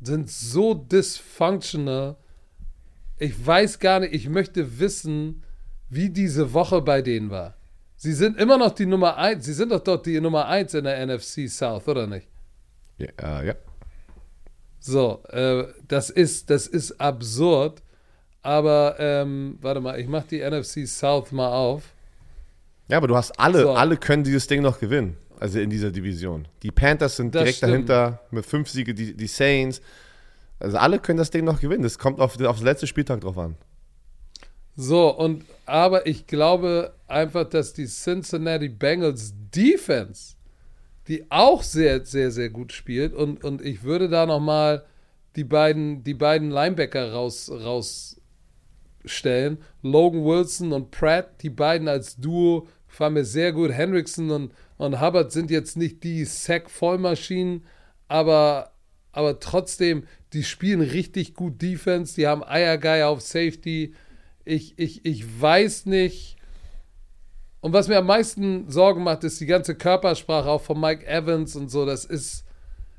sind 0.00 0.30
so 0.30 0.74
dysfunctional. 0.74 2.16
Ich 3.18 3.46
weiß 3.46 3.78
gar 3.78 4.00
nicht, 4.00 4.14
ich 4.14 4.28
möchte 4.28 4.80
wissen, 4.80 5.44
wie 5.88 6.10
diese 6.10 6.52
Woche 6.52 6.82
bei 6.82 7.02
denen 7.02 7.30
war. 7.30 7.56
Sie 7.96 8.12
sind 8.12 8.36
immer 8.38 8.58
noch 8.58 8.72
die 8.72 8.86
Nummer 8.86 9.16
1, 9.16 9.44
sie 9.44 9.52
sind 9.52 9.70
doch 9.70 9.80
dort 9.80 10.06
die 10.06 10.20
Nummer 10.20 10.46
1 10.48 10.74
in 10.74 10.84
der 10.84 11.06
NFC 11.06 11.48
South, 11.48 11.86
oder 11.86 12.06
nicht? 12.06 12.26
Ja, 12.98 13.40
uh, 13.40 13.44
ja. 13.44 13.54
So, 14.80 15.22
äh, 15.28 15.66
das, 15.86 16.10
ist, 16.10 16.50
das 16.50 16.66
ist 16.66 17.00
absurd. 17.00 17.82
Aber, 18.42 18.96
ähm, 18.98 19.58
warte 19.60 19.80
mal, 19.80 19.98
ich 20.00 20.08
mach 20.08 20.24
die 20.24 20.40
NFC 20.40 20.86
South 20.86 21.32
mal 21.32 21.52
auf. 21.52 21.84
Ja, 22.88 22.96
aber 22.96 23.08
du 23.08 23.16
hast 23.16 23.38
alle, 23.38 23.62
so. 23.62 23.70
alle 23.72 23.96
können 23.96 24.24
dieses 24.24 24.46
Ding 24.46 24.62
noch 24.62 24.80
gewinnen. 24.80 25.16
Also 25.38 25.58
in 25.58 25.70
dieser 25.70 25.90
Division. 25.90 26.46
Die 26.62 26.70
Panthers 26.70 27.16
sind 27.16 27.34
das 27.34 27.42
direkt 27.42 27.56
stimmt. 27.58 27.72
dahinter 27.88 28.20
mit 28.30 28.46
fünf 28.46 28.68
Siege, 28.68 28.94
die, 28.94 29.16
die 29.16 29.26
Saints. 29.26 29.80
Also 30.60 30.76
alle 30.78 31.00
können 31.00 31.18
das 31.18 31.30
Ding 31.30 31.44
noch 31.44 31.60
gewinnen. 31.60 31.82
Das 31.82 31.98
kommt 31.98 32.20
auf, 32.20 32.40
auf 32.40 32.56
den 32.58 32.64
letzten 32.64 32.86
Spieltag 32.86 33.22
drauf 33.22 33.38
an. 33.38 33.56
So, 34.76 35.08
und 35.08 35.44
aber 35.66 36.06
ich 36.06 36.26
glaube 36.26 36.94
einfach, 37.08 37.48
dass 37.48 37.72
die 37.72 37.86
Cincinnati 37.86 38.68
Bengals 38.68 39.34
Defense 39.54 40.36
die 41.08 41.30
auch 41.30 41.62
sehr, 41.62 42.04
sehr, 42.04 42.30
sehr 42.30 42.50
gut 42.50 42.72
spielt. 42.72 43.12
Und, 43.14 43.42
und 43.44 43.62
ich 43.62 43.82
würde 43.82 44.08
da 44.08 44.26
nochmal 44.26 44.84
die 45.36 45.44
beiden, 45.44 46.04
die 46.04 46.14
beiden 46.14 46.50
Linebacker 46.50 47.12
raus, 47.12 47.50
rausstellen. 49.04 49.58
Logan 49.82 50.24
Wilson 50.24 50.72
und 50.72 50.90
Pratt, 50.90 51.42
die 51.42 51.50
beiden 51.50 51.88
als 51.88 52.16
Duo 52.16 52.68
fahren 52.86 53.14
mir 53.14 53.24
sehr 53.24 53.52
gut. 53.52 53.72
Hendrickson 53.72 54.30
und, 54.30 54.52
und 54.76 55.00
Hubbard 55.00 55.32
sind 55.32 55.50
jetzt 55.50 55.76
nicht 55.76 56.02
die 56.04 56.24
Sack-Vollmaschinen, 56.24 57.64
aber, 58.08 58.72
aber 59.12 59.40
trotzdem, 59.40 60.04
die 60.32 60.44
spielen 60.44 60.80
richtig 60.80 61.34
gut 61.34 61.60
Defense. 61.62 62.14
Die 62.14 62.26
haben 62.26 62.44
Eiergeier 62.44 63.08
auf 63.08 63.20
Safety. 63.20 63.94
Ich, 64.44 64.78
ich, 64.78 65.04
ich 65.04 65.40
weiß 65.40 65.86
nicht 65.86 66.36
und 67.62 67.72
was 67.72 67.86
mir 67.86 67.98
am 67.98 68.06
meisten 68.06 68.68
Sorgen 68.68 69.04
macht, 69.04 69.22
ist 69.22 69.40
die 69.40 69.46
ganze 69.46 69.76
Körpersprache 69.76 70.50
auch 70.50 70.62
von 70.62 70.80
Mike 70.80 71.06
Evans 71.06 71.54
und 71.54 71.70
so. 71.70 71.86
Das 71.86 72.04
ist. 72.04 72.44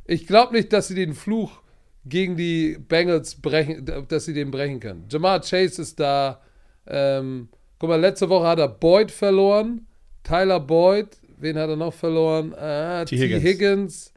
Ich 0.05 0.25
glaube 0.25 0.53
nicht, 0.53 0.71
dass 0.71 0.87
sie 0.87 0.95
den 0.95 1.13
Fluch 1.13 1.61
gegen 2.05 2.35
die 2.35 2.77
Bengals 2.77 3.35
brechen, 3.35 3.85
dass 4.07 4.25
sie 4.25 4.33
den 4.33 4.51
brechen 4.51 4.79
können. 4.79 5.05
Jamar 5.09 5.39
Chase 5.41 5.81
ist 5.81 5.99
da. 5.99 6.41
Ähm, 6.85 7.49
guck 7.79 7.89
mal, 7.89 7.99
letzte 7.99 8.29
Woche 8.29 8.47
hat 8.47 8.59
er 8.59 8.67
Boyd 8.67 9.11
verloren. 9.11 9.87
Tyler 10.23 10.59
Boyd. 10.59 11.07
Wen 11.37 11.57
hat 11.57 11.69
er 11.69 11.75
noch 11.75 11.93
verloren? 11.93 12.53
Äh, 12.53 13.05
T. 13.05 13.17
Higgins. 13.17 13.43
Higgins. 13.43 14.13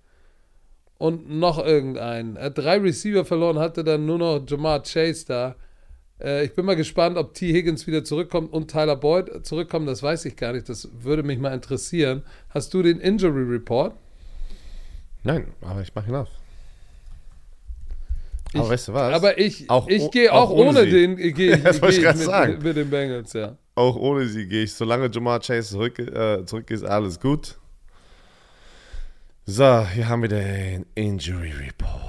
Und 0.99 1.29
noch 1.31 1.59
irgendeinen. 1.65 2.37
Er 2.37 2.47
hat 2.47 2.59
drei 2.59 2.79
Receiver 2.79 3.25
verloren, 3.25 3.59
hatte 3.59 3.85
dann 3.85 4.07
nur 4.07 4.19
noch 4.19 4.45
Jamar 4.49 4.83
Chase 4.83 5.27
da. 5.27 5.57
Äh, 6.21 6.47
ich 6.47 6.55
bin 6.55 6.65
mal 6.65 6.77
gespannt, 6.77 7.19
ob 7.19 7.35
T. 7.35 7.53
Higgins 7.53 7.87
wieder 7.87 8.03
zurückkommt 8.03 8.53
und 8.53 8.71
Tyler 8.71 8.97
Boyd 8.97 9.47
zurückkommen. 9.47 9.87
Das 9.87 10.03
weiß 10.03 10.25
ich 10.25 10.37
gar 10.37 10.53
nicht. 10.53 10.69
Das 10.69 10.89
würde 11.01 11.23
mich 11.23 11.39
mal 11.39 11.53
interessieren. 11.53 12.23
Hast 12.51 12.73
du 12.75 12.83
den 12.83 12.99
Injury 12.99 13.43
Report? 13.43 13.95
Nein, 15.23 15.53
aber 15.61 15.83
ich 15.83 15.95
mache 15.95 16.09
ihn 16.09 16.15
auf. 16.15 16.29
Ich, 18.53 18.61
aber 18.61 18.71
weißt 18.71 18.89
du 18.89 18.95
was? 18.95 19.15
Aber 19.15 19.39
ich, 19.39 19.67
ich 19.89 20.11
gehe 20.11 20.33
auch, 20.33 20.51
auch, 20.51 20.51
ohne, 20.51 20.81
ohne 20.81 20.87
den, 20.87 21.17
gehe 21.17 21.59
das 21.59 21.81
geh 21.81 21.89
ich, 21.89 22.01
mit, 22.03 22.19
sagen. 22.19 22.59
mit 22.63 22.77
den 22.77 22.89
Bengals, 22.89 23.33
ja. 23.33 23.57
Auch 23.75 23.97
ohne 23.97 24.27
sie 24.27 24.47
gehe 24.47 24.65
ich. 24.65 24.73
Solange 24.73 25.11
Jamar 25.11 25.41
Chase 25.41 25.71
zurück, 25.71 25.99
äh, 25.99 26.45
zurück 26.47 26.71
ist, 26.71 26.85
alles 26.85 27.21
gut. 27.21 27.59
So, 29.45 29.87
hier 29.87 30.09
haben 30.09 30.23
wir 30.23 30.29
den 30.29 30.87
Injury 30.95 31.53
Report. 31.53 32.07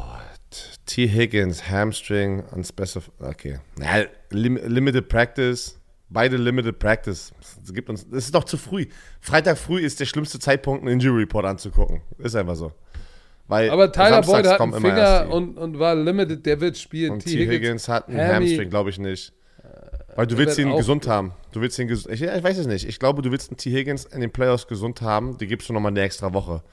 T. 0.85 1.07
Higgins, 1.07 1.69
Hamstring, 1.69 2.43
unspecified. 2.51 3.13
Okay. 3.19 3.59
Ja, 3.79 4.05
lim 4.29 4.57
limited 4.57 5.09
Practice. 5.09 5.77
Beide 6.09 6.37
Limited 6.37 6.79
Practice. 6.79 7.33
Es 7.61 7.73
gibt 7.73 7.89
uns. 7.89 8.05
Es 8.11 8.25
ist 8.25 8.35
doch 8.35 8.45
zu 8.45 8.57
früh. 8.57 8.85
Freitag 9.19 9.57
früh 9.57 9.81
ist 9.81 9.99
der 9.99 10.05
schlimmste 10.05 10.39
Zeitpunkt, 10.39 10.83
einen 10.83 10.93
Injury 10.93 11.23
Report 11.23 11.45
anzugucken. 11.45 12.01
Ist 12.17 12.35
einfach 12.35 12.55
so. 12.55 12.71
Weil 13.47 13.69
Aber 13.69 13.91
Tyler 13.91 14.21
Boyd 14.21 14.45
hat 14.45 14.59
einen 14.59 14.73
Finger 14.73 15.27
und, 15.29 15.57
und 15.57 15.79
war 15.79 15.95
limited, 15.95 16.45
der 16.45 16.59
wird 16.59 16.77
spielen. 16.77 17.13
Und 17.13 17.23
T. 17.23 17.31
Higgins, 17.31 17.51
Higgins 17.51 17.89
hat 17.89 18.09
einen 18.09 18.19
Hammy. 18.19 18.47
Hamstring, 18.47 18.69
glaube 18.69 18.89
ich 18.89 18.99
nicht. 18.99 19.33
Weil 20.15 20.25
du 20.25 20.37
willst 20.37 20.57
ihn 20.57 20.75
gesund 20.75 21.07
haben. 21.07 21.33
Du 21.51 21.61
willst 21.61 21.77
ihn 21.77 21.87
gesund. 21.87 22.13
Ich, 22.13 22.23
ich, 22.23 22.43
weiß 22.43 22.57
es 22.57 22.65
nicht. 22.65 22.87
Ich 22.89 22.99
glaube, 22.99 23.21
du 23.21 23.31
willst 23.31 23.51
einen 23.51 23.57
T. 23.57 23.71
Higgins 23.71 24.05
in 24.05 24.19
den 24.19 24.31
Playoffs 24.31 24.67
gesund 24.67 25.01
haben. 25.01 25.37
Die 25.37 25.45
gibst 25.45 25.69
du 25.69 25.73
nochmal 25.73 25.91
eine 25.91 26.01
extra 26.01 26.33
Woche. 26.33 26.63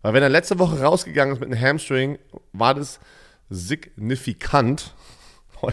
Weil 0.00 0.14
wenn 0.14 0.22
er 0.22 0.28
letzte 0.28 0.58
Woche 0.60 0.80
rausgegangen 0.80 1.34
ist 1.34 1.40
mit 1.40 1.50
einem 1.50 1.60
Hamstring, 1.60 2.18
war 2.52 2.74
das 2.74 3.00
signifikant, 3.50 4.94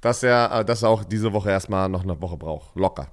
dass 0.00 0.22
er, 0.24 0.60
äh, 0.60 0.64
dass 0.64 0.82
er 0.82 0.88
auch 0.88 1.04
diese 1.04 1.32
Woche 1.32 1.50
erstmal 1.50 1.88
noch 1.88 2.02
eine 2.02 2.20
Woche 2.20 2.36
braucht. 2.36 2.74
Locker. 2.74 3.06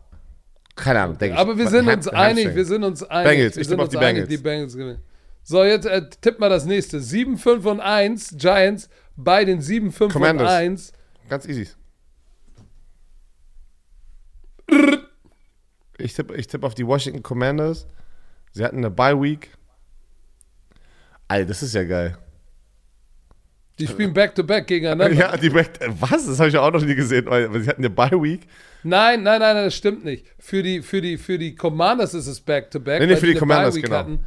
Keine 0.75 1.01
Ahnung, 1.01 1.17
denke 1.19 1.35
ich. 1.35 1.39
Aber 1.39 1.57
wir 1.57 1.67
sind 1.67 1.87
uns 1.87 2.07
einig, 2.07 2.55
wir 2.55 2.65
sind 2.65 2.83
uns 2.83 3.03
einig. 3.03 3.29
Bengals, 3.29 3.57
ich 3.57 3.67
tippe 3.67 3.83
auf 3.83 3.89
die 3.89 3.97
Bengals. 3.97 4.27
die 4.27 4.37
Bengals 4.37 4.75
gewinnen. 4.75 5.03
So, 5.43 5.63
jetzt 5.63 5.85
äh, 5.85 6.09
tipp 6.21 6.39
mal 6.39 6.49
das 6.49 6.65
nächste. 6.65 6.99
7, 6.99 7.37
5 7.37 7.65
und 7.65 7.79
1, 7.79 8.35
Giants 8.37 8.89
bei 9.15 9.45
den 9.45 9.61
7, 9.61 9.91
5 9.91 10.13
Commanders. 10.13 10.49
und 10.49 10.55
1. 10.55 10.93
Ganz 11.29 11.47
easy. 11.47 11.67
Ich 15.97 16.13
tippe 16.13 16.35
ich 16.35 16.47
tipp 16.47 16.63
auf 16.63 16.75
die 16.75 16.85
Washington 16.85 17.23
Commanders. 17.23 17.87
Sie 18.51 18.63
hatten 18.63 18.77
eine 18.77 18.89
Bye 18.89 19.21
Week. 19.21 19.51
Alter, 21.27 21.45
das 21.45 21.63
ist 21.63 21.73
ja 21.73 21.83
geil. 21.83 22.17
Die 23.79 23.87
spielen 23.87 24.13
Back-to-Back 24.13 24.63
-back 24.63 24.67
gegeneinander. 24.67 25.17
Ja, 25.17 25.35
die 25.37 25.49
Back 25.49 25.71
Was? 25.99 26.25
Das 26.25 26.39
habe 26.39 26.49
ich 26.49 26.57
auch 26.57 26.71
noch 26.71 26.83
nie 26.83 26.95
gesehen, 26.95 27.25
weil 27.25 27.61
sie 27.61 27.69
hatten 27.69 27.81
eine 27.81 27.89
Bye-Week. 27.89 28.41
Nein, 28.83 29.23
nein, 29.23 29.39
nein, 29.39 29.55
das 29.55 29.75
stimmt 29.75 30.03
nicht. 30.05 30.25
Für 30.37 30.61
die, 30.61 30.81
für 30.81 31.01
die, 31.01 31.17
für 31.17 31.37
die 31.37 31.55
Commanders 31.55 32.13
ist 32.13 32.27
es 32.27 32.41
Back-to-Back. 32.41 33.01
-back, 33.01 33.05
nee, 33.05 33.13
nee, 33.13 33.19
für 33.19 33.27
die 33.27 33.35
Commanders, 33.35 33.75
genau. 33.75 33.95
Hatten. 33.95 34.19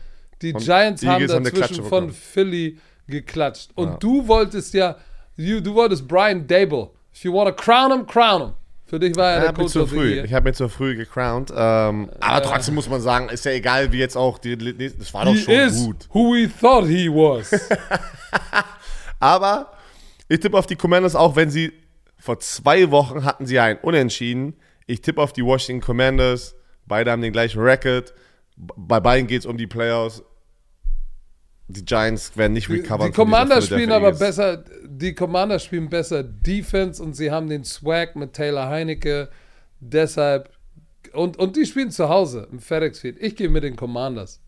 Die 0.43 0.53
Und 0.53 0.65
Giants 0.65 1.01
die 1.01 1.09
haben 1.09 1.27
dazwischen 1.27 1.85
von 1.85 2.11
Philly 2.11 2.79
geklatscht. 3.07 3.71
Und 3.75 3.89
ja. 3.89 3.97
du 3.97 4.27
wolltest 4.29 4.75
ja, 4.75 4.97
du, 5.37 5.61
du 5.61 5.75
wolltest 5.75 6.07
Brian 6.07 6.47
Dable 6.47 6.91
If 7.15 7.25
you 7.25 7.33
want 7.33 7.47
to 7.47 7.55
crown 7.55 7.93
him, 7.93 8.07
crown 8.07 8.41
him. 8.41 8.53
Für 8.87 8.99
dich 8.99 9.17
war 9.17 9.33
er 9.33 9.39
Ich 9.39 9.45
der 9.45 9.53
Coach 9.55 9.73
zu 9.73 9.87
früh. 9.87 10.21
Ich 10.21 10.35
habe 10.35 10.45
mir 10.45 10.53
zu 10.53 10.69
früh 10.69 10.97
gecrowned. 10.97 11.51
Ähm, 11.57 12.11
aber 12.21 12.43
trotzdem 12.43 12.75
muss 12.75 12.89
man 12.89 13.01
sagen, 13.01 13.29
ist 13.29 13.45
ja 13.45 13.53
egal, 13.53 13.93
wie 13.93 13.99
jetzt 13.99 14.17
auch 14.17 14.39
die. 14.39 14.57
Das 14.99 15.15
war 15.15 15.25
doch 15.25 15.35
schon 15.37 15.75
gut. 15.75 16.09
who 16.13 16.35
we 16.35 16.51
thought 16.61 16.87
he 16.87 17.09
was. 17.09 17.51
Aber 19.21 19.73
ich 20.29 20.41
tippe 20.41 20.59
auf 20.59 20.67
die 20.67 20.77
Commanders, 20.77 21.15
auch 21.15 21.35
wenn 21.35 21.51
sie 21.51 21.73
vor 22.19 22.41
zwei 22.41 22.91
Wochen 22.91 23.25
hatten 23.25 23.47
sie 23.47 23.59
einen 23.59 23.79
Unentschieden. 23.79 24.55
Ich 24.87 25.01
tippe 25.01 25.23
auf 25.23 25.33
die 25.33 25.45
Washington 25.45 25.85
Commanders. 25.85 26.55
Beide 26.87 27.11
haben 27.11 27.23
den 27.23 27.33
gleichen 27.33 27.61
Record. 27.61 28.13
Bei 28.57 29.01
beiden 29.01 29.27
geht 29.27 29.41
es 29.41 29.47
um 29.47 29.57
die 29.57 29.67
Playoffs. 29.67 30.23
Die 31.67 31.85
Giants 31.85 32.37
werden 32.37 32.53
nicht 32.53 32.69
recovern. 32.69 33.11
die 33.11 33.15
von 33.15 33.27
dieser 33.27 33.39
Commander 33.39 33.63
spielen 33.63 33.93
aber 33.93 34.13
besser, 34.13 34.65
die 34.87 35.15
Commander 35.15 35.59
spielen 35.59 35.89
besser 35.89 36.23
Defense 36.23 37.03
und 37.03 37.15
sie 37.15 37.31
haben 37.31 37.49
den 37.49 37.65
Swag 37.65 38.17
mit 38.17 38.35
Taylor 38.35 38.69
Heinecke. 38.69 39.31
Deshalb, 39.81 40.51
und, 41.13 41.39
und 41.39 41.57
die 41.57 41.65
spielen 41.65 41.91
zu 41.91 42.09
Hause 42.09 42.49
im 42.53 42.59
FedEx 42.61 43.01
Field. 43.01 43.17
Ich 43.21 43.35
gehe 43.35 43.49
mit 43.49 43.65
den 43.65 43.77
Commanders. 43.77 44.41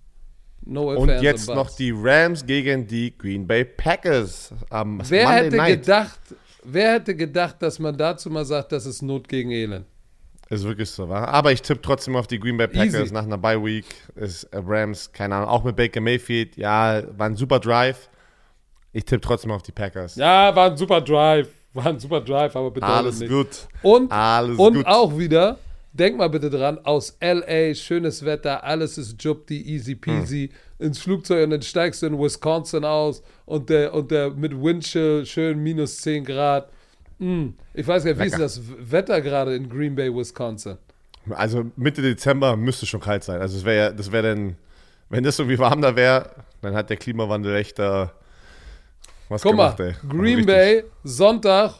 No 0.67 0.93
Und 0.95 1.09
jetzt 1.23 1.49
noch 1.49 1.75
die 1.75 1.93
Rams 1.95 2.45
gegen 2.45 2.87
die 2.87 3.17
Green 3.17 3.47
Bay 3.47 3.65
Packers 3.65 4.53
am 4.69 5.01
Wer 5.09 5.25
Monday 5.25 5.45
hätte 5.45 5.57
Night. 5.57 5.81
gedacht, 5.81 6.21
wer 6.65 6.93
hätte 6.95 7.15
gedacht, 7.15 7.57
dass 7.61 7.79
man 7.79 7.97
dazu 7.97 8.31
mal 8.31 8.45
sagt, 8.45 8.73
das 8.73 8.85
ist 8.85 9.01
Not 9.01 9.29
gegen 9.29 9.53
Elend? 9.53 9.87
Ist 10.49 10.65
wirklich 10.65 10.89
so, 10.91 11.09
wa? 11.09 11.25
Aber 11.25 11.51
ich 11.53 11.61
tippe 11.63 11.83
trotzdem 11.83 12.15
auf 12.17 12.27
die 12.29 12.39
Green 12.39 12.57
Bay 12.57 12.69
Packers 12.69 12.95
Easy. 13.07 13.15
nach 13.15 13.25
einer 13.25 13.39
Bye 13.39 13.63
Week. 13.65 13.85
Ist 14.15 14.45
äh, 14.45 14.61
Rams, 14.65 15.11
keine 15.13 15.35
Ahnung, 15.37 15.49
auch 15.49 15.65
mit 15.65 15.75
Baker 15.77 16.01
Mayfield. 16.01 16.57
Ja, 16.57 17.03
war 17.19 17.27
ein 17.27 17.35
super 17.37 17.59
Drive. 17.59 18.09
Ich 18.93 19.05
tippe 19.05 19.21
trotzdem 19.21 19.51
auf 19.51 19.63
die 19.63 19.73
Packers. 19.73 20.15
Ja, 20.17 20.55
war 20.55 20.71
ein 20.71 20.77
super 20.77 21.01
Drive. 21.01 21.49
War 21.75 21.87
ein 21.87 21.99
super 21.99 22.21
Drive, 22.23 22.57
aber 22.57 22.71
bedeutet 22.71 22.97
Alles 22.97 23.19
nicht. 23.21 23.29
gut. 23.31 23.49
Und, 23.83 24.11
Alles 24.11 24.57
und 24.59 24.75
gut. 24.77 24.87
auch 24.87 25.19
wieder, 25.19 25.59
denk 25.93 26.17
mal 26.17 26.31
bitte 26.31 26.49
dran, 26.49 26.79
aus 26.85 27.19
LA, 27.21 27.75
schönes 27.75 28.25
Wetter, 28.25 28.65
alles 28.65 28.97
ist 28.97 29.23
Jupti, 29.23 29.61
easy 29.61 29.95
peasy, 29.95 30.49
Hm. 30.79 30.87
ins 30.87 30.99
Flugzeug 31.01 31.45
und 31.45 31.51
dann 31.51 31.61
steigst 31.61 32.01
du 32.01 32.07
in 32.07 32.19
Wisconsin 32.19 32.85
aus 32.87 33.23
und 33.45 33.69
der, 33.69 33.93
und 33.93 34.11
der 34.11 34.31
mit 34.31 34.53
Windchill 34.59 35.27
schön 35.27 35.59
minus 35.63 35.99
10 35.99 36.25
Grad. 36.25 36.71
Mm, 37.19 37.49
Ich 37.75 37.87
weiß 37.87 38.05
gar 38.05 38.13
nicht, 38.13 38.21
wie 38.23 38.27
ist 38.27 38.39
das 38.39 38.61
Wetter 38.79 39.21
gerade 39.21 39.55
in 39.57 39.69
Green 39.69 39.95
Bay, 39.95 40.15
Wisconsin? 40.15 40.77
Also 41.31 41.65
Mitte 41.77 42.03
Dezember 42.03 42.57
müsste 42.57 42.87
schon 42.87 43.01
kalt 43.01 43.25
sein. 43.25 43.41
Also 43.41 43.57
es 43.59 43.65
wäre 43.65 43.77
ja, 43.77 43.91
das 43.91 44.13
wäre 44.13 44.35
dann, 44.35 44.57
wenn 45.09 45.25
das 45.25 45.37
so 45.37 45.49
wie 45.49 45.59
warm 45.59 45.81
da 45.83 45.97
wäre, 45.97 46.31
dann 46.63 46.75
hat 46.75 46.89
der 46.91 46.97
Klimawandel 46.99 47.57
echt 47.57 47.79
äh, 47.79 48.07
was 49.29 49.43
Guck 49.43 49.53
gemacht, 49.53 49.79
mal, 49.79 49.87
ey. 49.87 49.95
Also 49.95 50.09
Green 50.09 50.37
richtig. 50.37 50.47
Bay, 50.47 50.85
Sonntag, 51.05 51.73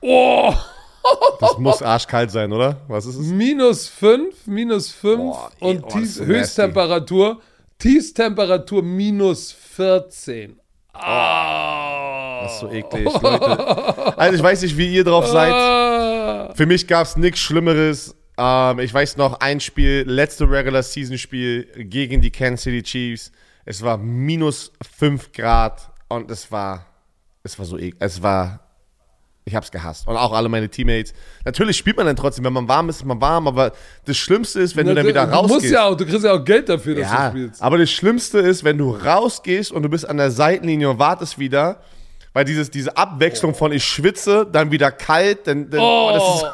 oh, 0.00 0.54
Das 1.40 1.58
muss 1.58 1.82
arschkalt 1.82 2.30
sein, 2.30 2.50
oder? 2.50 2.76
Was 2.88 3.04
ist 3.04 3.16
es? 3.16 3.26
minus 3.26 3.88
5, 3.88 4.46
minus 4.46 4.90
5 4.92 5.16
Boah, 5.18 5.50
ey, 5.60 5.68
und 5.70 5.84
oh, 5.84 5.88
Tief-. 5.88 6.20
Höchsttemperatur, 6.20 7.40
Tiefstemperatur 7.78 8.82
minus 8.82 9.52
14. 9.52 10.58
Ah. 10.94 12.40
Das 12.44 12.54
ist 12.54 12.60
so 12.60 12.70
eklig, 12.70 13.04
Leute. 13.20 13.58
Also 14.16 14.36
ich 14.36 14.42
weiß 14.42 14.62
nicht, 14.62 14.76
wie 14.76 14.92
ihr 14.94 15.04
drauf 15.04 15.26
seid. 15.26 15.52
Ah. 15.52 16.52
Für 16.54 16.66
mich 16.66 16.86
gab 16.86 17.06
es 17.06 17.16
nichts 17.16 17.40
Schlimmeres. 17.40 18.14
Ähm, 18.36 18.78
ich 18.80 18.92
weiß 18.92 19.16
noch, 19.16 19.40
ein 19.40 19.60
Spiel, 19.60 20.04
letzte 20.06 20.48
Regular 20.50 20.82
Season 20.82 21.18
Spiel 21.18 21.64
gegen 21.76 22.20
die 22.20 22.30
Kansas 22.30 22.62
City 22.64 22.82
Chiefs. 22.82 23.30
Es 23.64 23.82
war 23.82 23.96
minus 23.96 24.72
5 24.98 25.32
Grad 25.32 25.90
und 26.08 26.30
es 26.30 26.50
war, 26.52 26.86
es 27.42 27.58
war 27.58 27.64
so 27.66 27.76
eklig. 27.78 27.94
Es 28.00 28.22
war, 28.22 28.60
ich 29.44 29.54
hab's 29.54 29.70
gehasst. 29.70 30.06
Und 30.08 30.16
auch 30.16 30.32
alle 30.32 30.48
meine 30.48 30.68
Teammates. 30.68 31.14
Natürlich 31.44 31.76
spielt 31.76 31.96
man 31.96 32.06
dann 32.06 32.16
trotzdem, 32.16 32.44
wenn 32.44 32.52
man 32.52 32.66
warm 32.68 32.88
ist, 32.88 32.96
ist 32.96 33.04
man 33.04 33.20
warm, 33.20 33.46
aber 33.48 33.72
das 34.04 34.16
Schlimmste 34.16 34.60
ist, 34.60 34.74
wenn 34.76 34.86
du 34.86 34.94
dann 34.94 35.06
wieder 35.06 35.26
du 35.26 35.32
musst 35.42 35.54
rausgehst. 35.54 35.72
ja 35.74 35.84
auch, 35.84 35.96
du 35.96 36.04
kriegst 36.04 36.24
ja 36.24 36.32
auch 36.32 36.44
Geld 36.44 36.68
dafür, 36.68 36.94
dass 36.96 37.10
Ja, 37.10 37.30
du 37.30 37.36
spielst. 37.38 37.62
aber 37.62 37.78
das 37.78 37.90
Schlimmste 37.90 38.38
ist, 38.38 38.64
wenn 38.64 38.78
du 38.78 38.90
rausgehst 38.90 39.70
und 39.72 39.82
du 39.82 39.88
bist 39.88 40.08
an 40.08 40.16
der 40.16 40.30
Seitenlinie 40.30 40.90
und 40.90 40.98
wartest 40.98 41.38
wieder, 41.38 41.80
weil 42.34 42.44
dieses, 42.44 42.70
diese 42.70 42.94
Abwechslung 42.96 43.54
von 43.54 43.72
ich 43.72 43.84
schwitze, 43.84 44.46
dann 44.50 44.70
wieder 44.70 44.90
kalt, 44.92 45.46
dann, 45.46 45.70
dann 45.70 45.80
Oh, 45.80 46.10
das 46.12 46.22
ist, 46.34 46.44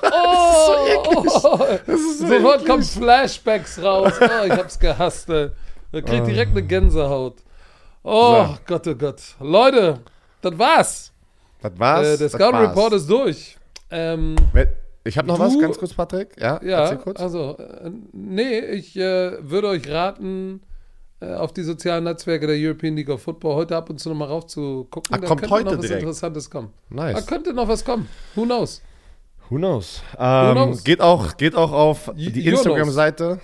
oh, 1.45 1.59
das 1.87 2.01
ist 2.01 2.19
so 2.21 2.27
Sofort 2.29 2.55
eklig. 2.57 2.69
kommen 2.69 2.83
Flashbacks 2.85 3.83
raus. 3.83 4.13
Oh, 4.21 4.45
ich 4.47 4.53
hab's 4.53 4.79
gehasst, 4.79 5.29
ey. 5.31 5.51
Man 5.93 6.05
kriegt 6.05 6.27
direkt 6.29 6.53
eine 6.53 6.63
Gänsehaut. 6.63 7.39
Oh 8.05 8.45
So. 8.47 8.59
Gott, 8.67 8.87
oh 8.87 8.95
Gott. 8.95 9.21
Leute, 9.41 9.99
das 10.41 10.57
war's. 10.59 11.13
Das 11.61 11.73
war's. 11.77 12.07
Äh, 12.07 12.17
der 12.19 12.29
das 12.29 12.33
Scout. 12.33 12.57
Report 12.57 12.93
ist 12.93 13.11
durch. 13.11 13.57
Ähm, 13.91 14.37
Ich 15.03 15.19
habe 15.19 15.27
noch 15.29 15.37
Du- 15.39 15.43
was, 15.43 15.59
ganz 15.59 15.79
kurz, 15.79 15.93
Patrick. 15.95 16.41
Ja, 16.41 16.61
ja, 16.63 16.95
kurz. 16.97 17.19
also, 17.21 17.57
äh, 17.59 17.91
nee, 18.13 18.59
ich 18.61 18.97
äh, 18.97 19.37
würde 19.51 19.69
euch 19.69 19.89
raten, 19.91 20.63
auf 21.27 21.53
die 21.53 21.63
sozialen 21.63 22.05
Netzwerke 22.05 22.47
der 22.47 22.57
European 22.57 22.97
League 22.97 23.09
of 23.11 23.23
Football 23.23 23.55
heute 23.57 23.77
ab 23.77 23.91
und 23.91 23.99
zu 24.01 24.09
nochmal 24.09 24.29
raufzugucken. 24.29 25.15
Ah, 25.15 25.19
Da 25.19 25.27
kommt 25.27 25.41
könnte 25.43 25.55
heute 25.55 25.65
noch 25.67 25.73
was 25.79 25.81
direkt. 25.83 26.03
Interessantes 26.03 26.49
kommen. 26.51 26.71
Nice. 26.89 27.15
Da 27.17 27.21
könnte 27.23 27.53
noch 27.53 27.69
was 27.69 27.85
kommen. 27.85 28.09
Who 28.35 28.45
knows? 28.45 28.81
Who 29.51 29.57
knows? 29.57 30.03
Ähm, 30.19 30.53
knows? 30.53 30.85
Geht, 30.85 31.01
auch, 31.01 31.37
geht 31.37 31.55
auch 31.55 31.73
auf 31.73 32.11
die. 32.17 32.47
Instagram-Seite. 32.47 33.41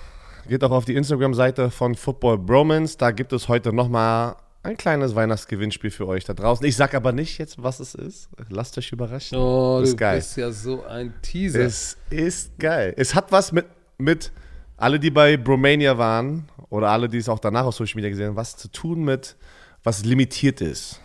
Geht 0.49 0.63
auch 0.63 0.71
auf 0.71 0.85
die 0.85 0.95
Instagram-Seite 0.95 1.71
von 1.71 1.95
Football 1.97 2.39
Bromance. 2.39 2.97
Da 2.97 3.11
gibt 3.11 3.33
es 3.33 3.49
heute 3.49 3.73
nochmal 3.73 4.37
ein 4.63 4.77
kleines 4.77 5.15
Weihnachtsgewinnspiel 5.15 5.91
für 5.91 6.07
euch 6.07 6.25
da 6.25 6.35
draußen. 6.35 6.65
Ich 6.67 6.77
sag 6.77 6.95
aber 6.95 7.13
nicht 7.13 7.39
jetzt, 7.39 7.63
was 7.63 7.81
es 7.81 7.95
ist. 7.95 8.29
Lasst 8.49 8.79
euch 8.79 8.91
überraschen. 8.93 9.37
Oh, 9.39 9.79
Das 9.81 9.91
du 9.91 9.95
ist 9.95 9.99
geil. 9.99 10.17
bist 10.19 10.37
ja 10.37 10.51
so 10.53 10.85
ein 10.85 11.13
Teaser. 11.23 11.61
Es 11.61 11.97
ist 12.11 12.59
geil. 12.59 12.95
Es 12.97 13.15
hat 13.15 13.33
was 13.33 13.51
mit, 13.53 13.67
mit 13.99 14.31
alle, 14.77 14.99
die 15.01 15.11
bei 15.11 15.37
Bromania 15.37 15.97
waren 15.97 16.49
oder 16.69 16.91
alle, 16.91 17.09
die 17.09 17.19
es 17.19 17.29
auch 17.29 17.39
danach 17.39 17.65
auf 17.65 17.75
Social 17.75 17.97
Media 17.97 18.11
gesehen 18.11 18.29
haben, 18.29 18.37
was 18.37 18.57
zu 18.57 18.69
tun 18.69 19.05
mit, 19.05 19.37
was 19.83 20.05
limitiert 20.05 20.61
ist. 20.61 21.01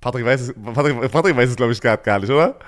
Patrick 0.00 0.24
weiß 0.24 0.40
es, 0.40 0.54
Patrick, 0.74 1.12
Patrick 1.12 1.36
weiß 1.36 1.50
es 1.50 1.56
glaube 1.56 1.72
ich, 1.72 1.80
gar, 1.80 1.96
gar 1.96 2.18
nicht, 2.18 2.30
oder? 2.30 2.58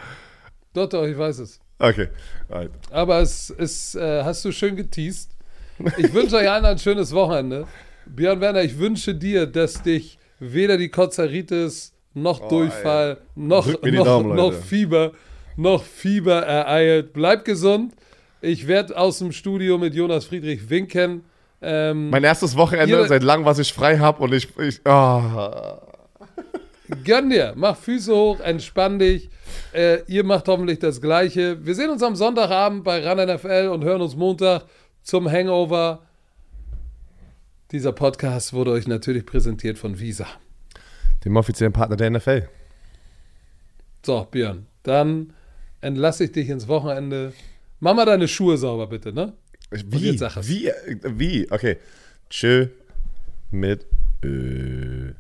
Doch, 0.73 0.89
doch, 0.89 1.05
ich 1.05 1.17
weiß 1.17 1.39
es. 1.41 1.61
Okay. 1.79 2.09
Alright. 2.49 2.71
Aber 2.91 3.21
es 3.21 3.51
ist, 3.51 3.95
äh, 3.97 4.23
hast 4.23 4.45
du 4.45 4.53
schön 4.53 4.77
geteased. 4.77 5.31
Ich 5.97 6.13
wünsche 6.15 6.37
euch 6.37 6.49
allen 6.49 6.65
ein 6.65 6.79
schönes 6.79 7.13
Wochenende. 7.13 7.67
Björn 8.07 8.41
Werner, 8.41 8.63
ich 8.63 8.79
wünsche 8.79 9.15
dir, 9.15 9.47
dass 9.47 9.83
dich 9.83 10.19
weder 10.39 10.77
die 10.77 10.89
Kozeritis 10.89 11.93
noch 12.13 12.49
Durchfall 12.49 13.19
noch, 13.35 13.67
Oh, 13.67 13.79
mir 13.83 13.91
die 13.91 13.99
noch, 13.99 14.05
Daumen, 14.05 14.37
noch 14.37 14.53
Leute. 14.53 14.63
Fieber 14.63 15.13
noch 15.57 15.85
Fieber 15.85 16.43
ereilt. 16.43 17.13
Bleib 17.13 17.45
gesund. 17.45 17.95
Ich 18.45 18.67
werde 18.67 18.97
aus 18.99 19.19
dem 19.19 19.33
Studio 19.33 19.79
mit 19.79 19.95
Jonas 19.95 20.27
Friedrich 20.27 20.69
winken. 20.69 21.25
Ähm, 21.63 22.11
Mein 22.11 22.25
erstes 22.25 22.57
Wochenende 22.57 22.95
Ihr- 22.95 23.07
seit 23.09 23.23
langem, 23.23 23.47
was 23.47 23.59
ich 23.59 23.73
frei 23.73 23.99
habe 23.99 24.23
und 24.23 24.35
ich, 24.35 24.49
ich 24.59 24.81
oh. 24.85 25.23
Gönn 27.05 27.31
dir, 27.31 27.55
mach 27.57 27.77
Füße 27.77 28.15
hoch, 28.15 28.41
entspann 28.41 28.99
dich. 28.99 29.31
Äh, 29.73 30.03
ihr 30.07 30.25
macht 30.25 30.47
hoffentlich 30.49 30.79
das 30.79 31.01
Gleiche. 31.01 31.65
Wir 31.65 31.75
sehen 31.75 31.89
uns 31.89 32.03
am 32.03 32.15
Sonntagabend 32.17 32.85
bei 32.85 33.03
RAN 33.03 33.17
NFL 33.35 33.71
und 33.73 33.83
hören 33.85 34.03
uns 34.03 34.15
Montag 34.15 34.65
zum 35.03 35.31
Hangover. 35.31 36.03
Dieser 37.73 37.93
Podcast 37.93 38.53
wurde 38.53 38.73
euch 38.73 38.87
natürlich 38.87 39.25
präsentiert 39.25 39.79
von 39.79 39.99
Visa. 39.99 40.27
dem 41.25 41.35
offiziellen 41.37 41.73
Partner 41.73 41.97
der 41.97 42.11
NFL. 42.11 42.47
So, 44.05 44.29
Björn, 44.31 44.67
dann 44.83 45.33
entlasse 45.81 46.25
ich 46.25 46.33
dich 46.33 46.51
ins 46.51 46.69
Wochenende. 46.69 47.33
Mach 47.85 47.95
mal 47.95 48.07
deine 48.07 48.27
Schuhe 48.29 48.57
sauber, 48.57 48.87
bitte, 48.87 49.13
ne? 49.13 49.35
Wie? 49.71 50.19
Wie? 50.19 50.73
Wie? 51.03 51.51
Okay. 51.51 51.77
Tschö 52.31 52.69
mit 53.51 53.85
Ö. 54.25 55.13